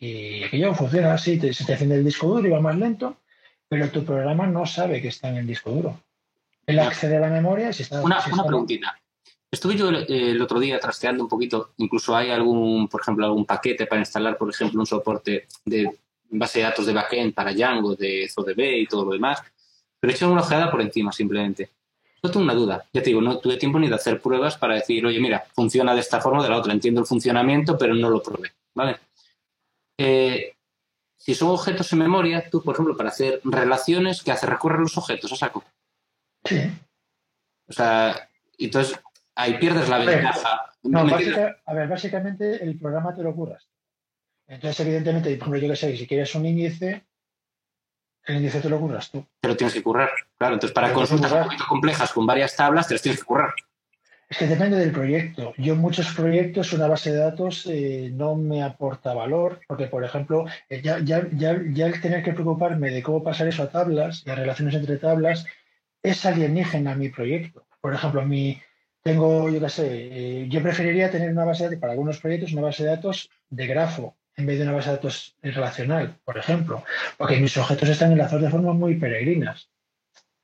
y 0.00 0.44
aquello 0.44 0.74
funciona 0.74 1.14
así, 1.14 1.38
se 1.52 1.64
te 1.64 1.72
enciende 1.72 1.96
el 1.96 2.04
disco 2.04 2.28
duro 2.28 2.46
y 2.46 2.50
va 2.50 2.60
más 2.60 2.76
lento, 2.76 3.20
pero 3.68 3.90
tu 3.90 4.04
programa 4.04 4.46
no 4.46 4.66
sabe 4.66 5.00
que 5.00 5.08
está 5.08 5.28
en 5.28 5.36
el 5.36 5.46
disco 5.46 5.70
duro. 5.70 6.00
Él 6.66 6.78
accede 6.78 7.16
a 7.16 7.20
la 7.20 7.28
memoria 7.28 7.72
si 7.72 7.82
está... 7.82 8.02
Una, 8.02 8.22
una 8.32 8.44
preguntita. 8.44 8.98
Estuve 9.50 9.76
yo 9.76 9.90
eh, 9.90 10.06
el 10.08 10.42
otro 10.42 10.58
día 10.58 10.80
trasteando 10.80 11.22
un 11.22 11.28
poquito, 11.28 11.74
incluso 11.76 12.16
hay 12.16 12.30
algún, 12.30 12.88
por 12.88 13.00
ejemplo, 13.00 13.24
algún 13.24 13.46
paquete 13.46 13.86
para 13.86 14.00
instalar, 14.00 14.36
por 14.36 14.50
ejemplo, 14.50 14.80
un 14.80 14.86
soporte 14.86 15.46
de 15.64 15.96
base 16.30 16.58
de 16.58 16.64
datos 16.64 16.86
de 16.86 16.92
backend 16.92 17.34
para 17.34 17.52
Django, 17.52 17.94
de 17.94 18.28
ZODB 18.28 18.60
y 18.80 18.86
todo 18.86 19.04
lo 19.04 19.12
demás, 19.12 19.42
pero 20.00 20.12
he 20.12 20.16
hecho 20.16 20.30
una 20.30 20.40
ojeada 20.40 20.70
por 20.70 20.80
encima 20.80 21.12
simplemente. 21.12 21.70
No 22.22 22.30
tengo 22.30 22.44
una 22.44 22.54
duda. 22.54 22.84
Ya 22.92 23.02
te 23.02 23.10
digo, 23.10 23.20
no 23.20 23.38
tuve 23.38 23.56
tiempo 23.58 23.78
ni 23.78 23.88
de 23.88 23.94
hacer 23.94 24.20
pruebas 24.20 24.56
para 24.56 24.74
decir, 24.74 25.04
oye, 25.04 25.20
mira, 25.20 25.44
funciona 25.54 25.94
de 25.94 26.00
esta 26.00 26.20
forma 26.20 26.40
o 26.40 26.42
de 26.42 26.48
la 26.48 26.56
otra. 26.56 26.72
Entiendo 26.72 27.02
el 27.02 27.06
funcionamiento, 27.06 27.76
pero 27.76 27.94
no 27.94 28.08
lo 28.08 28.22
probé. 28.22 28.52
¿Vale? 28.74 28.96
Eh, 29.98 30.54
si 31.16 31.34
son 31.34 31.50
objetos 31.50 31.92
en 31.92 31.98
memoria, 32.00 32.48
tú, 32.50 32.62
por 32.62 32.74
ejemplo, 32.74 32.96
para 32.96 33.10
hacer 33.10 33.40
relaciones, 33.44 34.22
¿qué 34.22 34.32
hace? 34.32 34.46
Recorrer 34.46 34.80
los 34.80 34.96
objetos 34.96 35.32
a 35.32 35.36
saco. 35.36 35.64
Sí. 36.44 36.70
O 37.68 37.72
sea, 37.72 38.28
entonces 38.58 38.98
ahí 39.34 39.58
pierdes 39.58 39.88
la 39.88 39.98
ventaja. 39.98 40.72
No, 40.82 41.00
a 41.00 41.74
ver, 41.74 41.88
básicamente 41.88 42.62
el 42.62 42.78
programa 42.78 43.14
te 43.14 43.22
lo 43.22 43.34
curras. 43.34 43.68
Entonces, 44.46 44.80
evidentemente, 44.80 45.30
por 45.36 45.48
ejemplo, 45.48 45.60
yo 45.60 45.68
que 45.70 45.76
sé, 45.76 45.96
si 45.96 46.06
quieres 46.06 46.34
un 46.34 46.44
índice, 46.44 47.06
el 48.26 48.36
índice 48.36 48.60
te 48.60 48.68
lo 48.68 48.78
curras 48.78 49.10
tú. 49.10 49.26
Pero 49.40 49.56
tienes 49.56 49.74
que 49.74 49.82
currar. 49.82 50.10
Claro, 50.36 50.54
entonces 50.54 50.74
para 50.74 50.92
consultas 50.92 51.32
un 51.32 51.44
poquito 51.44 51.64
complejas 51.66 52.12
con 52.12 52.26
varias 52.26 52.54
tablas 52.54 52.86
te 52.86 52.94
las 52.94 53.02
tienes 53.02 53.20
que 53.20 53.26
currar. 53.26 53.54
Es 54.28 54.38
que 54.38 54.46
depende 54.46 54.78
del 54.78 54.90
proyecto. 54.90 55.52
Yo 55.58 55.74
en 55.74 55.80
muchos 55.80 56.12
proyectos 56.14 56.72
una 56.72 56.88
base 56.88 57.12
de 57.12 57.18
datos 57.18 57.66
eh, 57.66 58.10
no 58.12 58.34
me 58.34 58.62
aporta 58.62 59.14
valor, 59.14 59.60
porque 59.68 59.86
por 59.86 60.02
ejemplo, 60.02 60.46
eh, 60.68 60.80
ya, 60.82 60.98
ya, 60.98 61.28
ya, 61.32 61.60
ya, 61.72 61.86
el 61.86 62.00
tener 62.00 62.22
que 62.22 62.32
preocuparme 62.32 62.90
de 62.90 63.02
cómo 63.02 63.22
pasar 63.22 63.46
eso 63.48 63.62
a 63.62 63.70
tablas, 63.70 64.22
las 64.26 64.38
relaciones 64.38 64.74
entre 64.74 64.96
tablas, 64.96 65.46
es 66.04 66.26
alienígena 66.26 66.94
mi 66.94 67.08
proyecto. 67.08 67.66
Por 67.80 67.94
ejemplo, 67.94 68.24
mi, 68.24 68.60
tengo, 69.02 69.48
yo 69.48 69.58
qué 69.58 69.68
sé, 69.70 69.88
eh, 69.88 70.48
yo 70.48 70.62
preferiría 70.62 71.10
tener 71.10 71.32
una 71.32 71.44
base 71.44 71.64
de 71.64 71.70
datos, 71.70 71.80
para 71.80 71.92
algunos 71.94 72.20
proyectos, 72.20 72.52
una 72.52 72.62
base 72.62 72.84
de 72.84 72.90
datos 72.90 73.30
de 73.48 73.66
grafo, 73.66 74.16
en 74.36 74.46
vez 74.46 74.58
de 74.58 74.64
una 74.64 74.72
base 74.72 74.90
de 74.90 74.96
datos 74.96 75.36
relacional, 75.42 76.20
por 76.24 76.36
ejemplo, 76.36 76.84
porque 77.16 77.40
mis 77.40 77.56
objetos 77.56 77.88
están 77.88 78.12
enlazados 78.12 78.42
de 78.42 78.50
forma 78.50 78.74
muy 78.74 78.96
peregrinas. 78.96 79.70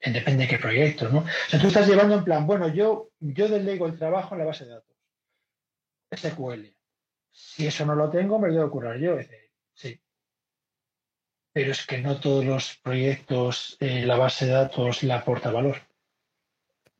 Depende 0.03 0.45
de 0.45 0.49
qué 0.49 0.59
proyecto, 0.59 1.11
¿no? 1.11 1.19
O 1.19 1.27
sea, 1.49 1.61
tú 1.61 1.67
estás 1.67 1.87
llevando 1.87 2.15
en 2.15 2.25
plan, 2.25 2.47
bueno, 2.47 2.69
yo, 2.69 3.11
yo 3.21 3.49
delego 3.49 3.87
el 3.87 3.99
trabajo 3.99 4.35
en 4.35 4.39
la 4.39 4.47
base 4.47 4.65
de 4.65 4.71
datos. 4.71 4.97
SQL. 6.11 6.75
Si 7.31 7.67
eso 7.67 7.85
no 7.85 7.95
lo 7.95 8.09
tengo, 8.09 8.39
me 8.39 8.49
lo 8.49 8.55
debo 8.55 8.71
curar 8.71 8.97
yo. 8.97 9.19
Pero 11.53 11.73
es 11.73 11.85
que 11.87 11.99
no 11.99 12.21
todos 12.21 12.45
los 12.45 12.77
proyectos, 12.83 13.77
eh, 13.81 14.05
la 14.07 14.17
base 14.17 14.47
de 14.47 14.53
datos 14.53 15.03
le 15.03 15.13
aporta 15.13 15.51
valor. 15.51 15.79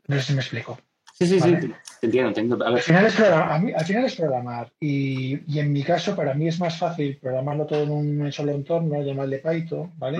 No 0.09 0.17
sé 0.17 0.23
si 0.23 0.33
me 0.35 0.41
explico. 0.41 0.79
Sí, 1.13 1.27
sí, 1.27 1.39
Vale. 1.39 1.61
sí, 1.61 1.69
te 2.01 2.07
entiendo, 2.07 2.33
te 2.33 2.41
entiendo. 2.41 2.65
A 2.65 2.69
Al 2.69 2.75
ver, 2.75 2.83
final 2.83 3.07
es 3.07 3.15
programar, 3.15 3.53
a 3.53 3.59
mí- 3.59 3.73
al 3.73 3.85
final 3.85 4.05
es 4.07 4.15
programar 4.17 4.73
y, 4.81 5.53
y 5.55 5.59
en 5.61 5.73
mi 5.73 5.83
caso 5.85 6.17
para 6.17 6.35
mí 6.35 6.49
es 6.49 6.59
más 6.59 6.79
fácil 6.79 7.19
programarlo 7.19 7.67
todo 7.67 7.83
en 7.85 7.91
un 7.91 8.33
solo 8.33 8.53
entorno, 8.53 9.03
llamado 9.03 9.29
de 9.29 9.39
Python, 9.39 9.93
¿vale? 9.99 10.19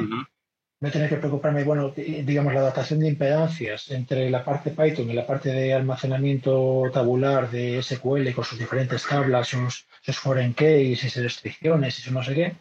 No 0.83 0.91
tener 0.91 1.09
que 1.11 1.17
preocuparme, 1.17 1.65
bueno, 1.65 1.91
di- 1.91 2.23
digamos, 2.23 2.55
la 2.55 2.61
adaptación 2.61 3.01
de 3.01 3.09
impedancias 3.09 3.91
entre 3.91 4.31
la 4.31 4.45
parte 4.45 4.71
Python 4.71 5.11
y 5.11 5.15
la 5.15 5.27
parte 5.27 5.51
de 5.51 5.75
almacenamiento 5.75 6.85
tabular 6.93 7.51
de 7.51 7.83
SQL 7.83 8.33
con 8.35 8.45
sus 8.45 8.59
diferentes 8.59 9.07
tablas, 9.07 9.49
sus, 9.49 9.87
sus 10.03 10.19
foreign 10.19 10.55
keys 10.55 11.03
y 11.05 11.11
sus 11.11 11.23
restricciones 11.23 11.99
y 11.99 12.03
su 12.03 12.13
no 12.13 12.23
sé 12.23 12.35
qué. 12.35 12.55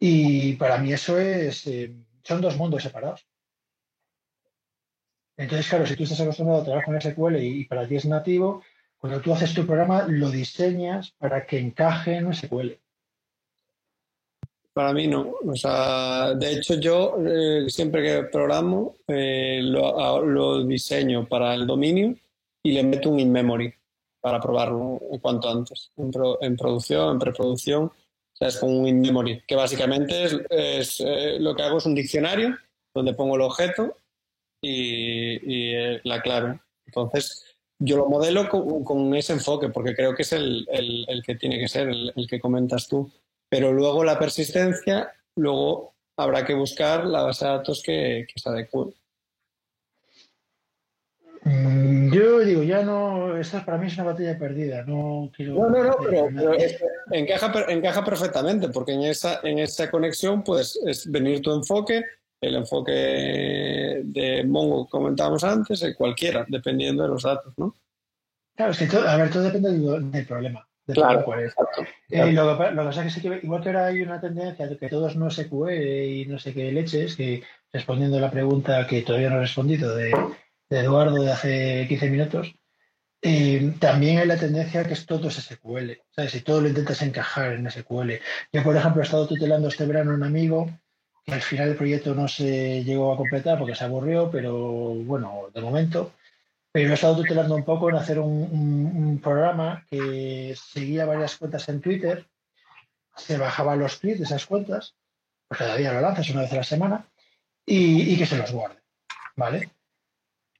Y 0.00 0.54
para 0.56 0.78
mí 0.78 0.92
eso 0.92 1.18
es, 1.18 1.66
eh, 1.66 1.94
son 2.22 2.40
dos 2.40 2.56
mundos 2.56 2.82
separados. 2.82 3.26
Entonces, 5.36 5.68
claro, 5.68 5.86
si 5.86 5.96
tú 5.96 6.04
estás 6.04 6.20
acostumbrado 6.20 6.62
a 6.62 6.64
trabajar 6.64 6.86
con 6.86 7.00
SQL 7.00 7.36
y, 7.42 7.64
para 7.64 7.88
ti 7.88 7.96
es 7.96 8.04
nativo, 8.06 8.62
cuando 8.98 9.20
tú 9.20 9.32
haces 9.32 9.52
tu 9.52 9.66
programa 9.66 10.06
lo 10.08 10.30
diseñas 10.30 11.12
para 11.18 11.44
que 11.46 11.58
encaje 11.58 12.16
en 12.16 12.32
SQL. 12.32 12.78
Para 14.72 14.92
mí 14.92 15.06
no. 15.06 15.34
O 15.46 15.54
sea, 15.54 16.34
de 16.34 16.52
hecho 16.54 16.74
yo 16.74 17.16
eh, 17.24 17.68
siempre 17.68 18.02
que 18.02 18.24
programo 18.24 18.96
eh, 19.06 19.60
lo, 19.62 20.64
diseño 20.64 21.28
para 21.28 21.54
el 21.54 21.66
dominio 21.66 22.14
y 22.62 22.72
le 22.72 22.82
meto 22.82 23.10
un 23.10 23.20
in-memory 23.20 23.72
para 24.20 24.40
probarlo 24.40 24.98
cuanto 25.20 25.50
antes. 25.50 25.92
En, 25.96 26.10
pro- 26.10 26.38
en 26.40 26.56
producción, 26.56 27.12
en 27.12 27.18
preproducción, 27.18 27.92
o 28.34 28.36
sea, 28.36 28.48
es 28.48 28.56
con 28.58 28.76
un 28.76 28.86
in-memory, 28.88 29.42
que 29.46 29.54
básicamente 29.56 30.24
es, 30.50 31.00
eh, 31.00 31.38
lo 31.40 31.54
que 31.54 31.62
hago 31.62 31.78
es 31.78 31.86
un 31.86 31.94
diccionario 31.94 32.56
donde 32.94 33.14
pongo 33.14 33.36
el 33.36 33.42
objeto 33.42 33.96
y, 34.62 35.38
eh, 35.74 36.00
la 36.04 36.20
clave. 36.22 36.60
Entonces, 36.86 37.44
yo 37.78 37.96
lo 37.96 38.06
modelo 38.08 38.48
con, 38.48 39.14
ese 39.14 39.32
enfoque 39.34 39.68
porque 39.68 39.94
creo 39.94 40.14
que 40.14 40.22
es 40.22 40.32
el, 40.32 40.66
el- 40.70 41.22
que 41.24 41.34
tiene 41.34 41.58
que 41.58 41.68
ser, 41.68 41.88
el- 41.88 42.12
el 42.16 42.26
que 42.26 42.40
comentas 42.40 42.88
tú 42.88 43.10
pero 43.50 43.72
luego 43.72 44.02
la 44.02 44.18
persistencia, 44.18 45.12
luego 45.36 45.94
habrá 46.18 46.44
que 46.44 46.54
buscar 46.54 47.04
la 47.06 47.22
base 47.22 47.44
de 47.44 47.50
datos 47.52 47.82
que, 47.84 48.26
que 48.26 48.40
se 48.40 48.48
adecue. 48.48 48.92
Mm, 51.44 52.10
Yo 52.12 52.40
digo, 52.40 52.62
ya 52.62 52.82
no, 52.82 53.36
esta 53.36 53.64
para 53.64 53.76
mí 53.78 53.86
es 53.88 53.94
una 53.94 54.04
batalla 54.04 54.38
perdida, 54.38 54.82
no 54.84 55.30
quiero... 55.36 55.54
No, 55.54 55.68
no, 55.70 55.84
no, 55.84 55.96
pero, 55.98 56.28
pero 56.34 56.54
es- 56.54 56.82
encaja, 57.10 57.52
encaja 57.68 58.04
perfectamente, 58.04 58.68
porque 58.68 58.92
en 58.92 59.02
esa, 59.02 59.40
en 59.42 59.58
esa 59.58 59.90
conexión 59.90 60.42
puedes 60.42 60.76
es 60.86 61.10
venir 61.10 61.42
tu 61.42 61.52
enfoque, 61.54 62.02
el 62.40 62.54
enfoque 62.56 64.00
de 64.04 64.44
Mongo 64.46 64.86
que 64.86 64.90
comentábamos 64.90 65.44
antes, 65.44 65.82
el 65.82 65.94
cualquiera, 65.96 66.44
dependiendo 66.48 67.02
de 67.02 67.08
los 67.10 67.22
datos, 67.22 67.52
¿no? 67.56 67.74
Claro, 68.56 68.72
es 68.72 68.78
que 68.78 68.86
todo, 68.86 69.08
a 69.08 69.16
ver, 69.16 69.30
todo 69.30 69.42
depende 69.42 69.72
del, 69.72 70.10
del 70.12 70.26
problema. 70.26 70.66
de 70.86 70.94
Claro. 70.94 71.24
cuál 71.24 71.40
es. 71.40 71.46
Exacto. 71.52 71.82
Eh, 72.10 72.32
lo, 72.32 72.56
que, 72.56 72.70
lo 72.70 72.82
que 72.82 72.86
pasa 72.88 73.04
es 73.04 73.14
que 73.14 73.20
sí 73.20 73.28
que 73.28 73.40
igual 73.44 73.62
que 73.62 73.68
ahora 73.70 73.86
hay 73.86 74.00
una 74.02 74.20
tendencia 74.20 74.66
de 74.66 74.76
que 74.76 74.88
todos 74.88 75.16
no 75.16 75.30
SQL 75.30 75.72
y 75.72 76.26
no 76.26 76.38
sé 76.38 76.52
qué 76.54 76.70
leches, 76.70 77.16
que 77.16 77.42
respondiendo 77.72 78.18
a 78.18 78.20
la 78.20 78.30
pregunta 78.30 78.86
que 78.86 79.02
todavía 79.02 79.30
no 79.30 79.36
he 79.36 79.40
respondido 79.40 79.96
de, 79.96 80.12
de 80.68 80.80
Eduardo 80.80 81.22
de 81.22 81.32
hace 81.32 81.86
15 81.88 82.10
minutos, 82.10 82.54
eh, 83.22 83.74
también 83.78 84.18
hay 84.18 84.26
la 84.26 84.38
tendencia 84.38 84.84
que 84.84 84.96
todo 84.96 85.28
es 85.28 85.36
SQL. 85.36 85.92
¿sabes? 86.10 86.32
Si 86.32 86.40
todo 86.42 86.60
lo 86.60 86.68
intentas 86.68 87.00
encajar 87.02 87.52
en 87.52 87.70
SQL. 87.70 88.12
Yo, 88.52 88.62
por 88.62 88.76
ejemplo, 88.76 89.02
he 89.02 89.04
estado 89.04 89.26
tutelando 89.26 89.68
este 89.68 89.86
verano 89.86 90.12
a 90.12 90.14
un 90.14 90.24
amigo 90.24 90.68
que 91.24 91.32
al 91.32 91.40
final 91.42 91.70
el 91.70 91.76
proyecto 91.76 92.14
no 92.14 92.28
se 92.28 92.84
llegó 92.84 93.12
a 93.12 93.16
completar 93.16 93.58
porque 93.58 93.74
se 93.74 93.84
aburrió, 93.84 94.30
pero 94.30 94.54
bueno, 94.54 95.50
de 95.54 95.60
momento. 95.62 96.12
Pero 96.70 96.90
he 96.90 96.94
estado 96.94 97.16
tutelando 97.16 97.54
un 97.54 97.64
poco 97.64 97.88
en 97.88 97.96
hacer 97.96 98.18
un 98.18 99.20
programa 99.22 99.86
que 99.88 100.54
seguía 100.56 101.06
varias 101.06 101.36
cuentas 101.36 101.68
en 101.68 101.80
Twitter, 101.80 102.26
se 103.16 103.38
bajaba 103.38 103.76
los 103.76 104.00
tweets 104.00 104.18
de 104.18 104.24
esas 104.24 104.46
cuentas, 104.46 104.96
pues 105.48 105.58
cada 105.58 105.76
día 105.76 105.92
lo 105.92 106.00
lanzas 106.00 106.28
una 106.30 106.42
vez 106.42 106.52
a 106.52 106.56
la 106.56 106.64
semana, 106.64 107.08
y, 107.64 108.12
y 108.12 108.18
que 108.18 108.26
se 108.26 108.36
los 108.36 108.52
guarde. 108.52 108.82
¿Vale? 109.36 109.70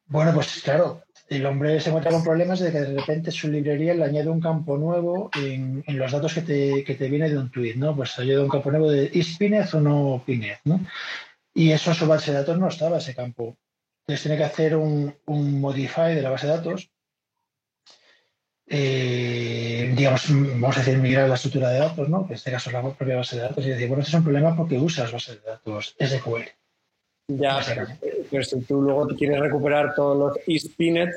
Bueno, 0.06 0.32
pues 0.34 0.60
claro, 0.62 1.02
el 1.28 1.46
hombre 1.46 1.80
se 1.80 1.88
encuentra 1.88 2.12
con 2.12 2.22
problemas 2.22 2.60
de 2.60 2.70
que 2.70 2.80
de 2.80 3.00
repente 3.00 3.30
su 3.30 3.48
librería 3.48 3.94
le 3.94 4.04
añade 4.04 4.28
un 4.28 4.40
campo 4.40 4.76
nuevo 4.76 5.30
en, 5.34 5.82
los 5.86 6.12
datos 6.12 6.34
que 6.34 6.42
te, 6.42 6.84
que 6.84 6.94
te 6.94 7.08
viene 7.08 7.30
de 7.30 7.38
un 7.38 7.50
tweet, 7.50 7.76
¿no? 7.76 7.96
Pues 7.96 8.18
añade 8.18 8.40
un 8.40 8.50
campo 8.50 8.70
nuevo 8.70 8.90
de 8.90 9.10
¿is 9.12 9.36
Pinez 9.38 9.72
o 9.74 9.80
no 9.80 10.22
Pinez? 10.26 10.60
¿no? 10.64 10.80
Y 11.54 11.70
eso 11.72 11.90
en 11.90 11.96
su 11.96 12.06
base 12.06 12.32
de 12.32 12.38
datos 12.38 12.58
no 12.58 12.68
estaba 12.68 12.98
ese 12.98 13.14
campo. 13.14 13.56
Entonces 14.02 14.22
tiene 14.22 14.36
que 14.36 14.44
hacer 14.44 14.76
un, 14.76 15.14
un 15.26 15.60
modify 15.60 16.14
de 16.14 16.22
la 16.22 16.30
base 16.30 16.46
de 16.46 16.52
datos. 16.52 16.90
eh, 18.66 19.92
digamos, 19.96 20.26
vamos 20.28 20.76
a 20.76 20.80
decir, 20.80 20.98
migrar 20.98 21.28
la 21.28 21.34
estructura 21.36 21.70
de 21.70 21.78
datos, 21.78 22.08
¿no? 22.08 22.26
En 22.28 22.34
este 22.34 22.50
caso 22.50 22.70
es 22.70 22.74
la 22.74 22.82
propia 22.82 23.16
base 23.16 23.36
de 23.36 23.42
datos, 23.42 23.64
y 23.64 23.70
decir, 23.70 23.88
bueno, 23.88 24.02
este 24.02 24.10
es 24.10 24.18
un 24.18 24.24
problema 24.24 24.56
porque 24.56 24.78
usas 24.78 25.12
bases 25.12 25.42
de 25.42 25.50
datos 25.50 25.96
SQL. 25.98 26.48
Ya, 27.28 27.60
pero 28.30 28.44
si 28.44 28.60
tú 28.62 28.82
luego 28.82 29.06
te 29.06 29.14
quieres 29.14 29.40
recuperar 29.40 29.94
todos 29.94 30.16
los 30.36 30.48
ISPINET, 30.48 31.10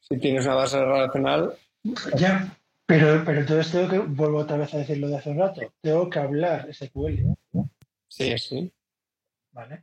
si 0.00 0.18
tienes 0.18 0.44
una 0.46 0.54
base 0.54 0.78
relacional, 0.78 1.54
Ya, 2.16 2.56
pero, 2.86 3.22
pero 3.24 3.40
entonces 3.40 3.72
tengo 3.72 3.88
que, 3.88 3.98
vuelvo 3.98 4.38
otra 4.38 4.56
vez 4.56 4.72
a 4.74 4.78
decir 4.78 4.98
lo 4.98 5.08
de 5.08 5.16
hace 5.16 5.30
un 5.30 5.38
rato, 5.38 5.60
tengo 5.80 6.08
que 6.08 6.18
hablar 6.18 6.68
SQL, 6.72 7.34
sí, 8.08 8.38
sí. 8.38 8.72
¿vale? 9.52 9.82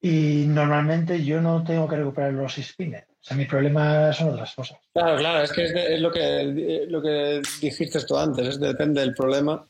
Y 0.00 0.46
normalmente 0.48 1.24
yo 1.24 1.40
no 1.40 1.62
tengo 1.62 1.86
que 1.86 1.96
recuperar 1.96 2.32
los 2.32 2.54
spinner. 2.56 3.06
O 3.10 3.24
sea, 3.24 3.36
mi 3.36 3.44
problema 3.44 4.12
son 4.12 4.30
otras 4.30 4.52
cosas. 4.52 4.80
Claro, 4.92 5.16
claro, 5.16 5.44
es 5.44 5.52
que 5.52 5.62
es, 5.64 5.72
de- 5.72 5.94
es 5.94 6.00
lo 6.00 6.10
que 6.10 6.86
lo 6.88 7.00
que 7.00 7.40
dijiste 7.60 8.00
tú 8.04 8.16
antes, 8.16 8.48
es 8.48 8.58
depende 8.60 9.00
del 9.00 9.14
problema. 9.14 9.64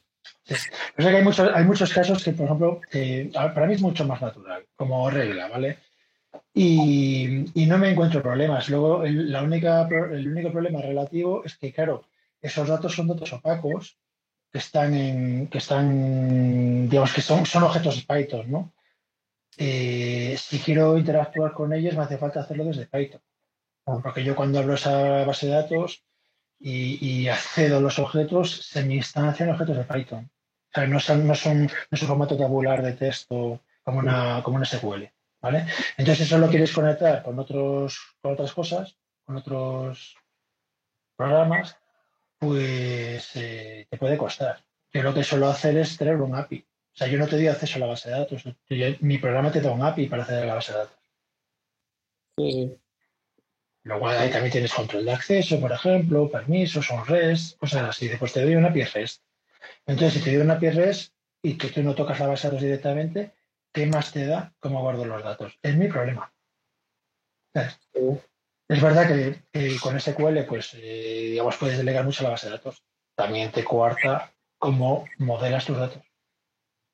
O 0.98 1.02
sea 1.02 1.10
que 1.10 1.16
hay 1.16 1.24
muchos, 1.24 1.50
hay 1.54 1.64
muchos 1.64 1.92
casos 1.92 2.22
que, 2.22 2.32
por 2.32 2.46
ejemplo, 2.46 2.80
eh, 2.92 3.30
para 3.32 3.66
mí 3.66 3.74
es 3.74 3.80
mucho 3.80 4.04
más 4.04 4.20
natural, 4.20 4.66
como 4.74 5.08
regla, 5.08 5.48
¿vale? 5.48 5.78
Y, 6.52 7.44
y 7.54 7.66
no 7.66 7.78
me 7.78 7.90
encuentro 7.90 8.22
problemas. 8.22 8.68
Luego, 8.68 9.04
el, 9.04 9.30
la 9.30 9.42
única, 9.42 9.88
el 9.88 10.28
único 10.28 10.50
problema 10.50 10.80
relativo 10.80 11.44
es 11.44 11.56
que, 11.56 11.72
claro, 11.72 12.04
esos 12.40 12.68
datos 12.68 12.94
son 12.94 13.08
datos 13.08 13.32
opacos 13.32 13.98
que 14.50 14.58
están 14.58 14.94
en, 14.94 15.46
que 15.46 15.58
están, 15.58 16.88
digamos, 16.88 17.12
que 17.12 17.22
son, 17.22 17.46
son 17.46 17.62
objetos 17.62 17.96
de 17.96 18.14
Python, 18.14 18.50
¿no? 18.50 18.72
Eh, 19.56 20.36
si 20.38 20.58
quiero 20.58 20.98
interactuar 20.98 21.52
con 21.52 21.72
ellos, 21.72 21.96
me 21.96 22.02
hace 22.02 22.18
falta 22.18 22.40
hacerlo 22.40 22.64
desde 22.64 22.86
Python. 22.86 23.20
Porque 23.84 24.24
yo 24.24 24.36
cuando 24.36 24.58
abro 24.58 24.74
esa 24.74 25.24
base 25.24 25.46
de 25.46 25.52
datos 25.52 26.04
y, 26.62 27.28
accedo 27.28 27.78
a 27.78 27.80
los 27.80 27.98
objetos, 27.98 28.66
se 28.66 28.84
me 28.84 28.94
instancian 28.94 29.50
objetos 29.50 29.76
de 29.76 29.84
Python. 29.84 30.30
O 30.30 30.74
sea, 30.74 30.86
no 30.86 31.00
son, 31.00 31.26
no 31.26 31.34
son, 31.34 31.64
no 31.64 31.70
es 31.90 32.02
un 32.02 32.08
formato 32.08 32.36
tabular 32.36 32.82
de 32.82 32.92
texto 32.92 33.60
como 33.82 33.98
una, 33.98 34.42
como 34.42 34.56
una 34.56 34.64
SQL. 34.64 35.04
¿Vale? 35.40 35.66
Entonces, 35.96 36.26
eso 36.26 36.38
lo 36.38 36.48
quieres 36.48 36.72
conectar 36.72 37.22
con 37.24 37.36
otros, 37.38 38.14
con 38.20 38.34
otras 38.34 38.52
cosas, 38.52 38.96
con 39.24 39.36
otros 39.36 40.16
programas, 41.16 41.76
pues 42.38 43.34
eh, 43.34 43.86
te 43.90 43.96
puede 43.98 44.16
costar. 44.16 44.62
Yo 44.92 45.02
lo 45.02 45.12
que 45.12 45.24
suelo 45.24 45.48
hacer 45.48 45.76
es 45.78 45.96
tener 45.96 46.16
un 46.16 46.36
API. 46.36 46.58
O 46.60 46.96
sea, 46.96 47.08
yo 47.08 47.18
no 47.18 47.26
te 47.26 47.36
doy 47.36 47.48
acceso 47.48 47.76
a 47.76 47.80
la 47.80 47.86
base 47.86 48.10
de 48.10 48.18
datos. 48.18 48.44
Mi 49.00 49.18
programa 49.18 49.50
te 49.50 49.60
da 49.60 49.72
un 49.72 49.82
API 49.82 50.06
para 50.06 50.22
acceder 50.22 50.44
a 50.44 50.46
la 50.46 50.54
base 50.54 50.72
de 50.72 50.78
datos. 50.78 50.98
Sí. 52.36 52.81
Luego 53.84 54.08
ahí 54.08 54.30
también 54.30 54.52
tienes 54.52 54.72
control 54.72 55.04
de 55.04 55.12
acceso, 55.12 55.60
por 55.60 55.72
ejemplo, 55.72 56.30
permisos, 56.30 56.88
un 56.90 57.04
REST, 57.04 57.58
cosas 57.58 57.88
así. 57.88 58.08
Después 58.08 58.32
te 58.32 58.42
doy 58.42 58.54
una 58.54 58.68
API 58.68 58.84
REST. 58.84 59.22
Entonces, 59.86 60.14
si 60.14 60.24
te 60.24 60.32
doy 60.32 60.44
una 60.44 60.54
API 60.54 60.70
REST 60.70 61.12
y 61.42 61.58
que 61.58 61.68
tú 61.68 61.82
no 61.82 61.94
tocas 61.94 62.20
la 62.20 62.28
base 62.28 62.46
de 62.46 62.50
datos 62.50 62.62
directamente, 62.62 63.34
¿qué 63.72 63.86
más 63.86 64.12
te 64.12 64.26
da 64.26 64.54
cómo 64.60 64.82
guardo 64.82 65.04
los 65.04 65.22
datos? 65.24 65.58
Es 65.62 65.76
mi 65.76 65.88
problema. 65.88 66.32
Es 68.68 68.80
verdad 68.80 69.08
que, 69.08 69.42
que 69.52 69.78
con 69.80 69.98
SQL, 70.00 70.44
pues, 70.48 70.74
eh, 70.74 71.28
digamos, 71.30 71.56
puedes 71.56 71.76
delegar 71.76 72.04
mucho 72.04 72.22
la 72.22 72.30
base 72.30 72.46
de 72.46 72.52
datos. 72.52 72.84
También 73.16 73.50
te 73.50 73.64
coarta 73.64 74.32
cómo 74.58 75.06
modelas 75.18 75.66
tus 75.66 75.76
datos. 75.76 76.02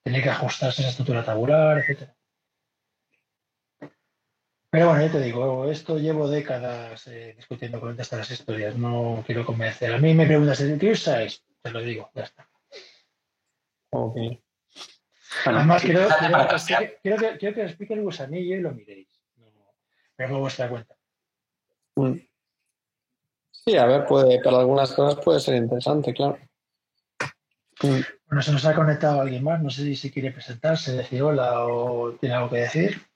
Tiene 0.03 0.23
que 0.23 0.31
ajustarse 0.31 0.81
esa 0.81 0.91
estructura 0.91 1.25
tabular, 1.25 1.79
etcétera. 1.79 2.18
Pero 4.71 4.89
bueno, 4.89 5.07
ya 5.07 5.13
te 5.13 5.21
digo, 5.21 5.71
esto 5.71 5.99
llevo 5.99 6.29
décadas 6.29 7.07
eh, 7.07 7.33
discutiendo 7.37 7.81
con 7.81 7.99
estas 7.99 8.31
historias. 8.31 8.77
No 8.77 9.23
quiero 9.27 9.47
convencer. 9.47 9.95
A 9.95 9.99
mí 9.99 10.13
me 10.13 10.27
preguntas, 10.27 10.63
¿qué 10.79 10.91
usáis? 10.91 11.43
Te 11.63 11.71
lo 11.71 11.81
digo, 11.81 12.11
ya 12.15 12.25
está. 12.25 12.49
Ok. 13.91 14.15
Bueno, 15.45 15.59
Además, 15.59 15.83
quiero, 15.83 16.09
que, 16.09 16.99
quiero 17.39 17.55
que 17.55 17.63
os 17.63 17.69
explique 17.69 17.95
el 17.95 18.03
gusanillo 18.03 18.57
y 18.57 18.61
lo 18.61 18.73
miréis. 18.73 19.09
No, 19.37 19.47
pero 20.17 20.31
por 20.31 20.41
vuestra 20.41 20.69
cuenta. 20.69 20.95
Mm. 21.97 22.19
Sí, 23.51 23.77
a 23.77 23.87
ver, 23.87 24.05
puede, 24.07 24.43
para 24.43 24.59
algunas 24.59 24.93
cosas 24.93 25.23
puede 25.25 25.41
ser 25.41 25.57
interesante, 25.57 26.13
claro. 26.13 26.39
Mm. 27.83 28.01
Bueno, 28.27 28.43
se 28.43 28.53
nos 28.53 28.65
ha 28.67 28.75
conectado 28.75 29.23
alguien 29.23 29.45
más. 29.45 29.63
No 29.63 29.71
sé 29.71 29.83
si, 29.83 29.97
si 29.97 30.11
quiere 30.11 30.31
presentarse, 30.31 30.93
decir 30.93 31.23
hola 31.23 31.65
o 31.65 32.13
tiene 32.13 32.35
algo 32.35 32.51
que 32.51 32.59
decir. 32.59 33.09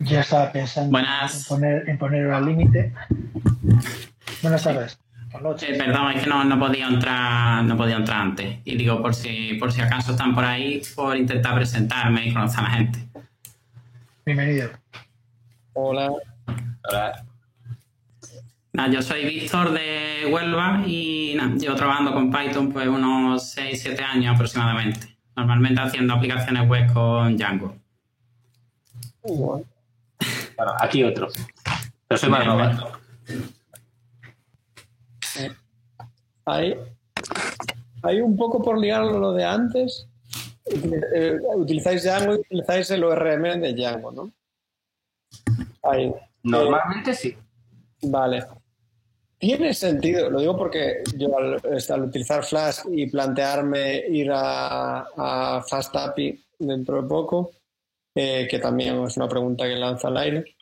Ya 0.00 0.20
estaba 0.20 0.50
pensando 0.50 0.90
Buenas. 0.90 1.42
en 1.42 1.56
poner, 1.56 1.88
en 1.88 1.98
poner 1.98 2.30
al 2.30 2.46
límite. 2.46 2.92
Buenas 4.42 4.64
tardes. 4.64 4.98
Eh, 5.32 5.74
perdón, 5.78 6.10
es 6.12 6.24
que 6.24 6.28
no, 6.28 6.42
no 6.42 6.58
podía 6.58 6.88
entrar, 6.88 7.62
no 7.64 7.76
podía 7.76 7.96
entrar 7.96 8.20
antes. 8.22 8.58
Y 8.64 8.76
digo, 8.76 9.00
por 9.00 9.14
si, 9.14 9.54
por 9.54 9.70
si 9.70 9.80
acaso 9.80 10.12
están 10.12 10.34
por 10.34 10.44
ahí, 10.44 10.82
por 10.96 11.16
intentar 11.16 11.54
presentarme 11.54 12.26
y 12.26 12.32
conocer 12.32 12.60
a 12.60 12.62
la 12.64 12.70
gente. 12.70 13.08
Bienvenido. 14.26 14.70
Hola. 15.74 16.10
Nada, 18.72 18.88
yo 18.90 19.02
soy 19.02 19.24
Víctor 19.24 19.72
de 19.72 20.28
Huelva 20.32 20.82
y 20.86 21.34
nada, 21.36 21.54
llevo 21.56 21.76
trabajando 21.76 22.12
con 22.12 22.30
Python 22.32 22.72
pues 22.72 22.88
unos 22.88 23.56
6-7 23.56 24.02
años 24.02 24.34
aproximadamente. 24.34 25.16
Normalmente 25.36 25.80
haciendo 25.80 26.14
aplicaciones 26.14 26.68
web 26.68 26.92
con 26.92 27.36
Django. 27.36 27.76
Bueno, 29.22 29.64
bueno, 30.60 30.76
aquí 30.78 31.02
otro. 31.02 31.28
Pero 32.06 32.18
soy 32.18 32.28
más 32.28 32.46
novato. 32.46 32.92
Hay, 36.44 36.76
hay 38.02 38.20
un 38.20 38.36
poco 38.36 38.62
por 38.62 38.78
ligar 38.78 39.04
lo 39.04 39.32
de 39.32 39.42
antes. 39.44 40.06
Eh, 40.66 41.38
utilizáis 41.54 42.04
Django 42.04 42.34
y 42.34 42.40
utilizáis 42.40 42.90
el 42.90 43.04
ORM 43.04 43.60
de 43.60 43.72
Django, 43.72 44.12
¿no? 44.12 44.32
Ahí. 45.82 46.12
Normalmente 46.42 47.14
sí. 47.14 47.34
Vale. 48.02 48.44
Tiene 49.38 49.72
sentido, 49.72 50.28
lo 50.28 50.40
digo 50.40 50.58
porque 50.58 51.02
yo 51.16 51.38
al, 51.38 51.58
al 51.88 52.02
utilizar 52.02 52.44
Flash 52.44 52.80
y 52.92 53.06
plantearme 53.06 54.04
ir 54.08 54.30
a, 54.30 55.06
a 55.16 55.62
Fast 55.62 55.96
API 55.96 56.38
dentro 56.58 57.00
de 57.00 57.08
poco, 57.08 57.50
eh, 58.14 58.46
que 58.50 58.58
también 58.58 59.02
es 59.04 59.16
una 59.16 59.28
pregunta 59.28 59.66
que 59.66 59.76
lanza 59.76 60.08
al 60.08 60.16
aire, 60.16 60.56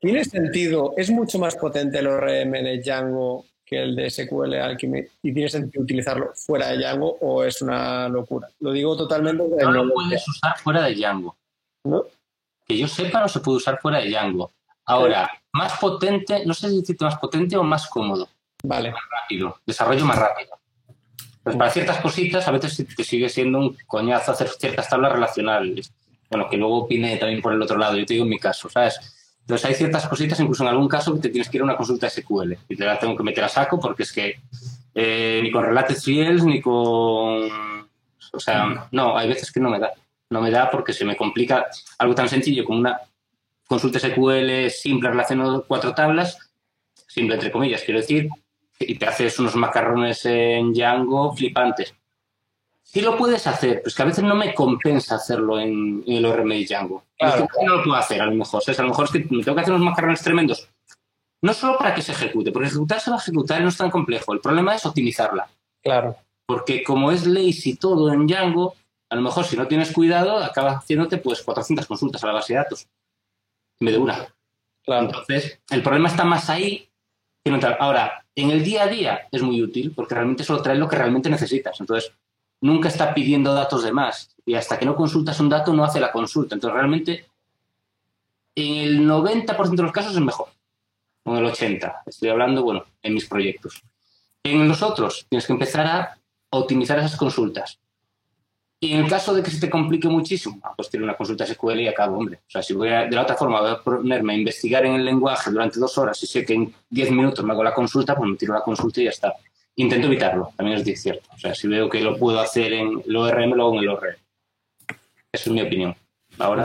¿tiene 0.00 0.24
sentido, 0.24 0.94
es 0.96 1.10
mucho 1.10 1.38
más 1.38 1.56
potente 1.56 1.98
el 1.98 2.06
ORM 2.06 2.52
de 2.52 2.80
Django 2.82 3.44
que 3.64 3.82
el 3.82 3.96
de 3.96 4.08
SQL 4.08 4.54
Alchemy 4.54 5.02
y 5.22 5.34
tiene 5.34 5.48
sentido 5.48 5.82
utilizarlo 5.82 6.30
fuera 6.34 6.68
de 6.68 6.78
Django 6.78 7.18
o 7.20 7.42
es 7.42 7.60
una 7.62 8.08
locura? 8.08 8.48
Lo 8.60 8.72
digo 8.72 8.96
totalmente 8.96 9.42
No 9.42 9.70
lo 9.70 9.92
puedes 9.92 10.26
usar 10.28 10.56
fuera 10.58 10.84
de 10.84 10.94
Django. 10.94 11.36
¿no? 11.84 12.04
Que 12.66 12.78
yo 12.78 12.88
sepa, 12.88 13.20
no 13.20 13.28
se 13.28 13.40
puede 13.40 13.58
usar 13.58 13.78
fuera 13.80 13.98
de 13.98 14.08
Django. 14.08 14.52
Ahora, 14.84 15.30
más 15.52 15.78
potente, 15.78 16.46
no 16.46 16.54
sé 16.54 16.68
si 16.68 16.80
decirte 16.80 17.04
más 17.04 17.18
potente 17.18 17.56
o 17.56 17.62
más 17.64 17.88
cómodo, 17.88 18.28
Vale, 18.62 18.94
rápido, 19.10 19.60
desarrollo 19.66 20.04
más 20.04 20.18
rápido. 20.18 20.58
Pues 21.42 21.56
para 21.56 21.70
ciertas 21.70 22.00
cositas, 22.00 22.46
a 22.48 22.50
veces 22.50 22.84
te 22.96 23.04
sigue 23.04 23.28
siendo 23.28 23.58
un 23.58 23.76
coñazo 23.86 24.32
hacer 24.32 24.48
ciertas 24.48 24.88
tablas 24.88 25.12
relacionales. 25.12 25.92
Bueno, 26.30 26.48
que 26.50 26.56
luego 26.56 26.84
opine 26.84 27.16
también 27.16 27.40
por 27.40 27.52
el 27.52 27.62
otro 27.62 27.76
lado, 27.76 27.96
yo 27.96 28.04
te 28.04 28.14
digo 28.14 28.24
en 28.24 28.30
mi 28.30 28.38
caso, 28.38 28.68
¿sabes? 28.68 28.98
Entonces 29.40 29.64
hay 29.64 29.74
ciertas 29.74 30.08
cositas, 30.08 30.40
incluso 30.40 30.64
en 30.64 30.70
algún 30.70 30.88
caso, 30.88 31.14
que 31.14 31.20
te 31.20 31.28
tienes 31.28 31.48
que 31.48 31.58
ir 31.58 31.60
a 31.60 31.64
una 31.64 31.76
consulta 31.76 32.10
SQL 32.10 32.54
y 32.68 32.76
te 32.76 32.84
la 32.84 32.98
tengo 32.98 33.16
que 33.16 33.22
meter 33.22 33.44
a 33.44 33.48
saco 33.48 33.78
porque 33.78 34.02
es 34.02 34.12
que 34.12 34.40
eh, 34.92 35.40
ni 35.42 35.52
con 35.52 35.64
Related 35.64 35.96
Fields 35.96 36.44
ni 36.44 36.60
con... 36.60 37.48
O 38.32 38.40
sea, 38.40 38.88
no, 38.90 39.16
hay 39.16 39.28
veces 39.28 39.52
que 39.52 39.60
no 39.60 39.70
me 39.70 39.78
da. 39.78 39.92
No 40.30 40.40
me 40.40 40.50
da 40.50 40.68
porque 40.68 40.92
se 40.92 41.04
me 41.04 41.16
complica 41.16 41.66
algo 41.98 42.14
tan 42.14 42.28
sencillo 42.28 42.64
como 42.64 42.80
una 42.80 43.00
consulta 43.68 44.00
SQL 44.00 44.70
simple 44.70 45.10
relacionado 45.10 45.64
cuatro 45.66 45.94
tablas, 45.94 46.38
simple 47.06 47.34
entre 47.34 47.52
comillas, 47.52 47.82
quiero 47.82 48.00
decir, 48.00 48.28
y 48.80 48.96
te 48.96 49.06
haces 49.06 49.38
unos 49.38 49.54
macarrones 49.54 50.24
en 50.26 50.72
Django 50.72 51.34
flipantes. 51.34 51.94
Sí 52.86 53.00
lo 53.00 53.16
puedes 53.16 53.46
hacer, 53.48 53.78
pero 53.78 53.88
es 53.88 53.94
que 53.94 54.02
a 54.02 54.06
veces 54.06 54.22
no 54.22 54.36
me 54.36 54.54
compensa 54.54 55.16
hacerlo 55.16 55.58
en, 55.58 56.04
en 56.06 56.16
el 56.16 56.24
ORM 56.24 56.48
de 56.48 56.64
Django. 56.64 57.02
Claro. 57.18 57.48
Que 57.48 57.66
no 57.66 57.76
lo 57.76 57.82
puedo 57.82 57.96
hacer, 57.96 58.22
a 58.22 58.26
lo 58.26 58.32
mejor. 58.32 58.62
¿sabes? 58.62 58.78
A 58.78 58.82
lo 58.84 58.90
mejor 58.90 59.06
es 59.06 59.10
que 59.10 59.18
me 59.18 59.42
tengo 59.42 59.56
que 59.56 59.60
hacer 59.60 59.74
unos 59.74 59.84
macarrones 59.84 60.22
tremendos. 60.22 60.68
No 61.42 61.52
solo 61.52 61.78
para 61.78 61.94
que 61.94 62.00
se 62.00 62.12
ejecute, 62.12 62.52
porque 62.52 62.68
ejecutar 62.68 63.00
se 63.00 63.10
va 63.10 63.16
a 63.16 63.20
ejecutar 63.20 63.60
y 63.60 63.64
no 63.64 63.70
es 63.70 63.76
tan 63.76 63.90
complejo. 63.90 64.32
El 64.32 64.40
problema 64.40 64.74
es 64.74 64.86
optimizarla. 64.86 65.48
claro. 65.82 66.16
Porque 66.48 66.84
como 66.84 67.10
es 67.10 67.26
lazy 67.26 67.74
todo 67.74 68.12
en 68.12 68.28
Django, 68.28 68.76
a 69.10 69.16
lo 69.16 69.22
mejor 69.22 69.44
si 69.44 69.56
no 69.56 69.66
tienes 69.66 69.90
cuidado, 69.92 70.38
acabas 70.38 70.76
haciéndote 70.76 71.18
pues 71.18 71.42
400 71.42 71.86
consultas 71.86 72.22
a 72.22 72.28
la 72.28 72.34
base 72.34 72.52
de 72.52 72.58
datos. 72.58 72.86
En 73.80 73.86
vez 73.86 73.94
de 73.96 74.00
una. 74.00 74.34
Claro, 74.84 75.06
Entonces, 75.06 75.60
el 75.70 75.82
problema 75.82 76.08
está 76.08 76.24
más 76.24 76.48
ahí 76.48 76.88
que 77.44 77.50
no. 77.50 77.58
Ahora, 77.80 78.24
en 78.36 78.50
el 78.50 78.62
día 78.62 78.84
a 78.84 78.86
día 78.86 79.26
es 79.32 79.42
muy 79.42 79.60
útil 79.60 79.92
porque 79.94 80.14
realmente 80.14 80.44
solo 80.44 80.62
trae 80.62 80.76
lo 80.76 80.88
que 80.88 80.96
realmente 80.96 81.28
necesitas. 81.28 81.80
Entonces, 81.80 82.12
nunca 82.60 82.88
está 82.88 83.14
pidiendo 83.14 83.54
datos 83.54 83.84
de 83.84 83.92
más. 83.92 84.34
Y 84.44 84.54
hasta 84.54 84.78
que 84.78 84.86
no 84.86 84.96
consultas 84.96 85.40
un 85.40 85.48
dato, 85.48 85.72
no 85.72 85.84
hace 85.84 86.00
la 86.00 86.12
consulta. 86.12 86.54
Entonces, 86.54 86.74
realmente, 86.74 87.26
en 88.54 88.76
el 88.76 89.08
90% 89.08 89.76
de 89.76 89.82
los 89.82 89.92
casos 89.92 90.14
es 90.14 90.20
mejor. 90.20 90.48
O 91.24 91.36
en 91.36 91.44
el 91.44 91.52
80%. 91.52 92.02
Estoy 92.06 92.28
hablando, 92.28 92.62
bueno, 92.62 92.84
en 93.02 93.14
mis 93.14 93.26
proyectos. 93.26 93.82
En 94.44 94.68
los 94.68 94.82
otros, 94.82 95.26
tienes 95.28 95.46
que 95.46 95.52
empezar 95.52 95.86
a 95.86 96.18
optimizar 96.50 96.98
esas 96.98 97.16
consultas. 97.16 97.78
Y 98.78 98.92
en 98.92 99.04
el 99.04 99.10
caso 99.10 99.34
de 99.34 99.42
que 99.42 99.50
se 99.50 99.58
te 99.58 99.70
complique 99.70 100.06
muchísimo, 100.06 100.60
ah, 100.62 100.74
pues 100.76 100.90
tiene 100.90 101.04
una 101.04 101.16
consulta 101.16 101.46
SQL 101.46 101.80
y 101.80 101.88
acabo, 101.88 102.18
hombre. 102.18 102.40
O 102.46 102.50
sea, 102.50 102.62
si 102.62 102.74
voy 102.74 102.90
a, 102.90 103.06
de 103.06 103.16
la 103.16 103.22
otra 103.22 103.34
forma 103.34 103.60
voy 103.60 103.70
a 103.70 103.82
ponerme 103.82 104.34
a 104.34 104.36
investigar 104.36 104.84
en 104.84 104.94
el 104.94 105.04
lenguaje 105.04 105.50
durante 105.50 105.80
dos 105.80 105.96
horas 105.96 106.22
y 106.22 106.26
sé 106.26 106.44
que 106.44 106.54
en 106.54 106.74
diez 106.90 107.10
minutos 107.10 107.44
me 107.44 107.52
hago 107.52 107.64
la 107.64 107.72
consulta, 107.72 108.14
pues 108.14 108.28
me 108.30 108.36
tiro 108.36 108.52
la 108.52 108.60
consulta 108.60 109.00
y 109.00 109.04
ya 109.04 109.10
está. 109.10 109.34
Intento 109.78 110.06
evitarlo, 110.06 110.52
también 110.56 110.78
es 110.78 111.02
cierto. 111.02 111.28
O 111.34 111.38
sea, 111.38 111.54
si 111.54 111.68
veo 111.68 111.88
que 111.90 112.00
lo 112.00 112.16
puedo 112.16 112.40
hacer 112.40 112.72
en 112.72 113.02
el 113.06 113.16
ORM, 113.16 113.52
lo 113.52 113.66
hago 113.66 113.74
en 113.74 113.80
el 113.80 113.88
ORM. 113.90 114.16
Esa 115.32 115.44
es 115.44 115.48
mi 115.48 115.60
opinión. 115.60 115.94
Ahora, 116.38 116.64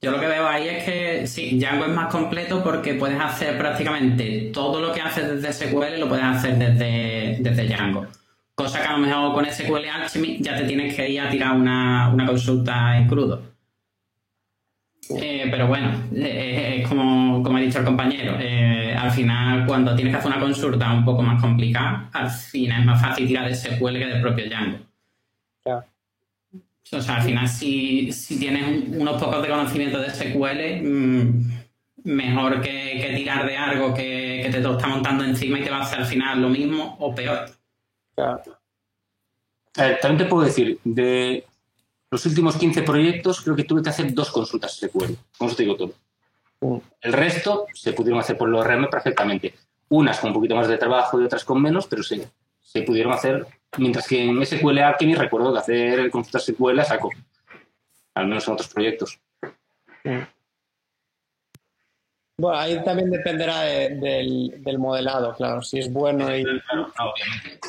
Yo 0.00 0.10
lo 0.10 0.18
que 0.18 0.26
veo 0.26 0.48
ahí 0.48 0.68
es 0.68 0.84
que 0.84 1.26
sí, 1.26 1.58
Django 1.58 1.84
es 1.84 1.90
más 1.90 2.10
completo 2.10 2.62
porque 2.64 2.94
puedes 2.94 3.20
hacer 3.20 3.58
prácticamente 3.58 4.50
todo 4.54 4.80
lo 4.80 4.92
que 4.92 5.02
haces 5.02 5.42
desde 5.42 5.52
SQL 5.52 6.00
lo 6.00 6.08
puedes 6.08 6.24
hacer 6.24 6.56
desde, 6.56 7.36
desde 7.40 7.66
Django. 7.66 8.06
Cosa 8.54 8.80
que 8.80 8.86
a 8.86 8.92
lo 8.92 8.98
mejor 8.98 9.34
con 9.34 9.44
SQL 9.44 9.84
Alchemy 9.84 10.38
ya 10.40 10.56
te 10.56 10.64
tienes 10.64 10.96
que 10.96 11.10
ir 11.10 11.20
a 11.20 11.28
tirar 11.28 11.54
una, 11.56 12.08
una 12.08 12.24
consulta 12.24 12.96
en 12.96 13.06
crudo. 13.06 13.55
Eh, 15.10 15.46
pero 15.50 15.68
bueno, 15.68 15.90
eh, 16.14 16.80
es 16.80 16.88
como, 16.88 17.42
como 17.42 17.56
ha 17.56 17.60
dicho 17.60 17.78
el 17.78 17.84
compañero, 17.84 18.36
eh, 18.40 18.94
al 18.94 19.10
final 19.10 19.66
cuando 19.66 19.94
tienes 19.94 20.12
que 20.12 20.18
hacer 20.18 20.32
una 20.32 20.40
consulta 20.40 20.92
un 20.92 21.04
poco 21.04 21.22
más 21.22 21.40
complicada, 21.40 22.10
al 22.12 22.30
final 22.30 22.80
es 22.80 22.86
más 22.86 23.00
fácil 23.00 23.26
tirar 23.26 23.46
de 23.46 23.54
SQL 23.54 23.98
que 23.98 24.06
del 24.06 24.20
propio 24.20 24.46
Django. 24.48 24.78
claro. 25.62 25.84
O 26.92 27.00
sea, 27.00 27.16
al 27.16 27.22
final, 27.22 27.48
si, 27.48 28.12
si 28.12 28.38
tienes 28.38 28.88
unos 28.88 29.20
pocos 29.20 29.42
de 29.42 29.48
conocimiento 29.48 30.00
de 30.00 30.08
SQL, 30.08 30.82
mm, 30.82 31.50
mejor 32.04 32.60
que, 32.60 32.98
que 33.00 33.12
tirar 33.16 33.44
de 33.44 33.56
algo 33.56 33.92
que, 33.92 34.40
que 34.44 34.50
te 34.50 34.60
lo 34.60 34.72
está 34.76 34.86
montando 34.86 35.24
encima 35.24 35.58
y 35.58 35.62
te 35.62 35.70
va 35.70 35.78
a 35.78 35.82
hacer 35.82 35.98
al 35.98 36.06
final 36.06 36.40
lo 36.40 36.48
mismo 36.48 36.96
o 37.00 37.14
peor. 37.14 37.50
claro. 38.14 38.40
eh, 39.78 39.98
también 40.00 40.18
te 40.18 40.24
puedo 40.26 40.44
decir, 40.44 40.78
de 40.84 41.44
los 42.10 42.24
últimos 42.26 42.56
15 42.56 42.82
proyectos, 42.82 43.40
creo 43.40 43.56
que 43.56 43.64
tuve 43.64 43.82
que 43.82 43.90
hacer 43.90 44.12
dos 44.14 44.30
consultas 44.30 44.76
SQL. 44.76 45.12
Eso 45.40 45.56
te 45.56 45.62
digo 45.64 45.76
todo. 45.76 45.92
El 47.00 47.12
resto 47.12 47.66
se 47.74 47.92
pudieron 47.92 48.20
hacer 48.20 48.36
por 48.38 48.48
el 48.48 48.54
ORM 48.54 48.88
perfectamente. 48.88 49.54
Unas 49.88 50.18
con 50.18 50.30
un 50.30 50.34
poquito 50.34 50.56
más 50.56 50.68
de 50.68 50.78
trabajo 50.78 51.20
y 51.20 51.24
otras 51.24 51.44
con 51.44 51.60
menos, 51.60 51.86
pero 51.86 52.02
sí, 52.02 52.22
se 52.60 52.82
pudieron 52.82 53.12
hacer. 53.12 53.46
Mientras 53.78 54.06
que 54.08 54.24
en 54.24 54.44
SQL 54.44 54.78
Alchemy 54.78 55.14
recuerdo 55.14 55.52
que 55.52 55.58
hacer 55.58 56.10
consultas 56.10 56.44
SQL 56.44 56.80
saco. 56.84 57.10
Al 58.14 58.26
menos 58.26 58.46
en 58.48 58.54
otros 58.54 58.68
proyectos. 58.72 59.20
Bueno, 62.38 62.58
ahí 62.58 62.82
también 62.84 63.10
dependerá 63.10 63.60
de- 63.62 63.96
del, 63.96 64.62
del 64.62 64.78
modelado, 64.78 65.34
claro. 65.34 65.62
Si 65.62 65.78
es 65.78 65.90
bueno 65.92 66.34
y. 66.36 66.42
Claro, 66.44 66.92
obviamente. 66.98 67.60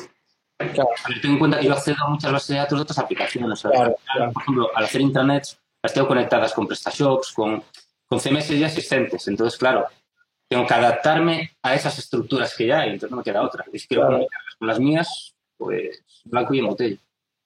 Claro, 0.58 0.90
Pero 1.06 1.20
ten 1.20 1.30
en 1.32 1.38
cuenta 1.38 1.60
que 1.60 1.66
yo 1.66 1.72
accedo 1.72 1.96
a 2.04 2.08
muchas 2.10 2.32
bases 2.32 2.48
de 2.48 2.56
datos 2.56 2.78
de 2.78 2.82
otras 2.82 2.98
aplicaciones. 2.98 3.60
¿sabes? 3.60 3.78
Claro, 3.78 3.96
claro. 4.12 4.32
Por 4.32 4.42
ejemplo, 4.42 4.70
al 4.74 4.84
hacer 4.84 5.00
intranets, 5.00 5.58
las 5.82 5.94
tengo 5.94 6.08
conectadas 6.08 6.52
con 6.52 6.66
PrestaShops, 6.66 7.32
con, 7.32 7.62
con 8.06 8.20
CMS 8.20 8.48
ya 8.58 8.66
existentes. 8.66 9.28
Entonces, 9.28 9.58
claro, 9.58 9.86
tengo 10.48 10.66
que 10.66 10.74
adaptarme 10.74 11.56
a 11.62 11.74
esas 11.74 11.98
estructuras 11.98 12.56
que 12.56 12.66
ya 12.66 12.80
hay, 12.80 12.90
entonces 12.90 13.10
no 13.10 13.18
me 13.18 13.22
queda 13.22 13.42
otra. 13.42 13.64
Y 13.72 13.78
si 13.78 13.86
quiero 13.86 14.06
comunicarlas 14.06 14.54
con 14.58 14.68
las 14.68 14.80
mías, 14.80 15.34
pues 15.56 16.02
blanco 16.24 16.54
y 16.54 16.58
en 16.58 16.66
botella. 16.66 16.96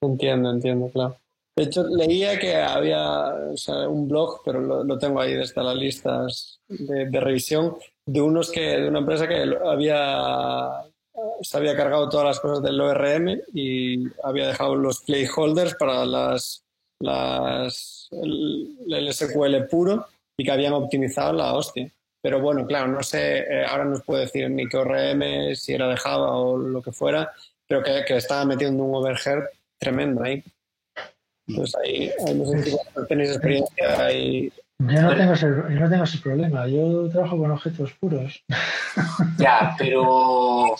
entiendo, 0.01 0.49
entiendo, 0.51 0.89
claro. 0.89 1.17
De 1.55 1.65
hecho, 1.65 1.83
leía 1.83 2.39
que 2.39 2.55
había 2.55 3.27
o 3.51 3.57
sea, 3.57 3.87
un 3.87 4.07
blog, 4.07 4.41
pero 4.43 4.59
lo, 4.59 4.83
lo 4.83 4.97
tengo 4.97 5.21
ahí 5.21 5.35
desde 5.35 5.61
las 5.61 5.75
listas 5.75 6.59
de, 6.67 7.05
de 7.05 7.19
revisión, 7.19 7.77
de 8.07 8.21
unos 8.21 8.49
que, 8.49 8.61
de 8.61 8.89
una 8.89 8.99
empresa 8.99 9.27
que 9.27 9.45
había 9.63 10.67
se 11.41 11.57
había 11.57 11.75
cargado 11.75 12.09
todas 12.09 12.25
las 12.25 12.39
cosas 12.39 12.63
del 12.63 12.79
ORM 12.79 13.41
y 13.53 14.07
había 14.23 14.47
dejado 14.47 14.75
los 14.75 15.01
placeholders 15.01 15.75
para 15.75 16.05
las, 16.05 16.63
las 16.99 18.09
el, 18.11 18.77
el 18.89 19.13
SQL 19.13 19.67
puro 19.69 20.07
y 20.37 20.43
que 20.43 20.51
habían 20.51 20.73
optimizado 20.73 21.33
la 21.33 21.53
hostia. 21.53 21.89
Pero 22.21 22.39
bueno, 22.39 22.65
claro, 22.65 22.87
no 22.87 23.03
sé, 23.03 23.39
eh, 23.39 23.65
ahora 23.67 23.85
no 23.85 23.95
os 23.95 24.03
puedo 24.03 24.21
decir 24.21 24.49
ni 24.49 24.67
qué 24.67 24.77
ORM, 24.77 25.55
si 25.55 25.73
era 25.73 25.89
de 25.89 25.97
Java 25.97 26.37
o 26.37 26.57
lo 26.57 26.81
que 26.81 26.93
fuera, 26.93 27.31
pero 27.67 27.83
que, 27.83 28.03
que 28.07 28.15
estaba 28.15 28.45
metiendo 28.45 28.83
un 28.83 28.95
overhead 28.95 29.43
tremendo 29.77 30.23
ahí. 30.23 30.41
Entonces 31.47 31.75
ahí, 31.83 32.11
ahí 32.25 32.33
no 32.35 32.45
sé 32.45 32.63
si 32.63 32.77
tenéis 33.09 33.31
experiencia 33.31 34.05
ahí 34.05 34.49
Yo 34.79 35.01
no, 35.01 35.15
tengo 35.17 35.33
ese, 35.33 35.47
yo 35.47 35.79
no 35.79 35.89
tengo 35.89 36.03
ese 36.05 36.19
problema, 36.19 36.65
yo 36.67 37.09
trabajo 37.09 37.37
con 37.37 37.51
objetos 37.51 37.91
puros. 37.99 38.43
Ya, 39.37 39.75
pero 39.77 40.75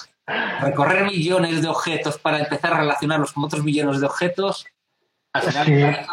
recorrer 0.62 1.06
millones 1.06 1.62
de 1.62 1.68
objetos 1.68 2.18
para 2.18 2.40
empezar 2.40 2.74
a 2.74 2.80
relacionarlos 2.80 3.34
con 3.34 3.44
otros 3.44 3.64
millones 3.64 4.00
de 4.00 4.06
objetos, 4.08 4.66
al 5.34 5.42
final 5.52 6.06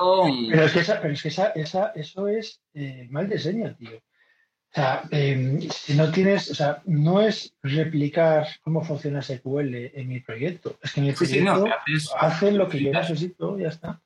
Pero 0.51 0.65
es 0.65 0.73
que, 0.73 0.81
esa, 0.81 1.01
pero 1.01 1.13
es 1.15 1.23
que 1.23 1.29
esa, 1.29 1.49
esa, 1.51 1.93
eso 1.95 2.27
es 2.29 2.61
eh, 2.75 3.07
mal 3.11 3.29
diseño, 3.29 3.75
tío. 3.77 3.97
O 3.97 4.73
sea, 4.73 5.03
eh, 5.11 5.69
si 5.73 5.95
no 5.95 6.11
tienes, 6.13 6.51
o 6.51 6.55
sea, 6.55 6.81
no 6.87 7.21
es 7.21 7.55
replicar 7.63 8.47
cómo 8.63 8.83
funciona 8.85 9.21
SQL 9.21 9.91
en 9.95 10.09
mi 10.09 10.21
proyecto. 10.21 10.79
Es 10.81 10.93
que 10.93 11.01
mi 11.01 11.11
Sí, 11.13 11.27
sí, 11.27 11.41
proyecto 11.41 11.57
no, 11.59 11.65
que 11.65 11.71
haces- 11.73 12.11
hace 12.19 12.53
lo 12.53 12.69
que 12.69 12.81
yo 12.83 12.93
necesito, 12.93 13.59
ya 13.59 13.69
está. 13.69 14.01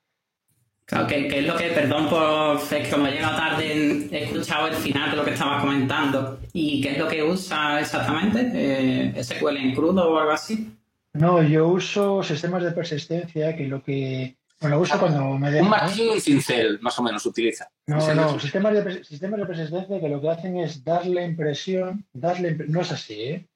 Claro, 0.86 1.06
que, 1.06 1.28
que 1.28 1.38
es 1.38 1.46
lo 1.46 1.56
que, 1.56 1.68
perdón 1.70 2.10
por 2.10 2.56
es 2.58 2.68
que 2.68 2.90
como 2.90 3.06
he 3.06 3.12
llegado 3.12 3.36
tarde, 3.36 4.08
he 4.10 4.24
escuchado 4.24 4.66
el 4.66 4.74
final 4.74 5.10
de 5.10 5.16
lo 5.16 5.24
que 5.24 5.30
estabas 5.30 5.62
comentando. 5.62 6.38
¿Y 6.52 6.82
qué 6.82 6.92
es 6.92 6.98
lo 6.98 7.08
que 7.08 7.22
usa 7.22 7.80
exactamente? 7.80 8.50
Eh, 8.54 9.24
¿SQL 9.24 9.56
en 9.56 9.74
crudo 9.74 10.12
o 10.12 10.18
algo 10.18 10.32
así? 10.32 10.76
No, 11.14 11.42
yo 11.42 11.68
uso 11.68 12.22
sistemas 12.22 12.62
de 12.62 12.72
persistencia 12.72 13.56
que 13.56 13.66
lo 13.66 13.82
que. 13.82 14.36
Bueno, 14.60 14.78
uso 14.80 14.98
cuando 14.98 15.24
me 15.38 15.48
un 15.48 15.52
dejan. 15.52 15.70
martillo 15.70 16.04
y 16.04 16.08
un 16.16 16.20
cincel, 16.20 16.78
más 16.80 16.98
o 16.98 17.02
menos, 17.02 17.24
utiliza. 17.24 17.68
No, 17.86 18.14
no, 18.14 18.38
sistemas 18.38 18.72
de, 18.72 19.04
sistemas 19.04 19.40
de 19.40 19.46
persistencia 19.46 20.00
que 20.00 20.08
lo 20.08 20.20
que 20.20 20.30
hacen 20.30 20.58
es 20.58 20.84
dar 20.84 21.06
la 21.06 21.24
impresión, 21.24 22.04
darle, 22.12 22.56
no 22.68 22.80
es 22.80 22.92
así, 22.92 23.14
¿eh? 23.14 23.48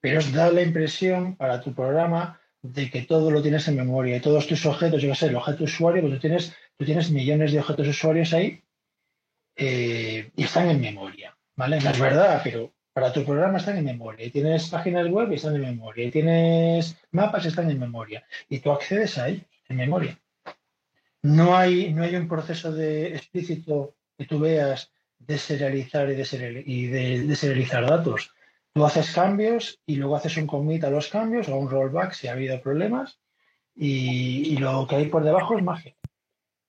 pero 0.00 0.20
es 0.20 0.32
dar 0.32 0.52
la 0.52 0.62
impresión 0.62 1.36
para 1.36 1.60
tu 1.60 1.74
programa 1.74 2.40
de 2.62 2.90
que 2.90 3.02
todo 3.02 3.30
lo 3.30 3.42
tienes 3.42 3.68
en 3.68 3.76
memoria 3.76 4.16
y 4.16 4.20
todos 4.20 4.46
tus 4.46 4.66
objetos, 4.66 5.02
yo 5.02 5.10
qué 5.10 5.14
sé, 5.14 5.26
el 5.26 5.36
objeto 5.36 5.64
usuario, 5.64 6.02
pues 6.02 6.14
tú 6.14 6.20
tienes, 6.20 6.54
tú 6.76 6.84
tienes 6.84 7.10
millones 7.10 7.52
de 7.52 7.60
objetos 7.60 7.88
usuarios 7.88 8.32
ahí 8.32 8.62
eh, 9.56 10.30
y 10.36 10.44
están 10.44 10.68
en 10.68 10.80
memoria, 10.80 11.36
¿vale? 11.56 11.80
No 11.80 11.90
es 11.90 12.00
verdad, 12.00 12.40
pero 12.42 12.72
para 12.92 13.12
tu 13.12 13.24
programa 13.24 13.58
están 13.58 13.76
en 13.78 13.84
memoria. 13.84 14.26
Y 14.26 14.30
tienes 14.30 14.68
páginas 14.68 15.08
web 15.08 15.30
y 15.30 15.36
están 15.36 15.54
en 15.54 15.62
memoria. 15.62 16.06
Y 16.06 16.10
tienes 16.10 16.96
mapas 17.12 17.44
y 17.44 17.48
están 17.48 17.70
en 17.70 17.78
memoria. 17.78 18.26
Y 18.48 18.58
tú 18.58 18.72
accedes 18.72 19.18
a 19.18 19.28
ellos 19.28 19.46
en 19.68 19.76
memoria. 19.76 20.18
No 21.22 21.56
hay, 21.56 21.92
no 21.92 22.02
hay 22.02 22.16
un 22.16 22.26
proceso 22.26 22.72
de 22.72 23.14
explícito 23.14 23.94
que 24.16 24.24
tú 24.24 24.40
veas 24.40 24.90
de 25.18 25.38
serializar 25.38 26.10
y 26.10 26.14
de, 26.14 26.62
y 26.66 26.86
de, 26.86 27.22
de 27.22 27.36
serializar 27.36 27.86
datos. 27.86 28.32
Tú 28.78 28.84
haces 28.86 29.10
cambios 29.12 29.80
y 29.86 29.96
luego 29.96 30.14
haces 30.14 30.36
un 30.36 30.46
commit 30.46 30.84
a 30.84 30.90
los 30.90 31.08
cambios 31.08 31.48
o 31.48 31.56
un 31.56 31.68
rollback 31.68 32.12
si 32.12 32.28
ha 32.28 32.32
habido 32.32 32.60
problemas 32.60 33.18
y, 33.74 34.52
y 34.52 34.56
lo 34.58 34.86
que 34.86 34.94
hay 34.94 35.06
por 35.06 35.24
debajo 35.24 35.58
es 35.58 35.64
magia. 35.64 35.96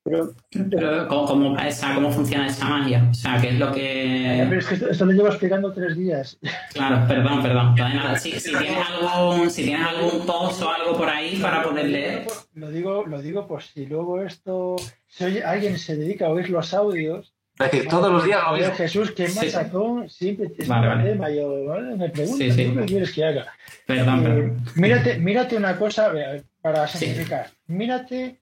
Pero, 0.04 0.34
Pero, 0.50 1.08
¿cómo, 1.08 1.26
cómo- 1.28 1.60
esa- 1.60 1.94
¿Cómo 1.94 2.10
funciona 2.12 2.48
esa 2.48 2.66
magia? 2.68 3.08
O 3.12 3.14
sea, 3.14 3.40
¿qué 3.40 3.50
es 3.50 3.60
lo 3.60 3.68
Pero 3.68 3.76
que...? 3.76 4.58
es 4.58 4.66
que 4.66 4.74
esto, 4.74 4.90
esto 4.90 5.06
lo 5.06 5.12
llevo 5.12 5.28
explicando 5.28 5.72
tres 5.72 5.96
días. 5.96 6.40
Claro, 6.74 7.08
perdón, 7.08 7.44
perdón. 7.44 7.76
Nada. 7.78 8.18
Si, 8.18 8.32
si 8.40 8.50
tienes 8.58 8.78
algún, 8.88 9.52
si 9.52 9.66
tienes 9.66 9.86
algún 9.88 10.26
post 10.26 10.64
o 10.64 10.72
algo 10.72 10.98
por 10.98 11.10
ahí 11.10 11.36
para 11.40 11.62
poder 11.62 11.90
leer... 11.90 12.26
Lo 12.56 12.72
digo, 12.72 13.06
lo 13.06 13.22
digo 13.22 13.46
por 13.48 13.62
si 13.62 13.86
luego 13.86 14.20
esto, 14.24 14.78
si 15.06 15.26
oye- 15.26 15.44
alguien 15.44 15.78
se 15.78 15.96
dedica 15.96 16.26
a 16.26 16.30
oír 16.30 16.50
los 16.50 16.74
audios, 16.74 17.36
Es 17.60 17.72
decir, 17.72 17.90
todos 17.90 18.10
los 18.12 18.24
días 18.24 18.40
lo 18.42 18.48
Joder, 18.50 18.62
mismo. 18.62 18.76
Jesús, 18.78 19.12
qué 19.12 19.28
Sí. 19.28 19.38
machacón, 19.38 20.10
siempre 20.10 20.50
es 20.58 20.68
Vale, 20.68 20.88
vale. 20.88 21.10
tema, 21.12 21.30
yo, 21.30 21.66
¿vale? 21.66 21.96
me 21.98 22.10
pregunto, 22.10 22.38
Sí, 22.38 22.52
sí. 22.52 22.74
¿qué 22.74 22.86
quieres 22.86 23.12
que 23.12 23.26
haga? 23.26 23.54
Perdón, 23.86 24.20
Eh, 24.20 24.24
perdón. 24.24 24.64
mírate, 24.76 25.18
mírate 25.18 25.58
una 25.58 25.78
cosa 25.78 26.14
para 26.62 26.88
Sí. 26.88 26.98
simplificar. 27.00 27.52
Mírate 27.68 28.40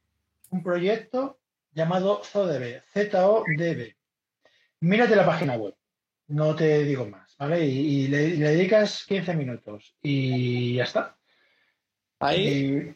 un 0.52 0.62
proyecto 0.62 1.40
llamado 1.74 2.22
ZODB, 2.24 2.84
Z-O-D-B. 2.94 3.96
Mírate 4.82 5.16
la 5.16 5.26
página 5.26 5.56
web, 5.56 5.74
no 6.28 6.56
te 6.56 6.84
digo 6.84 7.08
más, 7.08 7.36
¿vale? 7.40 7.66
Y, 7.66 8.04
y 8.04 8.08
le, 8.10 8.30
le 8.38 8.50
dedicas 8.52 9.04
15 9.08 9.34
minutos 9.36 9.96
y 10.04 10.76
ya 10.76 10.84
está. 10.84 11.18
ahí 12.20 12.96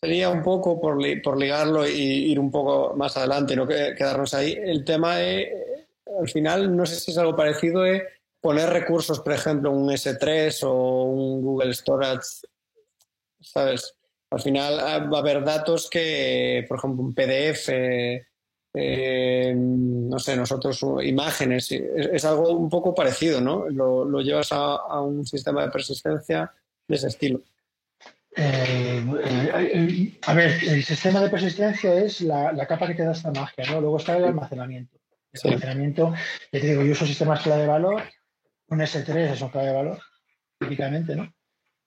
sería 0.00 0.28
un 0.30 0.42
poco 0.42 0.80
por, 0.80 1.00
li- 1.00 1.20
por 1.20 1.38
ligarlo 1.38 1.86
y 1.86 1.92
ir 2.30 2.38
un 2.38 2.50
poco 2.50 2.94
más 2.96 3.16
adelante, 3.16 3.56
no 3.56 3.66
que- 3.66 3.94
quedarnos 3.96 4.32
ahí. 4.34 4.52
El 4.52 4.84
tema 4.84 5.16
de, 5.16 5.86
al 6.20 6.28
final, 6.28 6.74
no 6.76 6.86
sé 6.86 6.96
si 6.96 7.10
es 7.10 7.18
algo 7.18 7.34
parecido, 7.36 7.82
de 7.82 8.04
poner 8.40 8.70
recursos, 8.70 9.20
por 9.20 9.32
ejemplo, 9.32 9.70
un 9.72 9.90
S3 9.90 10.62
o 10.64 11.02
un 11.04 11.42
Google 11.42 11.74
Storage, 11.74 12.46
¿sabes? 13.40 13.94
Al 14.30 14.40
final 14.40 14.78
ah, 14.80 14.98
va 15.12 15.18
a 15.18 15.20
haber 15.20 15.42
datos 15.42 15.88
que, 15.90 16.64
por 16.68 16.78
ejemplo, 16.78 17.02
un 17.02 17.14
PDF, 17.14 17.68
eh, 18.74 19.54
no 19.56 20.18
sé, 20.18 20.36
nosotros 20.36 20.80
imágenes, 21.02 21.72
es, 21.72 21.82
es 22.12 22.24
algo 22.24 22.50
un 22.50 22.68
poco 22.68 22.94
parecido, 22.94 23.40
¿no? 23.40 23.68
Lo, 23.68 24.20
llevas 24.20 24.52
a 24.52 25.00
un 25.00 25.26
sistema 25.26 25.62
de 25.64 25.70
persistencia 25.70 26.52
de 26.86 26.94
ese 26.96 27.08
estilo. 27.08 27.40
Eh, 28.40 29.02
eh, 29.24 29.50
eh, 29.74 30.18
a 30.26 30.34
ver, 30.34 30.50
el 30.62 30.84
sistema 30.84 31.20
de 31.20 31.28
persistencia 31.28 31.92
es 31.94 32.20
la, 32.20 32.52
la 32.52 32.66
capa 32.66 32.86
que 32.86 32.94
te 32.94 33.02
da 33.04 33.12
esta 33.12 33.32
magia, 33.32 33.64
¿no? 33.70 33.80
Luego 33.80 33.96
está 33.96 34.16
el 34.16 34.24
almacenamiento. 34.24 34.96
El 35.32 35.40
Sí. 35.40 35.48
almacenamiento, 35.48 36.14
ya 36.52 36.60
te 36.60 36.66
digo, 36.68 36.82
yo 36.84 36.92
uso 36.92 37.04
sistemas 37.04 37.42
clave 37.42 37.62
de 37.62 37.68
valor, 37.68 38.02
un 38.68 38.78
S3 38.80 39.32
es 39.32 39.42
un 39.42 39.48
clave 39.50 39.66
de 39.68 39.72
valor, 39.74 39.98
típicamente, 40.58 41.16
¿no? 41.16 41.32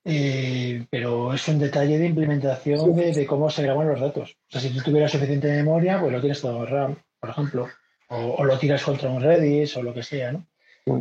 Eh, 0.03 0.86
pero 0.90 1.34
es 1.34 1.48
un 1.48 1.57
detalle 1.60 1.98
de 1.98 2.06
implementación 2.07 2.95
de, 2.95 3.14
de 3.14 3.26
cómo 3.26 3.49
se 3.49 3.64
graban 3.64 3.88
los 3.88 3.99
datos. 3.99 4.32
O 4.48 4.52
sea, 4.52 4.60
si 4.61 4.72
tú 4.72 4.82
tuvieras 4.82 5.11
suficiente 5.11 5.48
memoria, 5.52 5.99
pues 5.99 6.11
lo 6.11 6.19
tienes 6.19 6.41
todo 6.41 6.65
en 6.65 6.72
RAM, 6.72 6.95
por 7.19 7.30
ejemplo, 7.30 7.69
o, 8.10 8.18
o 8.40 8.44
lo 8.44 8.57
tiras 8.60 8.84
contra 8.84 9.10
un 9.10 9.22
Redis 9.22 9.78
o 9.78 9.84
lo 9.84 9.94
que 9.94 10.03
sea, 10.03 10.34
¿no? 10.34 10.45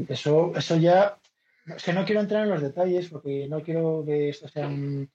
Eso, 0.08 0.52
eso 0.56 0.76
ya, 0.76 1.18
es 1.76 1.82
que 1.82 1.92
no 1.92 2.04
quiero 2.04 2.20
entrar 2.20 2.44
en 2.44 2.50
los 2.50 2.62
detalles 2.62 3.08
porque 3.08 3.46
no 3.48 3.62
quiero 3.62 4.04
que 4.06 4.28
esto 4.28 4.46
sean 4.48 5.10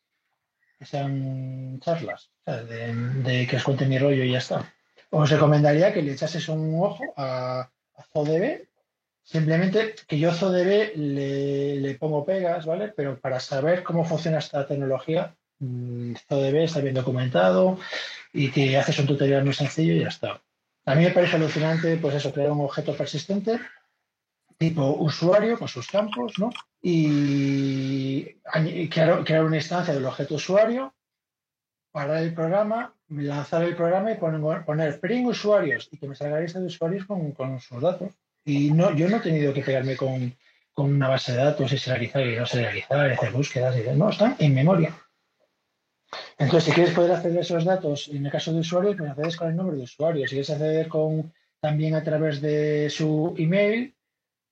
que 0.78 0.86
sean 0.86 1.80
charlas. 1.80 2.32
De, 2.46 2.94
de 2.94 3.48
que 3.48 3.58
os 3.58 3.64
cuente 3.64 3.86
mi 3.86 3.98
rollo 3.98 4.24
y 4.24 4.32
ya 4.32 4.38
está. 4.38 4.74
Os 5.10 5.30
recomendaría 5.30 5.94
que 5.94 6.02
le 6.02 6.12
echases 6.14 6.48
un 6.50 6.76
ojo 6.80 7.04
a, 7.18 7.70
a 7.96 8.04
ZODB, 8.14 8.68
simplemente 9.24 9.96
que 10.08 10.20
yo 10.20 10.32
ZODB 10.32 10.96
le, 10.96 11.80
le 11.80 11.96
pongo 11.96 12.26
pegas, 12.26 12.66
¿vale? 12.66 12.90
Pero 12.90 13.20
para 13.20 13.40
saber 13.40 13.84
cómo 13.84 14.06
funciona 14.06 14.40
esta 14.40 14.68
tecnología, 14.68 15.36
mm, 15.60 16.16
ZODB 16.28 16.56
está 16.64 16.82
bien 16.82 16.96
documentado 16.96 17.80
y 18.34 18.50
te 18.50 18.78
haces 18.78 19.00
un 19.00 19.08
tutorial 19.08 19.46
muy 19.46 19.54
sencillo 19.54 19.94
y 19.94 20.02
ya 20.02 20.10
está. 20.10 20.42
A 20.86 20.94
mí 20.94 21.04
me 21.04 21.12
parece 21.12 21.38
alucinante, 21.38 21.98
pues 21.98 22.16
eso, 22.16 22.32
crear 22.32 22.52
un 22.52 22.62
objeto 22.62 22.96
persistente 22.96 23.60
tipo 24.58 24.96
usuario 25.00 25.58
con 25.58 25.68
sus 25.68 25.88
campos, 25.88 26.34
¿no? 26.38 26.50
Y 26.88 28.36
crear, 28.92 29.24
crear 29.24 29.44
una 29.44 29.56
instancia 29.56 29.92
del 29.92 30.06
objeto 30.06 30.36
usuario, 30.36 30.94
parar 31.92 32.22
el 32.22 32.32
programa, 32.32 32.94
lanzar 33.10 33.64
el 33.64 33.76
programa 33.76 34.12
y 34.12 34.18
poner, 34.18 34.64
poner 34.64 35.00
print 35.00 35.28
usuarios 35.28 35.90
y 35.92 35.98
que 35.98 36.08
me 36.08 36.14
salga 36.14 36.40
lista 36.40 36.60
de 36.60 36.68
usuarios 36.68 37.06
con, 37.08 37.32
con 37.32 37.60
sus 37.60 37.82
datos. 37.82 38.12
Y 38.44 38.70
no, 38.70 38.96
yo 38.96 39.10
no 39.10 39.18
he 39.18 39.22
tenido 39.22 39.52
que 39.52 39.64
pegarme 39.64 39.98
con, 39.98 40.32
con 40.74 40.94
una 40.94 41.10
base 41.10 41.32
de 41.32 41.40
datos 41.40 41.74
y 41.74 41.78
serializar 41.80 42.24
y 42.24 42.36
no 42.36 42.46
serializar, 42.46 43.10
hacer 43.10 43.32
búsquedas 43.32 43.76
y 43.78 43.82
de- 43.82 43.96
no, 43.96 44.12
están 44.12 44.36
en 44.38 44.54
memoria. 44.54 44.96
Entonces, 46.38 46.66
si 46.66 46.72
quieres 46.72 46.94
poder 46.94 47.14
acceder 47.14 47.40
a 47.40 47.42
esos 47.42 47.66
datos, 47.66 48.10
en 48.10 48.24
el 48.28 48.32
caso 48.32 48.54
de 48.54 48.60
usuarios, 48.60 48.96
pues 48.96 49.10
accedes 49.10 49.38
con 49.38 49.50
el 49.50 49.56
nombre 49.56 49.76
de 49.76 49.84
usuario. 49.86 50.28
Si 50.28 50.36
quieres 50.36 50.52
acceder 50.52 50.88
con, 50.88 51.34
también 51.60 51.96
a 51.96 52.04
través 52.04 52.42
de 52.42 52.92
su 52.92 53.34
email, 53.40 53.95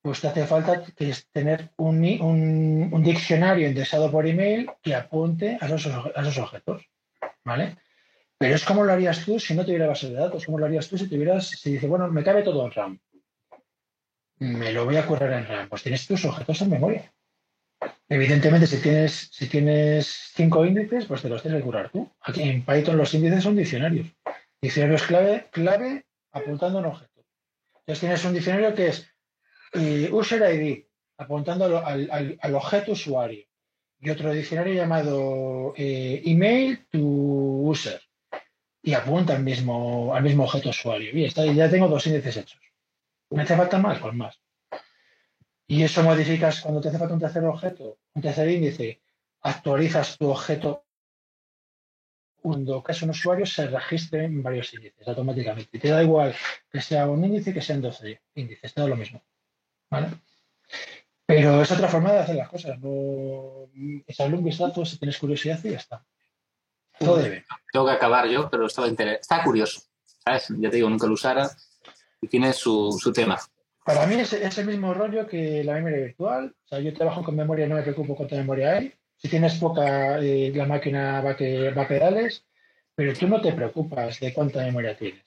pues 0.04 0.20
te 0.22 0.28
hace 0.28 0.46
falta 0.46 0.84
tener 1.32 1.72
un, 1.78 2.04
un- 2.22 2.90
un 2.92 3.04
diccionario 3.04 3.68
indexado 3.70 4.12
por 4.12 4.28
email 4.28 4.70
que 4.82 4.94
apunte 4.94 5.58
a 5.60 5.66
esos, 5.66 5.88
a 5.88 6.22
esos 6.22 6.38
objetos. 6.38 6.86
¿Vale? 7.46 7.78
Pero 8.38 8.56
es 8.56 8.64
como 8.66 8.84
lo 8.84 8.92
harías 8.94 9.24
tú 9.26 9.40
si 9.40 9.54
no 9.56 9.64
tuviera 9.66 9.88
base 9.88 10.10
de 10.10 10.16
datos, 10.16 10.46
como 10.46 10.60
lo 10.60 10.66
harías 10.66 10.88
tú 10.90 10.98
si 10.98 11.08
tuvieras, 11.08 11.48
si 11.48 11.72
dices, 11.72 11.90
bueno, 11.90 12.08
me 12.10 12.24
cabe 12.24 12.44
todo 12.44 12.66
en 12.66 12.72
RAM. 12.72 13.00
Me 14.40 14.74
lo 14.74 14.84
voy 14.86 14.98
a 14.98 15.06
currar 15.06 15.32
en 15.34 15.48
RAM. 15.48 15.70
Pues 15.70 15.84
tienes 15.84 16.06
tus 16.06 16.26
objetos 16.26 16.62
en 16.62 16.70
memoria. 16.70 17.14
Evidentemente, 18.10 18.68
si 18.68 18.82
tienes, 18.82 19.30
si 19.32 19.48
tienes 19.48 20.08
cinco 20.36 20.66
índices, 20.66 21.06
pues 21.06 21.22
te 21.22 21.30
los 21.30 21.42
tienes 21.42 21.60
que 21.62 21.66
curar 21.66 21.90
tú. 21.90 22.12
Aquí 22.22 22.42
en 22.44 22.66
Python 22.66 22.98
los 22.98 23.14
índices 23.14 23.44
son 23.44 23.56
diccionarios. 23.56 24.08
Diccionarios 24.62 25.04
clave, 25.04 25.48
clave 25.52 26.06
apuntando 26.32 26.80
a 26.80 26.82
un 26.82 26.88
objeto. 26.88 27.24
Entonces 27.80 28.00
tienes 28.02 28.26
un 28.26 28.34
diccionario 28.34 28.76
que 28.76 28.88
es 28.88 29.10
eh, 29.74 30.10
user 30.12 30.42
ID, 30.54 30.86
apuntando 31.18 31.66
al, 31.86 32.10
al- 32.12 32.38
al- 32.42 32.56
objeto 32.56 32.92
usuario. 32.94 33.46
Y 34.00 34.10
otro 34.10 34.34
diccionario 34.34 34.74
llamado 34.74 35.74
eh, 35.78 36.22
email 36.26 36.86
to 36.92 37.00
user. 37.00 38.02
Y 38.82 38.94
apunta 38.94 39.34
al 39.36 39.44
mismo, 39.44 40.14
al 40.14 40.24
mismo 40.24 40.44
objeto 40.44 40.70
usuario. 40.70 41.12
Y 41.18 41.26
está, 41.26 41.46
ya 41.46 41.70
tengo 41.70 41.88
dos 41.88 42.06
índices 42.08 42.36
hechos. 42.38 42.60
¿Me 43.30 43.44
hace 43.44 43.56
falta 43.56 43.78
más? 43.80 44.00
Pues 44.00 44.14
más. 44.14 44.40
Y 45.68 45.84
eso 45.84 46.04
modificas 46.04 46.60
cuando 46.62 46.82
te 46.82 46.90
hace 46.90 46.98
falta 47.00 47.14
un 47.14 47.20
tercer 47.22 47.44
objeto, 47.46 47.98
un 48.14 48.22
tercer 48.22 48.50
índice, 48.50 49.02
actualizas 49.42 50.18
tu 50.18 50.30
objeto 50.30 50.86
cuando 52.42 52.84
caso 52.84 53.06
un 53.06 53.12
usuario 53.12 53.46
se 53.46 53.68
registre 53.68 54.26
en 54.26 54.44
varios 54.44 54.74
índices 54.74 55.08
automáticamente. 55.08 55.80
Te 55.80 55.88
da 55.88 56.04
igual 56.04 56.36
que 56.70 56.82
sea 56.82 57.08
un 57.08 57.24
índice 57.24 57.54
que 57.54 57.62
sean 57.62 57.82
12 57.82 58.22
índices, 58.36 58.74
todo 58.74 58.90
lo 58.90 58.98
mismo. 58.98 59.24
¿Vale? 59.94 60.08
Pero 61.26 61.62
es 61.62 61.72
otra 61.72 61.88
forma 61.88 62.12
de 62.12 62.20
hacer 62.20 62.36
las 62.36 62.50
cosas. 62.50 62.80
No... 62.80 63.70
Echarle 64.08 64.38
un 64.38 64.44
vistazo 64.44 64.84
si 64.86 64.98
tienes 64.98 65.20
curiosidad 65.20 65.60
y 65.64 65.70
ya 65.70 65.78
está. 65.78 66.04
Todo 66.98 67.18
debe. 67.18 67.46
Tengo 67.72 67.86
que 67.86 67.92
acabar 67.92 68.28
yo, 68.28 68.50
pero 68.50 68.66
estaba 68.66 68.88
inter... 68.88 69.20
está 69.22 69.44
curioso. 69.44 69.82
¿Sabes? 70.26 70.48
Ya 70.58 70.70
te 70.70 70.78
digo, 70.78 70.90
nunca 70.90 71.06
lo 71.06 71.14
usara 71.14 71.48
y 72.22 72.28
tiene 72.28 72.54
su, 72.54 72.98
su 73.00 73.14
tema. 73.14 73.40
Para 73.86 74.08
mí 74.08 74.16
es, 74.16 74.34
es, 74.34 74.58
el 74.58 74.66
mismo 74.66 74.94
rollo 74.94 75.28
que 75.28 75.64
la 75.64 75.74
memoria 75.74 76.06
virtual. 76.06 76.56
O 76.66 76.68
sea, 76.68 76.80
yo 76.80 76.94
trabajo 76.94 77.24
con 77.24 77.36
memoria, 77.36 77.68
no 77.68 77.76
me 77.76 77.84
preocupo 77.84 78.16
cuánta 78.16 78.36
memoria 78.36 78.78
hay. 78.78 78.94
Si 79.18 79.28
tienes 79.28 79.56
poca, 79.56 80.20
eh, 80.20 80.52
la 80.56 80.66
máquina 80.66 81.22
va, 81.22 81.36
que, 81.36 81.72
va 81.72 81.84
a 81.84 81.88
pedales, 81.88 82.46
pero 82.96 83.14
tú 83.14 83.28
no 83.28 83.42
te 83.42 83.54
preocupas 83.54 84.20
de 84.20 84.34
cuánta 84.34 84.64
memoria 84.64 84.98
tienes. 84.98 85.24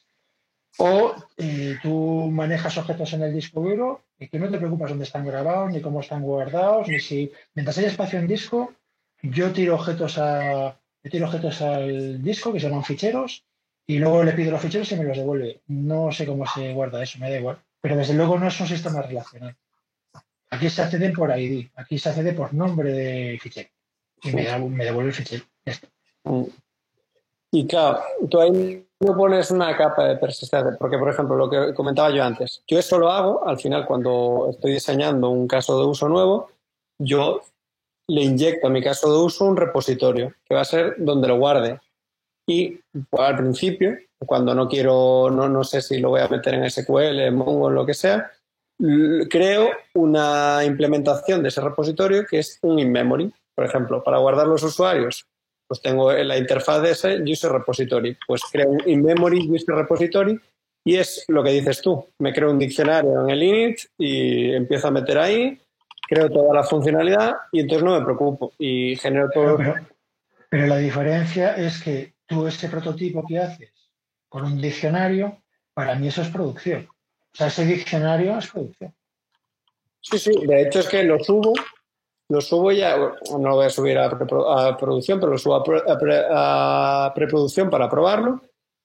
O 0.79 1.15
eh, 1.37 1.77
tú 1.83 2.31
manejas 2.33 2.77
objetos 2.79 3.13
en 3.13 3.23
el 3.23 3.33
disco 3.33 3.61
duro 3.61 4.06
y 4.19 4.29
tú 4.29 4.39
no 4.39 4.51
te 4.51 4.59
preocupas 4.59 4.91
dónde 4.91 5.05
están 5.05 5.27
grabados, 5.27 5.73
ni 5.73 5.81
cómo 5.81 6.01
están 6.01 6.23
guardados, 6.23 6.89
ni 6.89 7.01
si 7.01 7.33
mientras 7.55 7.79
hay 7.79 7.85
espacio 7.87 8.19
en 8.19 8.27
disco, 8.27 8.75
yo 9.23 9.53
tiro 9.53 9.75
objetos 9.75 10.19
a 10.19 10.79
yo 11.03 11.11
tiro 11.11 11.27
objetos 11.27 11.63
al 11.63 12.23
disco 12.23 12.53
que 12.53 12.61
se 12.61 12.69
llaman 12.69 12.85
ficheros 12.85 13.45
y 13.87 13.99
luego 13.99 14.25
le 14.25 14.33
pido 14.33 14.51
los 14.51 14.61
ficheros 14.61 14.91
y 14.91 14.97
me 14.97 15.05
los 15.05 15.17
devuelve. 15.17 15.61
No 15.69 16.11
sé 16.11 16.27
cómo 16.27 16.47
se 16.47 16.73
guarda 16.73 17.03
eso, 17.03 17.19
me 17.19 17.31
da 17.31 17.39
igual. 17.39 17.59
Pero 17.81 17.97
desde 17.97 18.15
luego 18.15 18.39
no 18.39 18.49
es 18.49 18.61
un 18.61 18.67
sistema 18.67 19.03
relacional. 19.03 19.57
Aquí 20.51 20.71
se 20.71 20.83
accede 20.83 21.11
por 21.13 21.37
ID, 21.39 21.69
aquí 21.77 21.99
se 21.99 22.09
accede 22.09 22.33
por 22.33 22.55
nombre 22.55 22.93
de 22.93 23.39
fichero 23.41 23.69
y 24.23 24.33
me, 24.33 24.45
da, 24.45 24.59
me 24.59 24.85
devuelve 24.85 25.11
el 25.11 25.15
fichero. 25.15 25.45
Mm. 26.25 26.45
Y 27.57 27.67
claro, 27.67 28.01
tú 28.29 28.39
ahí 28.39 28.87
no 29.01 29.17
pones 29.17 29.51
una 29.51 29.75
capa 29.79 30.05
de 30.09 30.17
persistencia, 30.17 30.77
porque 30.79 30.99
por 30.99 31.09
ejemplo, 31.09 31.37
lo 31.37 31.49
que 31.49 31.73
comentaba 31.73 32.11
yo 32.11 32.23
antes, 32.23 32.63
yo 32.67 32.79
esto 32.79 32.99
lo 32.99 33.11
hago 33.11 33.49
al 33.49 33.59
final 33.59 33.87
cuando 33.87 34.49
estoy 34.51 34.73
diseñando 34.73 35.31
un 35.31 35.49
caso 35.49 35.81
de 35.81 35.87
uso 35.87 36.07
nuevo, 36.07 36.51
yo 36.99 37.41
le 38.11 38.21
inyecto 38.21 38.67
a 38.67 38.71
mi 38.71 38.83
caso 38.83 39.11
de 39.11 39.25
uso 39.25 39.47
un 39.47 39.57
repositorio, 39.57 40.35
que 40.45 40.55
va 40.55 40.61
a 40.61 40.67
ser 40.67 40.97
donde 40.99 41.29
lo 41.29 41.39
guarde. 41.39 41.81
Y 42.47 42.79
pues, 43.09 43.23
al 43.23 43.39
principio, 43.39 43.97
cuando 44.19 44.55
no 44.55 44.69
quiero, 44.69 45.31
no, 45.31 45.49
no 45.49 45.65
sé 45.65 45.81
si 45.81 45.99
lo 45.99 46.11
voy 46.11 46.21
a 46.21 46.29
meter 46.29 46.53
en 46.53 46.71
SQL, 46.71 47.21
en 47.21 47.37
Mongo, 47.37 47.71
lo 47.71 47.87
que 47.87 47.95
sea, 47.95 48.31
creo 49.31 49.71
una 49.95 50.63
implementación 50.63 51.43
de 51.43 51.49
ese 51.49 51.63
repositorio 51.63 52.27
que 52.27 52.41
es 52.41 52.59
un 52.61 52.79
in-memory. 52.79 53.33
Por 53.55 53.65
ejemplo, 53.65 54.05
para 54.05 54.19
guardar 54.19 54.47
los 54.47 54.63
usuarios, 54.63 55.27
pues 55.67 55.81
tengo 55.83 56.13
la 56.13 56.37
interfaz 56.37 56.83
de 56.83 56.91
ese 56.93 57.23
user 57.23 57.53
repository. 57.53 58.17
Pues 58.27 58.43
creo 58.51 58.69
un 58.69 58.83
in-memory 58.87 59.51
user 59.51 59.75
repository 59.75 60.39
y 60.85 60.97
es 60.97 61.25
lo 61.29 61.43
que 61.43 61.51
dices 61.51 61.83
tú. 61.83 62.07
Me 62.19 62.33
creo 62.33 62.51
un 62.51 62.59
diccionario 62.59 63.23
en 63.23 63.31
el 63.31 63.43
init 63.43 63.79
y 63.99 64.53
empiezo 64.53 64.89
a 64.89 64.93
meter 64.93 65.19
ahí, 65.19 65.61
creo 66.09 66.31
toda 66.31 66.55
la 66.55 66.65
funcionalidad 66.65 67.37
y 67.53 67.61
entonces 67.61 67.85
no 67.85 67.99
me 67.99 68.05
preocupo 68.05 68.53
y 68.59 68.97
genero 68.97 69.29
todo. 69.33 69.57
Pero, 69.57 69.75
pero 70.49 70.67
la 70.67 70.79
diferencia 70.79 71.57
es 71.57 71.83
que 71.83 72.15
tú 72.27 72.47
ese 72.47 72.69
prototipo 72.69 73.25
que 73.27 73.39
haces 73.39 73.73
con 74.29 74.45
un 74.45 74.61
diccionario, 74.61 75.43
para 75.75 75.95
mí 75.95 76.09
eso 76.09 76.23
es 76.23 76.29
producción. 76.29 76.89
O 76.89 77.37
sea, 77.37 77.49
ese 77.49 77.65
diccionario 77.65 78.39
es 78.39 78.47
producción. 78.47 78.95
Sí, 80.01 80.19
sí, 80.19 80.33
de 80.47 80.63
hecho 80.63 80.81
es 80.81 80.89
que 80.89 81.03
lo 81.03 81.19
subo, 81.23 81.53
lo 82.29 82.41
subo 82.41 82.73
ya, 82.73 82.97
no 82.97 83.49
lo 83.49 83.55
voy 83.55 83.67
a 83.67 83.71
subir 83.71 83.99
a, 83.99 84.77
producción, 84.77 85.21
pero 85.21 85.33
lo 85.33 85.39
subo 85.39 85.55
a, 85.57 87.13
preproducción 87.15 87.71
para 87.71 87.89
probarlo 87.89 88.41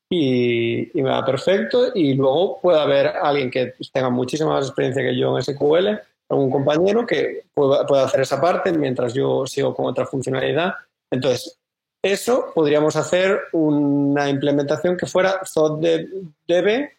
y, 0.09 0.91
me 0.93 1.09
va 1.09 1.26
perfecto. 1.26 1.91
Y 1.95 2.13
luego 2.13 2.59
puede 2.61 2.80
haber 2.80 3.07
alguien 3.07 3.49
que 3.49 3.73
tenga 3.91 4.09
muchísima 4.09 4.51
más 4.51 4.68
experiencia 4.68 5.03
que 5.03 5.18
yo 5.18 5.35
en 5.35 5.43
SQL, 5.43 5.88
algún 6.30 6.51
compañero 6.51 7.05
que 7.05 7.45
pueda, 7.53 8.03
hacer 8.03 8.22
esa 8.22 8.39
parte 8.39 8.72
mientras 8.72 9.13
yo 9.13 9.45
sigo 9.47 9.73
con 9.73 9.88
otra 9.88 10.05
funcionalidad. 10.05 10.76
Entonces, 11.11 11.57
eso 12.03 12.51
podríamos 12.53 12.95
hacer 12.95 13.39
una 13.53 14.30
implementación 14.30 14.97
que 14.97 15.05
fuera 15.05 15.41
ZODB 15.45 16.89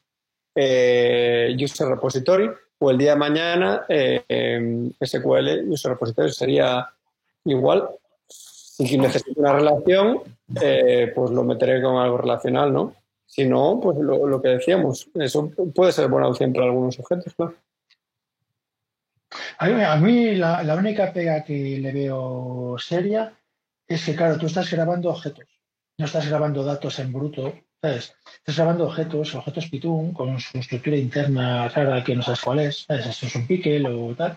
eh, 0.55 1.57
User 1.59 1.89
Repository 1.89 2.51
o 2.83 2.91
el 2.91 2.99
día 2.99 3.13
de 3.13 3.17
mañana 3.17 3.87
SQL 3.87 5.71
User 5.71 5.93
Repository 5.93 6.33
sería 6.33 6.89
igual. 7.45 7.89
Si 8.29 8.99
necesito 8.99 9.41
una 9.41 9.53
relación, 9.53 10.21
eh, 10.61 11.13
pues 11.15 11.31
lo 11.31 11.45
meteré 11.45 11.81
con 11.81 11.97
algo 11.97 12.19
relacional, 12.19 12.73
¿no? 12.73 12.95
Si 13.25 13.45
no, 13.45 13.79
pues 13.81 13.99
lo, 13.99 14.43
que 14.43 14.49
decíamos, 14.49 15.09
eso 15.15 15.51
puede 15.75 15.93
ser 15.93 16.09
buena 16.09 16.27
opción 16.27 16.53
para 16.53 16.67
algunos 16.67 16.99
objetos, 16.99 17.33
claro. 17.35 17.55
A 19.59 19.97
mí, 19.97 20.35
la 20.35 20.75
única 20.77 21.13
pega 21.13 21.45
que 21.45 21.79
le 21.79 21.93
veo 21.93 22.77
seria 22.79 23.33
es 23.87 24.05
que, 24.05 24.17
claro, 24.17 24.39
tú 24.39 24.47
estás 24.47 24.71
grabando 24.71 25.11
objetos, 25.11 25.47
no 25.99 26.07
estás 26.07 26.29
grabando 26.29 26.65
datos 26.65 26.99
en 26.99 27.13
bruto, 27.13 27.55
Estás 27.83 28.57
grabando 28.57 28.85
objetos, 28.85 29.35
objetos 29.35 29.69
Python 29.69 30.13
con 30.13 30.39
su 30.39 30.57
estructura 30.57 30.97
interna 30.97 31.69
rara 31.69 32.05
que 32.05 32.15
no 32.15 32.23
sabes 32.23 32.41
cuál 32.41 32.61
es, 32.61 32.85
¿sabes? 32.87 33.07
Esto 33.07 33.27
es 33.27 33.35
un 33.35 33.47
pickle 33.49 33.89
o 33.89 34.15
tal. 34.15 34.37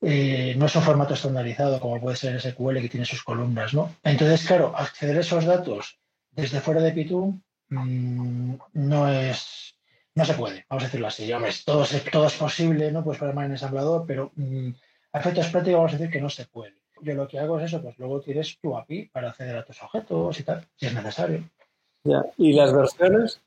Eh, 0.00 0.54
no 0.56 0.64
es 0.64 0.74
un 0.74 0.82
formato 0.82 1.12
estandarizado 1.12 1.78
como 1.78 2.00
puede 2.00 2.16
ser 2.16 2.40
SQL 2.40 2.80
que 2.80 2.88
tiene 2.88 3.04
sus 3.04 3.22
columnas, 3.22 3.74
¿no? 3.74 3.94
Entonces, 4.02 4.46
claro, 4.46 4.74
acceder 4.74 5.18
a 5.18 5.20
esos 5.20 5.44
datos 5.44 5.98
desde 6.30 6.62
fuera 6.62 6.80
de 6.80 6.92
Python 6.92 7.44
mmm, 7.68 8.54
no 8.72 9.08
es 9.10 9.74
no 10.14 10.24
se 10.24 10.34
puede, 10.34 10.64
vamos 10.70 10.84
a 10.84 10.86
decirlo 10.86 11.08
así. 11.08 11.30
Todo, 11.66 11.82
es, 11.82 12.04
todo 12.10 12.26
es 12.28 12.34
posible, 12.34 12.90
¿no? 12.92 13.04
Puedes 13.04 13.18
programar 13.18 13.44
en 13.46 13.52
ensamblador, 13.52 14.06
pero 14.06 14.32
mmm, 14.36 14.70
a 15.12 15.18
efectos 15.18 15.48
prácticos 15.48 15.78
vamos 15.80 15.92
a 15.92 15.98
decir 15.98 16.10
que 16.10 16.20
no 16.20 16.30
se 16.30 16.46
puede 16.46 16.74
yo 17.04 17.14
lo 17.14 17.28
que 17.28 17.38
hago 17.38 17.58
es 17.58 17.66
eso, 17.66 17.82
pues 17.82 17.98
luego 17.98 18.20
tienes 18.20 18.58
tu 18.60 18.76
API 18.76 19.06
para 19.06 19.28
acceder 19.28 19.56
a 19.56 19.64
tus 19.64 19.82
objetos 19.82 20.40
y 20.40 20.42
tal, 20.42 20.66
si 20.76 20.86
es 20.86 20.94
necesario. 20.94 21.50
Ya. 22.04 22.24
¿Y 22.36 22.52
las 22.52 22.72
versiones? 22.72 23.40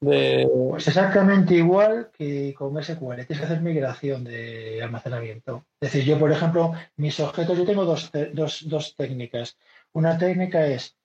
De... 0.00 0.48
Pues 0.70 0.88
exactamente 0.88 1.54
igual 1.54 2.10
que 2.16 2.54
con 2.54 2.82
SQL. 2.82 3.26
Tienes 3.26 3.38
que 3.38 3.44
hacer 3.44 3.60
migración 3.60 4.24
de 4.24 4.82
almacenamiento. 4.82 5.66
Es 5.80 5.92
decir, 5.92 6.04
yo, 6.04 6.18
por 6.18 6.32
ejemplo, 6.32 6.72
mis 6.96 7.18
objetos, 7.20 7.58
yo 7.58 7.64
tengo 7.64 7.84
dos, 7.84 8.10
dos, 8.32 8.68
dos 8.68 8.96
técnicas. 8.96 9.58
Una 9.92 10.16
técnica 10.16 10.66
es 10.66 10.96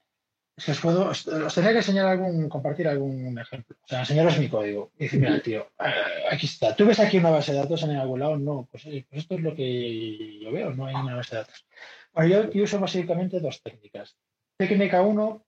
que 0.64 0.72
os 0.72 0.80
puedo, 0.80 1.10
os, 1.10 1.28
os 1.28 1.54
tendría 1.54 1.74
que 1.74 1.84
enseñar 1.84 2.06
algún, 2.06 2.48
compartir 2.48 2.88
algún 2.88 3.38
ejemplo. 3.38 3.76
O 3.84 3.88
sea, 3.88 4.00
enseñaros 4.00 4.40
mi 4.40 4.48
código. 4.48 4.92
Y 4.98 5.04
decir, 5.04 5.20
mira, 5.20 5.40
tío, 5.42 5.68
eh, 5.80 5.92
aquí 6.32 6.46
está. 6.46 6.74
¿Tú 6.76 6.86
ves 6.86 7.00
aquí 7.00 7.18
una 7.18 7.32
base 7.32 7.52
de 7.52 7.60
datos 7.60 7.84
en 7.84 7.92
algún 7.98 8.22
lado? 8.22 8.38
No, 8.38 8.68
pues, 8.72 8.84
pues, 8.84 9.06
esto 9.12 9.36
es 9.36 9.42
lo 9.42 9.54
que 9.54 10.40
yo 10.40 10.52
veo, 10.54 10.72
no 10.72 10.86
hay 10.86 10.96
una 10.96 11.16
base 11.16 11.36
de 11.36 11.42
datos. 11.42 11.66
Bueno, 12.14 12.30
yo, 12.30 12.52
yo 12.52 12.64
uso 12.64 12.80
básicamente 12.80 13.42
dos 13.42 13.62
técnicas. 13.62 14.16
Técnica 14.58 15.02
uno, 15.02 15.45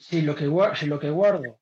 si 0.00 0.22
lo 0.22 0.34
que, 0.34 0.46
guardo 1.10 1.60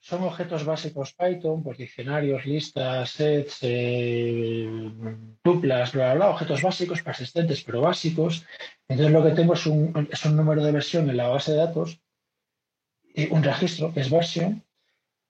son 0.00 0.22
objetos 0.22 0.64
básicos 0.64 1.14
Python, 1.14 1.62
pues 1.62 1.78
diccionarios, 1.78 2.46
listas, 2.46 3.10
sets, 3.10 3.58
eh, 3.62 4.68
tuplas, 5.42 5.92
bla, 5.92 6.04
bla, 6.04 6.14
bla, 6.14 6.30
objetos 6.30 6.62
básicos, 6.62 7.02
persistentes, 7.02 7.64
pero 7.64 7.80
básicos. 7.80 8.46
Entonces 8.86 9.12
lo 9.12 9.24
que 9.24 9.32
tengo 9.32 9.54
es 9.54 9.66
un, 9.66 10.08
número 10.36 10.62
de 10.62 10.72
versión 10.72 11.10
en 11.10 11.16
la 11.16 11.28
base 11.28 11.52
de 11.52 11.58
datos, 11.58 12.00
eh, 13.14 13.28
un 13.32 13.42
registro 13.42 13.92
que 13.92 14.00
es 14.00 14.10
versión, 14.10 14.62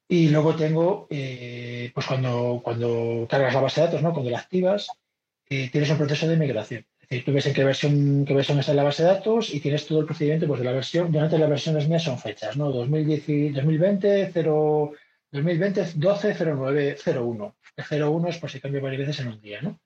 y 0.09 0.29
luego 0.29 0.57
tengo, 0.57 1.07
eh, 1.11 1.91
pues 1.95 2.07
cuando, 2.07 2.61
cuando 2.63 3.27
cargas 3.29 3.55
la 3.55 3.61
base 3.61 3.81
de 3.81 3.87
datos, 3.87 4.03
¿no? 4.03 4.13
cuando 4.13 4.31
la 4.31 4.39
activas, 4.39 4.89
eh, 5.49 5.71
tienes 5.71 5.91
un 5.91 5.99
proceso 5.99 6.27
de 6.27 6.37
migración. 6.37 6.87
Es 7.09 7.17
decir, 7.17 7.25
tú 7.25 7.33
ves 7.33 7.47
en 7.47 7.55
qué 7.55 7.65
versión, 7.65 8.25
qué 8.27 8.35
versión 8.35 8.59
está 8.59 8.73
en 8.73 8.77
la 8.77 8.83
base 8.83 9.03
de 9.03 9.09
datos 9.09 9.55
y 9.55 9.61
tienes 9.61 9.87
todo 9.87 10.01
el 10.01 10.05
procedimiento 10.05 10.47
pues, 10.47 10.61
de 10.61 10.67
la 10.67 10.73
versión. 10.73 11.05
Normalmente 11.05 11.39
las 11.39 11.49
versiones 11.49 11.89
mías 11.89 12.03
son 12.03 12.19
fechas, 12.19 12.55
¿no? 12.59 12.71
2010, 12.71 13.55
2020, 13.55 14.31
0, 14.31 14.93
2020, 15.33 15.87
12, 15.95 16.37
09, 16.39 16.97
01. 17.07 17.57
El 17.77 18.03
01 18.03 18.29
es 18.29 18.37
por 18.37 18.51
si 18.51 18.61
cambia 18.61 18.83
varias 18.83 19.07
veces 19.07 19.21
en 19.21 19.29
un 19.29 19.41
día, 19.41 19.63
¿no? 19.63 19.81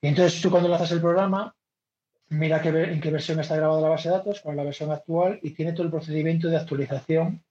Y 0.00 0.08
entonces 0.08 0.40
tú 0.40 0.50
cuando 0.50 0.70
lanzas 0.70 0.90
el 0.92 1.02
programa, 1.02 1.54
mira 2.30 2.62
qué, 2.62 2.68
en 2.68 3.00
qué 3.02 3.10
versión 3.10 3.40
está 3.40 3.56
grabada 3.56 3.82
la 3.82 3.88
base 3.90 4.08
de 4.08 4.14
datos, 4.14 4.40
con 4.40 4.56
la 4.56 4.64
versión 4.64 4.90
actual, 4.90 5.38
y 5.42 5.50
tiene 5.50 5.74
todo 5.74 5.82
el 5.82 5.90
procedimiento 5.90 6.48
de 6.48 6.56
actualización 6.56 7.44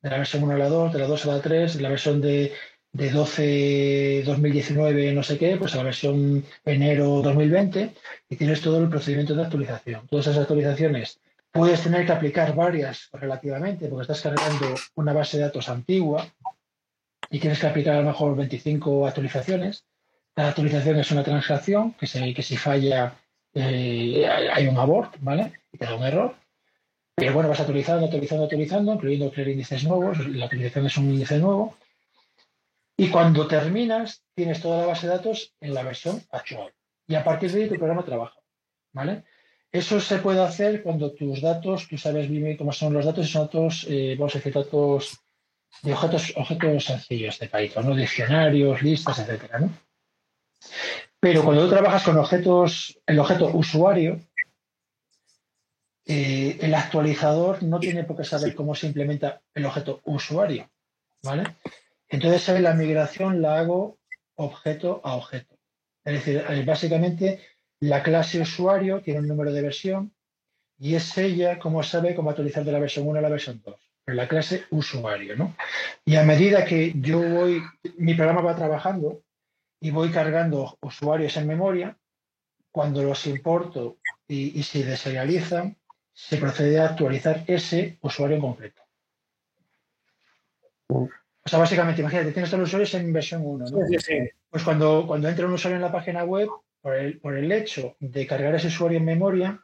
de 0.00 0.10
la 0.10 0.18
versión 0.18 0.44
1 0.44 0.54
a 0.54 0.58
la 0.58 0.68
2, 0.68 0.92
de 0.92 0.98
la 1.00 1.06
2 1.08 1.26
a 1.26 1.28
la 1.28 1.40
3, 1.40 1.76
de 1.76 1.82
la 1.82 1.88
versión 1.88 2.20
de 2.20 2.52
de 2.92 3.10
12 3.10 4.22
2019 4.26 5.12
no 5.14 5.22
sé 5.22 5.38
qué, 5.38 5.56
pues 5.56 5.74
a 5.74 5.78
la 5.78 5.84
versión 5.84 6.44
enero 6.64 7.22
2020 7.22 7.94
y 8.28 8.36
tienes 8.36 8.60
todo 8.60 8.78
el 8.78 8.88
procedimiento 8.88 9.34
de 9.34 9.42
actualización. 9.42 10.06
Todas 10.08 10.26
esas 10.26 10.42
actualizaciones 10.42 11.20
puedes 11.50 11.82
tener 11.82 12.04
que 12.06 12.12
aplicar 12.12 12.54
varias 12.54 13.08
relativamente 13.12 13.88
porque 13.88 14.02
estás 14.02 14.20
cargando 14.20 14.74
una 14.94 15.12
base 15.12 15.38
de 15.38 15.44
datos 15.44 15.68
antigua 15.68 16.26
y 17.30 17.38
tienes 17.38 17.58
que 17.58 17.66
aplicar 17.66 17.94
a 17.94 18.00
lo 18.00 18.08
mejor 18.08 18.36
25 18.36 19.06
actualizaciones. 19.06 19.84
Cada 20.34 20.50
actualización 20.50 20.98
es 20.98 21.10
una 21.10 21.24
transacción 21.24 21.92
que, 21.92 22.06
se, 22.06 22.34
que 22.34 22.42
si 22.42 22.56
falla 22.56 23.14
eh, 23.54 24.26
hay 24.26 24.66
un 24.66 24.76
abort, 24.76 25.16
¿vale? 25.20 25.52
Y 25.72 25.78
te 25.78 25.84
da 25.86 25.94
un 25.94 26.04
error. 26.04 26.34
Pero 27.14 27.34
bueno, 27.34 27.48
vas 27.48 27.60
actualizando, 27.60 28.06
actualizando, 28.06 28.44
actualizando, 28.44 28.94
incluyendo 28.94 29.30
crear 29.30 29.48
índices 29.48 29.84
nuevos, 29.84 30.26
la 30.28 30.46
utilización 30.46 30.86
es 30.86 30.96
un 30.96 31.10
índice 31.10 31.38
nuevo. 31.38 31.76
Y 33.02 33.10
cuando 33.10 33.48
terminas, 33.48 34.22
tienes 34.32 34.62
toda 34.62 34.78
la 34.78 34.86
base 34.86 35.08
de 35.08 35.14
datos 35.14 35.52
en 35.60 35.74
la 35.74 35.82
versión 35.82 36.22
actual. 36.30 36.72
Y 37.08 37.16
a 37.16 37.24
partir 37.24 37.50
de 37.50 37.64
ahí 37.64 37.68
tu 37.68 37.74
programa 37.74 38.04
trabaja. 38.04 38.38
¿Vale? 38.92 39.24
Eso 39.72 40.00
se 40.00 40.18
puede 40.18 40.40
hacer 40.40 40.84
cuando 40.84 41.12
tus 41.12 41.40
datos, 41.40 41.88
tú 41.88 41.98
sabes 41.98 42.30
bien 42.30 42.56
cómo 42.56 42.72
son 42.72 42.92
los 42.92 43.04
datos, 43.04 43.28
son 43.28 43.46
datos, 43.46 43.86
eh, 43.90 44.14
vamos 44.16 44.36
a 44.36 44.38
decir, 44.38 44.52
datos 44.52 45.18
de 45.82 45.92
objetos, 45.92 46.32
objetos 46.36 46.84
sencillos 46.84 47.40
de 47.40 47.48
Python, 47.48 47.88
¿no? 47.88 47.96
Diccionarios, 47.96 48.82
listas, 48.82 49.18
etcétera, 49.18 49.58
¿no? 49.58 49.70
Pero 51.18 51.42
cuando 51.42 51.64
tú 51.64 51.70
trabajas 51.70 52.04
con 52.04 52.16
objetos, 52.18 53.00
el 53.04 53.18
objeto 53.18 53.46
usuario, 53.52 54.20
eh, 56.06 56.56
el 56.60 56.72
actualizador 56.72 57.64
no 57.64 57.80
tiene 57.80 58.04
por 58.04 58.16
qué 58.16 58.22
saber 58.22 58.54
cómo 58.54 58.76
se 58.76 58.86
implementa 58.86 59.42
el 59.54 59.66
objeto 59.66 60.02
usuario, 60.04 60.70
¿vale? 61.24 61.56
Entonces 62.12 62.60
la 62.60 62.74
migración 62.74 63.40
la 63.40 63.58
hago 63.58 63.98
objeto 64.36 65.00
a 65.02 65.16
objeto. 65.16 65.58
Es 66.04 66.12
decir, 66.12 66.44
eh, 66.46 66.62
básicamente 66.62 67.40
la 67.80 68.02
clase 68.02 68.38
usuario 68.38 69.00
tiene 69.00 69.20
un 69.20 69.28
número 69.28 69.50
de 69.50 69.62
versión 69.62 70.14
y 70.78 70.94
es 70.94 71.16
ella 71.16 71.58
como 71.58 71.82
sabe 71.82 72.14
cómo 72.14 72.28
actualizar 72.28 72.64
de 72.64 72.72
la 72.72 72.80
versión 72.80 73.08
1 73.08 73.18
a 73.18 73.22
la 73.22 73.30
versión 73.30 73.62
2. 73.64 73.74
Pero 74.04 74.16
la 74.16 74.28
clase 74.28 74.64
usuario, 74.70 75.36
¿no? 75.36 75.56
Y 76.04 76.16
a 76.16 76.22
medida 76.22 76.66
que 76.66 76.92
yo 76.96 77.18
voy, 77.18 77.62
mi 77.96 78.14
programa 78.14 78.42
va 78.42 78.56
trabajando 78.56 79.22
y 79.80 79.90
voy 79.90 80.10
cargando 80.10 80.76
usuarios 80.82 81.36
en 81.38 81.46
memoria, 81.46 81.96
cuando 82.70 83.02
los 83.02 83.26
importo 83.26 83.98
y, 84.28 84.58
y 84.58 84.62
se 84.64 84.84
deserializan, 84.84 85.78
se 86.12 86.36
procede 86.36 86.78
a 86.78 86.88
actualizar 86.90 87.44
ese 87.46 87.98
usuario 88.02 88.36
en 88.36 88.42
concreto. 88.42 88.82
O 91.44 91.48
sea, 91.48 91.58
básicamente, 91.58 92.00
imagínate, 92.00 92.32
tienes 92.32 92.50
todos 92.50 92.60
los 92.60 92.68
usuarios 92.68 92.94
en 92.94 93.12
versión 93.12 93.42
1, 93.44 93.64
¿no? 93.70 93.86
Sí, 93.86 93.96
sí. 93.98 94.18
Pues 94.48 94.62
cuando, 94.62 95.04
cuando 95.06 95.28
entra 95.28 95.46
un 95.46 95.54
usuario 95.54 95.76
en 95.76 95.82
la 95.82 95.92
página 95.92 96.24
web, 96.24 96.48
por 96.80 96.96
el, 96.96 97.18
por 97.18 97.36
el 97.36 97.50
hecho 97.50 97.96
de 98.00 98.26
cargar 98.26 98.54
ese 98.54 98.68
usuario 98.68 98.98
en 98.98 99.04
memoria, 99.04 99.60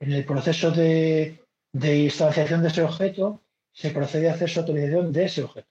en 0.00 0.12
el 0.12 0.24
proceso 0.24 0.70
de, 0.70 1.40
de 1.72 1.98
instanciación 1.98 2.62
de 2.62 2.68
ese 2.68 2.82
objeto, 2.82 3.42
se 3.72 3.90
procede 3.90 4.28
a 4.28 4.34
hacer 4.34 4.48
su 4.48 4.60
actualización 4.60 5.12
de 5.12 5.24
ese 5.24 5.42
objeto. 5.42 5.68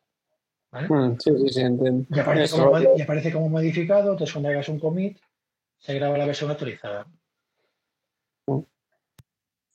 ¿vale? 0.71 0.87
Mm, 0.89 1.17
sí, 1.19 1.31
sí, 1.37 1.49
sí, 1.49 1.61
entiendo. 1.61 2.05
Y, 2.09 2.19
aparece 2.19 2.57
como, 2.57 2.79
y 2.79 3.01
aparece 3.01 3.31
como 3.31 3.49
modificado, 3.49 4.11
entonces 4.11 4.33
cuando 4.33 4.49
hagas 4.49 4.69
un 4.69 4.79
commit, 4.79 5.17
se 5.77 5.93
graba 5.93 6.17
la 6.17 6.25
versión 6.25 6.49
actualizada. 6.51 7.07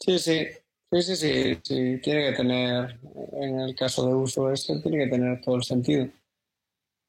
Sí, 0.01 0.19
sí. 0.19 0.47
Sí, 0.91 1.03
sí, 1.03 1.17
sí, 1.17 1.59
sí, 1.63 2.01
tiene 2.03 2.31
que 2.31 2.37
tener, 2.37 2.99
en 3.33 3.61
el 3.61 3.75
caso 3.75 4.07
de 4.07 4.15
uso 4.15 4.51
este, 4.51 4.81
tiene 4.81 5.05
que 5.05 5.11
tener 5.11 5.41
todo 5.43 5.57
el 5.57 5.63
sentido. 5.63 6.09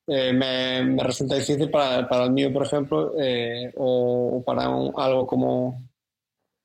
Eh, 0.07 0.33
me, 0.33 0.83
me 0.83 1.03
resulta 1.03 1.35
difícil 1.35 1.69
para, 1.69 2.07
para 2.09 2.25
el 2.25 2.31
mío, 2.31 2.51
por 2.51 2.65
ejemplo, 2.65 3.13
eh, 3.17 3.71
o, 3.77 4.37
o 4.37 4.43
para 4.43 4.67
un- 4.69 4.91
algo 4.97 5.25
como 5.27 5.81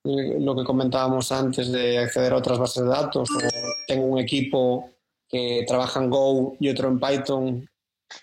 eh, 0.03 0.37
lo 0.39 0.55
que 0.55 0.63
comentábamos 0.65 1.31
antes 1.31 1.71
de 1.71 1.99
acceder 1.99 2.33
a 2.33 2.37
otras 2.37 2.59
bases 2.59 2.83
de 2.83 2.89
datos, 2.89 3.29
o 3.35 3.47
tengo 3.87 4.05
un 4.07 4.19
equipo 4.19 4.89
que 5.29 5.63
trabaja 5.67 6.03
en 6.03 6.09
Go 6.09 6.57
y 6.59 6.69
otro 6.69 6.89
en 6.89 6.99
Python, 6.99 7.69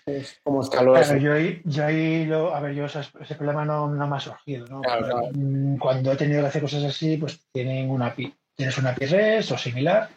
pues, 0.05 0.39
¿cómo 0.43 0.61
escaló? 0.61 0.93
Claro, 0.93 1.17
yo 1.17 1.33
ahí, 1.33 1.61
yo 1.65 1.85
ahí 1.85 2.25
lo, 2.25 2.53
a 2.53 2.59
ver, 2.59 2.75
yo 2.75 2.85
esas- 2.85 3.11
ese 3.19 3.35
problema 3.35 3.65
no, 3.65 3.87
no 3.89 4.07
me 4.07 4.17
ha 4.17 4.19
surgido, 4.19 4.67
¿no? 4.67 4.81
Claro, 4.81 5.07
claro. 5.07 5.27
Mm, 5.33 5.77
Cuando 5.77 6.11
he 6.11 6.15
tenido 6.15 6.41
que 6.41 6.47
hacer 6.47 6.61
cosas 6.61 6.83
así, 6.83 7.17
pues 7.17 7.39
tienen 7.51 7.89
una 7.89 8.07
API, 8.07 8.33
tienes 8.55 8.77
una 8.77 8.89
API 8.91 9.05
REST 9.05 9.51
o 9.51 9.57
similar. 9.57 10.09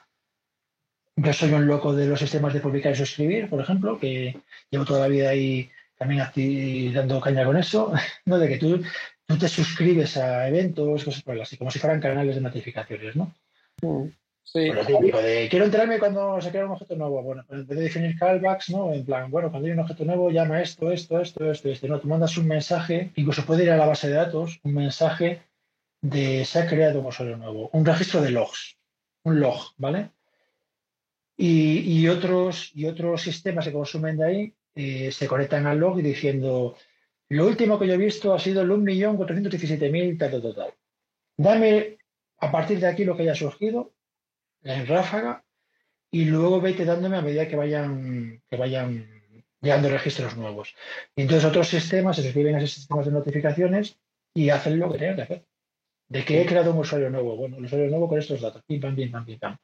Yo 1.16 1.32
soy 1.32 1.50
un 1.52 1.66
loco 1.66 1.94
de 1.94 2.06
los 2.06 2.20
sistemas 2.20 2.52
de 2.52 2.60
publicar 2.60 2.92
y 2.92 2.96
suscribir, 2.96 3.48
por 3.48 3.60
ejemplo, 3.60 3.98
que 3.98 4.38
llevo 4.70 4.84
toda 4.84 5.00
la 5.00 5.08
vida 5.08 5.30
ahí 5.30 5.70
también 5.96 6.20
acti- 6.20 6.92
dando 6.92 7.20
caña 7.20 7.44
con 7.46 7.56
eso, 7.56 7.92
¿no? 8.26 8.38
De 8.38 8.48
que 8.48 8.58
tú, 8.58 8.82
tú 9.26 9.38
te 9.38 9.48
suscribes 9.48 10.16
a 10.18 10.46
eventos, 10.48 11.04
cosas 11.04 11.22
por 11.22 11.40
así, 11.40 11.56
como 11.56 11.70
si 11.70 11.78
fueran 11.78 12.00
canales 12.00 12.34
de 12.34 12.40
notificaciones, 12.42 13.16
¿no? 13.16 13.34
Mm, 13.82 14.08
Sí, 14.48 14.68
Por 14.68 14.76
lo 14.76 14.86
típico 14.86 15.20
de 15.20 15.48
quiero 15.50 15.64
enterarme 15.64 15.98
cuando 15.98 16.40
se 16.40 16.50
crea 16.50 16.66
un 16.66 16.70
objeto 16.70 16.94
nuevo. 16.94 17.20
Bueno, 17.20 17.44
pues 17.48 17.62
en 17.62 17.66
vez 17.66 17.78
de 17.78 17.82
definir 17.84 18.16
callbacks, 18.16 18.70
¿no? 18.70 18.92
En 18.94 19.04
plan, 19.04 19.28
bueno, 19.28 19.50
cuando 19.50 19.66
hay 19.66 19.72
un 19.72 19.80
objeto 19.80 20.04
nuevo, 20.04 20.30
llama 20.30 20.62
esto, 20.62 20.92
esto, 20.92 21.20
esto, 21.20 21.50
esto, 21.50 21.68
esto. 21.68 21.88
No, 21.88 21.98
tú 21.98 22.06
mandas 22.06 22.36
un 22.38 22.46
mensaje, 22.46 23.10
incluso 23.16 23.44
puede 23.44 23.64
ir 23.64 23.72
a 23.72 23.76
la 23.76 23.86
base 23.86 24.06
de 24.08 24.14
datos, 24.14 24.60
un 24.62 24.74
mensaje 24.74 25.40
se 26.10 26.58
ha 26.58 26.66
creado 26.66 27.00
un 27.00 27.06
usuario 27.06 27.36
nuevo, 27.36 27.70
un 27.72 27.84
registro 27.84 28.20
de 28.20 28.30
logs, 28.30 28.78
un 29.24 29.40
log, 29.40 29.72
¿vale? 29.76 30.10
Y, 31.38 32.08
otros, 32.08 32.70
y 32.74 32.86
otros 32.86 33.20
sistemas 33.20 33.66
que 33.66 33.72
consumen 33.72 34.16
de 34.16 34.24
ahí 34.24 34.54
eh, 34.74 35.12
se 35.12 35.26
conectan 35.26 35.66
al 35.66 35.78
log 35.78 35.96
diciendo 35.98 36.76
lo 37.28 37.46
último 37.46 37.78
que 37.78 37.86
yo 37.86 37.94
he 37.94 37.98
visto 37.98 38.32
ha 38.32 38.38
sido 38.38 38.62
el 38.62 38.70
1.417.000 38.70 40.18
tal, 40.18 40.30
tal, 40.30 40.42
tal, 40.42 40.54
tal. 40.54 40.74
Dame 41.36 41.98
a 42.38 42.52
partir 42.52 42.78
de 42.78 42.86
aquí 42.86 43.04
lo 43.04 43.16
que 43.16 43.22
haya 43.22 43.34
surgido 43.34 43.92
en 44.62 44.86
ráfaga 44.86 45.44
y 46.10 46.24
luego 46.26 46.60
vete 46.60 46.84
dándome 46.84 47.16
a 47.16 47.22
medida 47.22 47.48
que 47.48 47.56
vayan, 47.56 48.42
que 48.48 48.56
vayan 48.56 49.16
llegando 49.60 49.88
registros 49.88 50.36
nuevos. 50.36 50.74
Y 51.16 51.22
entonces 51.22 51.44
otros 51.44 51.68
sistemas 51.68 52.16
se 52.16 52.22
suscriben 52.22 52.54
a 52.54 52.58
esos 52.58 52.72
sistemas 52.72 53.06
de 53.06 53.12
notificaciones 53.12 53.98
y 54.32 54.50
hacen 54.50 54.78
lo 54.78 54.90
que 54.92 54.98
tienen 54.98 55.16
que 55.16 55.22
hacer. 55.22 55.46
De 56.08 56.24
que 56.24 56.40
he 56.40 56.46
creado 56.46 56.72
un 56.72 56.78
usuario 56.78 57.10
nuevo. 57.10 57.36
Bueno, 57.36 57.56
un 57.56 57.64
usuario 57.64 57.88
nuevo 57.88 58.08
con 58.08 58.18
estos 58.18 58.40
datos. 58.40 58.62
Pim, 58.66 58.80
pam, 58.80 58.94
pim, 58.94 59.10
pam, 59.10 59.24
pim, 59.24 59.38
pam. 59.38 59.56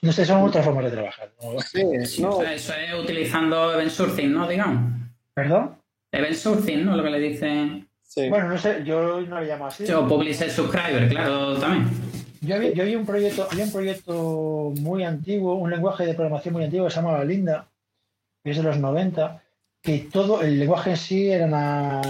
No 0.00 0.12
sé, 0.12 0.24
son 0.24 0.42
otras 0.42 0.64
formas 0.64 0.84
de 0.84 0.90
trabajar. 0.90 1.32
¿no? 1.42 1.60
sí, 1.60 1.82
Sí, 2.06 2.22
no, 2.22 2.42
eso 2.42 2.72
es 2.74 2.94
utilizando 2.94 3.74
event 3.74 3.90
sourcing, 3.90 4.32
¿no? 4.32 4.48
Digamos. 4.48 4.92
¿Perdón? 5.34 5.76
Event 6.10 6.34
sourcing, 6.34 6.84
¿no? 6.84 6.96
Lo 6.96 7.02
que 7.02 7.10
le 7.10 7.20
dicen. 7.20 7.88
sí. 8.02 8.28
Bueno, 8.28 8.48
no 8.48 8.58
sé, 8.58 8.82
yo 8.84 9.20
no 9.20 9.40
lo 9.40 9.46
llamo 9.46 9.66
así. 9.66 9.90
O 9.92 10.06
publisher 10.06 10.50
subscriber, 10.50 11.08
claro, 11.08 11.58
también. 11.58 11.88
Yo 12.40 12.58
vi, 12.58 12.72
yo 12.74 12.84
vi 12.84 12.96
un 12.96 13.06
proyecto, 13.06 13.46
había 13.50 13.64
un 13.64 13.72
proyecto 13.72 14.72
muy 14.80 15.04
antiguo, 15.04 15.54
un 15.54 15.70
lenguaje 15.70 16.04
de 16.04 16.14
programación 16.14 16.54
muy 16.54 16.64
antiguo 16.64 16.86
que 16.86 16.90
se 16.90 16.96
llamaba 16.96 17.24
Linda, 17.24 17.68
que 18.42 18.50
es 18.50 18.56
de 18.56 18.64
los 18.64 18.78
90, 18.78 19.42
que 19.82 19.98
todo 19.98 20.42
el 20.42 20.60
lenguaje 20.60 20.90
en 20.90 20.96
sí 20.96 21.30
era 21.30 21.46
una, 21.46 22.00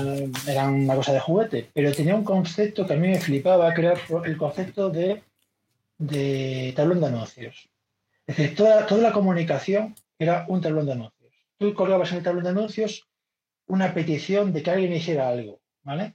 era 0.47 0.69
una 0.69 0.95
cosa 0.95 1.13
de 1.13 1.21
juguete, 1.21 1.71
pero 1.73 1.93
tenía 1.93 2.15
un 2.15 2.25
concepto 2.25 2.87
que 2.87 2.93
a 2.93 2.97
mí 2.97 3.09
me 3.09 3.21
flipaba, 3.21 3.73
que 3.73 3.95
el 4.25 4.37
concepto 4.37 4.91
de, 4.91 5.23
de 5.99 6.73
tablón 6.77 7.01
de 7.01 7.07
anuncios. 7.07 7.71
Es 8.27 8.37
decir, 8.37 8.55
toda, 8.55 8.87
toda 8.87 9.01
la 9.01 9.13
comunicación 9.13 9.95
era 10.19 10.45
un 10.49 10.61
tablón 10.61 10.87
de 10.87 10.93
anuncios. 10.93 11.33
Tú 11.57 11.75
colgabas 11.75 12.13
en 12.13 12.19
el 12.19 12.25
tablón 12.25 12.45
de 12.45 12.51
anuncios 12.51 13.09
una 13.67 13.95
petición 13.95 14.53
de 14.53 14.63
que 14.63 14.71
alguien 14.71 14.93
hiciera 14.93 15.29
algo, 15.29 15.61
¿vale? 15.83 16.15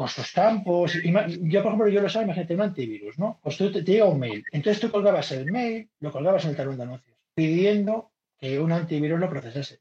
con 0.00 0.08
sus 0.08 0.32
campos. 0.32 0.94
Yo, 0.94 1.62
por 1.62 1.72
ejemplo, 1.72 1.88
yo 1.88 2.00
lo 2.00 2.08
sabía, 2.08 2.28
imagínate 2.28 2.54
un 2.54 2.62
antivirus, 2.62 3.18
¿no? 3.18 3.38
Pues 3.42 3.58
tú 3.58 3.70
te, 3.70 3.82
te 3.82 3.92
llega 3.92 4.06
un 4.06 4.18
mail. 4.18 4.42
Entonces 4.50 4.80
tú 4.80 4.90
colgabas 4.90 5.30
el 5.32 5.52
mail, 5.52 5.90
lo 6.00 6.10
colgabas 6.10 6.42
en 6.44 6.50
el 6.52 6.56
talón 6.56 6.78
de 6.78 6.84
anuncios, 6.84 7.18
pidiendo 7.34 8.10
que 8.38 8.58
un 8.58 8.72
antivirus 8.72 9.20
lo 9.20 9.28
procesase. 9.28 9.80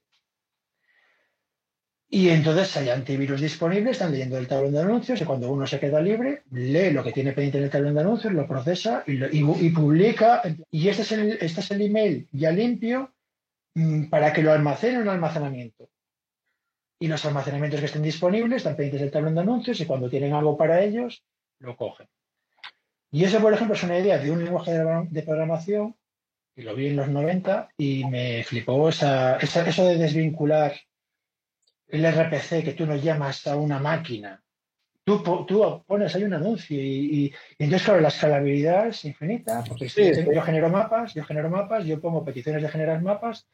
Y 2.12 2.30
entonces 2.30 2.76
hay 2.76 2.90
antivirus 2.90 3.40
disponibles, 3.40 3.92
están 3.92 4.12
leyendo 4.12 4.38
el 4.38 4.48
tablón 4.48 4.74
de 4.74 4.80
anuncios 4.80 5.22
y 5.22 5.26
cuando 5.26 5.52
uno 5.52 5.68
se 5.68 5.80
queda 5.80 6.02
libre, 6.02 6.42
lee 6.52 6.90
lo 6.92 7.04
que 7.04 7.12
tiene 7.12 7.34
pendiente 7.34 7.60
en 7.60 7.66
el 7.66 7.70
tablón 7.70 7.94
de 7.94 8.02
anuncios, 8.02 8.34
lo 8.34 8.48
procesa 8.48 9.04
y, 9.06 9.70
publica. 9.70 10.42
Y 10.72 10.88
este 10.88 11.04
es, 11.04 11.12
el, 11.12 11.32
este 11.34 11.62
es 11.62 11.72
el 11.72 11.82
email 11.84 12.28
ya 12.32 12.52
limpio 12.52 13.14
mm, 13.76 14.06
para 14.06 14.34
que 14.34 14.42
lo 14.42 14.52
almacene 14.52 14.96
en 14.96 15.02
un 15.04 15.10
almacenamiento 15.10 15.88
y 17.00 17.08
los 17.08 17.24
almacenamientos 17.26 17.80
que 17.80 17.86
estén 17.86 18.02
disponibles 18.02 18.58
están 18.58 18.76
pendientes 18.76 19.02
del 19.02 19.12
tablón 19.12 19.36
de 19.36 19.42
anuncios 19.42 19.80
y 19.80 19.86
cuando 19.86 20.10
tienen 20.10 20.34
algo 20.34 20.58
para 20.58 20.84
ellos, 20.84 21.24
lo 21.60 21.78
cogen. 21.78 22.08
Y 23.12 23.24
eso, 23.24 23.40
por 23.40 23.54
ejemplo, 23.54 23.76
es 23.76 23.84
una 23.84 24.00
idea 24.00 24.18
de 24.18 24.32
un 24.32 24.44
lenguaje 24.44 24.72
de, 24.72 25.24
programación, 25.24 25.96
y 26.56 26.64
lo 26.64 26.76
vi 26.76 26.88
en 26.88 26.98
los 26.98 27.08
90, 27.08 27.70
y 27.78 28.04
me 28.06 28.44
flipó 28.44 28.90
esa- 28.90 29.38
eso 29.38 29.86
de 29.86 29.98
desvincular 29.98 30.74
el 31.90 32.06
RPC, 32.06 32.64
que 32.64 32.74
tú 32.74 32.86
no 32.86 32.96
llamas 32.96 33.46
a 33.48 33.56
una 33.56 33.80
máquina. 33.80 34.42
Tú, 35.04 35.24
tú 35.48 35.84
pones 35.88 36.14
ahí 36.16 36.24
un 36.24 36.34
anuncio 36.36 36.78
y, 36.78 36.82
y- 36.82 37.26
y 37.58 37.64
entonces, 37.64 37.84
claro, 37.86 38.02
la 38.02 38.10
escalabilidad 38.10 38.88
es 38.90 39.04
infinita, 39.06 39.64
porque 39.68 39.90
Sí, 39.90 40.08
yo, 40.08 40.14
sí. 40.14 40.26
yo 40.36 40.42
genero 40.44 40.70
mapas, 40.70 41.14
yo 41.16 41.24
genero 41.24 41.50
mapas, 41.50 41.86
yo 41.86 42.00
pongo 42.00 42.24
peticiones 42.24 42.62
de 42.62 42.70
generar 42.70 43.02
mapas, 43.02 43.48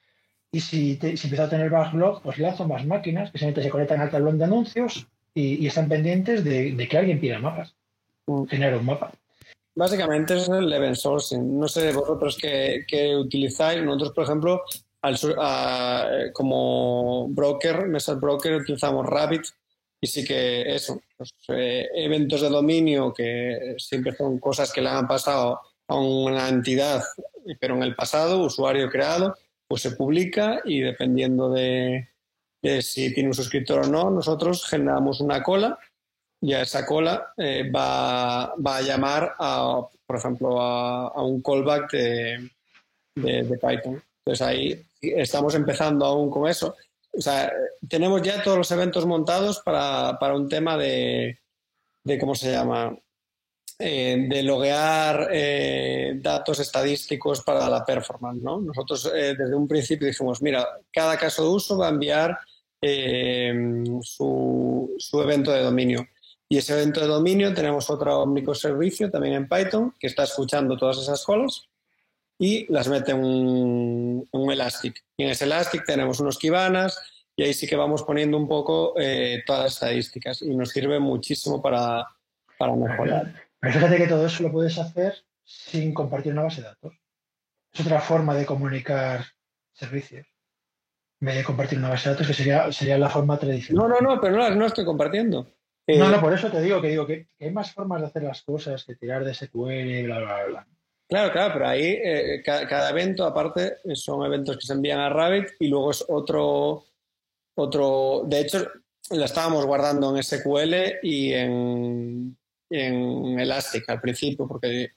y 0.52 0.60
si, 0.60 0.98
te- 0.98 1.16
si 1.16 1.28
empiezo 1.28 1.44
a 1.44 1.50
tener 1.50 1.70
backlog, 1.70 2.22
pues 2.22 2.40
lanzo 2.40 2.68
más 2.68 2.86
máquinas 2.86 3.32
que 3.32 3.38
simplemente 3.38 3.64
se 3.64 3.70
conectan 3.70 4.02
al 4.02 4.10
tablón 4.12 4.38
de 4.38 4.44
anuncios 4.46 5.08
y, 5.34 5.64
y 5.64 5.68
están 5.68 5.88
pendientes 5.88 6.44
de, 6.44 6.74
de 6.74 6.88
que 6.90 6.98
alguien 6.98 7.20
pida 7.22 7.40
mapas. 7.40 7.76
Mm. 8.28 8.46
Genera 8.46 8.78
un 8.78 8.86
mapa. 8.86 9.12
Básicamente 9.76 10.38
es 10.38 10.48
el 10.50 10.72
event 10.72 10.96
sourcing. 10.96 11.60
No 11.60 11.68
sé 11.68 11.92
vosotros 11.92 12.38
qué, 12.42 12.86
qué 12.88 13.16
utilizáis. 13.16 13.84
Nosotros, 13.84 14.12
por 14.14 14.24
ejemplo, 14.24 14.62
eh, 15.10 16.32
como 16.34 17.28
broker, 17.30 17.88
mesa 17.88 18.16
broker, 18.16 18.56
utilizamos 18.56 19.06
Rabbit 19.06 19.44
y 20.02 20.08
sí 20.08 20.24
que 20.24 20.76
eso, 20.76 21.02
pues, 21.18 21.32
eh, 21.50 21.88
eventos 21.96 22.42
de 22.42 22.50
dominio 22.50 23.14
que 23.14 23.76
siempre 23.78 24.14
son 24.16 24.40
cosas 24.40 24.72
que 24.72 24.82
le 24.82 24.90
han 24.90 25.08
pasado 25.08 25.62
a 25.88 25.96
una 25.96 26.50
entidad, 26.50 27.04
pero 27.60 27.76
en 27.76 27.84
el 27.84 27.96
pasado, 27.96 28.44
usuario 28.44 28.90
creado, 28.90 29.36
pues 29.68 29.82
se 29.82 29.92
publica 29.92 30.62
y 30.66 30.82
dependiendo 30.82 31.50
de, 31.50 32.10
si 32.82 33.14
tiene 33.14 33.30
un 33.30 33.36
suscriptor 33.36 33.86
o 33.86 33.88
no, 33.88 34.10
nosotros 34.10 34.66
generamos 34.66 35.22
una 35.22 35.42
cola 35.42 35.78
y 36.42 36.54
a 36.54 36.62
esa 36.62 36.86
cola 36.86 37.34
eh, 37.38 37.70
va, 37.72 38.54
va, 38.56 38.78
a 38.78 38.82
llamar, 38.82 39.34
a, 39.40 39.82
por 40.06 40.18
ejemplo, 40.18 40.62
a, 40.62 41.24
un 41.24 41.42
callback 41.42 41.92
de, 41.92 42.52
de, 43.16 43.58
Python. 43.58 44.04
Entonces 44.26 44.42
ahí 44.42 44.86
estamos 45.16 45.56
empezando 45.56 46.06
aún 46.06 46.30
con 46.30 46.48
eso. 46.48 46.76
O 47.12 47.22
sea, 47.22 47.52
tenemos 47.88 48.22
ya 48.22 48.44
todos 48.44 48.58
los 48.58 48.72
eventos 48.72 49.06
montados 49.06 49.62
para, 49.62 50.18
para 50.20 50.36
un 50.36 50.50
tema 50.50 50.78
de, 50.78 51.40
de, 52.04 52.20
¿cómo 52.20 52.36
se 52.36 52.52
llama? 52.52 52.98
Eh, 53.78 54.28
de 54.30 54.42
loguear 54.44 55.28
eh, 55.32 56.14
datos 56.22 56.62
estadísticos 56.62 57.42
para 57.42 57.70
la 57.70 57.84
performance. 57.84 58.42
¿no? 58.42 58.62
Nosotros 58.62 59.12
eh, 59.14 59.36
desde 59.38 59.56
un 59.56 59.68
principio 59.68 60.08
dijimos, 60.08 60.42
mira, 60.42 60.66
cada 60.92 61.18
caso 61.18 61.44
de 61.44 61.50
uso 61.50 61.78
va 61.78 61.88
a 61.88 61.92
enviar 61.92 62.38
su, 64.02 64.96
su, 64.98 65.22
evento 65.22 65.52
de 65.52 65.64
dominio. 65.64 66.08
Y 66.48 66.58
ese 66.58 66.74
evento 66.74 67.02
de 67.02 67.08
dominio 67.08 67.54
tenemos 67.54 67.90
otro 67.90 68.26
microservicio 68.28 69.10
también 69.10 69.34
en 69.34 69.50
Python 69.50 69.94
que 70.00 70.08
está 70.08 70.24
escuchando 70.24 70.78
todas 70.78 71.00
esas 71.00 71.26
colas 71.26 71.68
y 72.38 72.72
las 72.72 72.88
mete 72.88 73.12
en 73.12 73.24
un, 73.24 74.28
un 74.32 74.52
Elastic. 74.52 75.04
Y 75.18 75.24
en 75.24 75.30
ese 75.30 75.46
Elastic 75.46 75.86
tenemos 75.86 76.20
unos 76.20 76.38
Kibanas 76.38 77.00
y 77.36 77.44
ahí 77.44 77.54
sí 77.54 77.68
que 77.68 77.76
vamos 77.76 78.04
poniendo 78.04 78.38
un 78.38 78.48
poco 78.48 78.94
todas 79.46 79.64
las 79.64 79.74
estadísticas 79.74 80.42
y 80.42 80.56
nos 80.56 80.70
sirve 80.70 81.00
muchísimo 81.00 81.62
para, 81.62 82.08
para 82.58 82.76
mejorar. 82.76 83.34
Pero 83.60 83.74
fíjate 83.74 83.98
que 83.98 84.08
todo 84.08 84.26
eso 84.26 84.44
lo 84.44 84.52
puedes 84.52 84.78
hacer 84.78 85.16
sin 85.44 85.94
compartir 85.94 86.34
una 86.34 86.44
base 86.44 86.62
de 86.62 86.68
datos. 86.68 86.94
Es 87.74 87.82
otra 87.82 88.00
forma 88.00 88.36
de 88.36 88.46
comunicar 88.46 89.26
servicios. 89.74 90.26
En 91.22 91.28
vez 91.28 91.36
de 91.38 91.44
compartir 91.44 91.78
una 91.78 91.90
base 91.90 92.10
de 92.10 92.16
datos, 92.16 92.28
que 92.28 92.34
sería, 92.34 92.72
sería 92.72 92.98
la 92.98 93.10
forma 93.10 93.38
tradicional. 93.38 93.90
No, 93.90 94.02
no, 94.02 94.16
no, 94.16 94.22
pero 94.22 94.36
no, 94.36 94.50
no 94.50 94.66
estoy 94.66 94.86
compartiendo. 94.86 95.48
no, 95.88 96.10
no, 96.10 96.16
eh, 96.16 96.20
por 96.20 96.34
eso 96.34 96.50
te 96.50 96.62
digo 96.62 96.82
que 96.82 96.90
digo 96.90 97.06
que, 97.06 97.28
hay 97.40 97.52
más 97.52 97.74
formas 97.74 98.02
de 98.02 98.08
hacer 98.08 98.24
las 98.24 98.44
cosas 98.44 98.84
que 98.84 98.96
tirar 98.96 99.24
de 99.24 99.34
SQL 99.34 99.72
y 99.72 100.04
bla, 100.04 100.20
bla, 100.20 100.44
bla. 100.46 100.68
Claro, 101.08 101.32
claro, 101.32 101.54
pero 101.54 101.68
ahí 101.68 102.00
eh, 102.04 102.42
cada, 102.44 102.90
evento, 102.90 103.26
aparte, 103.26 103.78
son 103.94 104.26
eventos 104.26 104.58
que 104.58 104.66
se 104.66 104.74
envían 104.74 105.00
a 105.00 105.10
Rabbit 105.10 105.50
y 105.60 105.68
luego 105.68 105.92
es 105.92 106.04
otro, 106.08 106.86
otro. 107.56 108.24
De 108.26 108.40
hecho, 108.40 108.68
la 109.12 109.26
estábamos 109.26 109.66
guardando 109.66 110.16
en 110.16 110.24
SQL 110.24 110.74
y 111.04 111.34
en 111.34 112.36
Elastic 112.70 113.88
al 113.90 114.02
principio, 114.02 114.48
porque 114.48 114.94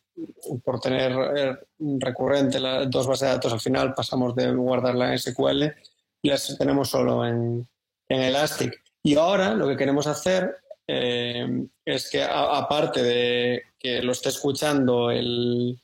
por 0.64 0.80
tener 0.80 1.12
eh, 1.36 1.56
recurrente 1.98 2.60
las 2.60 2.90
dos 2.90 3.06
bases 3.06 3.28
de 3.28 3.34
datos 3.34 3.52
al 3.52 3.60
final 3.60 3.94
pasamos 3.94 4.34
de 4.34 4.52
guardarla 4.52 5.12
en 5.12 5.18
SQL 5.18 5.64
y 6.22 6.28
las 6.28 6.56
tenemos 6.58 6.88
solo 6.88 7.26
en, 7.26 7.66
en 8.08 8.20
Elastic. 8.20 8.82
Y 9.02 9.16
ahora 9.16 9.54
lo 9.54 9.68
que 9.68 9.76
queremos 9.76 10.06
hacer 10.06 10.56
eh, 10.86 11.66
es 11.84 12.10
que 12.10 12.22
aparte 12.22 13.02
de 13.02 13.62
que 13.78 14.02
lo 14.02 14.12
esté 14.12 14.30
escuchando 14.30 15.10
el, 15.10 15.78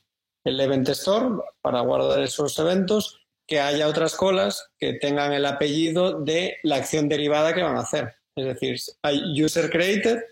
el 0.45 0.59
Event 0.59 0.87
Store 0.89 1.35
para 1.61 1.81
guardar 1.81 2.21
esos 2.21 2.57
eventos, 2.59 3.19
que 3.47 3.59
haya 3.59 3.87
otras 3.87 4.15
colas 4.15 4.71
que 4.79 4.93
tengan 4.93 5.33
el 5.33 5.45
apellido 5.45 6.21
de 6.21 6.57
la 6.63 6.77
acción 6.77 7.09
derivada 7.09 7.53
que 7.53 7.61
van 7.61 7.75
a 7.75 7.81
hacer. 7.81 8.15
Es 8.35 8.45
decir, 8.45 8.77
hay 9.03 9.43
user 9.43 9.69
created 9.69 10.23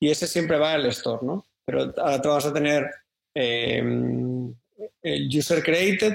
y 0.00 0.10
ese 0.10 0.26
siempre 0.26 0.58
va 0.58 0.74
al 0.74 0.86
store, 0.86 1.20
¿no? 1.22 1.46
Pero 1.64 1.92
ahora 1.98 2.22
te 2.22 2.28
vas 2.28 2.46
a 2.46 2.52
tener 2.52 2.90
eh, 3.34 3.82
el 5.02 5.38
user 5.38 5.62
created 5.62 6.14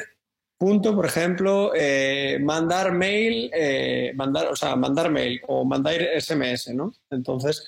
punto, 0.57 0.95
por 0.95 1.05
ejemplo, 1.05 1.73
eh, 1.75 2.39
mandar 2.41 2.93
mail, 2.93 3.51
eh, 3.53 4.13
mandar, 4.15 4.47
o 4.47 4.55
sea, 4.55 4.75
mandar 4.75 5.11
mail 5.11 5.41
o 5.47 5.65
mandar 5.65 6.01
SMS, 6.19 6.73
¿no? 6.73 6.93
Entonces, 7.09 7.65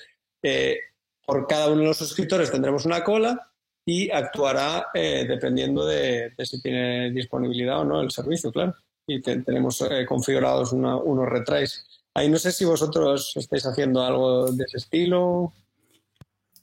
por 1.26 1.46
cada 1.46 1.70
uno 1.70 1.82
de 1.82 1.88
los 1.88 1.98
suscriptores 1.98 2.50
tendremos 2.50 2.86
una 2.86 3.04
cola 3.04 3.52
y 3.88 4.10
actuará 4.10 4.88
dependiendo 4.92 5.86
de, 5.86 6.30
si 6.44 6.60
tiene 6.60 7.10
disponibilidad 7.10 7.80
o 7.80 7.84
no 7.86 8.02
el 8.02 8.10
servicio, 8.10 8.52
claro. 8.52 8.74
Y 9.06 9.22
tenemos 9.22 9.82
configurados 10.06 10.74
unos 10.74 11.26
retries. 11.26 11.86
Ahí 12.12 12.28
no 12.28 12.36
sé 12.38 12.52
si 12.52 12.66
vosotros 12.66 13.32
estáis 13.34 13.64
haciendo 13.64 14.02
algo 14.02 14.52
de 14.52 14.62
ese 14.64 14.76
estilo. 14.76 15.54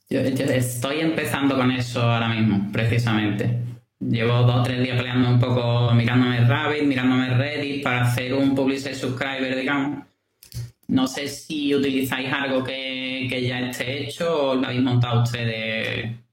Yo, 0.08 0.20
estoy 0.20 1.00
empezando 1.00 1.56
con 1.56 1.72
eso 1.72 2.00
ahora 2.00 2.28
mismo, 2.28 2.70
precisamente. 2.72 3.58
Llevo 3.98 4.42
dos 4.42 4.60
o 4.60 4.62
tres 4.62 4.80
días 4.84 4.96
peleando 4.96 5.28
un 5.28 5.40
poco, 5.40 5.92
mirándome 5.94 6.46
Rabbit, 6.46 6.84
mirándome 6.84 7.36
Reddit 7.36 7.82
para 7.82 8.02
hacer 8.02 8.34
un 8.34 8.54
publisher 8.54 8.94
subscriber, 8.94 9.56
digamos. 9.56 10.06
No 10.86 11.08
sé 11.08 11.26
si 11.26 11.74
utilizáis 11.74 12.32
algo 12.32 12.62
que, 12.62 13.26
que 13.28 13.48
ya 13.48 13.68
esté 13.68 14.04
hecho 14.04 14.50
o 14.50 14.54
lo 14.54 14.64
habéis 14.64 14.82
montado 14.82 15.24
ustedes 15.24 16.24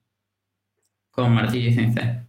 con 1.13 1.33
martillo 1.33 1.69
y 1.71 1.73
cincel. 1.73 2.27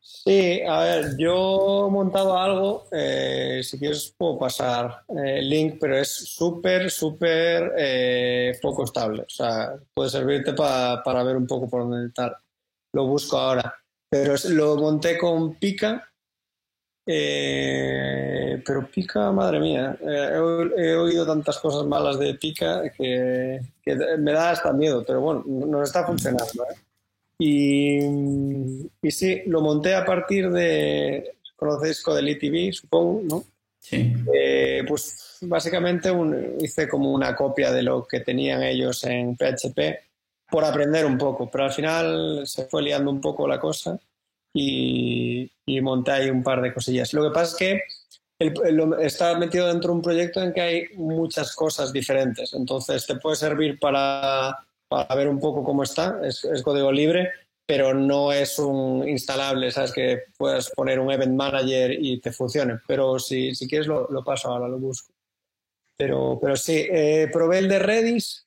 Sí, 0.00 0.60
a 0.62 0.80
ver, 0.80 1.16
yo 1.18 1.88
he 1.88 1.90
montado 1.90 2.38
algo, 2.38 2.84
eh, 2.92 3.60
si 3.64 3.78
quieres 3.78 4.14
puedo 4.16 4.38
pasar 4.38 5.02
el 5.08 5.18
eh, 5.18 5.42
link, 5.42 5.78
pero 5.80 5.96
es 5.96 6.08
súper, 6.08 6.90
súper 6.90 7.72
eh, 7.76 8.52
poco 8.62 8.84
estable. 8.84 9.22
O 9.22 9.28
sea, 9.28 9.74
puede 9.94 10.10
servirte 10.10 10.52
para 10.52 11.22
ver 11.24 11.36
un 11.36 11.46
poco 11.46 11.68
por 11.68 11.82
dónde 11.82 12.06
estar. 12.08 12.36
Lo 12.92 13.06
busco 13.06 13.36
ahora. 13.36 13.74
Pero 14.08 14.34
lo 14.50 14.76
monté 14.76 15.18
con 15.18 15.54
Pica, 15.56 16.08
pero 17.04 18.88
Pica, 18.92 19.32
madre 19.32 19.58
mía, 19.58 19.96
he, 20.00 20.94
oído 20.94 21.26
tantas 21.26 21.58
cosas 21.58 21.84
malas 21.84 22.18
de 22.18 22.34
Pica 22.34 22.82
que, 22.96 23.60
que, 23.82 23.96
me 24.18 24.32
da 24.32 24.50
hasta 24.50 24.72
miedo, 24.72 25.04
pero 25.04 25.20
bueno, 25.20 25.44
nos 25.46 25.88
está 25.88 26.06
funcionando. 26.06 26.64
¿eh? 26.70 26.85
Y, 27.38 27.98
y 29.02 29.10
sí, 29.10 29.42
lo 29.46 29.60
monté 29.60 29.94
a 29.94 30.04
partir 30.04 30.50
de, 30.50 31.36
conocéis 31.56 32.02
Codel 32.02 32.38
TV, 32.38 32.72
supongo, 32.72 33.22
¿no? 33.24 33.44
Sí. 33.78 34.14
Eh, 34.34 34.82
pues 34.88 35.38
básicamente 35.42 36.10
hice 36.60 36.88
como 36.88 37.12
una 37.12 37.36
copia 37.36 37.72
de 37.72 37.82
lo 37.82 38.06
que 38.06 38.20
tenían 38.20 38.62
ellos 38.62 39.04
en 39.04 39.36
PHP 39.36 39.78
por 40.50 40.64
aprender 40.64 41.04
un 41.06 41.18
poco, 41.18 41.50
pero 41.50 41.64
al 41.64 41.72
final 41.72 42.46
se 42.46 42.64
fue 42.66 42.82
liando 42.82 43.10
un 43.10 43.20
poco 43.20 43.46
la 43.46 43.60
cosa 43.60 43.98
y, 44.52 45.50
y 45.66 45.80
monté 45.80 46.12
ahí 46.12 46.30
un 46.30 46.42
par 46.42 46.62
de 46.62 46.72
cosillas. 46.72 47.12
Lo 47.12 47.22
que 47.24 47.34
pasa 47.34 47.52
es 47.52 47.56
que 47.56 47.80
está 49.02 49.38
metido 49.38 49.68
dentro 49.68 49.90
de 49.90 49.96
un 49.96 50.02
proyecto 50.02 50.42
en 50.42 50.52
que 50.52 50.60
hay 50.60 50.84
muchas 50.96 51.54
cosas 51.54 51.92
diferentes, 51.92 52.52
entonces 52.54 53.06
te 53.06 53.16
puede 53.16 53.36
servir 53.36 53.78
para 53.78 54.65
para 54.88 55.14
ver 55.14 55.28
un 55.28 55.40
poco 55.40 55.64
cómo 55.64 55.82
está. 55.82 56.20
Es, 56.22 56.46
código 56.62 56.92
libre, 56.92 57.30
pero 57.66 57.94
no 57.94 58.32
es 58.32 58.58
un 58.58 59.06
instalable, 59.08 59.70
¿sabes? 59.70 59.92
Que 59.92 60.22
puedes 60.36 60.70
poner 60.70 61.00
un 61.00 61.10
event 61.10 61.34
manager 61.34 61.92
y 61.92 62.20
te 62.20 62.32
funcione. 62.32 62.78
Pero 62.86 63.18
si, 63.18 63.54
si 63.54 63.68
quieres 63.68 63.86
lo, 63.86 64.24
paso 64.24 64.48
ahora, 64.48 64.68
lo 64.68 64.78
busco. 64.78 65.12
Pero, 65.96 66.38
pero 66.40 66.56
sí, 66.56 66.86
eh, 66.90 67.28
probé 67.32 67.58
el 67.58 67.68
de 67.68 67.78
Redis, 67.78 68.46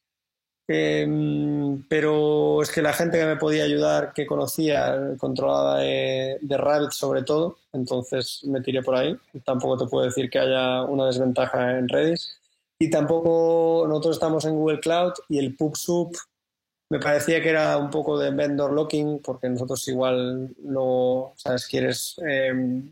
em, 0.67 1.83
pero 1.89 2.61
es 2.61 2.71
que 2.71 2.83
la 2.83 2.93
gente 2.93 3.17
que 3.17 3.25
me 3.25 3.37
podía 3.37 3.63
ayudar, 3.63 4.13
que 4.13 4.27
conocía, 4.27 5.15
controlaba 5.17 5.79
de, 5.79 6.37
de, 6.41 6.57
Rabbit 6.57 6.91
sobre 6.91 7.23
todo, 7.23 7.57
entonces 7.73 8.41
me 8.45 8.61
tiré 8.61 8.83
por 8.83 8.95
ahí. 8.95 9.17
Tampoco 9.43 9.83
te 9.83 9.89
puedo 9.89 10.05
decir 10.05 10.29
que 10.29 10.37
haya 10.37 10.83
una 10.83 11.07
desventaja 11.07 11.79
en 11.79 11.89
Redis. 11.89 12.38
Y 12.81 12.89
tampoco 12.89 13.85
nosotros 13.87 14.15
estamos 14.15 14.45
en 14.45 14.55
Google 14.55 14.79
Cloud 14.79 15.13
y 15.27 15.37
el 15.37 15.55
PubSub 15.55 16.15
me 16.89 16.99
parecía 16.99 17.41
que 17.43 17.49
era 17.49 17.77
un 17.77 17.89
poco 17.89 18.17
de 18.17 18.31
vendor 18.31 18.71
locking, 18.71 19.19
porque 19.19 19.47
nosotros 19.49 19.87
igual 19.89 20.55
no, 20.63 21.33
¿sabes? 21.35 21.67
Quieres 21.67 22.15
em, 22.25 22.91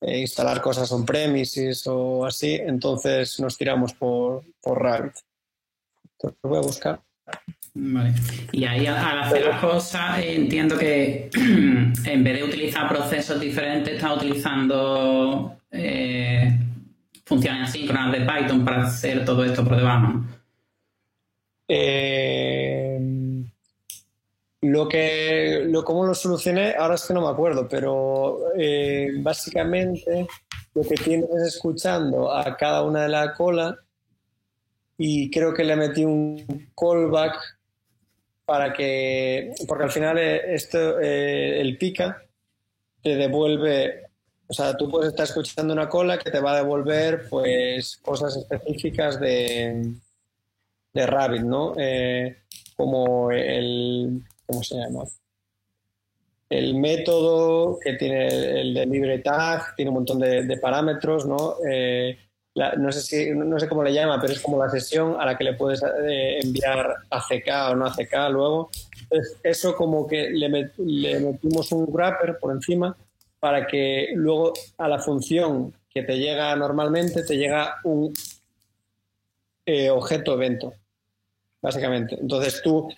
eh, 0.00 0.20
instalar 0.20 0.62
cosas 0.62 0.90
on 0.92 1.04
premises 1.04 1.86
o 1.86 2.24
así, 2.24 2.54
entonces 2.54 3.38
nos 3.40 3.58
tiramos 3.58 3.92
por, 3.92 4.42
por 4.62 4.82
Rabbit. 4.82 5.16
Entonces 6.12 6.38
lo 6.42 6.50
voy 6.50 6.58
a 6.58 6.62
buscar. 6.62 7.00
Vale. 7.74 8.14
Y 8.52 8.64
ahí 8.64 8.86
al 8.86 9.20
hacer 9.20 9.44
las 9.44 9.60
cosas 9.60 10.18
entiendo 10.20 10.78
que 10.78 11.30
en 11.34 12.24
vez 12.24 12.38
de 12.38 12.44
utilizar 12.44 12.88
procesos 12.88 13.38
diferentes, 13.38 13.94
está 13.94 14.14
utilizando 14.14 15.58
eh, 15.70 16.58
funciones 17.30 17.68
asíncronas 17.68 18.10
de 18.10 18.26
Python 18.26 18.64
para 18.64 18.82
hacer 18.82 19.24
todo 19.24 19.44
esto 19.44 19.62
por 19.62 19.76
debajo. 19.76 20.24
Eh, 21.68 22.98
lo 24.62 24.88
que, 24.88 25.62
lo, 25.66 25.84
cómo 25.84 26.04
lo 26.04 26.14
solucioné, 26.14 26.74
ahora 26.76 26.96
es 26.96 27.06
que 27.06 27.14
no 27.14 27.22
me 27.22 27.28
acuerdo, 27.28 27.68
pero 27.68 28.52
eh, 28.58 29.12
básicamente 29.20 30.26
lo 30.74 30.82
que 30.82 30.96
tienes 30.96 31.30
es 31.30 31.54
escuchando 31.54 32.32
a 32.32 32.56
cada 32.56 32.82
una 32.82 33.04
de 33.04 33.08
la 33.08 33.32
cola 33.34 33.78
y 34.98 35.30
creo 35.30 35.54
que 35.54 35.62
le 35.64 35.76
metí 35.76 36.04
un 36.04 36.72
callback 36.76 37.38
para 38.44 38.72
que, 38.72 39.54
porque 39.68 39.84
al 39.84 39.92
final 39.92 40.18
eh, 40.18 40.54
esto, 40.54 40.98
eh, 40.98 41.60
el 41.60 41.78
pica 41.78 42.20
te 43.00 43.14
devuelve, 43.14 44.09
o 44.50 44.52
sea, 44.52 44.76
tú 44.76 44.90
puedes 44.90 45.10
estar 45.10 45.26
escuchando 45.26 45.72
una 45.72 45.88
cola 45.88 46.18
que 46.18 46.28
te 46.28 46.40
va 46.40 46.54
a 46.54 46.56
devolver 46.56 47.28
pues 47.30 47.98
cosas 48.02 48.36
específicas 48.36 49.20
de, 49.20 49.94
de 50.92 51.06
Rabbit, 51.06 51.42
¿no? 51.42 51.74
Eh, 51.76 52.36
como 52.74 53.30
el, 53.30 54.24
¿cómo 54.46 54.64
se 54.64 54.74
llama? 54.74 55.04
El 56.48 56.74
método 56.74 57.78
que 57.78 57.92
tiene 57.92 58.60
el 58.60 58.74
de 58.74 58.86
libre 58.86 59.20
tag, 59.20 59.76
tiene 59.76 59.90
un 59.90 59.98
montón 59.98 60.18
de, 60.18 60.58
parámetros, 60.60 61.26
¿no? 61.26 61.54
no, 62.76 62.92
sé 62.92 63.00
si, 63.02 63.30
no 63.30 63.60
sé 63.60 63.68
cómo 63.68 63.84
le 63.84 63.92
llama, 63.92 64.20
pero 64.20 64.32
es 64.32 64.40
como 64.40 64.58
la 64.58 64.68
sesión 64.68 65.14
a 65.20 65.26
la 65.26 65.38
que 65.38 65.44
le 65.44 65.54
puedes 65.54 65.80
eh, 65.84 66.40
enviar 66.42 66.96
ACK 67.08 67.70
o 67.70 67.76
no 67.76 67.86
ACK 67.86 68.14
luego. 68.32 68.68
Eso 69.44 69.76
como 69.76 70.08
que 70.08 70.30
le, 70.30 70.48
metimos 70.48 71.70
un 71.70 71.86
wrapper 71.86 72.36
por 72.40 72.50
encima 72.50 72.96
para 73.40 73.66
que 73.66 74.10
luego 74.14 74.52
a 74.78 74.88
la 74.88 74.98
función 74.98 75.74
que 75.88 76.02
te 76.02 76.18
llega 76.18 76.54
normalmente 76.54 77.24
te 77.24 77.36
llega 77.36 77.76
un 77.84 78.12
eh, 79.66 79.90
objeto 79.90 80.34
evento, 80.34 80.74
básicamente. 81.60 82.16
Entonces 82.20 82.60
tú 82.62 82.88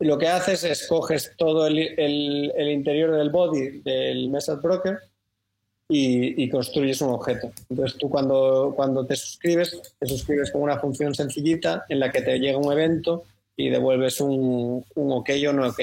lo 0.00 0.18
que 0.18 0.28
haces 0.28 0.64
es 0.64 0.88
coges 0.88 1.34
todo 1.36 1.66
el, 1.66 1.78
el 1.78 2.70
interior 2.70 3.14
del 3.14 3.30
body 3.30 3.82
del 3.82 4.30
message 4.30 4.60
broker 4.62 4.98
y, 5.90 6.48
construyes 6.48 7.00
un 7.00 7.10
objeto. 7.10 7.50
Entonces 7.68 7.98
tú 7.98 8.08
cuando, 8.08 8.72
cuando 8.76 9.04
te 9.04 9.16
suscribes, 9.16 9.80
te 9.98 10.06
suscribes 10.06 10.50
con 10.50 10.62
una 10.62 10.78
función 10.78 11.14
sencillita 11.14 11.84
en 11.88 12.00
la 12.00 12.10
que 12.10 12.22
te 12.22 12.38
llega 12.38 12.58
un 12.58 12.72
evento 12.72 13.24
y 13.56 13.68
devuelves 13.68 14.20
un, 14.20 14.84
un 14.94 15.12
ok 15.12 15.30
o 15.48 15.52
no 15.52 15.68
ok. 15.68 15.80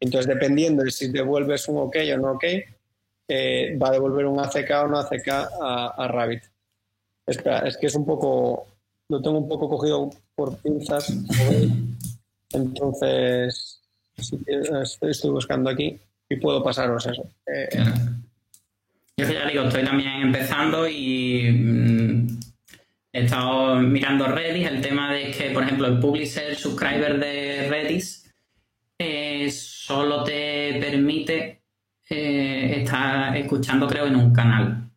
Entonces 0.00 0.26
dependiendo 0.26 0.84
de 0.84 0.90
si 0.90 1.08
devuelves 1.08 1.66
un 1.68 1.78
ok 1.78 1.96
o 2.14 2.18
no 2.18 2.32
ok, 2.32 2.44
eh, 3.28 3.76
va 3.80 3.88
a 3.88 3.92
devolver 3.92 4.26
un 4.26 4.40
ACK 4.40 4.70
o 4.84 4.88
no 4.88 4.98
ACK 4.98 5.28
a, 5.28 6.08
Rabbit. 6.08 6.44
Es 7.26 7.76
que 7.76 7.86
es 7.86 7.94
un 7.94 8.06
poco, 8.06 8.66
lo 9.08 9.20
tengo 9.20 9.38
un 9.38 9.48
poco 9.48 9.68
cogido 9.68 10.10
por 10.34 10.56
pinzas. 10.58 11.12
Entonces, 12.52 13.82
estoy 15.00 15.30
buscando 15.30 15.70
aquí 15.70 15.98
y 16.28 16.36
puedo 16.36 16.62
pasaros 16.62 17.06
eso. 17.06 17.28
Eh, 17.46 17.68
yo 19.16 19.30
ya 19.30 19.46
digo, 19.46 19.64
estoy 19.64 19.84
también 19.84 20.22
empezando 20.22 20.86
y 20.86 21.50
mm, 21.50 22.38
he 23.12 23.24
estado 23.24 23.76
mirando 23.76 24.26
Redis. 24.26 24.68
El 24.68 24.80
tema 24.80 25.12
de 25.12 25.30
que, 25.30 25.50
por 25.50 25.64
ejemplo, 25.64 25.86
el 25.86 25.98
publisher 25.98 26.54
subscriber 26.54 27.18
de 27.18 27.66
Redis 27.68 28.32
eh, 28.98 29.50
solo 29.50 30.22
te 30.22 30.78
permite 30.80 31.55
eh, 32.08 32.82
estar 32.82 33.36
escuchando, 33.36 33.86
creo, 33.86 34.06
en 34.06 34.16
un 34.16 34.32
canal. 34.32 34.90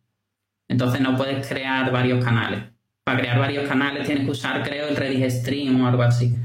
Entonces 0.68 1.00
no 1.00 1.16
puedes 1.16 1.46
crear 1.46 1.90
varios 1.90 2.24
canales. 2.24 2.64
Para 3.02 3.20
crear 3.20 3.38
varios 3.38 3.68
canales 3.68 4.06
tienes 4.06 4.24
que 4.24 4.30
usar, 4.30 4.62
creo, 4.62 4.88
el 4.88 4.96
Redis 4.96 5.40
Stream 5.40 5.82
o 5.82 5.88
algo 5.88 6.02
así. 6.02 6.36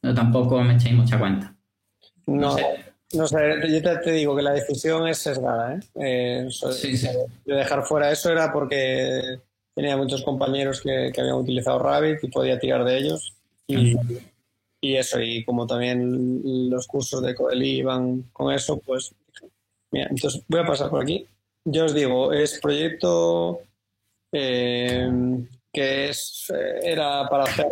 Pero 0.00 0.14
tampoco 0.14 0.60
me 0.62 0.74
echéis 0.74 0.96
mucha 0.96 1.18
cuenta. 1.18 1.54
No, 2.26 2.56
sé. 2.56 2.64
No 3.14 3.26
sé, 3.26 3.36
yo 3.68 4.00
te, 4.00 4.12
digo 4.12 4.34
que 4.34 4.42
la 4.42 4.52
decisión 4.52 5.06
es 5.06 5.18
sesgada. 5.18 5.74
¿eh? 5.74 5.80
eh 5.94 6.48
de 7.44 7.54
dejar 7.54 7.84
fuera 7.84 8.10
eso 8.10 8.32
era 8.32 8.52
porque 8.52 9.38
tenía 9.74 9.96
muchos 9.96 10.22
compañeros 10.22 10.80
que, 10.80 11.12
habían 11.16 11.36
utilizado 11.36 11.78
Rabbit 11.78 12.24
y 12.24 12.28
podía 12.28 12.58
tirar 12.58 12.84
de 12.84 12.98
ellos. 12.98 13.34
Y, 13.66 13.96
y, 14.80 14.96
eso, 14.96 15.20
y 15.20 15.44
como 15.44 15.66
también 15.66 16.40
los 16.68 16.86
cursos 16.86 17.22
de 17.22 17.34
Coeli 17.34 17.78
iban 17.78 18.22
con 18.32 18.52
eso, 18.52 18.78
pues 18.78 19.14
mira, 19.92 20.08
entonces 20.10 20.42
voy 20.48 20.60
a 20.60 20.66
pasar 20.66 20.90
por 20.90 21.02
aquí. 21.02 21.26
Yo 21.64 21.84
os 21.84 21.94
digo, 21.94 22.32
es 22.32 22.58
proyecto 22.60 23.60
eh, 24.32 25.08
que 25.72 26.08
es, 26.08 26.52
eh, 26.54 26.80
era 26.82 27.28
para 27.28 27.44
hacer. 27.44 27.66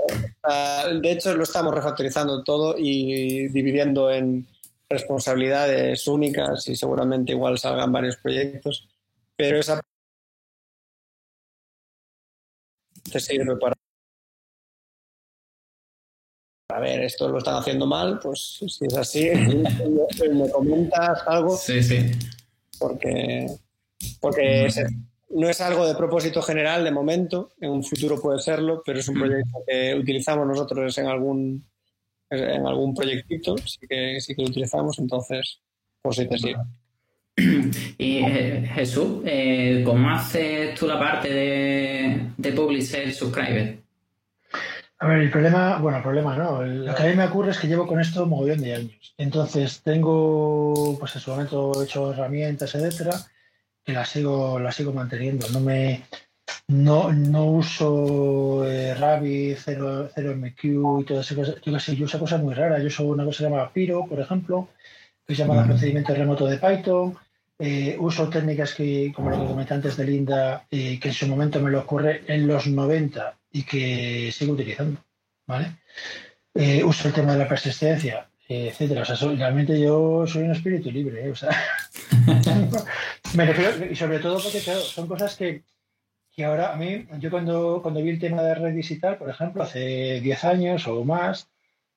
De 1.00 1.12
hecho, 1.12 1.34
lo 1.34 1.42
estamos 1.42 1.74
refactorizando 1.74 2.44
todo 2.44 2.76
y 2.78 3.48
dividiendo 3.48 4.10
en 4.10 4.46
responsabilidades 4.88 6.06
únicas 6.08 6.66
y 6.68 6.76
seguramente 6.76 7.32
igual 7.32 7.58
salgan 7.58 7.92
varios 7.92 8.16
proyectos, 8.16 8.88
pero 9.36 9.58
esa 9.58 9.80
te 13.10 13.20
sirve 13.20 13.56
para 13.56 13.79
a 16.80 16.84
ver, 16.84 17.02
esto 17.02 17.28
lo 17.28 17.38
están 17.38 17.56
haciendo 17.56 17.86
mal, 17.86 18.18
pues 18.22 18.58
si 18.66 18.86
es 18.86 18.96
así, 18.96 19.28
me 20.32 20.50
comentas 20.50 21.22
algo. 21.26 21.56
Sí, 21.56 21.82
sí. 21.82 22.10
Porque, 22.78 23.46
porque 24.18 24.66
no 25.28 25.48
es 25.48 25.60
algo 25.60 25.86
de 25.86 25.94
propósito 25.94 26.40
general 26.40 26.82
de 26.82 26.90
momento, 26.90 27.50
en 27.60 27.70
un 27.70 27.84
futuro 27.84 28.20
puede 28.20 28.38
serlo, 28.38 28.82
pero 28.84 28.98
es 28.98 29.08
un 29.08 29.16
proyecto 29.16 29.58
que 29.66 29.94
utilizamos 29.94 30.46
nosotros 30.46 30.96
en 30.96 31.06
algún 31.06 31.70
en 32.30 32.64
algún 32.64 32.94
proyectito, 32.94 33.56
sí 33.58 33.86
que, 33.88 34.20
sí 34.20 34.34
que 34.34 34.42
lo 34.42 34.48
utilizamos, 34.48 34.98
entonces, 35.00 35.60
por 36.00 36.14
si 36.14 36.28
te 36.28 36.38
sirve. 36.38 36.62
Y 37.98 38.18
eh, 38.18 38.70
Jesús, 38.72 39.22
eh, 39.26 39.82
¿cómo 39.84 40.08
haces 40.10 40.78
tú 40.78 40.86
la 40.86 40.98
parte 40.98 41.28
de, 41.28 42.30
de 42.36 42.52
Publisher 42.52 43.12
Subscriber? 43.12 43.79
A 45.02 45.06
ver, 45.08 45.20
el 45.20 45.30
problema, 45.30 45.78
bueno, 45.78 45.96
el 45.96 46.02
problema 46.02 46.36
no. 46.36 46.62
Lo 46.62 46.94
que 46.94 47.02
a 47.02 47.06
mí 47.06 47.14
me 47.14 47.24
ocurre 47.24 47.52
es 47.52 47.58
que 47.58 47.66
llevo 47.66 47.86
con 47.86 48.00
esto 48.00 48.24
un 48.24 48.28
mogollón 48.30 48.60
de 48.60 48.74
años. 48.74 49.14
Entonces 49.16 49.80
tengo, 49.82 50.96
pues 51.00 51.16
en 51.16 51.22
su 51.22 51.30
momento 51.30 51.72
he 51.80 51.84
hecho 51.84 52.12
herramientas, 52.12 52.74
etcétera, 52.74 53.16
que 53.82 53.94
las 53.94 54.10
sigo, 54.10 54.60
las 54.60 54.74
sigo 54.74 54.92
manteniendo. 54.92 55.48
No 55.48 55.60
me, 55.60 56.02
no, 56.68 57.10
no 57.14 57.46
uso 57.46 58.62
eh, 58.66 58.94
Rabbit, 58.94 59.56
0, 59.64 60.10
mq 60.36 61.00
y 61.00 61.04
todas 61.04 61.24
esas 61.24 61.38
cosas. 61.38 61.62
Yo, 61.62 61.80
sé, 61.80 61.96
yo 61.96 62.04
uso 62.04 62.18
cosas 62.18 62.42
muy 62.42 62.52
raras. 62.52 62.82
Yo 62.82 62.88
uso 62.88 63.04
una 63.04 63.24
cosa 63.24 63.38
que 63.38 63.44
se 63.44 63.50
llama 63.50 63.72
Piro, 63.72 64.04
por 64.06 64.20
ejemplo, 64.20 64.68
que 65.26 65.34
se 65.34 65.46
llama 65.46 65.64
procedimiento 65.64 66.14
remoto 66.14 66.44
de 66.44 66.58
Python. 66.58 67.16
Eh, 67.58 67.96
uso 67.98 68.28
técnicas 68.28 68.74
que, 68.74 69.12
como 69.16 69.30
lo 69.30 69.40
que 69.40 69.46
comenté 69.46 69.72
antes 69.72 69.96
de 69.96 70.04
Linda, 70.04 70.66
eh, 70.70 71.00
que 71.00 71.08
en 71.08 71.14
su 71.14 71.26
momento 71.26 71.58
me 71.60 71.70
lo 71.70 71.80
ocurre 71.80 72.22
en 72.26 72.46
los 72.46 72.66
90 72.66 73.39
y 73.52 73.62
que 73.64 74.30
sigo 74.32 74.54
utilizando. 74.54 75.00
¿vale? 75.46 75.76
Eh, 76.54 76.82
uso 76.84 77.08
el 77.08 77.14
tema 77.14 77.32
de 77.32 77.40
la 77.40 77.48
persistencia, 77.48 78.30
etcétera. 78.48 79.02
O 79.02 79.04
sea, 79.04 79.16
realmente 79.36 79.78
yo 79.80 80.26
soy 80.26 80.44
un 80.44 80.52
espíritu 80.52 80.90
libre. 80.90 81.30
O 81.30 81.36
sea, 81.36 81.50
me 83.34 83.46
refiero, 83.46 83.90
y 83.90 83.96
sobre 83.96 84.20
todo 84.20 84.40
porque 84.42 84.60
son 84.60 85.06
cosas 85.06 85.36
que, 85.36 85.64
y 86.36 86.42
ahora 86.42 86.72
a 86.72 86.76
mí, 86.76 87.06
yo 87.18 87.30
cuando, 87.30 87.80
cuando 87.82 88.02
vi 88.02 88.10
el 88.10 88.18
tema 88.18 88.42
de 88.42 88.98
tal, 89.00 89.18
por 89.18 89.28
ejemplo, 89.28 89.62
hace 89.62 90.20
10 90.20 90.44
años 90.44 90.86
o 90.86 91.04
más, 91.04 91.50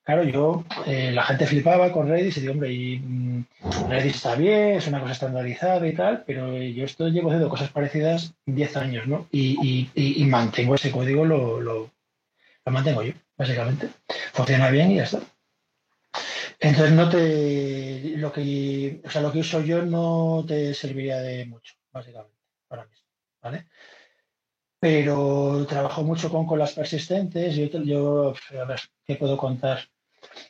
claro, 0.03 0.23
yo, 0.23 0.63
eh, 0.85 1.11
la 1.11 1.23
gente 1.23 1.47
flipaba 1.47 1.91
con 1.91 2.07
Redis 2.07 2.37
y 2.37 2.41
digo, 2.41 2.53
hombre, 2.53 2.71
y, 2.71 2.99
mm, 2.99 3.45
Redis 3.89 4.15
está 4.15 4.35
bien, 4.35 4.77
es 4.77 4.87
una 4.87 4.99
cosa 4.99 5.13
estandarizada 5.13 5.87
y 5.87 5.93
tal, 5.95 6.23
pero 6.25 6.57
yo 6.57 6.85
esto 6.85 7.07
llevo 7.07 7.29
haciendo 7.29 7.49
cosas 7.49 7.71
parecidas 7.71 8.33
10 8.45 8.77
años, 8.77 9.07
¿no? 9.07 9.27
Y, 9.31 9.89
y, 9.95 10.25
mantengo 10.25 10.75
ese 10.75 10.91
código, 10.91 11.25
lo, 11.25 11.61
lo, 11.61 11.91
lo 12.65 12.71
mantengo 12.71 13.03
yo, 13.03 13.13
básicamente. 13.37 13.89
Funciona 14.33 14.69
bien 14.69 14.91
y 14.91 14.95
ya 14.97 15.03
está. 15.03 15.19
Entonces 16.59 16.93
no 16.93 17.09
te 17.09 18.13
lo 18.17 18.31
que 18.31 19.01
o 19.03 19.09
sea 19.09 19.21
lo 19.21 19.31
que 19.31 19.39
uso 19.39 19.61
yo 19.61 19.81
no 19.83 20.45
te 20.47 20.73
serviría 20.73 21.17
de 21.17 21.45
mucho, 21.45 21.73
básicamente, 21.91 22.37
para 22.67 22.85
mismo. 22.85 23.07
¿Vale? 23.41 23.65
pero 24.83 25.65
trabajo 25.65 26.03
mucho 26.03 26.29
con 26.29 26.45
colas 26.45 26.73
persistentes. 26.73 27.55
Yo, 27.55 27.67
yo, 27.85 28.33
a 28.59 28.65
ver, 28.65 28.81
¿qué 29.05 29.15
puedo 29.15 29.37
contar? 29.37 29.79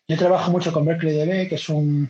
Yo 0.07 0.17
trabajo 0.17 0.51
mucho 0.51 0.71
con 0.71 0.85
Berkeley 0.85 1.15
DB, 1.15 1.49
que 1.49 1.55
es 1.55 1.69
un 1.69 2.09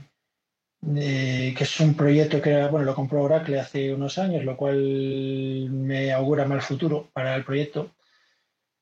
eh, 0.96 1.54
que 1.58 1.64
es 1.64 1.80
un 1.80 1.94
proyecto 1.94 2.42
que 2.42 2.68
bueno, 2.68 2.86
lo 2.86 2.96
compró 2.96 3.24
Oracle 3.24 3.60
hace 3.60 3.94
unos 3.94 4.18
años, 4.18 4.44
lo 4.44 4.58
cual 4.58 5.70
me 5.70 6.12
augura 6.12 6.46
mal 6.46 6.62
futuro 6.62 7.10
para 7.14 7.36
el 7.36 7.46
proyecto, 7.46 7.96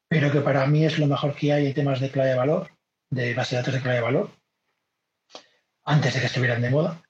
pero 0.10 0.32
que 0.32 0.42
para 0.42 0.66
mí 0.66 0.84
es 0.84 0.98
lo 0.98 1.06
mejor 1.06 1.36
que 1.36 1.54
hay 1.54 1.68
en 1.68 1.74
temas 1.76 2.00
de 2.00 2.10
clave 2.10 2.30
de 2.30 2.36
valor, 2.36 2.72
de 3.12 3.36
base 3.36 3.56
de 3.56 3.62
datos 3.62 3.76
de 3.76 3.82
clave 3.82 3.98
de 3.98 4.04
valor, 4.04 4.32
antes 5.86 6.14
de 6.14 6.20
que 6.22 6.26
estuvieran 6.26 6.62
de 6.62 6.72
moda. 6.72 7.02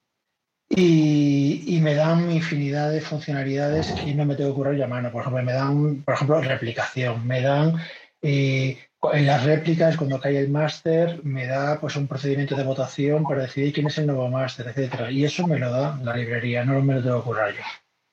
Y, 0.68 1.78
me 1.82 1.94
dan 1.94 2.30
infinidad 2.30 2.92
de 2.92 3.00
funcionalidades 3.00 3.92
que 3.92 4.14
no 4.14 4.24
me 4.24 4.36
tengo 4.36 4.50
que 4.50 4.60
ocurrir 4.60 4.82
a 4.82 4.86
mano. 4.86 5.10
Por 5.10 5.22
ejemplo, 5.22 5.42
me 5.42 5.52
dan, 5.52 6.02
por 6.02 6.14
ejemplo, 6.14 6.40
replicación, 6.40 7.26
me 7.26 7.42
dan 7.42 7.76
eh, 8.22 8.78
en 9.12 9.26
las 9.26 9.44
réplicas, 9.44 9.96
cuando 9.96 10.20
cae 10.20 10.38
el 10.38 10.48
máster, 10.48 11.20
me 11.24 11.46
da 11.46 11.80
pues 11.80 11.96
un 11.96 12.06
procedimiento 12.06 12.54
de 12.54 12.62
votación 12.62 13.24
para 13.24 13.42
decidir 13.42 13.72
quién 13.72 13.86
es 13.88 13.98
el 13.98 14.06
nuevo 14.06 14.28
máster, 14.28 14.68
etcétera. 14.68 15.10
Y 15.10 15.24
eso 15.24 15.46
me 15.46 15.58
lo 15.58 15.70
da 15.70 15.98
la 16.02 16.16
librería, 16.16 16.64
no 16.64 16.80
me 16.82 16.94
lo 16.94 17.02
tengo 17.02 17.16
que 17.16 17.30
ocurrir 17.30 17.56
yo. 17.56 17.62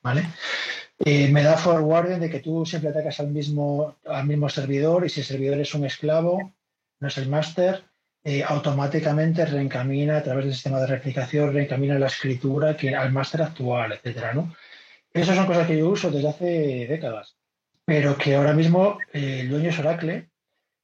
¿Vale? 0.02 0.24
Eh, 0.98 1.28
me 1.28 1.42
da 1.42 1.56
forwarding 1.56 2.20
de 2.20 2.28
que 2.28 2.40
tú 2.40 2.66
siempre 2.66 2.90
atacas 2.90 3.20
al 3.20 3.28
mismo, 3.28 3.96
al 4.06 4.26
mismo 4.26 4.48
servidor 4.48 5.06
y 5.06 5.08
si 5.08 5.20
el 5.20 5.26
servidor 5.26 5.58
es 5.60 5.74
un 5.74 5.84
esclavo, 5.84 6.52
no 6.98 7.08
es 7.08 7.16
el 7.18 7.28
máster, 7.28 7.84
eh, 8.22 8.42
automáticamente 8.46 9.46
reencamina 9.46 10.18
a 10.18 10.22
través 10.22 10.44
del 10.44 10.54
sistema 10.54 10.80
de 10.80 10.88
replicación, 10.88 11.54
reencamina 11.54 11.98
la 11.98 12.08
escritura 12.08 12.76
que, 12.76 12.94
al 12.94 13.12
máster 13.12 13.42
actual, 13.42 13.92
etcétera, 13.92 14.34
¿no? 14.34 14.54
Esas 15.12 15.36
son 15.36 15.46
cosas 15.46 15.66
que 15.66 15.78
yo 15.78 15.88
uso 15.88 16.10
desde 16.10 16.28
hace 16.28 16.86
décadas, 16.86 17.36
pero 17.84 18.16
que 18.18 18.34
ahora 18.34 18.52
mismo 18.52 18.98
eh, 19.12 19.40
el 19.40 19.48
dueño 19.48 19.70
es 19.70 19.78
Oracle, 19.78 20.29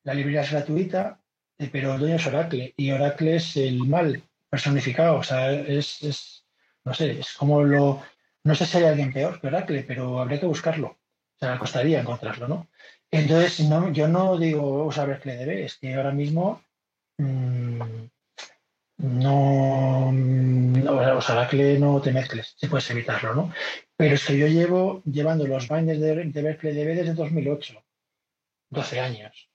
la 0.06 0.14
librería 0.14 0.42
es 0.42 0.52
gratuita, 0.52 1.20
eh, 1.58 1.68
pero 1.70 1.94
el 1.94 2.00
dueño 2.00 2.14
es 2.16 2.26
Oracle 2.26 2.72
y 2.76 2.92
Oracle 2.92 3.36
es 3.36 3.56
el 3.56 3.78
mal 3.86 4.22
personificado, 4.48 5.16
o 5.16 5.22
sea, 5.24 5.52
es, 5.52 6.00
es 6.02 6.46
no 6.84 6.94
sé, 6.94 7.18
es 7.18 7.32
como 7.32 7.64
lo, 7.64 8.02
no 8.44 8.54
sé 8.54 8.66
si 8.66 8.78
hay 8.78 8.84
alguien 8.84 9.12
peor 9.12 9.40
que 9.40 9.48
Oracle, 9.48 9.82
pero 9.82 10.20
habría 10.20 10.38
que 10.38 10.46
buscarlo, 10.46 10.88
o 10.88 11.38
sea, 11.38 11.58
costaría 11.58 12.00
encontrarlo, 12.00 12.46
¿no? 12.46 12.68
Entonces, 13.10 13.60
no, 13.68 13.92
yo 13.92 14.06
no 14.06 14.38
digo 14.38 14.84
usar 14.84 15.08
Oracle 15.08 15.36
DB, 15.44 15.64
es 15.64 15.76
que 15.78 15.94
ahora 15.94 16.12
mismo 16.12 16.62
mmm, 17.18 18.06
no, 18.98 20.12
no, 20.12 21.16
o 21.16 21.20
sea, 21.20 21.34
Oracle 21.34 21.80
no 21.80 22.00
te 22.00 22.12
mezcles, 22.12 22.54
si 22.56 22.68
puedes 22.68 22.88
evitarlo, 22.90 23.34
¿no? 23.34 23.52
Pero 23.96 24.14
es 24.14 24.24
que 24.24 24.38
yo 24.38 24.46
llevo 24.46 25.02
llevando 25.04 25.48
los 25.48 25.68
binders 25.68 26.00
de, 26.00 26.14
de 26.26 26.42
Berkeley 26.42 26.74
DB 26.74 26.94
desde 26.94 27.14
2008, 27.14 27.82
12 28.70 29.00
años, 29.00 29.50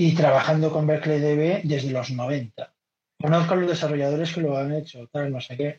y 0.00 0.14
trabajando 0.14 0.72
con 0.72 0.86
Berkeley 0.86 1.20
DB 1.20 1.60
desde 1.62 1.90
los 1.90 2.10
90. 2.10 2.72
Conozco 3.20 3.52
a 3.52 3.56
los 3.58 3.68
desarrolladores 3.68 4.32
que 4.32 4.40
lo 4.40 4.56
han 4.56 4.72
hecho, 4.72 5.06
tal, 5.12 5.30
no 5.30 5.42
sé 5.42 5.58
qué. 5.58 5.78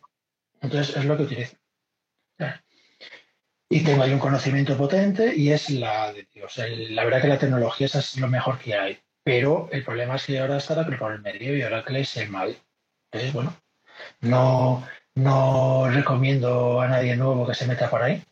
Entonces 0.61 0.95
es 0.95 1.05
lo 1.05 1.17
que 1.17 1.23
utilizo. 1.23 1.57
Y 3.67 3.83
tengo 3.83 4.03
ahí 4.03 4.13
un 4.13 4.19
conocimiento 4.19 4.77
potente 4.77 5.35
y 5.35 5.49
es 5.49 5.71
la 5.71 6.13
de 6.13 6.27
Dios. 6.31 6.55
la 6.91 7.03
verdad 7.03 7.19
que 7.19 7.29
la 7.29 7.39
tecnología 7.39 7.87
es 7.87 8.17
lo 8.17 8.27
mejor 8.27 8.59
que 8.59 8.75
hay. 8.75 8.99
Pero 9.23 9.69
el 9.71 9.83
problema 9.83 10.17
es 10.17 10.25
que 10.27 10.37
ahora 10.37 10.57
está 10.57 10.73
Oracle 10.73 10.97
por 10.97 11.13
el 11.13 11.21
medio 11.23 11.57
y 11.57 11.63
ahora 11.63 11.83
que 11.83 11.99
es 11.99 12.15
el 12.17 12.29
mal. 12.29 12.55
Entonces, 13.05 13.33
bueno, 13.33 13.55
no, 14.19 14.87
no 15.15 15.89
recomiendo 15.89 16.79
a 16.79 16.87
nadie 16.87 17.15
nuevo 17.15 17.47
que 17.47 17.55
se 17.55 17.65
meta 17.65 17.89
por 17.89 18.03
ahí. 18.03 18.23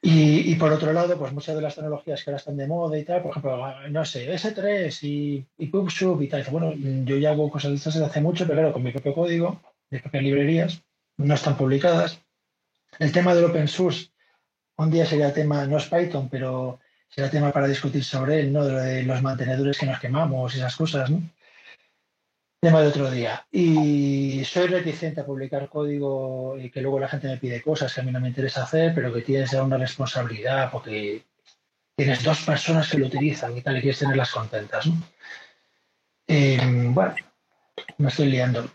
Y, 0.00 0.52
y, 0.52 0.54
por 0.54 0.72
otro 0.72 0.92
lado, 0.92 1.18
pues 1.18 1.32
muchas 1.32 1.56
de 1.56 1.62
las 1.62 1.74
tecnologías 1.74 2.22
que 2.22 2.30
ahora 2.30 2.38
están 2.38 2.56
de 2.56 2.68
moda 2.68 2.96
y 2.96 3.04
tal, 3.04 3.20
por 3.20 3.32
ejemplo, 3.32 3.88
no 3.90 4.04
sé, 4.04 4.32
S3 4.32 5.02
y, 5.02 5.44
y 5.58 5.66
PubSub 5.66 6.22
y 6.22 6.28
tal. 6.28 6.44
Bueno, 6.50 6.72
yo 6.72 7.16
ya 7.16 7.30
hago 7.30 7.50
cosas 7.50 7.72
de 7.72 7.76
estas 7.76 7.94
desde 7.94 8.06
hace 8.06 8.20
mucho, 8.20 8.46
pero 8.46 8.60
claro, 8.60 8.72
con 8.72 8.84
mi 8.84 8.92
propio 8.92 9.12
código, 9.12 9.60
mis 9.90 10.00
propias 10.00 10.22
librerías, 10.22 10.82
no 11.16 11.34
están 11.34 11.56
publicadas. 11.56 12.20
El 13.00 13.10
tema 13.10 13.34
del 13.34 13.46
open 13.46 13.66
source, 13.66 14.10
un 14.76 14.90
día 14.90 15.04
sería 15.04 15.34
tema, 15.34 15.66
no 15.66 15.78
es 15.78 15.86
Python, 15.86 16.28
pero 16.28 16.78
será 17.08 17.28
tema 17.28 17.50
para 17.50 17.66
discutir 17.66 18.04
sobre 18.04 18.40
él, 18.40 18.52
¿no? 18.52 18.64
De 18.64 19.02
los 19.02 19.20
mantenedores 19.20 19.78
que 19.78 19.86
nos 19.86 19.98
quemamos 19.98 20.54
y 20.54 20.58
esas 20.58 20.76
cosas, 20.76 21.10
¿no? 21.10 21.22
Tema 22.60 22.82
de 22.82 22.88
otro 22.88 23.08
día. 23.08 23.46
Y 23.52 24.44
soy 24.44 24.66
reticente 24.66 25.20
a 25.20 25.26
publicar 25.26 25.68
código 25.68 26.58
y 26.58 26.70
que 26.70 26.80
luego 26.80 26.98
la 26.98 27.08
gente 27.08 27.28
me 27.28 27.36
pide 27.36 27.62
cosas 27.62 27.94
que 27.94 28.00
a 28.00 28.04
mí 28.04 28.10
no 28.10 28.20
me 28.20 28.28
interesa 28.28 28.64
hacer, 28.64 28.92
pero 28.94 29.12
que 29.14 29.22
tienes 29.22 29.52
ya 29.52 29.62
una 29.62 29.76
responsabilidad 29.76 30.68
porque 30.72 31.22
tienes 31.96 32.22
dos 32.24 32.42
personas 32.42 32.90
que 32.90 32.98
lo 32.98 33.06
utilizan 33.06 33.56
y 33.56 33.62
tal, 33.62 33.76
y 33.76 33.80
quieres 33.80 34.00
tenerlas 34.00 34.32
contentas, 34.32 34.86
¿no? 34.86 34.94
Eh, 36.26 36.58
bueno, 36.90 37.14
me 37.98 38.08
estoy 38.08 38.26
liando. 38.26 38.68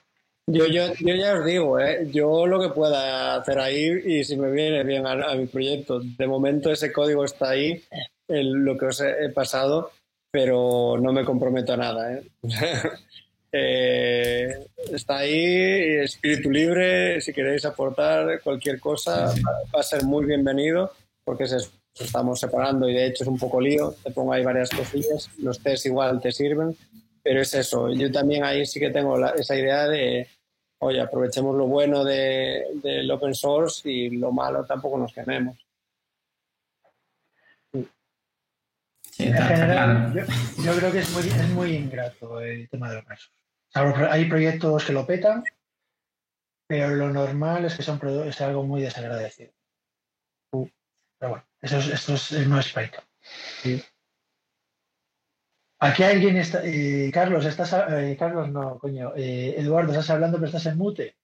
Yo, 0.48 0.66
yo, 0.68 0.94
yo 1.00 1.16
ya 1.16 1.34
os 1.40 1.46
digo, 1.46 1.80
¿eh? 1.80 2.08
yo 2.10 2.48
lo 2.48 2.62
que 2.62 2.74
pueda 2.74 3.36
hacer 3.36 3.60
ahí 3.60 4.02
y 4.06 4.24
si 4.24 4.38
me 4.38 4.52
viene 4.52 4.84
bien 4.84 5.06
a, 5.06 5.36
mi 5.36 5.46
proyecto. 5.46 6.00
De 6.00 6.28
momento 6.28 6.72
ese 6.72 6.92
código 6.92 7.26
está 7.26 7.50
ahí, 7.50 7.84
lo 8.28 8.78
que 8.78 8.86
os 8.86 9.02
he, 9.02 9.26
he, 9.26 9.30
pasado, 9.30 9.92
pero 10.32 10.98
no 11.02 11.14
me 11.14 11.26
comprometo 11.26 11.74
a 11.74 11.78
nada. 11.78 12.14
¿eh? 12.14 12.24
eh, 13.56 14.66
está 14.92 15.18
ahí, 15.18 15.98
espíritu 16.02 16.50
libre, 16.50 17.22
si 17.22 17.32
queréis 17.32 17.64
aportar 17.66 18.42
cualquier 18.42 18.80
cosa 18.80 19.32
va 19.74 19.80
a 19.80 19.84
ser 19.84 20.04
muy 20.04 20.26
bienvenido 20.26 20.92
porque 21.24 21.44
eso, 21.44 21.58
estamos 21.94 22.40
separando 22.40 22.90
y 22.90 22.96
de 22.96 23.06
hecho 23.06 23.24
es 23.24 23.28
un 23.28 23.38
poco 23.38 23.62
lío, 23.62 23.94
te 24.04 24.10
pongo 24.10 24.34
ahí 24.34 24.44
varias 24.44 24.72
cosillas, 24.72 25.30
los 25.38 25.60
test 25.60 25.86
igual 25.86 26.20
te 26.20 26.32
sirven, 26.32 26.76
pero 27.22 27.42
es 27.42 27.54
eso, 27.54 27.92
yo 27.94 28.12
también 28.12 28.44
ahí 28.44 28.66
sí 28.66 28.80
que 28.80 28.90
tengo 28.90 29.20
la, 29.20 29.30
esa 29.30 29.56
idea 29.56 29.88
de, 29.88 30.28
oye, 30.80 31.00
aprovechemos 31.00 31.56
lo 31.56 31.68
bueno 31.68 32.04
del 32.04 32.82
de, 32.82 33.12
open 33.12 33.36
source 33.36 33.88
y 33.88 34.10
lo 34.10 34.32
malo 34.32 34.66
tampoco 34.66 34.98
nos 34.98 35.14
quememos. 35.14 35.64
Sí, 39.12 39.26
en 39.26 39.38
general, 39.38 40.12
yo, 40.12 40.64
yo, 40.64 40.76
creo 40.76 40.92
que 40.92 41.00
es 41.00 41.10
muy, 41.12 41.22
es 41.22 41.50
muy 41.50 41.76
ingrato 41.76 42.42
el 42.42 42.68
tema 42.68 42.90
de 42.90 42.98
open 42.98 43.16
source. 43.16 43.43
Hay 43.74 44.26
proyectos 44.26 44.86
que 44.86 44.94
lo 44.94 45.06
petan, 45.06 45.44
pero 46.68 46.90
lo 46.90 47.10
normal 47.10 47.66
es 47.66 47.76
que 47.76 47.84
son 47.84 48.00
es 48.26 48.40
algo 48.42 48.64
muy 48.64 48.82
desagradecido. 48.82 49.52
Pero 50.52 51.32
bueno, 51.32 51.46
eso 51.62 51.78
es, 51.78 51.88
esto 51.88 52.14
es, 52.14 52.48
no 52.48 52.60
es 52.60 52.72
Python. 52.72 53.04
Sí. 53.62 53.84
Aquí 55.80 56.04
alguien 56.04 56.38
está. 56.38 56.62
Eh, 56.64 57.12
Carlos, 57.14 57.46
estás. 57.46 57.74
Eh, 57.90 58.16
Carlos, 58.18 58.50
no, 58.50 58.78
coño. 58.80 59.14
Eh, 59.16 59.56
Eduardo, 59.58 59.92
estás 59.92 60.10
hablando, 60.12 60.38
pero 60.38 60.48
estás 60.48 60.66
en 60.68 60.78
mute. 60.78 61.18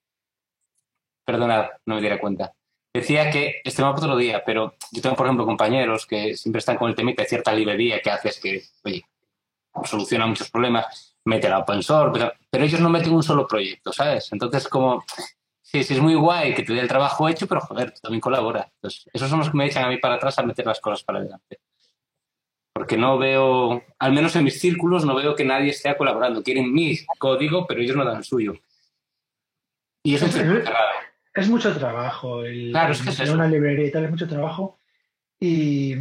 Perdonad, 1.26 1.69
no 1.85 1.95
me 1.95 2.01
diera 2.01 2.19
cuenta. 2.19 2.53
Decía 2.93 3.30
que 3.30 3.61
este 3.63 3.84
va 3.84 3.93
por 3.93 4.03
otro 4.03 4.17
día, 4.17 4.43
pero 4.45 4.73
yo 4.91 5.01
tengo, 5.01 5.15
por 5.15 5.27
ejemplo, 5.27 5.45
compañeros 5.45 6.05
que 6.05 6.35
siempre 6.35 6.59
están 6.59 6.77
con 6.77 6.89
el 6.89 6.95
temita 6.95 7.21
de 7.21 7.30
cierta 7.30 7.53
librería 7.53 8.01
que 8.01 8.09
haces 8.09 8.39
que, 8.39 8.63
oye, 8.84 9.05
soluciona 9.85 10.26
muchos 10.26 10.49
problemas, 10.49 11.09
mete 11.30 11.49
la 11.49 11.60
open 11.60 11.81
source, 11.81 12.11
pero, 12.14 12.34
pero, 12.49 12.65
ellos 12.65 12.81
no 12.81 12.89
meten 12.89 13.14
un 13.14 13.23
solo 13.23 13.47
proyecto, 13.47 13.93
¿sabes? 13.93 14.30
Entonces, 14.34 14.68
como. 14.68 15.03
Sí, 15.61 15.84
sí, 15.84 15.93
es 15.93 16.01
muy 16.01 16.15
guay 16.15 16.56
que 16.56 16.64
te 16.64 16.73
dé 16.73 16.80
el 16.80 16.88
trabajo 16.88 17.30
hecho, 17.30 17.47
pero 17.47 17.61
joder, 17.61 17.93
también 18.01 18.22
colabora. 18.22 18.72
Entonces, 18.76 19.07
esos 19.14 19.30
son 19.30 19.39
los 19.39 19.51
que 19.51 19.57
me 19.57 19.68
echan 19.68 19.85
a 19.85 19.88
mí 19.89 19.97
para 19.97 20.15
atrás 20.15 20.39
a 20.39 20.43
meter 20.43 20.65
las 20.65 20.80
cosas 20.81 21.03
para 21.03 21.19
adelante 21.19 21.60
porque 22.80 22.95
no 22.95 23.18
veo, 23.18 23.84
al 23.99 24.14
menos 24.14 24.38
en 24.38 24.45
mis 24.45 24.57
círculos, 24.57 25.03
no 25.03 25.14
veo 25.14 25.35
que 25.35 25.43
nadie 25.43 25.72
esté 25.72 25.93
colaborando. 25.97 26.41
Quieren 26.41 26.72
mi 26.72 26.97
código, 27.18 27.68
pero 27.68 27.81
ellos 27.81 27.97
no 27.97 28.06
dan 28.06 28.19
el 28.19 28.23
suyo. 28.23 28.53
Y 30.01 30.15
eso 30.15 30.27
es, 30.27 30.35
es, 30.38 30.64
es 31.34 31.49
mucho 31.49 31.77
trabajo. 31.77 32.45
El, 32.45 32.72
claro, 32.72 32.93
es 32.93 33.01
que 33.01 33.10
es 33.10 33.19
eso. 33.19 33.34
una 33.34 33.49
librería 33.49 33.85
y 33.85 33.91
tal, 33.91 34.06
es 34.06 34.11
mucho 34.11 34.30
trabajo. 34.30 34.80
Y, 35.41 35.93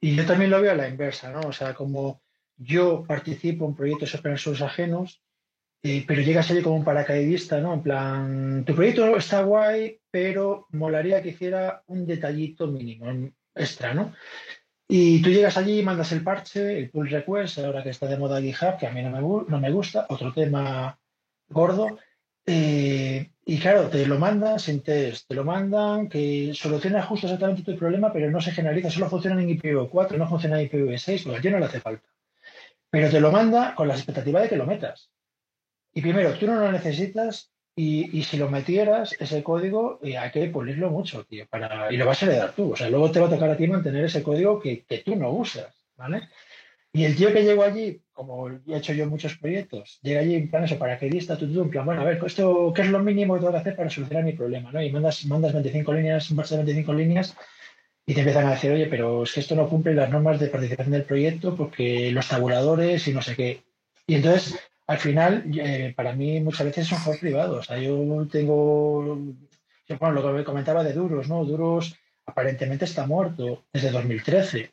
y, 0.00 0.16
yo 0.16 0.24
también 0.24 0.50
lo 0.50 0.62
veo 0.62 0.72
a 0.72 0.76
la 0.76 0.88
inversa, 0.88 1.30
¿no? 1.30 1.40
O 1.40 1.52
sea, 1.52 1.74
como 1.74 2.22
yo 2.62 3.04
participo 3.06 3.66
en 3.66 3.74
proyectos 3.74 4.14
open 4.14 4.38
source 4.38 4.64
ajenos, 4.64 5.22
eh, 5.82 6.04
pero 6.06 6.22
llegas 6.22 6.50
allí 6.50 6.62
como 6.62 6.76
un 6.76 6.84
paracaidista, 6.84 7.60
¿no? 7.60 7.74
En 7.74 7.82
plan, 7.82 8.64
tu 8.64 8.74
proyecto 8.74 9.16
está 9.16 9.42
guay, 9.42 10.00
pero 10.10 10.66
molaría 10.70 11.20
que 11.22 11.30
hiciera 11.30 11.82
un 11.86 12.06
detallito 12.06 12.68
mínimo, 12.68 13.06
extra, 13.54 13.92
¿no? 13.92 14.12
Y 14.88 15.22
tú 15.22 15.30
llegas 15.30 15.56
allí 15.56 15.82
mandas 15.82 16.12
el 16.12 16.22
parche, 16.22 16.78
el 16.78 16.90
pull 16.90 17.08
request, 17.08 17.58
ahora 17.58 17.82
que 17.82 17.90
está 17.90 18.06
de 18.06 18.18
moda 18.18 18.40
GitHub, 18.40 18.76
que 18.78 18.86
a 18.86 18.92
mí 18.92 19.02
no 19.02 19.10
me, 19.10 19.50
no 19.50 19.60
me 19.60 19.70
gusta, 19.70 20.06
otro 20.08 20.32
tema 20.32 20.98
gordo. 21.48 21.98
Eh, 22.44 23.30
y 23.44 23.58
claro, 23.58 23.88
te 23.88 24.06
lo 24.06 24.18
mandan 24.18 24.58
sin 24.60 24.82
test, 24.82 25.28
te 25.28 25.34
lo 25.34 25.44
mandan 25.44 26.08
que 26.08 26.52
soluciona 26.54 27.02
justo 27.02 27.26
exactamente 27.26 27.62
tu 27.62 27.76
problema, 27.78 28.12
pero 28.12 28.30
no 28.30 28.40
se 28.40 28.52
generaliza, 28.52 28.90
solo 28.90 29.08
funciona 29.08 29.40
en 29.40 29.48
IPv4, 29.48 30.16
no 30.16 30.28
funciona 30.28 30.60
en 30.60 30.68
IPv6, 30.68 31.24
pues 31.24 31.42
ya 31.42 31.50
no 31.50 31.58
le 31.58 31.66
hace 31.66 31.80
falta. 31.80 32.08
Pero 32.92 33.08
te 33.08 33.20
lo 33.20 33.32
manda 33.32 33.74
con 33.74 33.88
la 33.88 33.94
expectativa 33.94 34.42
de 34.42 34.50
que 34.50 34.56
lo 34.56 34.66
metas. 34.66 35.10
Y 35.94 36.02
primero, 36.02 36.34
tú 36.34 36.46
no 36.46 36.60
lo 36.60 36.70
necesitas 36.70 37.50
y, 37.74 38.18
y, 38.18 38.22
si 38.22 38.36
lo 38.36 38.50
metieras, 38.50 39.16
ese 39.18 39.42
código, 39.42 39.98
eh, 40.02 40.18
hay 40.18 40.30
que 40.30 40.46
pulirlo 40.48 40.90
mucho, 40.90 41.24
tío, 41.24 41.46
para, 41.48 41.90
y 41.90 41.96
lo 41.96 42.04
vas 42.04 42.22
a 42.22 42.26
heredar 42.26 42.52
tú. 42.52 42.72
O 42.72 42.76
sea, 42.76 42.90
luego 42.90 43.10
te 43.10 43.18
va 43.18 43.28
a 43.28 43.30
tocar 43.30 43.48
a 43.48 43.56
ti 43.56 43.66
mantener 43.66 44.04
ese 44.04 44.22
código 44.22 44.60
que, 44.60 44.84
que 44.84 44.98
tú 44.98 45.16
no 45.16 45.30
usas, 45.30 45.74
¿vale? 45.96 46.28
Y 46.92 47.04
el 47.04 47.16
tío 47.16 47.32
que 47.32 47.44
llegó 47.44 47.62
allí, 47.62 48.02
como 48.12 48.50
he 48.50 48.76
hecho 48.76 48.92
yo 48.92 49.06
muchos 49.06 49.38
proyectos, 49.38 49.98
llega 50.02 50.20
allí 50.20 50.34
en 50.34 50.50
plan 50.50 50.64
eso, 50.64 50.78
paracaidista, 50.78 51.38
tú, 51.38 51.50
tú, 51.50 51.62
en 51.62 51.70
plan, 51.70 51.86
bueno, 51.86 52.02
a 52.02 52.04
ver, 52.04 52.20
esto, 52.26 52.74
¿qué 52.76 52.82
es 52.82 52.88
lo 52.88 52.98
mínimo 52.98 53.32
que 53.32 53.40
tengo 53.40 53.52
que 53.52 53.58
hacer 53.58 53.74
para 53.74 53.88
solucionar 53.88 54.24
mi 54.24 54.34
problema? 54.34 54.70
¿no? 54.70 54.82
Y 54.82 54.92
mandas, 54.92 55.24
mandas 55.24 55.54
25 55.54 55.94
líneas, 55.94 56.30
un 56.30 56.36
de 56.36 56.56
25 56.56 56.92
líneas, 56.92 57.34
y 58.06 58.14
te 58.14 58.20
empiezan 58.20 58.46
a 58.46 58.52
decir, 58.52 58.72
oye, 58.72 58.86
pero 58.86 59.22
es 59.22 59.32
que 59.32 59.40
esto 59.40 59.54
no 59.54 59.68
cumple 59.68 59.94
las 59.94 60.10
normas 60.10 60.40
de 60.40 60.48
participación 60.48 60.92
del 60.92 61.04
proyecto 61.04 61.56
porque 61.56 62.10
los 62.10 62.28
tabuladores 62.28 63.06
y 63.06 63.12
no 63.12 63.22
sé 63.22 63.36
qué. 63.36 63.62
Y 64.06 64.16
entonces 64.16 64.58
al 64.86 64.98
final, 64.98 65.44
eh, 65.58 65.92
para 65.96 66.12
mí 66.12 66.40
muchas 66.40 66.66
veces 66.66 66.88
son 66.88 66.98
juegos 66.98 67.20
privados. 67.20 67.58
O 67.60 67.62
sea, 67.62 67.78
yo 67.78 68.26
tengo, 68.30 69.18
yo, 69.88 69.98
bueno, 69.98 70.14
lo 70.14 70.22
que 70.22 70.32
me 70.38 70.44
comentaba 70.44 70.84
de 70.84 70.92
Duros, 70.92 71.28
¿no? 71.28 71.44
Duros 71.44 71.96
aparentemente 72.26 72.84
está 72.84 73.06
muerto 73.06 73.64
desde 73.72 73.90
2013. 73.90 74.70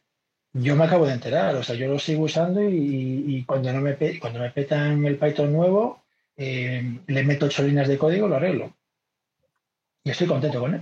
Yo 0.53 0.75
me 0.75 0.85
acabo 0.85 1.05
de 1.05 1.13
enterar, 1.13 1.55
o 1.55 1.63
sea, 1.63 1.75
yo 1.75 1.87
lo 1.87 1.99
sigo 1.99 2.23
usando 2.23 2.61
y, 2.61 3.43
cuando, 3.45 3.71
no 3.71 3.81
me, 3.81 3.95
cuando 4.19 4.39
me 4.39 4.49
petan 4.49 5.05
el 5.05 5.17
Python 5.17 5.53
nuevo, 5.53 6.03
eh, 6.35 6.99
le 7.07 7.23
meto 7.23 7.45
ocho 7.45 7.63
líneas 7.63 7.87
de 7.87 7.97
código, 7.97 8.27
lo 8.27 8.35
arreglo. 8.35 8.75
Y 10.03 10.09
estoy 10.09 10.27
contento 10.27 10.59
con 10.59 10.73
él. 10.75 10.81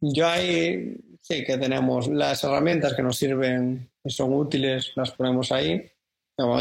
Yo 0.00 0.26
ahí 0.26 0.96
sí 1.20 1.44
que 1.44 1.58
tenemos 1.58 2.08
las 2.08 2.42
herramientas 2.44 2.94
que 2.94 3.02
nos 3.02 3.16
sirven, 3.16 3.88
que 4.02 4.10
son 4.10 4.32
útiles, 4.34 4.92
las 4.96 5.10
ponemos 5.12 5.52
ahí. 5.52 5.82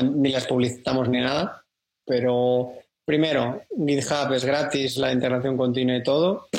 Ni 0.03 0.30
las 0.32 0.45
publicitamos 0.45 1.07
ni 1.07 1.22
nada, 1.22 1.64
pero 2.06 2.74
primero, 3.06 3.61
GitHub 3.78 4.34
es 4.34 4.44
gratis, 4.44 4.98
la 4.98 5.14
integración 5.14 5.56
continua 5.56 5.95
y 5.95 6.03
todo. 6.03 6.49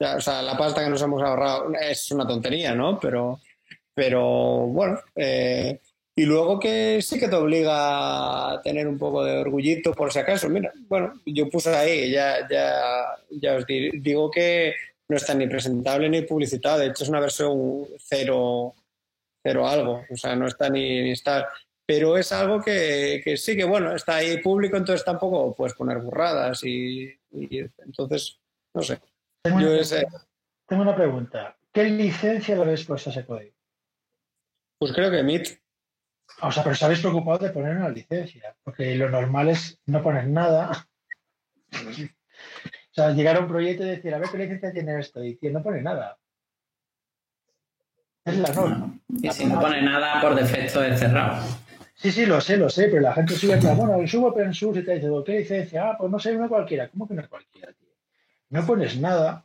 O 0.00 0.20
sea, 0.20 0.40
la 0.40 0.56
pasta 0.56 0.82
que 0.82 0.88
nos 0.88 1.02
hemos 1.02 1.22
ahorrado 1.22 1.72
es 1.78 2.10
una 2.10 2.26
tontería, 2.26 2.74
¿no? 2.74 2.98
Pero, 2.98 3.38
pero 3.94 4.66
bueno, 4.66 4.98
eh, 5.14 5.78
y 6.16 6.24
luego 6.24 6.58
que 6.58 7.02
sí 7.02 7.18
que 7.18 7.28
te 7.28 7.36
obliga 7.36 8.52
a 8.52 8.62
tener 8.62 8.88
un 8.88 8.96
poco 8.98 9.22
de 9.22 9.36
orgullito 9.36 9.92
por 9.92 10.10
si 10.10 10.20
acaso. 10.20 10.48
Mira, 10.48 10.72
bueno, 10.88 11.20
yo 11.26 11.50
puse 11.50 11.68
ahí, 11.68 12.10
ya, 12.10 12.48
ya, 12.48 12.80
ya 13.30 13.56
os 13.56 13.66
di- 13.66 13.90
digo 14.00 14.30
que 14.30 14.72
no 15.14 15.18
está 15.18 15.32
ni 15.34 15.46
presentable 15.46 16.08
ni 16.08 16.22
publicitado. 16.22 16.78
De 16.80 16.86
hecho, 16.88 17.04
es 17.04 17.08
una 17.08 17.20
versión 17.20 17.86
cero, 18.00 18.74
cero 19.42 19.68
algo. 19.68 20.04
O 20.10 20.16
sea, 20.16 20.34
no 20.34 20.48
está 20.48 20.68
ni, 20.68 21.02
ni 21.02 21.12
está. 21.12 21.48
Pero 21.86 22.16
es 22.18 22.32
algo 22.32 22.60
que, 22.60 23.20
que 23.22 23.36
sí 23.36 23.56
que, 23.56 23.64
bueno, 23.64 23.94
está 23.94 24.16
ahí 24.16 24.38
público, 24.38 24.76
entonces 24.76 25.04
tampoco 25.04 25.54
puedes 25.54 25.74
poner 25.74 25.98
burradas 25.98 26.64
y, 26.64 27.04
y 27.30 27.58
entonces, 27.78 28.38
no 28.74 28.82
sé. 28.82 29.00
Tengo 29.42 29.60
Yo 29.60 29.68
una, 29.70 29.80
ese- 29.80 30.06
tengo 30.66 30.82
una 30.82 30.96
pregunta. 30.96 31.56
¿Qué 31.72 31.84
licencia 31.84 32.56
le 32.56 32.62
habéis 32.62 32.84
puesto 32.84 33.10
a 33.10 33.12
ese 33.12 33.24
código? 33.26 33.54
Pues 34.78 34.92
creo 34.92 35.10
que 35.10 35.22
Meet. 35.22 35.60
O 36.40 36.50
sea, 36.50 36.62
pero 36.64 36.72
os 36.72 36.82
habéis 36.82 37.00
preocupado 37.00 37.38
de 37.38 37.50
poner 37.50 37.76
una 37.76 37.88
licencia, 37.90 38.56
porque 38.64 38.94
lo 38.96 39.08
normal 39.10 39.50
es 39.50 39.78
no 39.86 40.02
poner 40.02 40.26
nada. 40.26 40.88
O 42.94 42.96
sea, 42.96 43.10
llegar 43.10 43.36
a 43.36 43.40
un 43.40 43.48
proyecto 43.48 43.82
y 43.82 43.88
decir, 43.88 44.14
a 44.14 44.18
ver 44.18 44.28
qué 44.30 44.38
licencia 44.38 44.72
tiene 44.72 45.00
esto, 45.00 45.24
y 45.24 45.34
tío, 45.34 45.50
no 45.50 45.60
pone 45.64 45.82
nada. 45.82 46.16
Es 48.24 48.38
la 48.38 48.52
norma. 48.54 48.96
Y 49.20 49.28
si 49.32 49.46
no 49.46 49.60
pone 49.60 49.82
nada, 49.82 50.20
por 50.20 50.36
defecto 50.36 50.80
es 50.84 51.00
cerrado. 51.00 51.42
Sí, 51.96 52.12
sí, 52.12 52.24
lo 52.24 52.40
sé, 52.40 52.56
lo 52.56 52.70
sé, 52.70 52.84
pero 52.84 53.00
la 53.02 53.12
gente 53.12 53.34
sube 53.34 53.56
bueno, 53.56 54.06
subo 54.06 54.28
open 54.28 54.54
source 54.54 54.78
y 54.80 54.84
te 54.84 54.94
dice, 54.94 55.08
¿qué 55.26 55.38
licencia? 55.40 55.90
Ah, 55.90 55.96
pues 55.98 56.08
no 56.08 56.20
sé, 56.20 56.36
una 56.36 56.48
cualquiera. 56.48 56.88
¿Cómo 56.88 57.08
que 57.08 57.14
no 57.14 57.22
es 57.22 57.28
cualquiera, 57.28 57.72
tío? 57.72 57.88
No 58.50 58.64
pones 58.64 58.96
nada, 59.00 59.44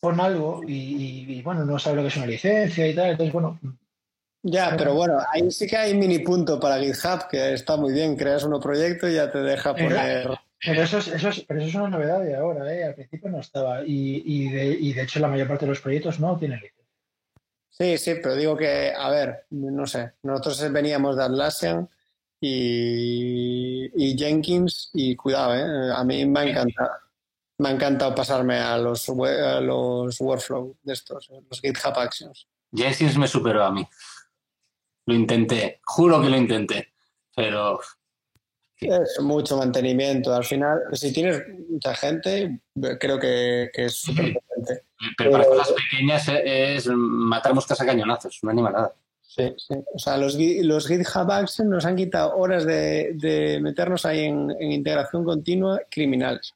pon 0.00 0.18
algo 0.20 0.62
y, 0.66 0.72
y- 0.72 1.38
y, 1.38 1.42
bueno, 1.42 1.64
no 1.64 1.78
sabe 1.78 1.96
lo 1.96 2.02
que 2.02 2.08
es 2.08 2.16
una 2.16 2.26
licencia 2.26 2.84
y 2.84 2.94
tal. 2.96 3.10
Entonces, 3.10 3.32
bueno, 3.32 3.60
Ya, 4.42 4.74
pero 4.76 4.94
bueno, 4.94 5.18
ahí 5.32 5.48
sí 5.52 5.68
que 5.68 5.76
hay 5.76 5.94
mini 5.94 6.18
punto 6.18 6.58
para 6.58 6.78
GitHub, 6.80 7.28
que 7.30 7.52
está 7.54 7.76
muy 7.76 7.92
bien. 7.92 8.16
Creas 8.16 8.42
un 8.42 8.60
proyecto 8.60 9.08
y 9.08 9.14
ya 9.14 9.30
te 9.30 9.38
deja 9.38 9.76
poner. 9.76 10.36
Pero 10.64 10.82
eso 10.82 10.98
es, 10.98 11.08
eso 11.08 11.28
es, 11.28 11.40
pero 11.40 11.60
eso 11.60 11.68
es 11.68 11.74
una 11.74 11.88
novedad 11.88 12.20
de 12.20 12.36
ahora, 12.36 12.72
¿eh? 12.74 12.84
Al 12.84 12.94
principio 12.94 13.30
no 13.30 13.40
estaba. 13.40 13.84
Y, 13.84 14.22
y, 14.24 14.48
de, 14.50 14.66
y 14.66 14.92
de 14.92 15.02
hecho 15.02 15.20
la 15.20 15.28
mayor 15.28 15.48
parte 15.48 15.64
de 15.64 15.70
los 15.70 15.80
proyectos 15.80 16.18
no 16.20 16.36
tienen 16.36 16.60
licencia. 16.60 16.78
Sí, 17.70 17.96
sí, 17.98 18.14
pero 18.22 18.34
digo 18.34 18.56
que, 18.56 18.92
a 18.96 19.08
ver, 19.10 19.46
no 19.50 19.86
sé. 19.86 20.14
Nosotros 20.22 20.72
veníamos 20.72 21.16
de 21.16 21.24
Atlassian 21.24 21.88
y, 22.40 23.90
y 23.94 24.18
Jenkins, 24.18 24.90
y 24.94 25.14
cuidado, 25.14 25.54
¿eh? 25.54 25.92
A 25.94 26.02
mí 26.02 26.26
me 26.26 26.40
ha 26.40 26.44
encantado. 26.44 26.90
Me 27.58 27.68
ha 27.68 27.72
encantado 27.72 28.14
pasarme 28.14 28.56
a 28.58 28.78
los, 28.78 29.08
a 29.08 29.60
los 29.60 30.20
workflow 30.20 30.76
de 30.82 30.92
estos, 30.92 31.28
los 31.48 31.60
GitHub 31.60 31.96
Actions. 31.96 32.48
Jenkins 32.72 33.16
me 33.16 33.26
superó 33.26 33.64
a 33.64 33.72
mí. 33.72 33.86
Lo 35.06 35.14
intenté, 35.14 35.80
juro 35.84 36.20
que 36.20 36.28
lo 36.28 36.36
intenté. 36.36 36.92
Pero 37.34 37.80
Es 38.80 39.18
mucho 39.20 39.56
mantenimiento. 39.56 40.32
Al 40.32 40.44
final, 40.44 40.80
si 40.92 41.12
tienes 41.12 41.42
mucha 41.68 41.94
gente, 41.94 42.60
creo 43.00 43.18
que, 43.18 43.70
que 43.72 43.86
es 43.86 43.94
súper 43.94 44.34
potente. 44.34 44.84
Pero 45.16 45.30
para 45.32 45.44
cosas 45.44 45.72
pequeñas 45.72 46.28
eh, 46.28 46.76
es 46.76 46.86
matar 46.86 47.54
moscas 47.54 47.80
a 47.80 47.86
cañonazos, 47.86 48.38
no 48.42 48.50
anima 48.50 48.70
nada. 48.70 48.92
Sí, 49.20 49.52
sí. 49.56 49.74
O 49.94 49.98
sea, 49.98 50.16
los, 50.16 50.36
los 50.36 50.86
GitHub 50.88 51.30
Actions 51.30 51.68
nos 51.68 51.84
han 51.84 51.96
quitado 51.96 52.36
horas 52.36 52.64
de, 52.64 53.12
de 53.14 53.60
meternos 53.60 54.04
ahí 54.06 54.24
en, 54.24 54.50
en 54.58 54.72
integración 54.72 55.24
continua 55.24 55.80
criminales. 55.90 56.54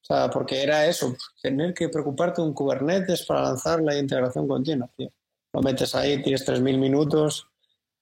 O 0.00 0.04
sea, 0.04 0.30
porque 0.30 0.62
era 0.62 0.86
eso, 0.86 1.14
tener 1.42 1.74
que 1.74 1.88
preocuparte 1.90 2.40
un 2.40 2.54
Kubernetes 2.54 3.26
para 3.26 3.42
lanzar 3.42 3.80
la 3.82 3.96
integración 3.98 4.48
continua, 4.48 4.88
tío. 4.96 5.10
Lo 5.52 5.60
metes 5.60 5.94
ahí, 5.94 6.22
tienes 6.22 6.46
3.000 6.46 6.78
minutos. 6.78 7.46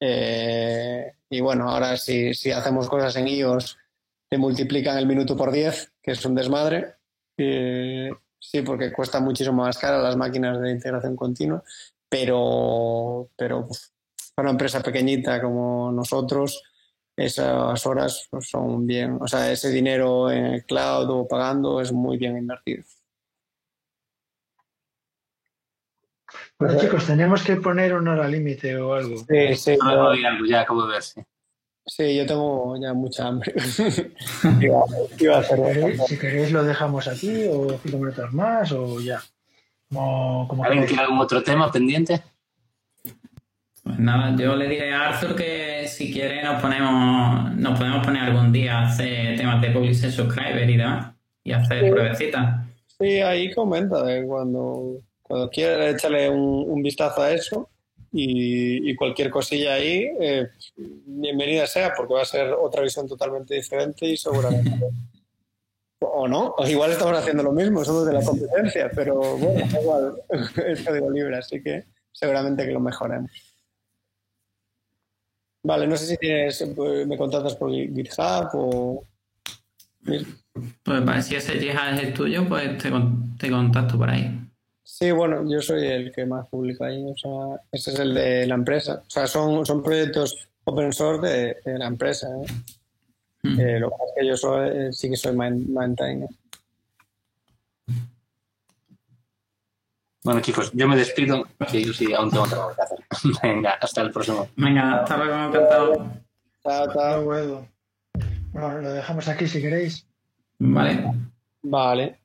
eh, 0.01 1.12
y 1.31 1.40
bueno, 1.40 1.69
ahora 1.69 1.97
si, 1.97 2.35
si 2.35 2.51
hacemos 2.51 2.89
cosas 2.89 3.16
en 3.16 3.28
iOS, 3.28 3.78
te 4.28 4.39
multiplican 4.39 4.98
el 4.98 5.07
minuto 5.07 5.36
por 5.36 5.53
10, 5.53 5.93
que 6.03 6.12
es 6.12 6.24
un 6.24 6.35
desmadre. 6.35 6.94
Sí, 7.36 8.62
porque 8.62 8.93
cuesta 8.93 9.20
muchísimo 9.20 9.65
más 9.65 9.78
caro 9.78 10.03
las 10.03 10.16
máquinas 10.16 10.61
de 10.61 10.70
integración 10.70 11.16
continua, 11.16 11.62
pero, 12.09 13.28
pero 13.36 13.66
para 14.35 14.47
una 14.47 14.53
empresa 14.53 14.82
pequeñita 14.82 15.40
como 15.43 15.90
nosotros, 15.90 16.62
esas 17.16 17.85
horas 17.86 18.28
pues, 18.31 18.48
son 18.48 18.86
bien, 18.86 19.19
o 19.20 19.27
sea, 19.27 19.51
ese 19.51 19.70
dinero 19.70 20.31
en 20.31 20.47
el 20.47 20.65
cloud 20.65 21.11
o 21.11 21.27
pagando 21.27 21.81
es 21.81 21.93
muy 21.93 22.19
bien 22.19 22.36
invertido. 22.36 22.85
Bueno, 26.59 26.78
chicos, 26.81 27.07
tenemos 27.07 27.43
que 27.45 27.57
poner 27.57 27.95
una 27.95 28.12
hora 28.12 28.28
límite 28.28 28.77
o 28.77 28.95
algo. 28.95 29.16
Sí, 29.19 29.55
sí, 29.57 29.77
No, 29.83 29.91
yo, 29.91 29.97
no, 29.97 30.15
ya, 30.15 30.31
ya 30.49 30.61
acabo 30.62 30.87
de 30.87 30.93
ver, 30.95 31.03
sí. 31.03 31.20
sí, 31.85 32.16
yo 32.16 32.24
tengo 32.27 32.77
ya 32.81 32.95
mucha 32.95 33.27
hambre. 33.28 33.53
iba, 34.61 34.85
iba 35.19 35.39
a 35.39 35.43
Si 35.43 35.53
hacer 35.53 35.62
queréis, 35.62 36.03
si 36.07 36.19
queréis 36.19 36.53
lo 36.53 36.65
dejamos 36.65 37.07
aquí 37.09 37.45
o 37.51 37.78
cinco 37.83 37.99
minutos 37.99 38.33
más 38.33 38.73
o 38.73 39.01
ya. 39.01 39.20
Como, 39.89 40.49
como 40.49 40.65
¿Alguien 40.65 40.87
tiene 40.87 41.03
algún 41.03 41.19
otro 41.19 41.43
tema 41.43 41.70
pendiente? 41.70 42.23
Pues 43.83 43.99
nada, 44.01 44.35
yo 44.37 44.57
le 44.57 44.66
diré 44.69 44.93
a 44.93 45.11
Arthur 45.11 45.37
que 45.37 45.87
si 45.87 46.12
quiere 46.12 46.43
nos 46.43 46.61
ponemos, 46.61 47.55
nos 47.55 47.78
podemos 47.78 48.05
poner 48.05 48.23
algún 48.23 48.51
día 48.51 48.81
a 48.81 48.87
hacer 48.89 49.37
temas 49.37 49.61
de 49.62 49.70
publisher 49.70 50.11
subscriber 50.11 50.69
y 50.69 50.77
demás. 50.77 51.15
Y 51.45 51.53
hacer 51.53 51.85
Sí. 51.85 51.91
pruebecitas. 51.91 52.66
Sí, 52.99 53.20
ahí 53.20 53.55
comenta 53.55 54.03
de 54.03 54.24
cuando, 54.27 55.01
cuando 55.27 55.51
quiera 55.51 55.90
échale 55.90 56.31
un, 56.31 56.82
vistazo 56.82 57.20
a 57.20 57.32
eso 57.32 57.69
y, 58.12 58.94
cualquier 58.94 59.28
cosilla 59.28 59.74
ahí, 59.74 60.09
eh, 60.20 60.48
bienvenida 60.77 61.66
sea, 61.66 61.93
porque 61.94 62.15
va 62.15 62.23
a 62.23 62.27
ser 62.27 62.53
otra 62.53 62.82
visión 62.82 63.09
totalmente 63.09 63.55
diferente 63.55 64.07
y 64.07 64.16
seguramente. 64.16 64.70
o 65.98 66.28
no, 66.28 66.55
o 66.57 66.66
igual 66.66 66.93
estamos 66.93 67.19
haciendo 67.19 67.43
lo 67.43 67.53
mismo, 67.53 67.85
somos 67.85 68.07
de 68.07 68.12
la 68.12 68.24
competencia, 68.24 68.89
pero 68.94 69.16
bueno, 69.36 69.66
igual, 69.81 70.23
es 70.66 70.82
código 70.82 71.11
libre, 71.11 71.36
así 71.39 71.61
que 71.61 71.86
seguramente 72.12 72.65
que 72.65 72.73
lo 72.73 72.81
mejoremos. 72.81 73.31
Vale, 75.65 75.89
no 75.89 75.97
sé 75.97 76.07
si 76.07 76.16
tienes, 76.16 76.61
eh, 76.61 77.07
me 77.07 77.19
contactas 77.19 77.57
por 77.57 77.73
GitHub 77.73 78.51
o... 78.55 79.05
Pues 80.85 81.27
si 81.27 81.35
ese 81.35 81.59
Jihad 81.59 81.94
es 81.94 82.05
el 82.05 82.15
tuyo, 82.15 82.48
pues 82.48 82.78
te, 82.78 82.93
te 83.39 83.51
contacto 83.51 83.98
por 83.98 84.09
ahí. 84.09 84.45
Sí, 84.88 85.10
bueno, 85.10 85.42
yo 85.50 85.60
soy 85.60 85.84
el 85.84 86.12
que 86.12 86.24
más 86.26 86.48
publica 86.48 86.86
ahí, 86.86 87.04
o 87.04 87.16
sea, 87.16 87.60
ese 87.72 87.90
es 87.90 87.98
el 87.98 88.14
de 88.14 88.46
la 88.46 88.54
empresa. 88.54 89.02
O 89.04 89.10
sea, 89.10 89.26
son, 89.26 89.66
son 89.66 89.82
proyectos 89.82 90.48
open 90.62 90.92
source 90.92 91.26
de, 91.26 91.56
de 91.64 91.76
la 91.78 91.86
empresa. 91.88 92.28
¿eh? 92.28 92.46
Mm. 93.42 93.60
Eh, 93.60 93.80
lo 93.80 93.88
que 93.90 93.96
pasa 93.98 94.04
es 94.06 94.20
que 94.20 94.26
yo 94.28 94.36
soy, 94.36 94.68
eh, 94.72 94.92
sí 94.92 95.10
que 95.10 95.16
soy 95.16 95.34
main- 95.34 95.72
maintainer. 95.74 96.28
Bueno, 100.24 100.40
chicos, 100.40 100.70
yo 100.72 100.88
me 100.88 100.96
despido, 100.96 101.44
que 101.70 101.84
yo 101.84 101.92
sí 101.92 102.12
aún 102.12 102.30
tengo 102.30 102.46
trabajo 102.46 102.74
que 102.74 102.82
hacer. 102.82 102.98
Venga, 103.42 103.72
hasta 103.80 104.02
el 104.02 104.10
próximo. 104.12 104.48
Venga, 104.56 105.02
hasta 105.02 105.16
luego, 105.16 105.34
encantado. 105.48 106.10
Chao, 106.62 106.92
chao. 106.92 107.24
Bueno, 107.24 107.68
lo 108.82 108.92
dejamos 108.92 109.28
aquí 109.28 109.46
si 109.46 109.60
queréis. 109.60 110.06
Vale. 110.58 111.12
Vale, 111.62 112.18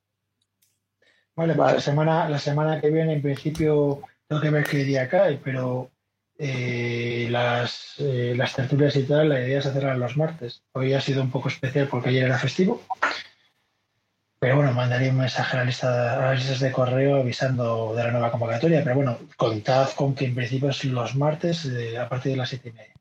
Vale, 1.42 1.56
pues 1.56 1.66
Vale. 1.66 1.78
la 1.78 1.82
semana, 1.82 2.30
la 2.30 2.38
semana 2.38 2.80
que 2.80 2.92
viene 2.92 3.14
en 3.14 3.22
principio 3.24 4.02
tengo 4.28 4.40
que 4.40 4.52
ver 4.52 4.64
qué 4.64 4.84
día 4.84 5.10
cae, 5.10 5.40
pero 5.44 5.90
eh, 6.38 7.28
las, 7.32 7.96
eh, 7.98 8.36
las 8.38 8.54
tertulias 8.54 8.96
y 8.96 9.04
tal, 9.04 9.30
la 9.30 9.40
idea 9.40 9.58
es 9.58 9.66
hacerlas 9.66 9.98
los 9.98 10.18
martes. 10.18 10.62
Hoy 10.74 10.94
ha 10.94 11.02
sido 11.02 11.24
un 11.24 11.32
poco 11.32 11.50
especial 11.50 11.88
porque 11.88 12.10
ayer 12.10 12.26
era 12.26 12.38
festivo. 12.38 12.84
Pero 14.38 14.58
bueno, 14.58 14.72
mandaría 14.74 15.10
un 15.10 15.18
mensaje 15.18 15.58
a, 15.58 15.62
la 15.62 15.66
lista, 15.66 16.14
a 16.14 16.32
las 16.32 16.40
listas 16.42 16.60
de 16.60 16.72
correo 16.72 17.16
avisando 17.16 17.96
de 17.96 18.04
la 18.04 18.12
nueva 18.12 18.30
convocatoria. 18.30 18.84
Pero 18.84 18.98
bueno, 18.98 19.18
contad 19.36 19.90
con 19.96 20.14
que 20.14 20.26
en 20.26 20.36
principio 20.36 20.70
es 20.70 20.86
los 20.86 21.16
martes 21.16 21.66
eh, 21.66 21.98
a 21.98 22.08
partir 22.08 22.34
de 22.34 22.38
las 22.38 22.50
siete 22.50 22.70
y 22.70 22.74
media. 22.74 22.94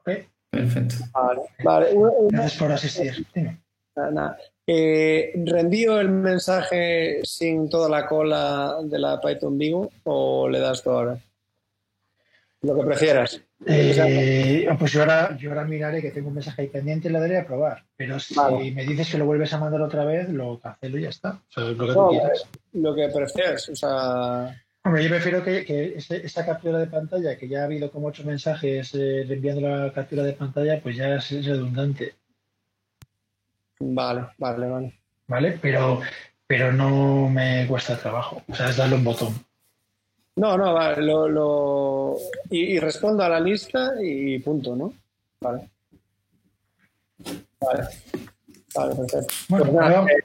¿Ok? 0.00 0.28
Perfecto. 0.50 0.96
vale. 1.14 1.40
vale. 1.64 1.94
Gracias 2.28 2.56
por 2.58 2.70
asistir. 2.70 3.26
Dime. 3.34 3.62
nada, 3.96 4.10
nada. 4.10 4.38
Eh, 4.66 5.32
¿Reenvío 5.44 6.00
el 6.00 6.08
mensaje 6.10 7.20
sin 7.24 7.68
toda 7.68 7.88
la 7.88 8.06
cola 8.06 8.76
de 8.84 8.98
la 8.98 9.20
Python 9.20 9.58
Vivo 9.58 9.90
o 10.04 10.48
le 10.48 10.60
das 10.60 10.82
tú 10.82 10.90
ahora? 10.90 11.18
Lo 12.62 12.76
que 12.76 12.82
prefieras. 12.86 13.40
Eh, 13.66 14.68
pues 14.78 14.92
yo 14.92 15.00
ahora, 15.00 15.36
yo 15.36 15.50
ahora 15.50 15.64
miraré 15.64 16.00
que 16.00 16.10
tengo 16.12 16.28
un 16.28 16.34
mensaje 16.34 16.62
ahí 16.62 16.68
pendiente 16.68 17.08
y 17.08 17.12
le 17.12 17.18
daré 17.20 17.38
a 17.38 17.46
probar. 17.46 17.82
Pero 17.96 18.20
si 18.20 18.34
Vale. 18.34 18.70
me 18.70 18.84
dices 18.84 19.10
que 19.10 19.18
lo 19.18 19.26
vuelves 19.26 19.52
a 19.52 19.58
mandar 19.58 19.80
otra 19.82 20.04
vez, 20.04 20.28
lo 20.28 20.58
cancelo 20.60 20.98
y 20.98 21.02
ya 21.02 21.08
está. 21.08 21.30
O 21.48 21.52
sea, 21.52 21.64
lo 21.64 21.70
que 21.86 21.92
tú 21.92 22.00
No, 22.00 22.08
quieras. 22.10 22.44
lo 22.72 22.94
que 22.94 23.08
prefieras. 23.08 23.68
O 23.68 23.76
sea, 23.76 24.62
Hombre, 24.84 25.04
yo 25.04 25.10
prefiero 25.10 25.44
que, 25.44 25.64
que 25.64 25.94
este- 25.96 26.26
esta 26.26 26.44
captura 26.44 26.78
de 26.80 26.88
pantalla, 26.88 27.36
que 27.36 27.46
ya 27.46 27.60
ha 27.62 27.64
habido 27.66 27.88
como 27.92 28.08
ocho 28.08 28.24
mensajes 28.24 28.92
eh, 28.96 29.22
enviando 29.28 29.60
la 29.68 29.92
captura 29.92 30.24
de 30.24 30.32
pantalla, 30.32 30.80
pues 30.82 30.96
ya 30.96 31.14
es 31.14 31.30
redundante, 31.46 32.14
Vale, 33.84 34.26
vale, 34.38 34.68
vale. 34.68 34.98
¿vale? 35.26 35.58
Pero, 35.60 36.00
pero 36.46 36.72
no 36.72 37.28
me 37.28 37.66
cuesta 37.66 37.98
trabajo. 37.98 38.42
O 38.48 38.54
sea, 38.54 38.68
es 38.70 38.76
darle 38.76 38.94
un 38.96 39.04
botón. 39.04 39.34
No, 40.36 40.56
no, 40.56 40.72
vale, 40.72 41.02
lo, 41.02 41.28
lo... 41.28 42.16
Y, 42.48 42.60
y 42.60 42.78
respondo 42.78 43.22
a 43.22 43.28
la 43.28 43.40
lista 43.40 43.92
y 44.00 44.38
punto, 44.38 44.76
¿no? 44.76 44.92
Vale. 45.40 45.68
Vale. 47.60 47.88
Vale, 48.74 48.94
perfecto. 48.94 49.34
Bueno, 49.48 49.64
Pues 49.64 49.74
nada, 49.74 50.06
eh, 50.10 50.24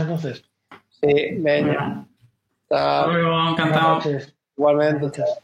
entonces. 0.00 0.44
sí, 0.90 1.14
venga. 1.38 2.06
Hasta 2.68 3.06
luego, 3.06 3.50
encantado. 3.50 4.00
Igualmente. 4.56 5.06
Buenas 5.22 5.43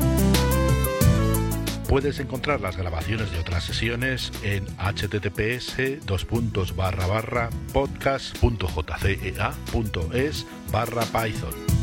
Puedes 1.91 2.19
encontrar 2.21 2.61
las 2.61 2.77
grabaciones 2.77 3.29
de 3.33 3.39
otras 3.39 3.65
sesiones 3.65 4.31
en 4.43 4.65
https 4.77 5.75
podcast.jcea.es 7.73 10.47
barra 10.71 11.01
python. 11.01 11.80